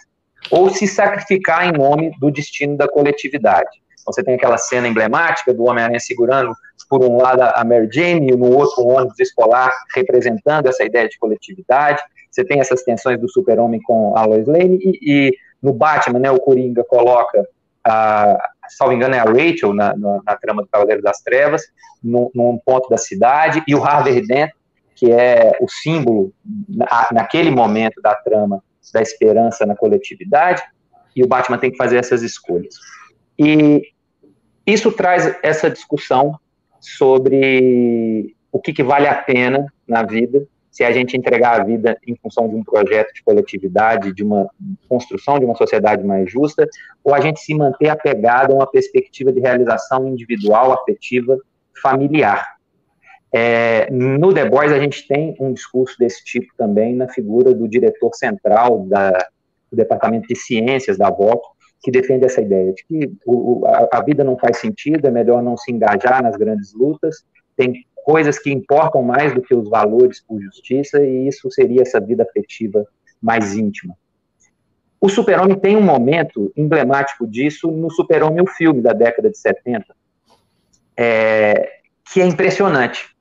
ou 0.52 0.70
se 0.70 0.88
sacrificar 0.88 1.68
em 1.68 1.72
nome 1.72 2.12
do 2.20 2.30
destino 2.30 2.78
da 2.78 2.88
coletividade. 2.88 3.70
Então, 4.04 4.14
você 4.14 4.24
tem 4.24 4.36
aquela 4.36 4.58
cena 4.58 4.88
emblemática 4.88 5.54
do 5.54 5.64
Homem-Aranha 5.64 6.00
segurando, 6.00 6.54
por 6.90 7.04
um 7.04 7.18
lado, 7.18 7.42
a 7.42 7.64
Mary 7.64 7.88
Jane, 7.92 8.32
e 8.32 8.36
no 8.36 8.54
outro, 8.54 8.84
um 8.84 8.98
ônibus 8.98 9.20
escolar, 9.20 9.72
representando 9.96 10.68
essa 10.68 10.84
ideia 10.84 11.08
de 11.08 11.18
coletividade. 11.18 12.02
Você 12.34 12.44
tem 12.44 12.60
essas 12.60 12.82
tensões 12.82 13.22
do 13.22 13.30
super-homem 13.30 13.80
com 13.84 14.18
a 14.18 14.26
Lois 14.26 14.48
Lane, 14.48 14.80
e, 14.82 15.00
e, 15.04 15.38
no 15.62 15.72
Batman, 15.72 16.18
né, 16.18 16.32
o 16.32 16.40
Coringa 16.40 16.84
coloca, 16.84 17.48
a, 17.84 18.40
salvo 18.70 18.96
engano, 18.96 19.14
é 19.14 19.20
a 19.20 19.24
Rachel 19.24 19.72
na, 19.72 19.96
na, 19.96 20.20
na 20.26 20.36
trama 20.36 20.64
do 20.64 20.68
Cavaleiro 20.68 21.04
das 21.04 21.22
Trevas, 21.22 21.62
num, 22.04 22.32
num, 22.34 22.58
ponto 22.66 22.90
da 22.90 22.98
cidade, 22.98 23.64
e 23.68 23.76
o 23.76 23.84
Harvey 23.84 24.26
Dent, 24.26 24.50
que 24.96 25.12
é 25.12 25.56
o 25.62 25.70
símbolo, 25.70 26.34
na, 26.68 27.10
naquele 27.12 27.52
momento 27.52 28.02
da 28.02 28.16
trama, 28.16 28.64
da 28.92 29.02
esperança 29.02 29.64
na 29.64 29.76
coletividade, 29.76 30.64
e 31.16 31.24
o 31.24 31.28
Batman 31.28 31.60
tem 31.60 31.70
que 31.70 31.78
fazer 31.78 31.98
essas 31.98 32.24
escolhas. 32.24 32.76
E 33.38 33.94
isso 34.66 34.92
traz 34.92 35.38
essa 35.44 35.70
discussão 35.70 36.40
sobre 36.80 38.36
o 38.52 38.60
que, 38.60 38.74
que, 38.74 38.82
vale 38.82 39.08
a 39.08 39.16
pena 39.16 39.68
na 39.88 40.02
vida, 40.02 40.48
se 40.74 40.84
a 40.84 40.92
gente 40.92 41.16
entregar 41.16 41.62
a 41.62 41.64
vida 41.64 41.96
em 42.06 42.16
função 42.16 42.50
de 42.50 42.56
um 42.56 42.64
projeto 42.64 43.14
de 43.14 43.24
coletividade, 43.24 44.12
de 44.12 44.24
uma 44.24 44.50
construção 44.90 45.38
de 45.38 45.46
uma 45.46 45.56
sociedade 45.56 46.04
mais 46.04 46.32
justa, 46.32 46.68
ou 47.04 47.14
a 47.14 47.22
gente 47.22 47.40
se 47.42 47.54
manter 47.54 47.90
apegado 47.90 48.52
a 48.52 48.56
uma 48.56 48.66
perspectiva 48.66 49.32
de 49.32 49.40
realização 49.40 50.08
individual, 50.08 50.74
afetiva, 50.74 51.38
familiar. 51.80 52.56
É, 53.32 53.88
no 53.92 54.34
The 54.34 54.50
Boys, 54.50 54.72
a 54.72 54.80
gente 54.80 55.08
tem 55.08 55.36
um 55.40 55.54
discurso 55.54 55.96
desse 56.00 56.26
tipo 56.26 56.52
também 56.58 56.96
na 56.96 57.08
figura 57.08 57.54
do 57.54 57.68
diretor 57.68 58.12
central 58.16 58.80
da, 58.88 59.12
do 59.70 59.78
Departamento 59.78 60.28
de 60.28 60.36
Ciências 60.36 60.98
da 60.98 61.12
Voto, 61.12 61.48
que 61.84 61.92
defende 61.92 62.26
essa 62.26 62.42
ideia 62.42 62.74
de 62.74 62.84
que 62.84 63.14
o, 63.28 63.64
a, 63.68 63.90
a, 64.00 64.02
vida 64.02 64.24
não 64.24 64.40
faz 64.40 64.58
sentido, 64.58 65.06
é 65.06 65.12
melhor 65.12 65.44
não 65.44 65.56
se 65.56 65.72
engajar 65.72 66.24
nas 66.24 66.36
grandes 66.36 66.74
lutas, 66.74 67.24
tem 67.56 67.86
coisas 68.04 68.38
que 68.38 68.52
importam 68.52 69.02
mais 69.02 69.34
do 69.34 69.42
que 69.42 69.56
os 69.56 69.70
valores 69.70 70.22
por 70.22 70.42
justiça, 70.42 71.04
e 71.04 71.28
isso 71.28 71.50
seria 71.50 71.82
essa 71.82 72.00
vida 72.00 72.24
afetiva 72.24 72.86
mais 73.22 73.56
íntima. 73.56 73.96
O 75.00 75.10
Super-Homem 75.10 75.58
tem 75.58 75.76
um 75.76 75.82
momento 75.82 76.52
emblemático 76.56 77.28
disso 77.28 77.70
no 77.72 77.90
Super-Homem, 77.90 78.42
o 78.42 78.48
filme 78.48 78.82
da 78.82 78.94
década 78.94 79.30
de 79.30 79.38
70, 79.38 79.86
é, 80.96 81.80
que 82.12 82.22
é 82.22 82.26
impressionante, 82.26 83.14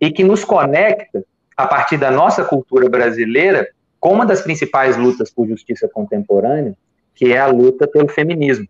e 0.00 0.10
que 0.10 0.24
nos 0.24 0.44
conecta, 0.44 1.24
a 1.56 1.66
partir 1.66 1.96
da 1.96 2.10
nossa 2.10 2.44
cultura 2.44 2.88
brasileira, 2.88 3.68
com 4.00 4.12
uma 4.12 4.26
das 4.26 4.42
principais 4.42 4.96
lutas 4.96 5.30
por 5.30 5.46
justiça 5.46 5.88
contemporânea, 5.88 6.76
que 7.14 7.32
é 7.32 7.38
a 7.38 7.46
luta 7.46 7.86
pelo 7.86 8.08
feminismo. 8.08 8.66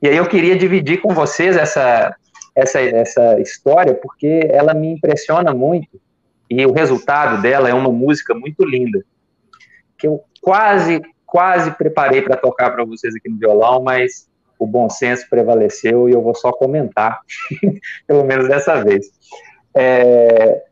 E 0.00 0.08
aí 0.08 0.16
eu 0.16 0.26
queria 0.26 0.56
dividir 0.56 1.00
com 1.00 1.14
vocês 1.14 1.56
essa, 1.56 2.14
essa, 2.54 2.80
essa 2.80 3.40
história, 3.40 3.94
porque 3.94 4.48
ela 4.50 4.74
me 4.74 4.88
impressiona 4.88 5.52
muito, 5.54 6.00
e 6.48 6.64
o 6.66 6.72
resultado 6.72 7.40
dela 7.40 7.68
é 7.68 7.74
uma 7.74 7.90
música 7.90 8.34
muito 8.34 8.64
linda, 8.64 9.02
que 9.96 10.06
eu 10.06 10.22
quase, 10.40 11.00
quase 11.24 11.70
preparei 11.72 12.20
para 12.22 12.36
tocar 12.36 12.70
para 12.70 12.84
vocês 12.84 13.14
aqui 13.14 13.28
no 13.28 13.38
violão, 13.38 13.82
mas 13.82 14.28
o 14.58 14.66
bom 14.66 14.88
senso 14.88 15.28
prevaleceu 15.28 16.08
e 16.08 16.12
eu 16.12 16.22
vou 16.22 16.34
só 16.34 16.52
comentar, 16.52 17.20
pelo 18.06 18.24
menos 18.24 18.48
dessa 18.48 18.82
vez. 18.82 19.06
É, 19.74 20.62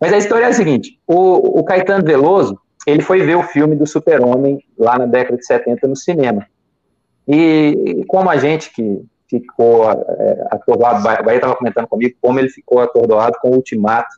mas 0.00 0.12
a 0.12 0.18
história 0.18 0.46
é 0.46 0.48
a 0.48 0.52
seguinte: 0.52 0.98
o, 1.06 1.60
o 1.60 1.64
Caetano 1.64 2.04
Veloso, 2.04 2.58
ele 2.86 3.02
foi 3.02 3.22
ver 3.22 3.36
o 3.36 3.42
filme 3.42 3.76
do 3.76 3.86
Super-Homem 3.86 4.58
lá 4.78 4.98
na 4.98 5.06
década 5.06 5.36
de 5.36 5.44
70 5.44 5.86
no 5.86 5.96
cinema. 5.96 6.46
E, 7.26 8.00
e 8.00 8.04
como 8.06 8.30
a 8.30 8.38
gente 8.38 8.72
que 8.72 9.04
ficou 9.28 9.90
é, 9.90 10.46
atordoado, 10.50 11.00
o 11.00 11.02
Bahia 11.02 11.36
estava 11.36 11.56
comentando 11.56 11.86
comigo 11.86 12.16
como 12.20 12.38
ele 12.38 12.48
ficou 12.48 12.80
atordoado 12.80 13.36
com 13.40 13.50
o 13.50 13.54
Ultimato, 13.56 14.16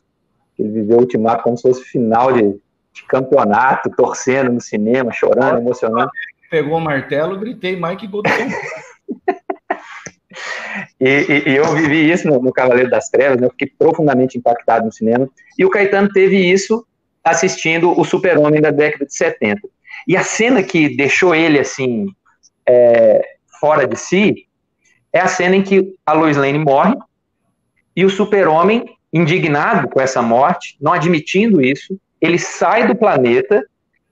ele 0.57 0.69
viveu 0.69 0.97
o 0.97 1.01
Ultimato 1.01 1.43
como 1.43 1.57
se 1.57 1.63
fosse 1.63 1.83
final 1.83 2.31
de, 2.31 2.41
de 2.41 3.03
campeonato, 3.07 3.89
torcendo 3.91 4.51
no 4.51 4.61
cinema, 4.61 5.11
chorando, 5.11 5.59
emocionando. 5.59 6.09
Pegou 6.49 6.77
o 6.77 6.81
martelo, 6.81 7.39
gritei, 7.39 7.79
Mike 7.79 8.07
Godot. 8.07 8.31
E, 10.99 11.09
e, 11.09 11.49
e, 11.49 11.55
eu 11.55 11.65
vivi 11.73 12.09
isso 12.09 12.27
no, 12.27 12.41
no 12.41 12.53
Cavaleiro 12.53 12.89
das 12.89 13.09
Trevas, 13.09 13.39
né? 13.39 13.47
eu 13.47 13.51
fiquei 13.51 13.67
profundamente 13.77 14.37
impactado 14.37 14.85
no 14.85 14.91
cinema. 14.91 15.27
E 15.57 15.65
o 15.65 15.69
Caetano 15.69 16.09
teve 16.09 16.37
isso 16.37 16.85
assistindo 17.23 17.99
o 17.99 18.03
Super-Homem 18.05 18.61
da 18.61 18.71
década 18.71 19.05
de 19.05 19.15
70. 19.15 19.61
E 20.07 20.15
a 20.15 20.23
cena 20.23 20.63
que 20.63 20.95
deixou 20.95 21.35
ele, 21.35 21.59
assim, 21.59 22.07
é, 22.67 23.21
fora 23.59 23.87
de 23.87 23.95
si, 23.97 24.47
é 25.13 25.19
a 25.19 25.27
cena 25.27 25.55
em 25.55 25.63
que 25.63 25.95
a 26.05 26.13
Lois 26.13 26.37
Lane 26.37 26.59
morre 26.59 26.95
e 27.95 28.05
o 28.05 28.09
Super-Homem, 28.09 28.85
indignado 29.11 29.89
com 29.89 29.99
essa 29.99 30.21
morte, 30.21 30.77
não 30.79 30.93
admitindo 30.93 31.61
isso, 31.61 31.99
ele 32.21 32.39
sai 32.39 32.87
do 32.87 32.95
planeta, 32.95 33.65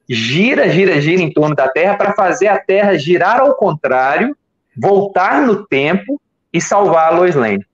gira, 0.10 0.70
gira, 0.70 1.00
gira 1.00 1.22
em 1.22 1.32
torno 1.32 1.56
da 1.56 1.70
Terra 1.70 1.96
para 1.96 2.14
fazer 2.14 2.48
a 2.48 2.60
Terra 2.60 2.98
girar 2.98 3.40
ao 3.40 3.56
contrário, 3.56 4.36
voltar 4.76 5.42
no 5.42 5.66
tempo 5.66 6.20
e 6.52 6.60
salvar 6.60 7.14
a 7.14 7.16
Lois 7.16 7.36
Lane. 7.36 7.66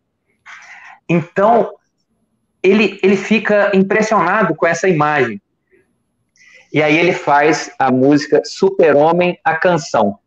Então, 1.08 1.74
ele, 2.62 3.00
ele 3.02 3.16
fica 3.16 3.72
impressionado 3.74 4.56
com 4.56 4.68
essa 4.68 4.88
imagem. 4.88 5.42
E 6.74 6.82
aí 6.82 6.98
ele 6.98 7.14
faz 7.14 7.72
a 7.80 7.90
música 7.90 8.42
Super-Homem, 8.44 9.40
a 9.44 9.56
canção. 9.56 10.20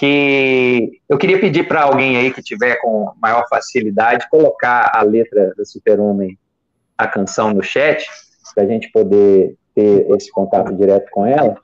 Que 0.00 0.98
eu 1.06 1.18
queria 1.18 1.38
pedir 1.38 1.68
para 1.68 1.82
alguém 1.82 2.16
aí 2.16 2.32
que 2.32 2.40
tiver 2.40 2.76
com 2.76 3.12
maior 3.20 3.46
facilidade 3.50 4.26
colocar 4.30 4.90
a 4.94 5.02
letra 5.02 5.52
do 5.54 5.66
Super-Homem, 5.66 6.38
a 6.96 7.06
canção 7.06 7.52
no 7.52 7.62
chat, 7.62 8.08
para 8.54 8.64
a 8.64 8.66
gente 8.66 8.90
poder 8.90 9.58
ter 9.74 10.10
esse 10.12 10.32
contato 10.32 10.74
direto 10.74 11.10
com 11.10 11.26
ela. 11.26 11.54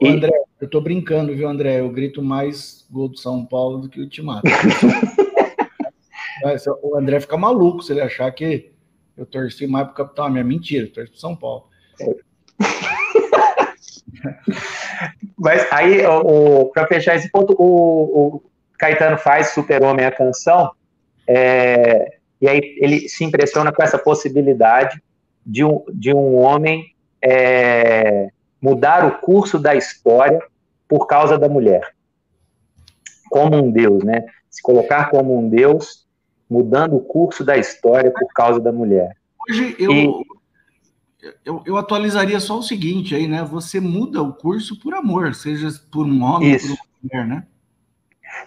E... 0.00 0.08
André, 0.08 0.32
eu 0.58 0.64
estou 0.64 0.80
brincando, 0.80 1.36
viu, 1.36 1.46
André? 1.46 1.80
Eu 1.80 1.90
grito 1.90 2.22
mais 2.22 2.86
gol 2.90 3.10
do 3.10 3.18
São 3.18 3.44
Paulo 3.44 3.82
do 3.82 3.88
que 3.90 4.00
o 4.00 4.04
Ultimato. 4.04 4.48
o 6.82 6.96
André 6.96 7.20
fica 7.20 7.36
maluco 7.36 7.82
se 7.82 7.92
ele 7.92 8.00
achar 8.00 8.32
que 8.32 8.72
eu 9.14 9.26
torci 9.26 9.66
mais 9.66 9.88
para 9.88 9.92
o 9.92 9.96
Capitão 9.96 10.24
América. 10.24 10.48
Mentira, 10.48 10.86
eu 10.86 10.92
torci 10.92 11.10
para 11.10 11.20
São 11.20 11.36
Paulo. 11.36 11.64
Mas 15.38 15.66
aí, 15.72 16.02
para 16.72 16.86
fechar 16.86 17.16
esse 17.16 17.30
ponto, 17.30 17.54
o, 17.58 18.36
o 18.36 18.42
Caetano 18.78 19.18
faz 19.18 19.48
Super-Homem 19.48 20.04
a 20.04 20.12
canção, 20.12 20.72
é, 21.26 22.18
e 22.40 22.48
aí 22.48 22.76
ele 22.78 23.08
se 23.08 23.24
impressiona 23.24 23.72
com 23.72 23.82
essa 23.82 23.98
possibilidade 23.98 25.00
de 25.46 25.64
um, 25.64 25.84
de 25.92 26.12
um 26.12 26.36
homem 26.36 26.94
é, 27.22 28.28
mudar 28.60 29.04
o 29.06 29.18
curso 29.20 29.58
da 29.58 29.74
história 29.74 30.40
por 30.88 31.06
causa 31.06 31.38
da 31.38 31.48
mulher. 31.48 31.94
Como 33.30 33.56
um 33.56 33.70
Deus, 33.70 34.04
né? 34.04 34.24
Se 34.50 34.60
colocar 34.60 35.10
como 35.10 35.38
um 35.38 35.48
Deus, 35.48 36.06
mudando 36.50 36.96
o 36.96 37.00
curso 37.00 37.44
da 37.44 37.56
história 37.56 38.10
por 38.10 38.28
causa 38.34 38.60
da 38.60 38.70
mulher. 38.70 39.16
Hoje 39.48 39.74
eu, 39.78 39.92
e... 39.92 40.26
eu, 41.44 41.62
eu, 41.64 41.76
atualizaria 41.76 42.40
só 42.40 42.58
o 42.58 42.62
seguinte 42.62 43.14
aí, 43.14 43.28
né? 43.28 43.44
Você 43.44 43.78
muda 43.78 44.22
o 44.22 44.32
curso 44.32 44.78
por 44.80 44.94
amor, 44.94 45.34
seja 45.34 45.68
por 45.90 46.06
um 46.06 46.22
homem 46.22 46.54
ou 46.54 46.60
por 46.60 46.66
uma 46.66 46.78
mulher, 47.02 47.26
né? 47.26 47.46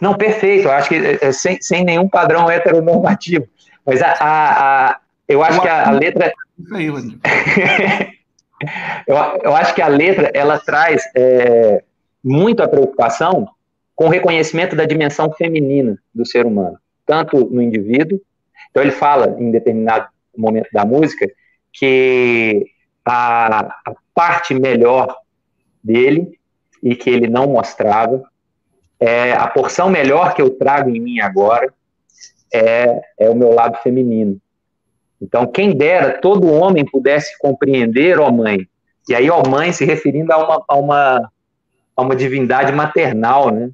Não, 0.01 0.15
perfeito. 0.15 0.65
Eu 0.65 0.71
acho 0.71 0.89
que 0.89 0.95
é, 0.95 1.19
é, 1.21 1.31
sem, 1.31 1.61
sem 1.61 1.85
nenhum 1.85 2.09
padrão 2.09 2.49
heteronormativo. 2.49 3.47
Mas 3.85 4.01
a, 4.01 4.11
a, 4.19 4.89
a 4.89 4.99
eu 5.27 5.41
acho 5.41 5.57
eu 5.57 5.61
que 5.61 5.67
a, 5.67 5.87
a 5.87 5.91
letra. 5.91 6.33
Isso 6.59 6.75
aí, 6.75 6.87
eu, 9.07 9.15
eu 9.43 9.55
acho 9.55 9.73
que 9.73 9.81
a 9.81 9.87
letra 9.87 10.31
ela 10.33 10.59
traz 10.59 11.03
é, 11.15 11.83
muito 12.23 12.61
a 12.61 12.67
preocupação 12.67 13.47
com 13.95 14.07
o 14.07 14.09
reconhecimento 14.09 14.75
da 14.75 14.85
dimensão 14.85 15.31
feminina 15.31 15.97
do 16.13 16.25
ser 16.25 16.45
humano, 16.45 16.77
tanto 17.05 17.45
no 17.45 17.61
indivíduo, 17.61 18.19
então 18.69 18.83
ele 18.83 18.91
fala 18.91 19.37
em 19.39 19.51
determinado 19.51 20.07
momento 20.37 20.67
da 20.73 20.83
música, 20.83 21.25
que 21.77 22.65
a, 23.05 23.59
a 23.85 23.93
parte 24.13 24.53
melhor 24.53 25.15
dele 25.83 26.39
e 26.81 26.95
que 26.95 27.09
ele 27.09 27.27
não 27.27 27.47
mostrava 27.47 28.23
é 28.99 29.33
a 29.33 29.47
porção 29.47 29.89
melhor 29.89 30.33
que 30.33 30.41
eu 30.41 30.49
trago 30.51 30.89
em 30.89 30.99
mim 30.99 31.19
agora 31.19 31.73
é, 32.53 33.01
é 33.19 33.29
o 33.29 33.35
meu 33.35 33.51
lado 33.53 33.77
feminino. 33.83 34.39
Então, 35.21 35.45
quem 35.45 35.75
dera 35.75 36.19
todo 36.19 36.51
homem 36.51 36.85
pudesse 36.85 37.37
compreender, 37.37 38.19
ó 38.19 38.31
mãe, 38.31 38.67
e 39.07 39.13
aí, 39.13 39.29
ó 39.29 39.43
mãe, 39.47 39.71
se 39.71 39.85
referindo 39.85 40.31
a 40.31 40.37
uma, 40.37 40.65
a 40.67 40.75
uma, 40.75 41.31
a 41.95 42.01
uma 42.01 42.15
divindade 42.15 42.71
maternal, 42.71 43.51
né? 43.51 43.69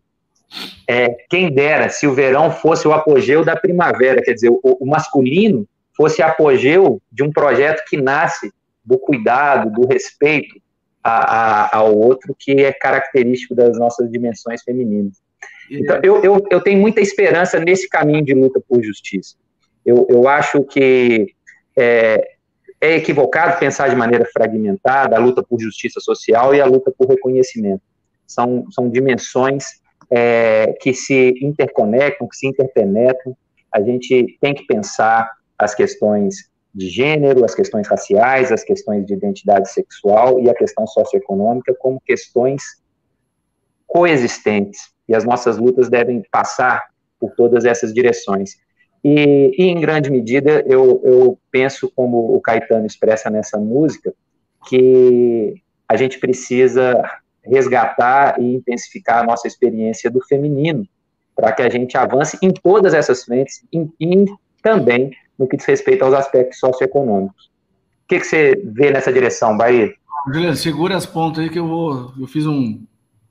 É, 0.88 1.10
quem 1.30 1.50
dera 1.50 1.88
se 1.88 2.06
o 2.06 2.14
verão 2.14 2.52
fosse 2.52 2.86
o 2.86 2.92
apogeu 2.92 3.46
da 3.46 3.56
primavera, 3.56 4.22
quer 4.22 4.34
dizer, 4.34 4.50
o, 4.50 4.60
o 4.62 4.86
masculino 4.86 5.66
fosse 5.96 6.22
apogeu 6.22 7.02
de 7.12 7.24
um 7.24 7.32
projeto 7.32 7.84
que 7.88 7.98
nasce 7.98 8.52
do 8.84 8.98
cuidado, 8.98 9.72
do 9.72 9.88
respeito 9.88 10.56
a, 11.04 11.66
a, 11.66 11.78
ao 11.78 11.96
outro, 11.96 12.36
que 12.38 12.52
é 12.52 12.72
característico 12.72 13.56
das 13.56 13.78
nossas 13.78 14.12
dimensões 14.12 14.64
femininas. 14.64 15.22
Então, 15.70 16.00
eu, 16.04 16.22
eu, 16.24 16.46
eu 16.50 16.62
tenho 16.62 16.80
muita 16.80 17.00
esperança 17.00 17.60
nesse 17.60 17.88
caminho 17.88 18.24
de 18.24 18.34
luta 18.34 18.62
por 18.68 18.84
justiça. 18.84 19.36
Eu, 19.86 20.06
eu 20.10 20.28
acho 20.28 20.64
que 20.64 21.34
é, 21.78 22.36
é 22.80 22.96
equivocado 22.96 23.58
pensar 23.58 23.90
de 23.90 23.96
maneira 23.96 24.26
fragmentada 24.34 25.16
a 25.16 25.20
luta 25.20 25.42
por 25.42 25.60
justiça 25.60 26.00
social 26.00 26.54
e 26.54 26.62
a 26.62 26.66
luta 26.66 26.92
por 26.96 27.08
reconhecimento. 27.08 27.82
São, 28.28 28.66
são 28.72 28.90
dimensões 28.90 29.66
é, 30.10 30.74
que 30.82 30.94
se 30.94 31.34
interconectam, 31.42 32.28
que 32.28 32.36
se 32.36 32.48
interpenetram. 32.48 33.36
A 33.72 33.82
gente 33.82 34.38
tem 34.42 34.54
que 34.54 34.66
pensar 34.66 35.32
as 35.62 35.76
questões 35.76 36.50
de 36.74 36.90
gênero, 36.90 37.46
as 37.46 37.54
questões 37.54 37.88
raciais, 37.88 38.52
as 38.52 38.64
questões 38.64 39.06
de 39.06 39.14
identidade 39.14 39.70
sexual 39.70 40.40
e 40.40 40.50
a 40.50 40.56
questão 40.56 40.88
socioeconômica 40.88 41.76
como 41.78 42.02
questões 42.02 42.64
coexistentes. 43.86 44.90
E 45.08 45.14
as 45.14 45.24
nossas 45.24 45.58
lutas 45.58 45.88
devem 45.88 46.24
passar 46.32 46.88
por 47.20 47.32
todas 47.36 47.64
essas 47.66 47.94
direções. 47.94 48.56
E, 49.04 49.54
e, 49.56 49.66
em 49.66 49.80
grande 49.80 50.10
medida, 50.10 50.64
eu, 50.66 51.00
eu 51.04 51.38
penso, 51.52 51.92
como 51.96 52.36
o 52.36 52.42
Caetano 52.42 52.88
expressa 52.88 53.30
nessa 53.30 53.60
música, 53.60 54.14
que 54.68 55.62
a 55.88 55.96
gente 55.96 56.18
precisa 56.20 57.04
resgatar 57.44 58.40
e 58.42 58.56
intensificar 58.56 59.20
a 59.20 59.24
nossa 59.24 59.48
experiência 59.48 60.10
do 60.10 60.26
feminino, 60.26 60.88
para 61.36 61.52
que 61.52 61.62
a 61.62 61.70
gente 61.70 61.98
avance 61.98 62.38
em 62.42 62.52
todas 62.52 62.96
essas 62.96 63.24
frentes 63.24 63.64
e, 63.72 64.26
também 64.64 65.12
no 65.42 65.48
que 65.48 65.58
diz 65.58 65.66
respeito 65.66 66.06
aos 66.06 66.14
aspectos 66.14 66.60
socioeconômicos. 66.60 67.46
O 67.46 68.08
que, 68.08 68.20
que 68.20 68.26
você 68.26 68.54
vê 68.64 68.92
nessa 68.92 69.12
direção, 69.12 69.58
Bahia? 69.58 69.94
Juliano, 70.28 70.56
segura 70.56 70.96
as 70.96 71.06
pontas 71.06 71.44
aí 71.44 71.50
que 71.50 71.58
eu 71.58 71.68
vou. 71.68 72.14
Eu 72.20 72.28
fiz 72.28 72.46
um 72.46 72.86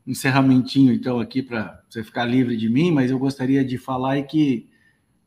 encerramentinho, 0.05 0.93
então, 0.93 1.21
aqui 1.21 1.41
para 1.41 1.81
você 1.89 2.03
ficar 2.03 2.25
livre 2.25 2.57
de 2.57 2.69
mim, 2.69 2.91
mas 2.91 3.11
eu 3.11 3.19
gostaria 3.19 3.65
de 3.65 3.79
falar 3.79 4.13
aí 4.13 4.25
que 4.25 4.69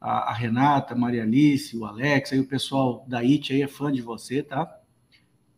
a, 0.01 0.31
a 0.31 0.33
Renata, 0.33 0.93
a 0.93 0.97
Maria 0.97 1.23
Alice, 1.23 1.77
o 1.77 1.85
Alex, 1.85 2.33
aí 2.33 2.39
o 2.39 2.47
pessoal 2.47 3.05
da 3.07 3.19
IT 3.19 3.53
aí 3.53 3.61
é 3.61 3.67
fã 3.67 3.89
de 3.89 4.01
você, 4.01 4.43
tá? 4.43 4.77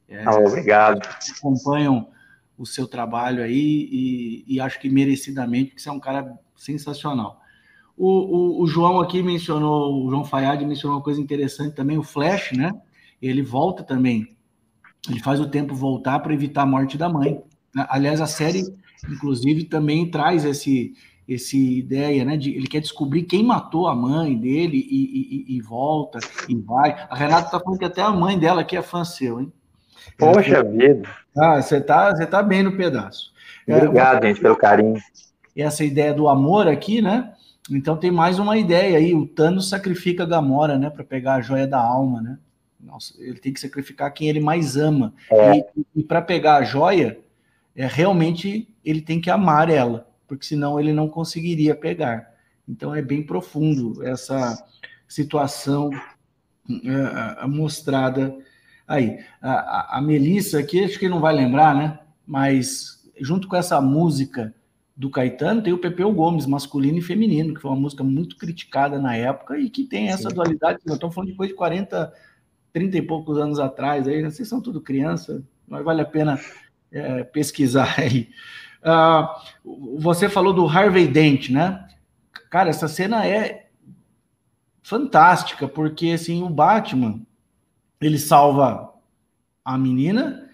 É, 0.07 0.23
ah, 0.23 0.35
obrigado. 0.35 1.01
Acompanham 1.39 2.07
o 2.55 2.65
seu 2.67 2.87
trabalho 2.87 3.43
aí 3.43 3.89
e, 3.91 4.45
e, 4.47 4.59
acho 4.59 4.79
que 4.79 4.89
merecidamente, 4.89 5.71
porque 5.71 5.81
você 5.81 5.89
é 5.89 5.91
um 5.91 5.99
cara 5.99 6.37
sensacional. 6.55 7.41
O, 7.97 8.07
o, 8.07 8.63
o, 8.63 8.67
João 8.67 8.99
aqui 8.99 9.23
mencionou, 9.23 10.05
o 10.05 10.09
João 10.09 10.25
Fayad 10.25 10.63
mencionou 10.65 10.97
uma 10.97 11.03
coisa 11.03 11.21
interessante 11.21 11.75
também, 11.75 11.97
o 11.97 12.03
Flash, 12.03 12.51
né? 12.51 12.73
Ele 13.21 13.41
volta 13.41 13.83
também. 13.83 14.35
Ele 15.09 15.19
faz 15.21 15.39
o 15.39 15.47
tempo 15.47 15.73
voltar 15.73 16.19
para 16.19 16.33
evitar 16.33 16.63
a 16.63 16.65
morte 16.65 16.97
da 16.97 17.07
mãe. 17.07 17.41
Aliás, 17.89 18.19
a 18.19 18.27
série, 18.27 18.63
inclusive, 19.09 19.63
também 19.63 20.09
traz 20.09 20.43
esse, 20.43 20.93
esse 21.27 21.77
ideia, 21.79 22.25
né? 22.25 22.35
De, 22.35 22.53
ele 22.53 22.67
quer 22.67 22.81
descobrir 22.81 23.23
quem 23.23 23.43
matou 23.43 23.87
a 23.87 23.95
mãe 23.95 24.37
dele 24.37 24.77
e, 24.77 25.53
e, 25.53 25.57
e 25.57 25.61
volta 25.61 26.19
e 26.49 26.55
vai. 26.55 26.91
A 27.09 27.15
Renata 27.15 27.51
tá 27.51 27.59
falando 27.59 27.79
que 27.79 27.85
até 27.85 28.01
a 28.01 28.11
mãe 28.11 28.37
dela 28.37 28.61
aqui 28.61 28.75
é 28.75 28.81
fã 28.81 29.05
seu, 29.05 29.39
hein? 29.39 29.51
Poxa 30.17 30.63
vida. 30.63 31.09
Ah, 31.37 31.61
você 31.61 31.81
tá, 31.81 32.15
você 32.15 32.25
tá 32.25 32.43
bem 32.43 32.63
no 32.63 32.75
pedaço. 32.75 33.33
É, 33.67 33.75
Obrigado, 33.75 34.23
é, 34.23 34.27
gente, 34.27 34.41
pelo 34.41 34.55
carinho. 34.55 35.01
Essa 35.55 35.83
ideia 35.83 36.13
do 36.13 36.27
amor 36.27 36.67
aqui, 36.67 37.01
né? 37.01 37.33
Então 37.69 37.97
tem 37.97 38.11
mais 38.11 38.39
uma 38.39 38.57
ideia 38.57 38.97
aí. 38.97 39.13
O 39.13 39.25
Thanos 39.25 39.69
sacrifica 39.69 40.23
a 40.23 40.27
Gamora, 40.27 40.77
né? 40.77 40.89
Para 40.89 41.03
pegar 41.03 41.35
a 41.35 41.41
joia 41.41 41.67
da 41.67 41.79
alma, 41.79 42.21
né? 42.21 42.37
Nossa, 42.79 43.13
ele 43.17 43.39
tem 43.39 43.51
que 43.51 43.59
sacrificar 43.59 44.13
quem 44.13 44.29
ele 44.29 44.39
mais 44.39 44.77
ama. 44.77 45.13
É. 45.31 45.57
E, 45.57 45.65
e 45.95 46.03
para 46.03 46.21
pegar 46.21 46.57
a 46.57 46.63
joia, 46.63 47.19
é 47.75 47.87
realmente 47.87 48.67
ele 48.83 49.01
tem 49.01 49.19
que 49.19 49.29
amar 49.29 49.69
ela 49.69 50.07
porque 50.27 50.45
senão 50.45 50.79
ele 50.79 50.93
não 50.93 51.07
conseguiria 51.07 51.75
pegar. 51.75 52.33
Então 52.67 52.93
é 52.93 53.01
bem 53.01 53.23
profundo 53.23 54.03
essa 54.05 54.57
situação 55.07 55.89
é, 56.69 57.45
mostrada 57.47 58.35
aí. 58.87 59.19
A, 59.41 59.51
a, 59.51 59.97
a 59.97 60.01
Melissa 60.01 60.59
aqui, 60.59 60.83
acho 60.83 60.99
que 60.99 61.09
não 61.09 61.19
vai 61.19 61.33
lembrar, 61.33 61.75
né? 61.75 61.99
Mas 62.25 63.03
junto 63.19 63.47
com 63.47 63.55
essa 63.55 63.79
música 63.79 64.53
do 64.95 65.09
Caetano, 65.09 65.61
tem 65.61 65.73
o 65.73 65.77
Pepeu 65.77 66.11
Gomes, 66.11 66.45
masculino 66.45 66.99
e 66.99 67.01
feminino, 67.01 67.53
que 67.53 67.61
foi 67.61 67.69
uma 67.69 67.79
música 67.79 68.03
muito 68.03 68.37
criticada 68.37 68.97
na 68.97 69.15
época 69.15 69.59
e 69.59 69.69
que 69.69 69.83
tem 69.83 70.07
essa 70.07 70.29
Sim. 70.29 70.35
dualidade. 70.35 70.79
Nós 70.85 70.95
estamos 70.95 71.13
falando 71.13 71.31
de 71.31 71.35
coisa 71.35 71.51
de 71.51 71.57
40, 71.57 72.13
30 72.71 72.97
e 72.97 73.01
poucos 73.01 73.37
anos 73.37 73.59
atrás, 73.59 74.07
aí, 74.07 74.23
vocês 74.23 74.47
são 74.47 74.61
tudo 74.61 74.79
criança, 74.79 75.43
mas 75.67 75.83
vale 75.83 76.01
a 76.01 76.05
pena 76.05 76.39
é, 76.91 77.23
pesquisar 77.23 77.95
aí. 77.99 78.29
Uh, 78.81 79.99
você 79.99 80.29
falou 80.29 80.53
do 80.53 80.67
Harvey 80.67 81.07
Dent, 81.07 81.49
né? 81.49 81.87
Cara, 82.49 82.69
essa 82.69 82.87
cena 82.87 83.25
é 83.25 83.67
fantástica, 84.81 85.67
porque 85.67 86.11
assim, 86.11 86.43
o 86.43 86.49
Batman 86.49 87.19
ele 87.99 88.19
salva 88.19 88.93
a 89.63 89.77
menina 89.77 90.47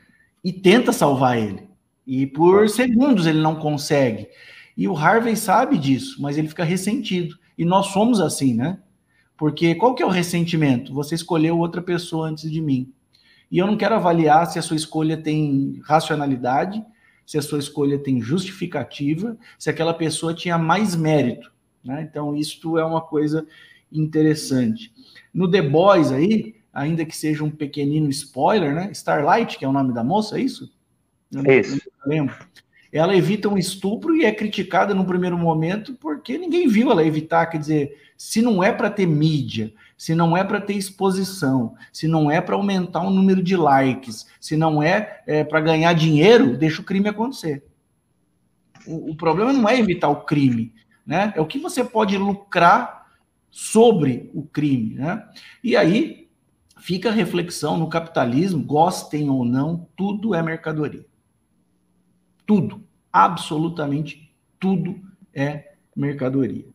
e 0.43 0.53
tenta 0.53 0.93
salvar 0.93 1.37
ele. 1.37 1.70
E 2.11 2.27
por 2.27 2.67
segundos 2.67 3.25
ele 3.25 3.39
não 3.39 3.55
consegue. 3.55 4.27
E 4.75 4.87
o 4.87 4.97
Harvey 4.97 5.35
sabe 5.35 5.77
disso, 5.77 6.21
mas 6.21 6.37
ele 6.37 6.47
fica 6.49 6.63
ressentido. 6.63 7.37
E 7.57 7.63
nós 7.63 7.87
somos 7.87 8.19
assim, 8.19 8.53
né? 8.53 8.79
Porque 9.37 9.75
qual 9.75 9.95
que 9.95 10.03
é 10.03 10.05
o 10.05 10.09
ressentimento? 10.09 10.93
Você 10.93 11.15
escolheu 11.15 11.57
outra 11.57 11.81
pessoa 11.81 12.27
antes 12.27 12.51
de 12.51 12.61
mim. 12.61 12.91
E 13.49 13.57
eu 13.57 13.67
não 13.67 13.77
quero 13.77 13.95
avaliar 13.95 14.45
se 14.47 14.59
a 14.59 14.61
sua 14.61 14.75
escolha 14.75 15.15
tem 15.15 15.79
racionalidade 15.83 16.83
se 17.31 17.37
a 17.37 17.41
sua 17.41 17.59
escolha 17.59 17.97
tem 17.97 18.19
justificativa, 18.21 19.37
se 19.57 19.69
aquela 19.69 19.93
pessoa 19.93 20.33
tinha 20.33 20.57
mais 20.57 20.97
mérito. 20.97 21.49
Né? 21.81 22.01
Então, 22.01 22.35
isto 22.35 22.77
é 22.77 22.83
uma 22.83 22.99
coisa 22.99 23.47
interessante. 23.89 24.93
No 25.33 25.49
The 25.49 25.61
Boys 25.61 26.11
aí, 26.11 26.55
ainda 26.73 27.05
que 27.05 27.15
seja 27.15 27.41
um 27.41 27.49
pequenino 27.49 28.09
spoiler, 28.09 28.75
né? 28.75 28.91
Starlight, 28.91 29.57
que 29.57 29.63
é 29.63 29.67
o 29.67 29.71
nome 29.71 29.93
da 29.93 30.03
moça, 30.03 30.37
é 30.37 30.41
isso? 30.41 30.69
Isso. 31.31 31.79
lembro. 32.05 32.35
Ela 32.91 33.15
evita 33.15 33.47
um 33.47 33.57
estupro 33.57 34.15
e 34.17 34.25
é 34.25 34.33
criticada 34.33 34.93
no 34.93 35.05
primeiro 35.05 35.37
momento 35.37 35.93
porque 35.93 36.37
ninguém 36.37 36.67
viu 36.67 36.91
ela 36.91 37.05
evitar. 37.05 37.45
Quer 37.45 37.57
dizer, 37.57 37.97
se 38.17 38.41
não 38.41 38.61
é 38.61 38.71
para 38.71 38.89
ter 38.89 39.05
mídia, 39.05 39.73
se 39.97 40.13
não 40.13 40.35
é 40.35 40.43
para 40.43 40.59
ter 40.59 40.73
exposição, 40.73 41.73
se 41.93 42.05
não 42.07 42.29
é 42.29 42.41
para 42.41 42.55
aumentar 42.55 43.01
o 43.01 43.09
número 43.09 43.41
de 43.41 43.55
likes, 43.55 44.27
se 44.41 44.57
não 44.57 44.83
é, 44.83 45.21
é 45.25 45.43
para 45.43 45.61
ganhar 45.61 45.93
dinheiro, 45.93 46.57
deixa 46.57 46.81
o 46.81 46.85
crime 46.85 47.07
acontecer. 47.07 47.63
O, 48.85 49.11
o, 49.11 49.15
problema 49.15 49.53
não 49.53 49.69
é 49.69 49.79
evitar 49.79 50.09
o 50.09 50.25
crime, 50.25 50.73
né? 51.05 51.31
É 51.35 51.39
o 51.39 51.45
que 51.45 51.59
você 51.59 51.83
pode 51.83 52.17
lucrar 52.17 53.07
sobre 53.49 54.29
o 54.33 54.43
crime, 54.43 54.95
né? 54.95 55.23
E 55.63 55.77
aí 55.77 56.27
fica 56.79 57.09
a 57.09 57.13
reflexão 57.13 57.77
no 57.77 57.87
capitalismo, 57.87 58.63
gostem 58.63 59.29
ou 59.29 59.45
não, 59.45 59.87
tudo 59.95 60.35
é 60.35 60.41
mercadoria. 60.41 61.05
Tudo, 62.45 62.83
absolutamente 63.11 64.31
tudo 64.59 64.99
é 65.33 65.73
mercadoria. 65.95 66.65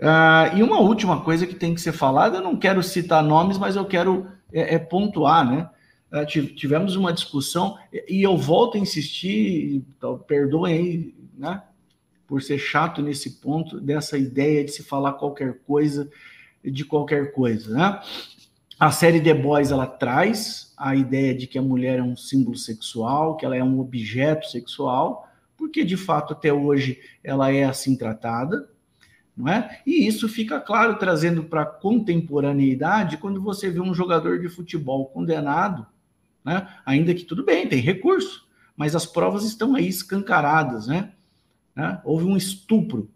Uh, 0.00 0.56
e 0.56 0.62
uma 0.62 0.80
última 0.80 1.20
coisa 1.20 1.46
que 1.46 1.54
tem 1.54 1.74
que 1.74 1.80
ser 1.80 1.92
falada, 1.92 2.38
eu 2.38 2.42
não 2.42 2.56
quero 2.56 2.82
citar 2.82 3.22
nomes, 3.22 3.58
mas 3.58 3.76
eu 3.76 3.84
quero 3.84 4.26
é, 4.52 4.74
é 4.74 4.78
pontuar, 4.78 5.48
né? 5.48 5.70
Uh, 6.12 6.26
tivemos 6.26 6.96
uma 6.96 7.12
discussão 7.12 7.78
e 8.08 8.22
eu 8.22 8.36
volto 8.36 8.76
a 8.76 8.80
insistir, 8.80 9.84
então, 9.96 10.18
perdoem 10.18 10.74
aí, 10.74 11.14
né? 11.36 11.62
Por 12.26 12.42
ser 12.42 12.58
chato 12.58 13.02
nesse 13.02 13.40
ponto, 13.40 13.80
dessa 13.80 14.18
ideia 14.18 14.64
de 14.64 14.72
se 14.72 14.82
falar 14.82 15.12
qualquer 15.14 15.58
coisa 15.66 16.10
de 16.62 16.84
qualquer 16.84 17.32
coisa, 17.32 17.76
né? 17.76 18.00
A 18.78 18.90
série 18.90 19.20
The 19.20 19.34
Boys 19.34 19.70
ela 19.70 19.86
traz 19.86 20.72
a 20.76 20.96
ideia 20.96 21.34
de 21.34 21.46
que 21.46 21.58
a 21.58 21.62
mulher 21.62 22.00
é 22.00 22.02
um 22.02 22.16
símbolo 22.16 22.56
sexual, 22.56 23.36
que 23.36 23.44
ela 23.44 23.56
é 23.56 23.62
um 23.62 23.78
objeto 23.78 24.48
sexual, 24.48 25.28
porque 25.56 25.84
de 25.84 25.96
fato 25.96 26.32
até 26.32 26.52
hoje 26.52 27.00
ela 27.22 27.52
é 27.52 27.64
assim 27.64 27.96
tratada, 27.96 28.68
não 29.36 29.48
é? 29.48 29.80
E 29.86 30.06
isso 30.06 30.28
fica 30.28 30.60
claro 30.60 30.98
trazendo 30.98 31.44
para 31.44 31.62
a 31.62 31.66
contemporaneidade 31.66 33.16
quando 33.16 33.40
você 33.40 33.70
vê 33.70 33.80
um 33.80 33.94
jogador 33.94 34.40
de 34.40 34.48
futebol 34.48 35.06
condenado, 35.06 35.86
né? 36.44 36.68
Ainda 36.84 37.14
que 37.14 37.24
tudo 37.24 37.44
bem, 37.44 37.68
tem 37.68 37.80
recurso, 37.80 38.48
mas 38.76 38.96
as 38.96 39.06
provas 39.06 39.44
estão 39.44 39.76
aí 39.76 39.86
escancaradas, 39.86 40.88
né? 40.88 41.12
né? 41.76 42.00
Houve 42.04 42.24
um 42.24 42.36
estupro. 42.36 43.08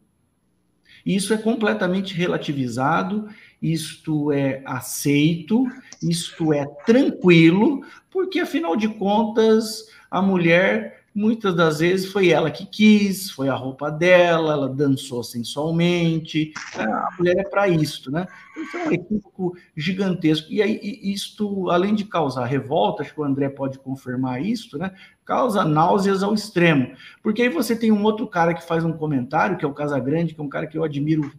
Isso 1.09 1.32
é 1.32 1.39
completamente 1.39 2.12
relativizado, 2.12 3.30
isto 3.62 4.30
é 4.30 4.60
aceito, 4.66 5.64
isto 6.02 6.52
é 6.52 6.66
tranquilo, 6.85 7.82
porque 8.10 8.40
afinal 8.40 8.76
de 8.76 8.89
contas 8.89 9.89
a 10.10 10.20
mulher 10.20 10.97
muitas 11.18 11.52
das 11.52 11.80
vezes 11.80 12.12
foi 12.12 12.28
ela 12.28 12.48
que 12.48 12.64
quis, 12.64 13.28
foi 13.28 13.48
a 13.48 13.54
roupa 13.54 13.90
dela, 13.90 14.52
ela 14.52 14.68
dançou 14.68 15.24
sensualmente. 15.24 16.52
Né? 16.76 16.84
A 16.84 17.08
mulher 17.18 17.38
é 17.38 17.42
para 17.42 17.66
isso, 17.66 18.08
né? 18.08 18.24
Então 18.56 18.80
é 18.82 18.88
um 18.88 18.92
equívoco 18.92 19.56
gigantesco. 19.76 20.46
E 20.48 20.62
aí, 20.62 20.78
isto, 21.02 21.70
além 21.70 21.96
de 21.96 22.04
causar 22.04 22.44
revolta, 22.44 23.02
acho 23.02 23.12
que 23.12 23.20
o 23.20 23.24
André 23.24 23.48
pode 23.48 23.80
confirmar 23.80 24.40
isso, 24.40 24.78
né? 24.78 24.92
Causa 25.24 25.64
náuseas 25.64 26.22
ao 26.22 26.32
extremo. 26.32 26.92
Porque 27.20 27.42
aí 27.42 27.48
você 27.48 27.74
tem 27.74 27.90
um 27.90 28.04
outro 28.04 28.28
cara 28.28 28.54
que 28.54 28.64
faz 28.64 28.84
um 28.84 28.92
comentário, 28.92 29.58
que 29.58 29.64
é 29.64 29.68
o 29.68 29.74
Casagrande, 29.74 30.34
que 30.34 30.40
é 30.40 30.44
um 30.44 30.48
cara 30.48 30.68
que 30.68 30.78
eu 30.78 30.84
admiro 30.84 31.32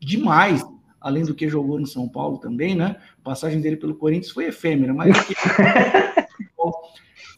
demais, 0.00 0.64
além 1.00 1.24
do 1.24 1.34
que 1.34 1.48
jogou 1.48 1.80
no 1.80 1.88
São 1.88 2.08
Paulo 2.08 2.38
também, 2.38 2.76
né? 2.76 2.96
A 3.20 3.24
passagem 3.24 3.60
dele 3.60 3.76
pelo 3.76 3.96
Corinthians 3.96 4.32
foi 4.32 4.44
efêmera, 4.44 4.94
mas 4.94 5.12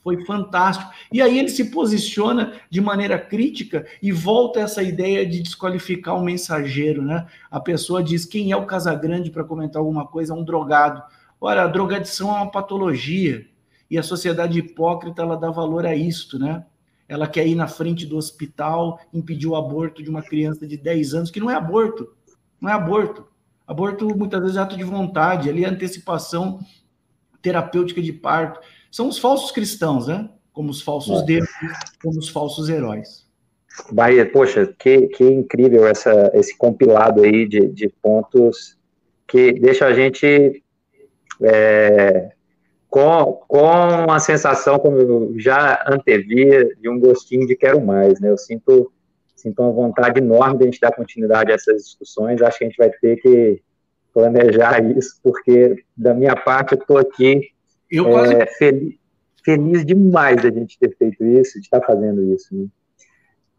foi 0.07 0.25
fantástico. 0.25 0.89
E 1.13 1.21
aí 1.21 1.37
ele 1.37 1.49
se 1.49 1.65
posiciona 1.65 2.53
de 2.71 2.81
maneira 2.81 3.19
crítica 3.19 3.85
e 4.01 4.13
volta 4.13 4.61
essa 4.61 4.81
ideia 4.81 5.27
de 5.27 5.43
desqualificar 5.43 6.15
o 6.15 6.23
mensageiro, 6.23 7.03
né? 7.03 7.27
A 7.51 7.59
pessoa 7.59 8.05
diz 8.05 8.25
quem 8.25 8.53
é 8.53 8.57
o 8.57 8.67
Casagrande 8.67 9.33
para 9.33 9.43
comentar 9.43 9.81
alguma 9.81 10.07
coisa, 10.07 10.33
é 10.33 10.37
um 10.37 10.45
drogado. 10.45 11.03
Ora, 11.41 11.65
a 11.65 11.67
drogadição 11.67 12.29
é 12.29 12.35
uma 12.35 12.53
patologia 12.53 13.49
e 13.91 13.99
a 13.99 14.03
sociedade 14.05 14.61
hipócrita 14.61 15.23
ela 15.23 15.37
dá 15.37 15.51
valor 15.51 15.85
a 15.85 15.97
isto, 15.97 16.39
né? 16.39 16.65
Ela 17.09 17.27
quer 17.27 17.45
ir 17.45 17.57
na 17.57 17.67
frente 17.67 18.07
do 18.07 18.17
hospital, 18.17 19.01
impedir 19.13 19.49
o 19.49 19.57
aborto 19.57 20.05
de 20.05 20.09
uma 20.09 20.23
criança 20.23 20.69
de 20.69 20.77
10 20.77 21.15
anos, 21.15 21.31
que 21.33 21.41
não 21.41 21.51
é 21.51 21.55
aborto, 21.57 22.15
não 22.61 22.71
é 22.71 22.73
aborto. 22.73 23.27
Aborto 23.67 24.17
muitas 24.17 24.41
vezes 24.41 24.57
é 24.57 24.61
ato 24.61 24.77
de 24.77 24.85
vontade, 24.85 25.51
ali 25.51 25.65
é 25.65 25.69
antecipação 25.69 26.61
terapêutica 27.43 28.01
de 28.01 28.13
parto. 28.13 28.61
São 28.97 29.09
os 29.09 29.19
falsos 29.19 29.51
cristãos, 29.51 30.07
né? 30.07 30.27
Como 30.55 30.71
os 30.71 30.81
falsos 30.81 31.21
é. 31.21 31.25
deuses, 31.27 31.51
como 32.03 32.19
os 32.19 32.31
falsos 32.31 32.71
heróis. 32.71 33.27
Bahia, 33.93 34.25
poxa, 34.25 34.75
que, 34.79 35.09
que 35.09 35.23
incrível 35.23 35.87
essa, 35.87 36.31
esse 36.33 36.57
compilado 36.57 37.23
aí 37.23 37.47
de, 37.47 37.69
de 37.69 37.91
pontos 38.01 38.79
que 39.29 39.53
deixa 39.53 39.85
a 39.85 39.93
gente 39.93 40.65
é, 41.43 42.31
com, 42.89 43.35
com 43.47 44.11
a 44.11 44.19
sensação, 44.19 44.79
como 44.79 44.97
eu 44.97 45.35
já 45.39 45.85
antevia, 45.87 46.75
de 46.77 46.89
um 46.89 46.99
gostinho 46.99 47.47
de 47.47 47.55
quero 47.55 47.85
mais, 47.85 48.19
né? 48.19 48.31
Eu 48.31 48.39
sinto, 48.39 48.91
sinto 49.35 49.61
uma 49.61 49.73
vontade 49.73 50.21
enorme 50.21 50.57
de 50.57 50.63
a 50.63 50.67
gente 50.69 50.81
dar 50.81 50.97
continuidade 50.97 51.53
a 51.53 51.55
essas 51.55 51.85
discussões. 51.85 52.41
Acho 52.41 52.57
que 52.57 52.65
a 52.65 52.69
gente 52.69 52.79
vai 52.79 52.89
ter 52.89 53.17
que 53.17 53.63
planejar 54.15 54.83
isso, 54.97 55.21
porque 55.23 55.85
da 55.95 56.15
minha 56.15 56.35
parte 56.35 56.73
eu 56.73 56.79
estou 56.79 56.97
aqui 56.97 57.55
eu 57.97 58.11
quase... 58.11 58.35
É, 58.35 58.47
feliz, 58.47 58.95
feliz 59.45 59.87
demais 59.87 60.43
da 60.43 60.51
gente 60.51 60.77
ter 60.79 60.97
feito 60.97 61.25
isso, 61.25 61.61
de 61.61 61.67
estar 61.67 61.81
fazendo 61.83 62.35
isso. 62.35 62.55
Né? 62.55 62.67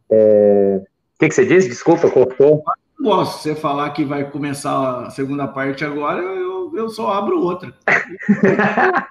É... 0.09 0.81
O 0.83 1.19
que, 1.19 1.29
que, 1.29 1.33
você 1.33 1.45
disse? 1.45 1.69
Desculpa, 1.69 2.11
cortou. 2.11 2.63
Não 2.99 3.11
posso 3.11 3.41
você 3.41 3.55
falar 3.55 3.89
que 3.91 4.03
vai 4.03 4.29
começar 4.29 5.05
a 5.05 5.09
segunda 5.09 5.47
parte 5.47 5.85
agora, 5.85 6.21
eu, 6.21 6.71
eu 6.75 6.89
só 6.89 7.13
abro 7.13 7.41
outra. 7.41 7.73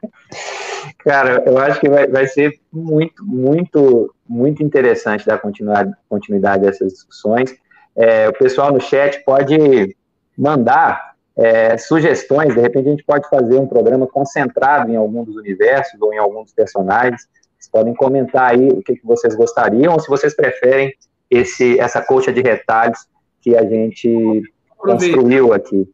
Cara, 0.98 1.42
eu 1.46 1.56
acho 1.58 1.80
que 1.80 1.88
vai, 1.88 2.06
vai 2.06 2.26
ser 2.26 2.60
muito, 2.72 3.24
muito, 3.24 4.14
muito 4.28 4.62
interessante 4.62 5.26
dar 5.26 5.38
continuidade, 5.38 5.92
continuidade 6.08 6.66
a 6.66 6.70
essas 6.70 6.92
discussões. 6.92 7.56
É, 7.96 8.28
o 8.28 8.32
pessoal 8.32 8.72
no 8.72 8.80
chat 8.80 9.24
pode 9.24 9.96
mandar 10.36 11.15
é, 11.36 11.76
sugestões, 11.76 12.54
de 12.54 12.60
repente 12.60 12.88
a 12.88 12.90
gente 12.90 13.04
pode 13.04 13.28
fazer 13.28 13.58
um 13.58 13.66
programa 13.66 14.06
concentrado 14.06 14.90
em 14.90 14.96
algum 14.96 15.22
dos 15.22 15.36
universos 15.36 16.00
ou 16.00 16.12
em 16.12 16.18
algum 16.18 16.42
dos 16.42 16.52
personagens. 16.52 17.28
Vocês 17.58 17.70
podem 17.70 17.94
comentar 17.94 18.52
aí 18.52 18.68
o 18.68 18.82
que, 18.82 18.96
que 18.96 19.06
vocês 19.06 19.34
gostariam, 19.34 19.92
ou 19.92 20.00
se 20.00 20.08
vocês 20.08 20.34
preferem 20.34 20.94
esse, 21.30 21.78
essa 21.78 22.00
coxa 22.00 22.32
de 22.32 22.40
retalhos 22.40 23.06
que 23.42 23.54
a 23.54 23.64
gente 23.64 24.42
construiu 24.78 25.52
aqui. 25.52 25.86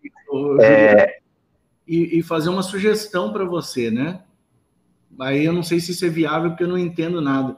É... 0.60 1.19
E, 1.86 2.20
e 2.20 2.23
fazer 2.23 2.48
uma 2.48 2.62
sugestão 2.62 3.32
para 3.32 3.44
você, 3.44 3.90
né? 3.90 4.20
Aí 5.20 5.44
eu 5.44 5.52
não 5.52 5.62
sei 5.62 5.81
se 5.81 5.90
isso 5.90 6.06
é 6.06 6.09
viável, 6.09 6.51
porque 6.51 6.62
eu 6.64 6.69
não 6.69 6.78
entendo 6.78 7.20
nada. 7.20 7.56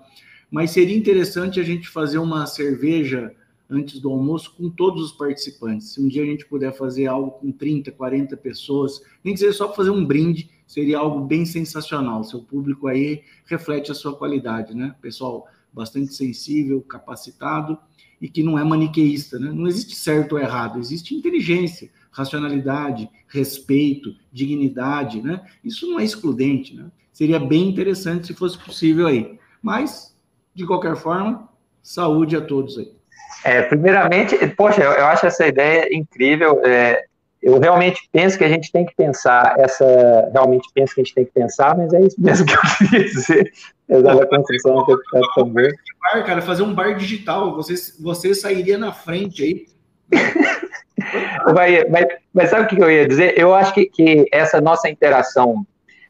Mas 0.50 0.70
seria 0.70 0.96
interessante 0.96 1.60
a 1.60 1.62
gente 1.62 1.88
fazer 1.88 2.18
uma 2.18 2.46
cerveja 2.46 3.32
antes 3.74 4.00
do 4.00 4.10
almoço 4.10 4.54
com 4.56 4.70
todos 4.70 5.02
os 5.02 5.12
participantes. 5.12 5.92
Se 5.92 6.00
um 6.00 6.08
dia 6.08 6.22
a 6.22 6.26
gente 6.26 6.46
puder 6.46 6.72
fazer 6.72 7.06
algo 7.06 7.32
com 7.32 7.52
30, 7.52 7.92
40 7.92 8.36
pessoas, 8.36 9.02
nem 9.22 9.36
seja 9.36 9.52
só 9.52 9.72
fazer 9.72 9.90
um 9.90 10.04
brinde, 10.04 10.50
seria 10.66 10.98
algo 10.98 11.20
bem 11.20 11.44
sensacional. 11.44 12.24
Seu 12.24 12.40
público 12.40 12.86
aí 12.86 13.22
reflete 13.46 13.90
a 13.90 13.94
sua 13.94 14.16
qualidade, 14.16 14.74
né? 14.74 14.94
Pessoal 15.00 15.46
bastante 15.72 16.14
sensível, 16.14 16.80
capacitado 16.80 17.76
e 18.20 18.28
que 18.28 18.42
não 18.42 18.58
é 18.58 18.64
maniqueísta, 18.64 19.38
né? 19.38 19.52
Não 19.52 19.66
existe 19.66 19.96
certo 19.96 20.32
ou 20.32 20.38
errado, 20.38 20.78
existe 20.78 21.14
inteligência, 21.14 21.90
racionalidade, 22.10 23.10
respeito, 23.26 24.14
dignidade, 24.32 25.20
né? 25.20 25.44
Isso 25.64 25.86
não 25.86 25.98
é 25.98 26.04
excludente, 26.04 26.74
né? 26.74 26.90
Seria 27.12 27.38
bem 27.38 27.68
interessante 27.68 28.26
se 28.26 28.34
fosse 28.34 28.58
possível 28.58 29.06
aí. 29.06 29.38
Mas, 29.60 30.16
de 30.54 30.66
qualquer 30.66 30.96
forma, 30.96 31.48
saúde 31.82 32.36
a 32.36 32.40
todos 32.40 32.78
aí. 32.78 32.92
É, 33.44 33.62
primeiramente, 33.62 34.36
poxa, 34.48 34.82
eu, 34.82 34.92
eu, 34.92 35.06
acho 35.06 35.26
essa 35.26 35.46
ideia 35.46 35.88
incrível. 35.94 36.62
É, 36.64 37.04
eu 37.42 37.58
realmente 37.58 38.08
penso 38.10 38.38
que 38.38 38.44
a 38.44 38.48
gente 38.48 38.72
tem 38.72 38.86
que 38.86 38.94
pensar 38.96 39.54
essa. 39.58 40.30
Realmente 40.32 40.66
penso 40.72 40.94
que 40.94 41.02
a 41.02 41.04
gente 41.04 41.14
tem 41.14 41.24
que 41.26 41.32
pensar, 41.32 41.76
mas 41.76 41.92
é 41.92 42.00
isso 42.00 42.16
mesmo 42.18 42.46
que 42.46 42.54
eu 42.54 42.60
queria 42.88 43.04
dizer. 43.04 43.52
Exato, 43.86 44.22
a 44.22 44.26
construção. 44.26 44.86
Bar, 44.86 46.24
cara, 46.24 46.40
fazer 46.40 46.62
um 46.62 46.74
bar 46.74 46.96
digital, 46.96 47.54
você, 47.54 47.74
você 48.00 48.34
sairia 48.34 48.78
na 48.78 48.92
frente 48.92 49.42
aí. 49.42 49.66
mas, 51.54 51.90
mas, 51.90 52.06
mas, 52.32 52.50
sabe 52.50 52.64
o 52.64 52.66
que 52.66 52.82
eu 52.82 52.90
ia 52.90 53.06
dizer? 53.06 53.38
Eu 53.38 53.54
acho 53.54 53.74
que, 53.74 53.84
que 53.86 54.26
essa 54.32 54.58
nossa 54.58 54.88
interação 54.88 55.66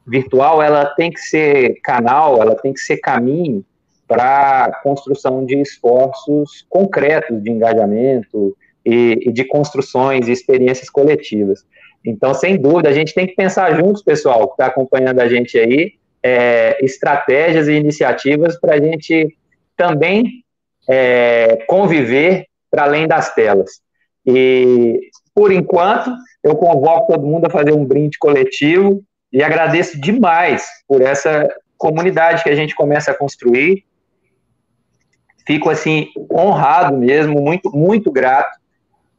virtual 0.07 0.63
ela 0.63 0.87
tem 0.87 1.11
que 1.11 1.21
ser 1.21 1.81
canal, 1.83 2.41
ela 2.41 2.55
tem 2.55 2.73
que 2.73 2.81
ser 2.81 2.99
caminho 2.99 3.65
para 4.07 4.81
construção 4.83 5.45
de 5.45 5.61
esforços 5.61 6.67
concretos 6.69 7.43
de 7.43 7.51
engajamento 7.51 8.57
e, 8.85 9.29
e, 9.29 9.33
de 9.33 9.45
construções 9.45 10.29
e 10.29 10.33
experiências 10.33 10.91
coletivas. 10.91 11.65
Então, 12.05 12.35
sem 12.35 12.59
dúvida, 12.59 12.91
a 12.91 12.93
gente 12.93 13.15
tem 13.15 13.27
que 13.27 13.35
pensar 13.35 13.75
juntos, 13.75 14.03
pessoal, 14.03 14.49
que 14.49 14.55
está 14.55 14.67
acompanhando 14.67 15.21
a 15.21 15.29
gente 15.29 15.59
aí, 15.59 15.93
é, 16.23 16.77
estratégias 16.85 17.67
e 17.67 17.73
iniciativas 17.73 18.59
para 18.61 18.75
a 18.75 18.81
gente 18.81 19.35
também 19.77 20.45
é, 20.89 21.65
conviver 21.67 22.47
para 22.71 22.85
além 22.85 23.09
das 23.09 23.35
telas. 23.35 23.81
E, 24.27 25.01
por 25.35 25.51
enquanto, 25.51 26.11
eu 26.43 26.55
convoco 26.57 27.13
todo 27.13 27.27
mundo 27.27 27.47
a 27.47 27.51
fazer 27.51 27.73
um 27.73 27.85
brinde 27.85 28.19
coletivo 28.19 29.03
e 29.33 29.43
agradeço 29.43 30.01
demais 30.01 30.67
por 30.87 31.01
essa 31.01 31.49
comunidade 31.77 32.43
que 32.43 32.51
a 32.51 32.55
gente 32.55 32.75
começa 32.75 33.11
a 33.11 33.15
construir 33.15 33.85
fico 35.47 35.71
assim 35.71 36.09
honrado 36.31 36.97
mesmo, 36.97 37.41
muito 37.41 37.71
muito 37.71 38.11
grato, 38.11 38.59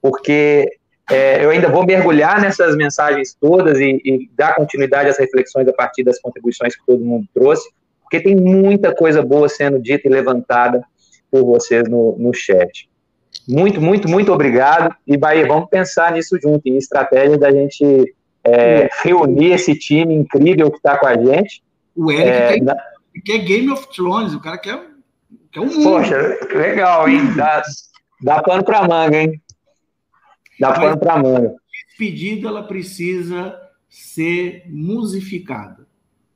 porque 0.01 0.69
é, 1.09 1.43
eu 1.43 1.51
ainda 1.51 1.69
vou 1.69 1.85
mergulhar 1.85 2.41
nessas 2.41 2.75
mensagens 2.75 3.35
todas 3.39 3.79
e, 3.79 4.01
e, 4.03 4.29
dar 4.35 4.55
continuidade 4.55 5.09
às 5.09 5.17
reflexões 5.17 5.67
a 5.67 5.73
partir 5.73 6.03
das 6.03 6.19
contribuições 6.19 6.75
que 6.75 6.85
todo 6.85 7.03
mundo 7.03 7.27
trouxe, 7.33 7.69
porque 8.01 8.19
tem 8.19 8.35
muita 8.35 8.93
coisa 8.93 9.21
boa 9.21 9.47
sendo 9.47 9.79
dita 9.79 10.07
e 10.07 10.11
levantada 10.11 10.83
por 11.29 11.43
vocês 11.43 11.87
no, 11.87 12.15
no 12.17 12.33
chat. 12.33 12.89
Muito, 13.47 13.79
muito, 13.79 14.09
muito 14.09 14.33
obrigado. 14.33 14.95
E 15.05 15.15
Bahia, 15.15 15.45
vamos 15.45 15.69
pensar 15.69 16.13
nisso 16.13 16.37
junto, 16.41 16.67
em 16.67 16.77
estratégia 16.77 17.37
da 17.37 17.51
gente 17.51 18.15
é, 18.43 18.89
reunir 19.03 19.53
esse 19.53 19.75
time 19.75 20.15
incrível 20.15 20.71
que 20.71 20.77
está 20.77 20.97
com 20.97 21.05
a 21.05 21.15
gente. 21.15 21.63
O 21.95 22.11
Eric 22.11 22.27
é, 22.27 22.47
tem, 22.47 22.61
na... 22.61 22.75
quer 23.23 23.39
Game 23.39 23.69
of 23.71 23.87
Thrones, 23.93 24.33
o 24.33 24.39
cara 24.39 24.57
quer 24.57 24.94
é 25.55 25.61
um 25.61 25.83
Poxa, 25.83 26.37
legal, 26.53 27.07
hein? 27.07 27.33
Dá, 27.35 27.61
dá 28.21 28.43
pano 28.43 28.63
para 28.63 28.87
manga, 28.87 29.21
hein? 29.21 29.41
Dá 30.59 30.69
Mas, 30.69 30.79
pano 30.79 30.99
para 30.99 31.23
manga. 31.23 31.55
Despedida 31.87 32.47
ela 32.47 32.63
precisa 32.63 33.57
ser 33.89 34.63
musificada. 34.67 35.87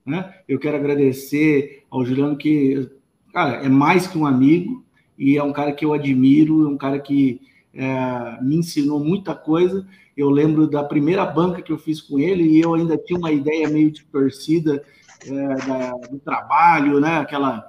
Né? 0.06 0.34
Eu 0.48 0.58
quero 0.58 0.78
agradecer 0.78 1.84
ao 1.90 2.06
Juliano, 2.06 2.38
que 2.38 2.90
cara, 3.34 3.64
é 3.66 3.70
mais 3.70 4.08
que 4.08 4.18
um 4.18 4.26
amigo, 4.26 4.86
e 5.18 5.38
é 5.38 5.44
um 5.44 5.52
cara 5.52 5.74
que 5.74 5.84
eu 5.84 5.94
admiro, 5.94 6.66
é 6.66 6.70
um 6.70 6.78
cara 6.78 7.00
que 7.00 7.41
é, 7.74 8.41
me 8.41 8.56
ensinou 8.56 9.04
muita 9.04 9.36
coisa. 9.36 9.86
Eu 10.16 10.30
lembro 10.30 10.68
da 10.68 10.84
primeira 10.84 11.26
banca 11.26 11.62
que 11.62 11.72
eu 11.72 11.78
fiz 11.78 12.02
com 12.02 12.18
ele 12.18 12.44
e 12.44 12.62
eu 12.62 12.74
ainda 12.74 12.98
tinha 12.98 13.20
uma 13.20 13.32
ideia 13.32 13.70
meio 13.70 13.91
de 13.91 14.04
torcida 14.06 14.84
é, 15.26 15.56
da, 15.68 15.91
do 16.10 16.20
trabalho, 16.20 17.00
né? 17.00 17.20
Aquela 17.20 17.69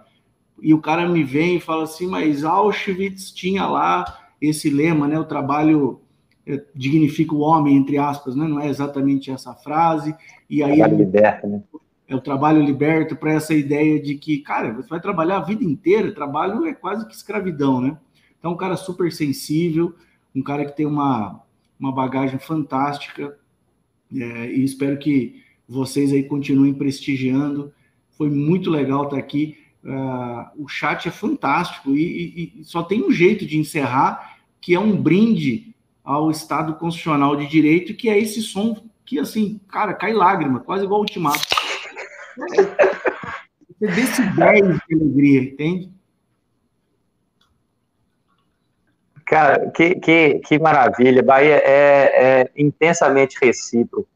e 0.62 0.74
o 0.74 0.80
cara 0.80 1.08
me 1.08 1.22
vem 1.22 1.56
e 1.56 1.60
fala 1.60 1.84
assim, 1.84 2.06
mas 2.06 2.44
Auschwitz 2.44 3.30
tinha 3.30 3.66
lá 3.66 4.04
esse 4.40 4.70
lema, 4.70 5.06
né? 5.06 5.18
O 5.18 5.24
trabalho 5.24 6.00
é, 6.46 6.62
dignifica 6.74 7.34
o 7.34 7.40
homem, 7.40 7.76
entre 7.76 7.98
aspas, 7.98 8.34
né? 8.34 8.46
Não 8.46 8.60
é 8.60 8.68
exatamente 8.68 9.30
essa 9.30 9.54
frase. 9.54 10.14
E 10.48 10.62
aí 10.62 10.76
trabalho 10.76 10.96
liberta, 10.96 11.46
né? 11.46 11.62
É 12.08 12.16
o 12.16 12.20
trabalho 12.20 12.60
liberto 12.60 13.14
para 13.14 13.32
essa 13.32 13.54
ideia 13.54 14.02
de 14.02 14.16
que, 14.16 14.38
cara, 14.38 14.72
você 14.72 14.88
vai 14.88 15.00
trabalhar 15.00 15.36
a 15.36 15.44
vida 15.44 15.62
inteira, 15.62 16.12
trabalho 16.12 16.66
é 16.66 16.74
quase 16.74 17.06
que 17.06 17.14
escravidão, 17.14 17.80
né? 17.80 17.96
Então, 18.38 18.52
um 18.52 18.56
cara 18.56 18.76
super 18.76 19.12
sensível, 19.12 19.94
um 20.34 20.42
cara 20.42 20.64
que 20.64 20.76
tem 20.76 20.86
uma, 20.86 21.40
uma 21.78 21.92
bagagem 21.92 22.38
fantástica, 22.38 23.38
é, 24.12 24.50
e 24.52 24.64
espero 24.64 24.98
que 24.98 25.40
vocês 25.68 26.12
aí 26.12 26.24
continuem 26.24 26.74
prestigiando. 26.74 27.72
Foi 28.18 28.28
muito 28.28 28.70
legal 28.70 29.04
estar 29.04 29.18
aqui. 29.18 29.56
Uh, 29.82 30.62
o 30.62 30.68
chat 30.68 31.08
é 31.08 31.10
fantástico 31.10 31.96
e, 31.96 32.02
e, 32.02 32.60
e, 32.60 32.64
só 32.64 32.82
tem 32.82 33.02
um 33.02 33.10
jeito 33.10 33.46
de 33.46 33.56
encerrar, 33.56 34.36
que 34.60 34.74
é 34.74 34.78
um 34.78 34.94
brinde 34.94 35.74
ao 36.04 36.30
Estado 36.30 36.74
Constitucional 36.74 37.34
de 37.34 37.46
Direito, 37.46 37.94
que 37.94 38.10
é 38.10 38.18
esse 38.18 38.42
som 38.42 38.76
que, 39.06 39.18
assim, 39.18 39.58
cara, 39.68 39.94
cai 39.94 40.12
lágrima, 40.12 40.60
quase 40.60 40.84
igual 40.84 41.00
o 41.00 41.02
ultimato. 41.02 41.40
Você 43.78 43.86
desse 43.86 44.22
10 44.22 44.78
de 44.86 44.94
alegria, 44.94 45.42
entende? 45.42 45.90
Cara, 49.24 49.70
que, 49.70 49.94
que, 49.94 50.40
que 50.40 50.58
maravilha. 50.58 51.22
Bahia 51.22 51.56
é, 51.64 52.40
é 52.42 52.50
intensamente 52.56 53.38
recíproco 53.40 54.08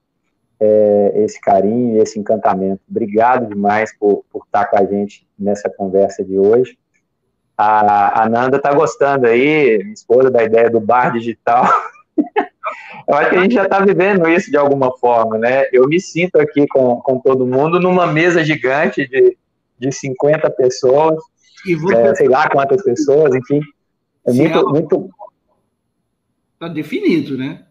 é, 0.60 1.12
esse 1.16 1.40
carinho, 1.40 2.02
esse 2.02 2.18
encantamento. 2.18 2.81
Obrigado 2.89 3.48
demais 3.48 3.97
por, 3.98 4.24
por 4.31 4.44
estar 4.44 4.66
com 4.66 4.78
a 4.78 4.85
gente 4.85 5.26
nessa 5.39 5.68
conversa 5.68 6.24
de 6.24 6.39
hoje. 6.39 6.78
A, 7.56 8.22
a 8.22 8.28
Nanda 8.28 8.56
está 8.56 8.72
gostando 8.72 9.26
aí, 9.26 9.78
minha 9.78 9.94
esposa, 9.94 10.31
da 10.31 10.43
ideia 10.43 10.70
do 10.70 10.81
bar 10.81 11.12
digital. 11.12 11.64
Eu 13.06 13.16
acho 13.16 13.31
que 13.31 13.36
a 13.36 13.43
gente 13.43 13.55
já 13.55 13.64
está 13.64 13.81
vivendo 13.81 14.26
isso 14.28 14.51
de 14.51 14.56
alguma 14.56 14.97
forma, 14.97 15.36
né? 15.36 15.66
Eu 15.72 15.86
me 15.86 16.01
sinto 16.01 16.36
aqui 16.36 16.66
com, 16.66 16.97
com 16.97 17.18
todo 17.18 17.47
mundo 17.47 17.78
numa 17.78 18.06
mesa 18.06 18.43
gigante 18.43 19.06
de, 19.06 19.36
de 19.78 19.93
50 19.93 20.48
pessoas, 20.51 21.22
você... 21.81 21.94
é, 21.94 22.14
sei 22.14 22.28
lá 22.28 22.48
quantas 22.48 22.82
pessoas, 22.82 23.35
enfim. 23.35 23.60
É 24.26 24.32
muito, 24.32 24.68
muito. 24.70 25.10
Tá 26.59 26.68
definido, 26.68 27.36
né? 27.36 27.64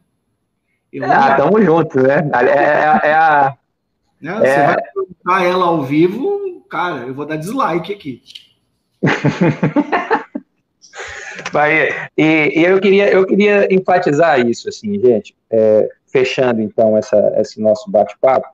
Eu 0.93 1.11
ah, 1.11 1.35
tamo 1.35 1.59
junto, 1.59 1.99
né? 1.99 2.29
É, 2.33 2.45
é, 2.45 3.09
é 3.09 3.13
a. 3.13 3.57
Né? 4.21 4.35
Você 4.35 4.47
é... 4.47 4.67
vai 4.67 4.75
perguntar 4.75 5.43
ela 5.43 5.65
ao 5.65 5.81
vivo, 5.81 6.63
cara, 6.69 7.07
eu 7.07 7.15
vou 7.15 7.25
dar 7.25 7.35
dislike 7.35 7.91
aqui. 7.91 8.21
vai, 11.51 11.89
e, 12.15 12.59
e, 12.59 12.63
eu, 12.63 12.79
queria, 12.79 13.09
eu 13.09 13.25
queria 13.25 13.73
enfatizar 13.73 14.39
isso, 14.39 14.69
assim, 14.69 14.99
gente, 14.99 15.35
é, 15.49 15.89
fechando 16.11 16.61
então 16.61 16.95
essa, 16.95 17.33
esse 17.37 17.59
nosso 17.59 17.89
bate-papo. 17.89 18.47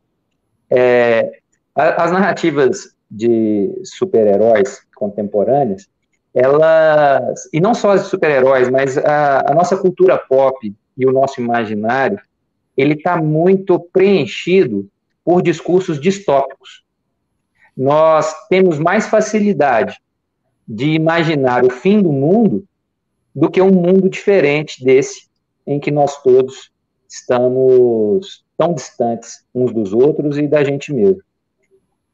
É, 0.69 1.39
as 1.75 2.11
narrativas 2.11 2.95
de 3.11 3.69
super-heróis 3.83 4.81
contemporâneas, 4.95 5.89
elas, 6.33 7.49
e 7.51 7.59
não 7.59 7.73
só 7.73 7.91
as 7.91 8.03
super-heróis, 8.03 8.69
mas 8.69 8.97
a, 8.97 9.51
a, 9.51 9.53
nossa 9.53 9.75
cultura 9.75 10.17
pop 10.17 10.73
e 10.97 11.05
o 11.05 11.11
nosso 11.11 11.41
imaginário, 11.41 12.17
ele 12.79 12.93
está 12.93 13.21
muito 13.21 13.77
preenchido 13.77 14.89
por 15.21 15.41
discursos 15.41 15.99
distópicos. 15.99 16.85
Nós 17.75 18.33
temos 18.47 18.79
mais 18.79 19.07
facilidade 19.07 20.01
de 20.65 20.85
imaginar 20.85 21.65
o 21.65 21.69
fim 21.69 22.01
do 22.01 22.09
mundo 22.09 22.65
do 23.35 23.51
que 23.51 23.61
um 23.61 23.71
mundo 23.71 24.09
diferente 24.09 24.81
desse 24.81 25.27
em 25.67 25.77
que 25.77 25.91
nós 25.91 26.23
todos 26.23 26.71
estamos 27.05 28.45
tão 28.57 28.73
distantes 28.73 29.45
uns 29.53 29.73
dos 29.73 29.91
outros 29.91 30.37
e 30.37 30.47
da 30.47 30.63
gente 30.63 30.93
mesmo. 30.93 31.21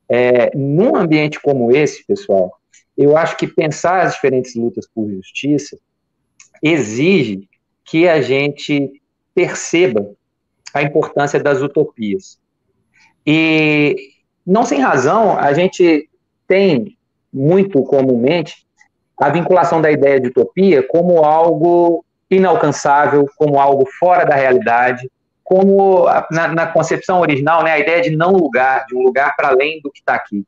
É, 0.09 0.49
num 0.57 0.95
ambiente 0.95 1.39
como 1.39 1.71
esse, 1.71 2.03
pessoal, 2.07 2.51
eu 2.97 3.15
acho 3.15 3.37
que 3.37 3.45
pensar 3.45 4.01
as 4.01 4.15
diferentes 4.15 4.55
lutas 4.55 4.87
por 4.87 5.07
justiça 5.11 5.77
exige 6.63 7.47
que 7.83 8.07
a 8.07 8.19
gente 8.19 8.99
perceba 9.35 10.15
a 10.75 10.83
importância 10.83 11.41
das 11.41 11.61
utopias. 11.61 12.37
E 13.25 13.95
não 14.45 14.65
sem 14.65 14.81
razão, 14.81 15.39
a 15.39 15.53
gente 15.53 16.09
tem 16.45 16.97
muito 17.33 17.81
comumente 17.83 18.67
a 19.17 19.29
vinculação 19.29 19.81
da 19.81 19.89
ideia 19.89 20.19
de 20.19 20.27
utopia 20.27 20.83
como 20.83 21.23
algo 21.23 22.03
inalcançável, 22.29 23.25
como 23.37 23.57
algo 23.57 23.85
fora 23.97 24.25
da 24.25 24.35
realidade, 24.35 25.09
como 25.41 26.05
na, 26.29 26.49
na 26.49 26.67
concepção 26.67 27.21
original, 27.21 27.63
né, 27.63 27.71
a 27.71 27.79
ideia 27.79 28.01
de 28.01 28.13
não 28.13 28.33
lugar, 28.33 28.85
de 28.85 28.95
um 28.95 29.01
lugar 29.01 29.33
para 29.37 29.47
além 29.47 29.79
do 29.81 29.89
que 29.89 29.99
está 29.99 30.15
aqui. 30.15 30.43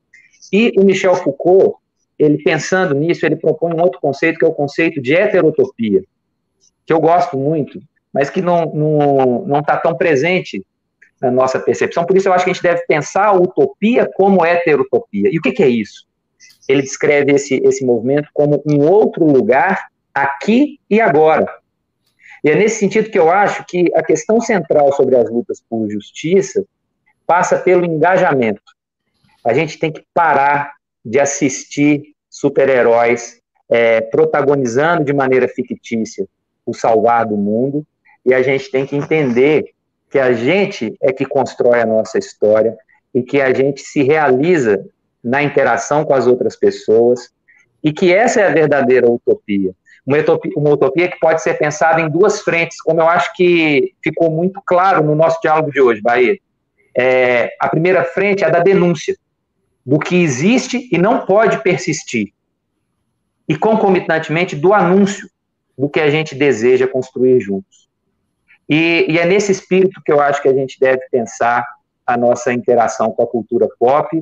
E 0.52 0.74
o 0.78 0.84
Michel 0.84 1.16
Foucault, 1.16 1.78
ele 2.20 2.44
pensando 2.44 2.94
nisso, 2.94 3.26
ele 3.26 3.38
propõe 3.38 3.74
um 3.74 3.82
outro 3.82 4.02
conceito, 4.02 4.40
que 4.40 4.45
é 4.45 4.48
o 4.48 4.54
conceito 4.54 5.02
de 5.02 5.16
heterotopia, 5.16 6.04
que 6.86 6.91
eu 6.91 6.99
gosto 6.99 7.38
muito, 7.38 7.80
mas 8.14 8.30
que 8.30 8.42
não 8.42 8.64
está 8.64 8.76
não, 8.76 9.46
não 9.46 9.64
tá 9.64 9.78
tão 9.78 9.96
presente 9.96 10.66
na 11.22 11.32
nossa 11.32 11.60
percepção. 11.60 12.06
Por 12.06 12.16
isso, 12.16 12.28
eu 12.28 12.34
acho 12.34 12.46
que 12.46 12.52
a 12.52 12.54
gente 12.54 12.64
deve 12.64 12.86
pensar 12.88 13.26
a 13.26 13.34
utopia 13.34 14.10
como 14.16 14.46
heterotopia. 14.46 15.30
E 15.32 15.38
o 15.38 15.42
que, 15.42 15.52
que 15.52 15.64
é 15.64 15.68
isso? 15.68 16.06
Ele 16.68 16.82
descreve 16.82 17.32
esse, 17.34 17.56
esse 17.64 17.86
movimento 17.86 18.30
como 18.34 18.62
um 18.66 18.82
outro 18.82 19.26
lugar, 19.26 19.88
aqui 20.14 20.80
e 20.90 21.00
agora. 21.00 21.48
E 22.44 22.50
é 22.50 22.56
nesse 22.56 22.80
sentido 22.80 23.10
que 23.10 23.18
eu 23.18 23.32
acho 23.32 23.66
que 23.66 23.92
a 23.96 24.04
questão 24.04 24.40
central 24.40 24.92
sobre 24.94 25.16
as 25.16 25.30
lutas 25.30 25.62
por 25.68 25.90
justiça 25.90 26.64
passa 27.26 27.58
pelo 27.58 27.86
engajamento. 27.86 28.62
A 29.44 29.54
gente 29.54 29.80
tem 29.80 29.92
que 29.92 30.04
parar 30.14 30.74
de 31.04 31.20
assistir 31.20 32.16
super-heróis 32.30 33.40
é, 33.70 34.02
protagonizando 34.02 35.04
de 35.04 35.14
maneira 35.14 35.48
fictícia 35.48 36.28
o 36.66 36.74
salvar 36.74 37.26
do 37.26 37.38
mundo, 37.38 37.86
e 38.28 38.34
a 38.34 38.41
gente 38.41 38.70
tem 38.70 38.86
que 38.86 38.95
entender 38.95 39.74
que 40.12 40.20
a 40.20 40.34
gente 40.34 40.98
é 41.02 41.14
que 41.14 41.26
constrói 41.26 41.80
a 41.80 41.86
nossa 41.86 42.20
história 42.20 42.78
e 43.14 43.24
que 43.24 43.40
a 43.40 43.54
gente 43.54 43.82
se 43.82 44.04
realiza 44.04 44.86
na 45.24 45.41
interação 45.41 46.04
com 46.04 46.14
as 46.14 46.28
outras 46.28 46.58
pessoas 46.58 47.30
e 47.82 47.94
que 47.94 48.14
essa 48.14 48.41
é 48.41 48.48
a 48.48 48.54
verdadeira 48.54 49.10
utopia. 49.10 49.72
Uma 50.06 50.18
utopia, 50.18 50.52
uma 50.58 50.72
utopia 50.72 51.08
que 51.08 51.18
pode 51.20 51.41
ser 51.41 51.58
pensada 51.58 52.02
em 52.02 52.10
duas 52.10 52.41
frentes, 52.41 52.82
como 52.82 52.99
eu 52.99 53.08
acho 53.08 53.34
que 53.34 53.94
ficou 54.04 54.30
muito 54.30 54.62
claro 54.66 55.04
no 55.06 55.16
nosso 55.16 55.40
diálogo 55.41 55.72
de 55.72 55.80
hoje, 55.80 56.02
Bahia. 56.02 56.38
É, 56.98 57.54
a 57.62 57.70
primeira 57.70 58.04
frente 58.04 58.44
é 58.44 58.48
a 58.48 58.49
da 58.49 58.60
denúncia 58.60 59.16
do 59.86 59.99
que 59.99 60.16
existe 60.16 60.90
e 60.91 60.98
não 60.98 61.26
pode 61.26 61.64
persistir, 61.64 62.34
e 63.48 63.58
concomitantemente 63.58 64.54
do 64.54 64.74
anúncio 64.74 65.30
do 65.78 65.88
que 65.88 66.02
a 66.02 66.10
gente 66.10 66.36
deseja 66.36 66.88
construir 66.88 67.40
juntos. 67.40 67.86
E, 68.69 69.06
e, 69.07 69.18
é 69.18 69.26
nesse 69.26 69.52
espírito 69.52 70.02
que 70.03 70.11
eu 70.11 70.19
acho 70.19 70.41
que 70.41 70.49
a 70.49 70.53
gente 70.53 70.80
deve 70.80 71.02
pensar 71.10 71.65
a 72.06 72.18
nossa 72.18 72.52
interação 72.52 73.11
com 73.11 73.23
a 73.23 73.27
cultura 73.27 73.68
pop 73.80 74.22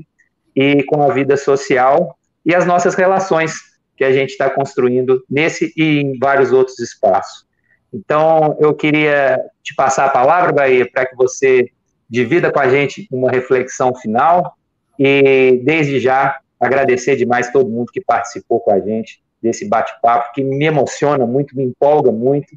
e 0.55 0.83
com 0.83 1.01
a 1.01 1.11
vida 1.11 1.35
social 1.35 2.17
e 2.45 2.53
as 2.53 2.65
nossas 2.65 2.95
relações 2.95 3.55
que 3.97 4.03
a 4.03 4.11
gente 4.11 4.31
está 4.31 4.49
construindo 4.49 5.23
nesse 5.29 5.73
e 5.75 6.01
em 6.01 6.19
vários 6.19 6.51
outros 6.51 6.79
espaços. 6.79 7.45
Então, 7.93 8.57
eu 8.59 8.73
queria 8.73 9.41
te 9.63 9.73
passar 9.73 10.05
a 10.05 10.09
palavra, 10.09 10.51
Bahia, 10.51 10.89
para 10.91 11.05
que 11.05 11.15
você 11.15 11.69
divida 12.09 12.51
com 12.51 12.59
a 12.59 12.69
gente 12.69 13.07
uma 13.11 13.31
reflexão 13.31 13.95
final 13.95 14.55
e 14.99 15.61
desde 15.63 15.99
já 15.99 16.37
agradecer 16.59 17.15
demais 17.15 17.51
todo 17.51 17.69
mundo 17.69 17.91
que 17.91 18.01
participou 18.01 18.59
com 18.59 18.71
a 18.71 18.79
gente 18.79 19.23
desse 19.41 19.67
bate-papo, 19.67 20.33
que 20.33 20.43
me 20.43 20.65
emociona 20.65 21.25
muito, 21.25 21.55
me 21.55 21.63
empolga 21.63 22.11
muito, 22.11 22.47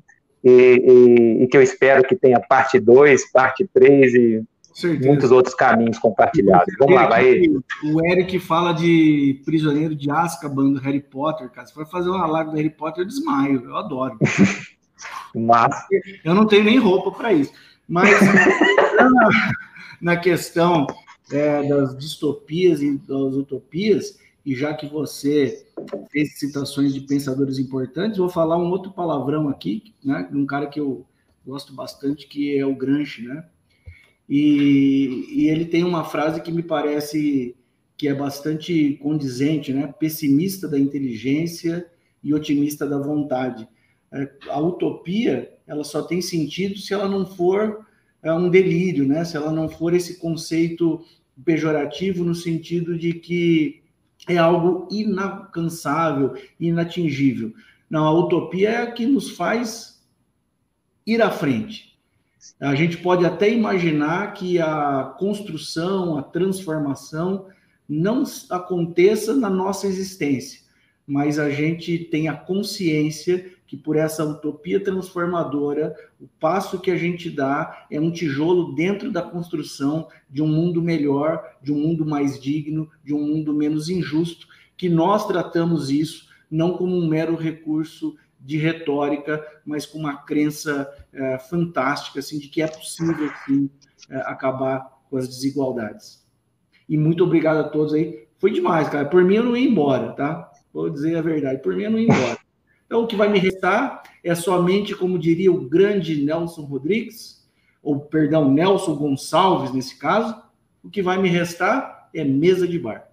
e, 0.44 0.50
e, 0.50 1.42
e 1.44 1.46
que 1.46 1.56
eu 1.56 1.62
espero 1.62 2.02
que 2.02 2.14
tenha 2.14 2.40
parte 2.40 2.78
2, 2.78 3.32
parte 3.32 3.68
3 3.72 4.14
e 4.14 4.44
Certeza. 4.78 5.08
muitos 5.08 5.32
outros 5.32 5.56
caminhos 5.56 5.98
compartilhados. 5.98 6.72
Vamos 6.78 6.94
lá, 6.94 7.08
vai. 7.08 7.42
O 7.82 8.06
Eric 8.06 8.38
fala 8.38 8.72
de 8.72 9.42
prisioneiro 9.44 9.92
de 9.92 10.08
Azkaban 10.08 10.72
do 10.72 10.80
Harry 10.80 11.00
Potter, 11.00 11.50
cara. 11.50 11.66
Se 11.66 11.74
for 11.74 11.84
fazer 11.86 12.10
uma 12.10 12.26
live 12.26 12.50
do 12.50 12.56
Harry 12.56 12.70
Potter, 12.70 13.02
eu 13.02 13.08
desmaio. 13.08 13.64
Eu 13.64 13.76
adoro. 13.76 14.16
Mas... 15.34 15.74
Eu 16.24 16.32
não 16.32 16.46
tenho 16.46 16.62
nem 16.62 16.78
roupa 16.78 17.10
para 17.10 17.32
isso. 17.32 17.52
Mas 17.88 18.20
na, 18.20 19.30
na 20.14 20.16
questão 20.16 20.86
é, 21.32 21.62
das 21.68 21.98
distopias 21.98 22.80
e 22.80 22.96
das 22.98 23.34
utopias, 23.34 24.16
e 24.48 24.54
já 24.54 24.72
que 24.72 24.86
você 24.86 25.66
fez 26.10 26.38
citações 26.38 26.94
de 26.94 27.02
pensadores 27.02 27.58
importantes, 27.58 28.16
vou 28.16 28.30
falar 28.30 28.56
um 28.56 28.70
outro 28.70 28.90
palavrão 28.90 29.46
aqui, 29.46 29.92
né, 30.02 30.26
um 30.32 30.46
cara 30.46 30.66
que 30.68 30.80
eu 30.80 31.04
gosto 31.46 31.74
bastante, 31.74 32.26
que 32.26 32.56
é 32.56 32.64
o 32.64 32.74
Gramsci, 32.74 33.28
né? 33.28 33.44
E, 34.26 35.26
e 35.30 35.48
ele 35.48 35.66
tem 35.66 35.84
uma 35.84 36.02
frase 36.02 36.40
que 36.40 36.50
me 36.50 36.62
parece 36.62 37.54
que 37.94 38.08
é 38.08 38.14
bastante 38.14 38.98
condizente, 39.02 39.70
né? 39.70 39.92
Pessimista 39.98 40.66
da 40.66 40.78
inteligência 40.78 41.86
e 42.24 42.32
otimista 42.32 42.86
da 42.86 42.98
vontade. 42.98 43.68
É, 44.10 44.30
a 44.48 44.60
utopia, 44.60 45.52
ela 45.66 45.84
só 45.84 46.00
tem 46.00 46.22
sentido 46.22 46.78
se 46.78 46.94
ela 46.94 47.06
não 47.06 47.26
for 47.26 47.86
é, 48.22 48.32
um 48.32 48.48
delírio, 48.48 49.06
né? 49.06 49.26
Se 49.26 49.36
ela 49.36 49.52
não 49.52 49.68
for 49.68 49.92
esse 49.92 50.18
conceito 50.18 51.04
pejorativo 51.44 52.24
no 52.24 52.34
sentido 52.34 52.98
de 52.98 53.12
que 53.12 53.82
é 54.28 54.36
algo 54.36 54.86
inalcançável, 54.90 56.34
inatingível. 56.60 57.52
Não, 57.88 58.04
a 58.04 58.12
utopia 58.12 58.70
é 58.70 58.82
a 58.82 58.92
que 58.92 59.06
nos 59.06 59.30
faz 59.30 60.02
ir 61.06 61.22
à 61.22 61.30
frente. 61.30 61.98
A 62.60 62.74
gente 62.74 62.98
pode 62.98 63.24
até 63.24 63.50
imaginar 63.50 64.34
que 64.34 64.60
a 64.60 65.14
construção, 65.18 66.18
a 66.18 66.22
transformação 66.22 67.46
não 67.88 68.24
aconteça 68.50 69.34
na 69.34 69.48
nossa 69.48 69.86
existência, 69.86 70.60
mas 71.06 71.38
a 71.38 71.50
gente 71.50 71.98
tem 71.98 72.28
a 72.28 72.36
consciência 72.36 73.52
que 73.68 73.76
por 73.76 73.96
essa 73.96 74.24
utopia 74.24 74.82
transformadora, 74.82 75.94
o 76.18 76.26
passo 76.40 76.80
que 76.80 76.90
a 76.90 76.96
gente 76.96 77.30
dá 77.30 77.86
é 77.90 78.00
um 78.00 78.10
tijolo 78.10 78.74
dentro 78.74 79.12
da 79.12 79.20
construção 79.20 80.08
de 80.28 80.42
um 80.42 80.48
mundo 80.48 80.82
melhor, 80.82 81.44
de 81.62 81.70
um 81.70 81.78
mundo 81.78 82.06
mais 82.06 82.40
digno, 82.40 82.90
de 83.04 83.12
um 83.12 83.20
mundo 83.20 83.52
menos 83.52 83.90
injusto, 83.90 84.48
que 84.74 84.88
nós 84.88 85.26
tratamos 85.26 85.90
isso 85.90 86.28
não 86.50 86.78
como 86.78 86.96
um 86.96 87.06
mero 87.06 87.36
recurso 87.36 88.16
de 88.40 88.56
retórica, 88.56 89.44
mas 89.66 89.84
com 89.84 89.98
uma 89.98 90.16
crença 90.16 90.88
é, 91.12 91.38
fantástica 91.38 92.20
assim 92.20 92.38
de 92.38 92.48
que 92.48 92.62
é 92.62 92.66
possível 92.66 93.30
sim 93.44 93.68
é, 94.08 94.16
acabar 94.20 94.98
com 95.10 95.18
as 95.18 95.28
desigualdades. 95.28 96.26
E 96.88 96.96
muito 96.96 97.22
obrigado 97.22 97.58
a 97.58 97.68
todos 97.68 97.92
aí. 97.92 98.26
Foi 98.38 98.50
demais, 98.50 98.88
cara. 98.88 99.04
Por 99.04 99.22
mim 99.24 99.34
eu 99.34 99.44
não 99.44 99.56
ia 99.56 99.68
embora, 99.68 100.12
tá? 100.12 100.50
Vou 100.72 100.88
dizer 100.88 101.16
a 101.16 101.22
verdade. 101.22 101.60
Por 101.60 101.76
mim 101.76 101.82
eu 101.82 101.90
não 101.90 101.98
ia 101.98 102.04
embora. 102.04 102.37
Então, 102.88 103.02
o 103.02 103.06
que 103.06 103.14
vai 103.14 103.28
me 103.28 103.38
restar 103.38 104.02
é 104.24 104.34
somente, 104.34 104.94
como 104.94 105.18
diria 105.18 105.52
o 105.52 105.68
grande 105.68 106.24
Nelson 106.24 106.62
Rodrigues, 106.62 107.46
ou, 107.82 108.00
perdão, 108.00 108.50
Nelson 108.50 108.94
Gonçalves, 108.94 109.74
nesse 109.74 109.98
caso, 109.98 110.34
o 110.82 110.88
que 110.88 111.02
vai 111.02 111.18
me 111.18 111.28
restar 111.28 112.08
é 112.14 112.24
mesa 112.24 112.66
de 112.66 112.78
bar. 112.78 113.08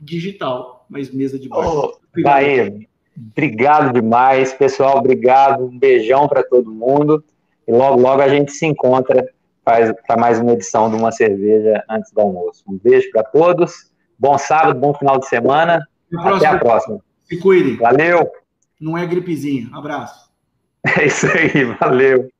Digital, 0.00 0.84
mas 0.90 1.12
mesa 1.12 1.38
de 1.38 1.48
bar. 1.48 1.64
Oh, 1.64 1.92
Bahia, 2.20 2.74
obrigado 3.16 3.92
demais. 3.92 4.52
Pessoal, 4.52 4.98
obrigado. 4.98 5.64
Um 5.64 5.78
beijão 5.78 6.26
para 6.26 6.42
todo 6.42 6.72
mundo. 6.72 7.22
E 7.68 7.72
logo, 7.72 8.00
logo 8.00 8.20
a 8.20 8.28
gente 8.28 8.50
se 8.50 8.66
encontra 8.66 9.28
para 9.64 10.16
mais 10.18 10.40
uma 10.40 10.54
edição 10.54 10.90
de 10.90 10.96
uma 10.96 11.12
cerveja 11.12 11.84
antes 11.88 12.10
do 12.10 12.20
almoço. 12.20 12.64
Um 12.66 12.76
beijo 12.76 13.08
para 13.12 13.22
todos. 13.22 13.92
Bom 14.18 14.36
sábado, 14.36 14.80
bom 14.80 14.92
final 14.92 15.20
de 15.20 15.28
semana. 15.28 15.86
Até 16.18 16.46
a 16.46 16.58
próxima. 16.58 16.98
Se 17.22 17.38
cuidem. 17.38 17.76
Valeu. 17.76 18.28
Não 18.80 18.96
é 18.96 19.06
gripezinha. 19.06 19.68
Abraço. 19.72 20.30
É 20.96 21.06
isso 21.06 21.26
aí, 21.26 21.64
valeu. 21.78 22.30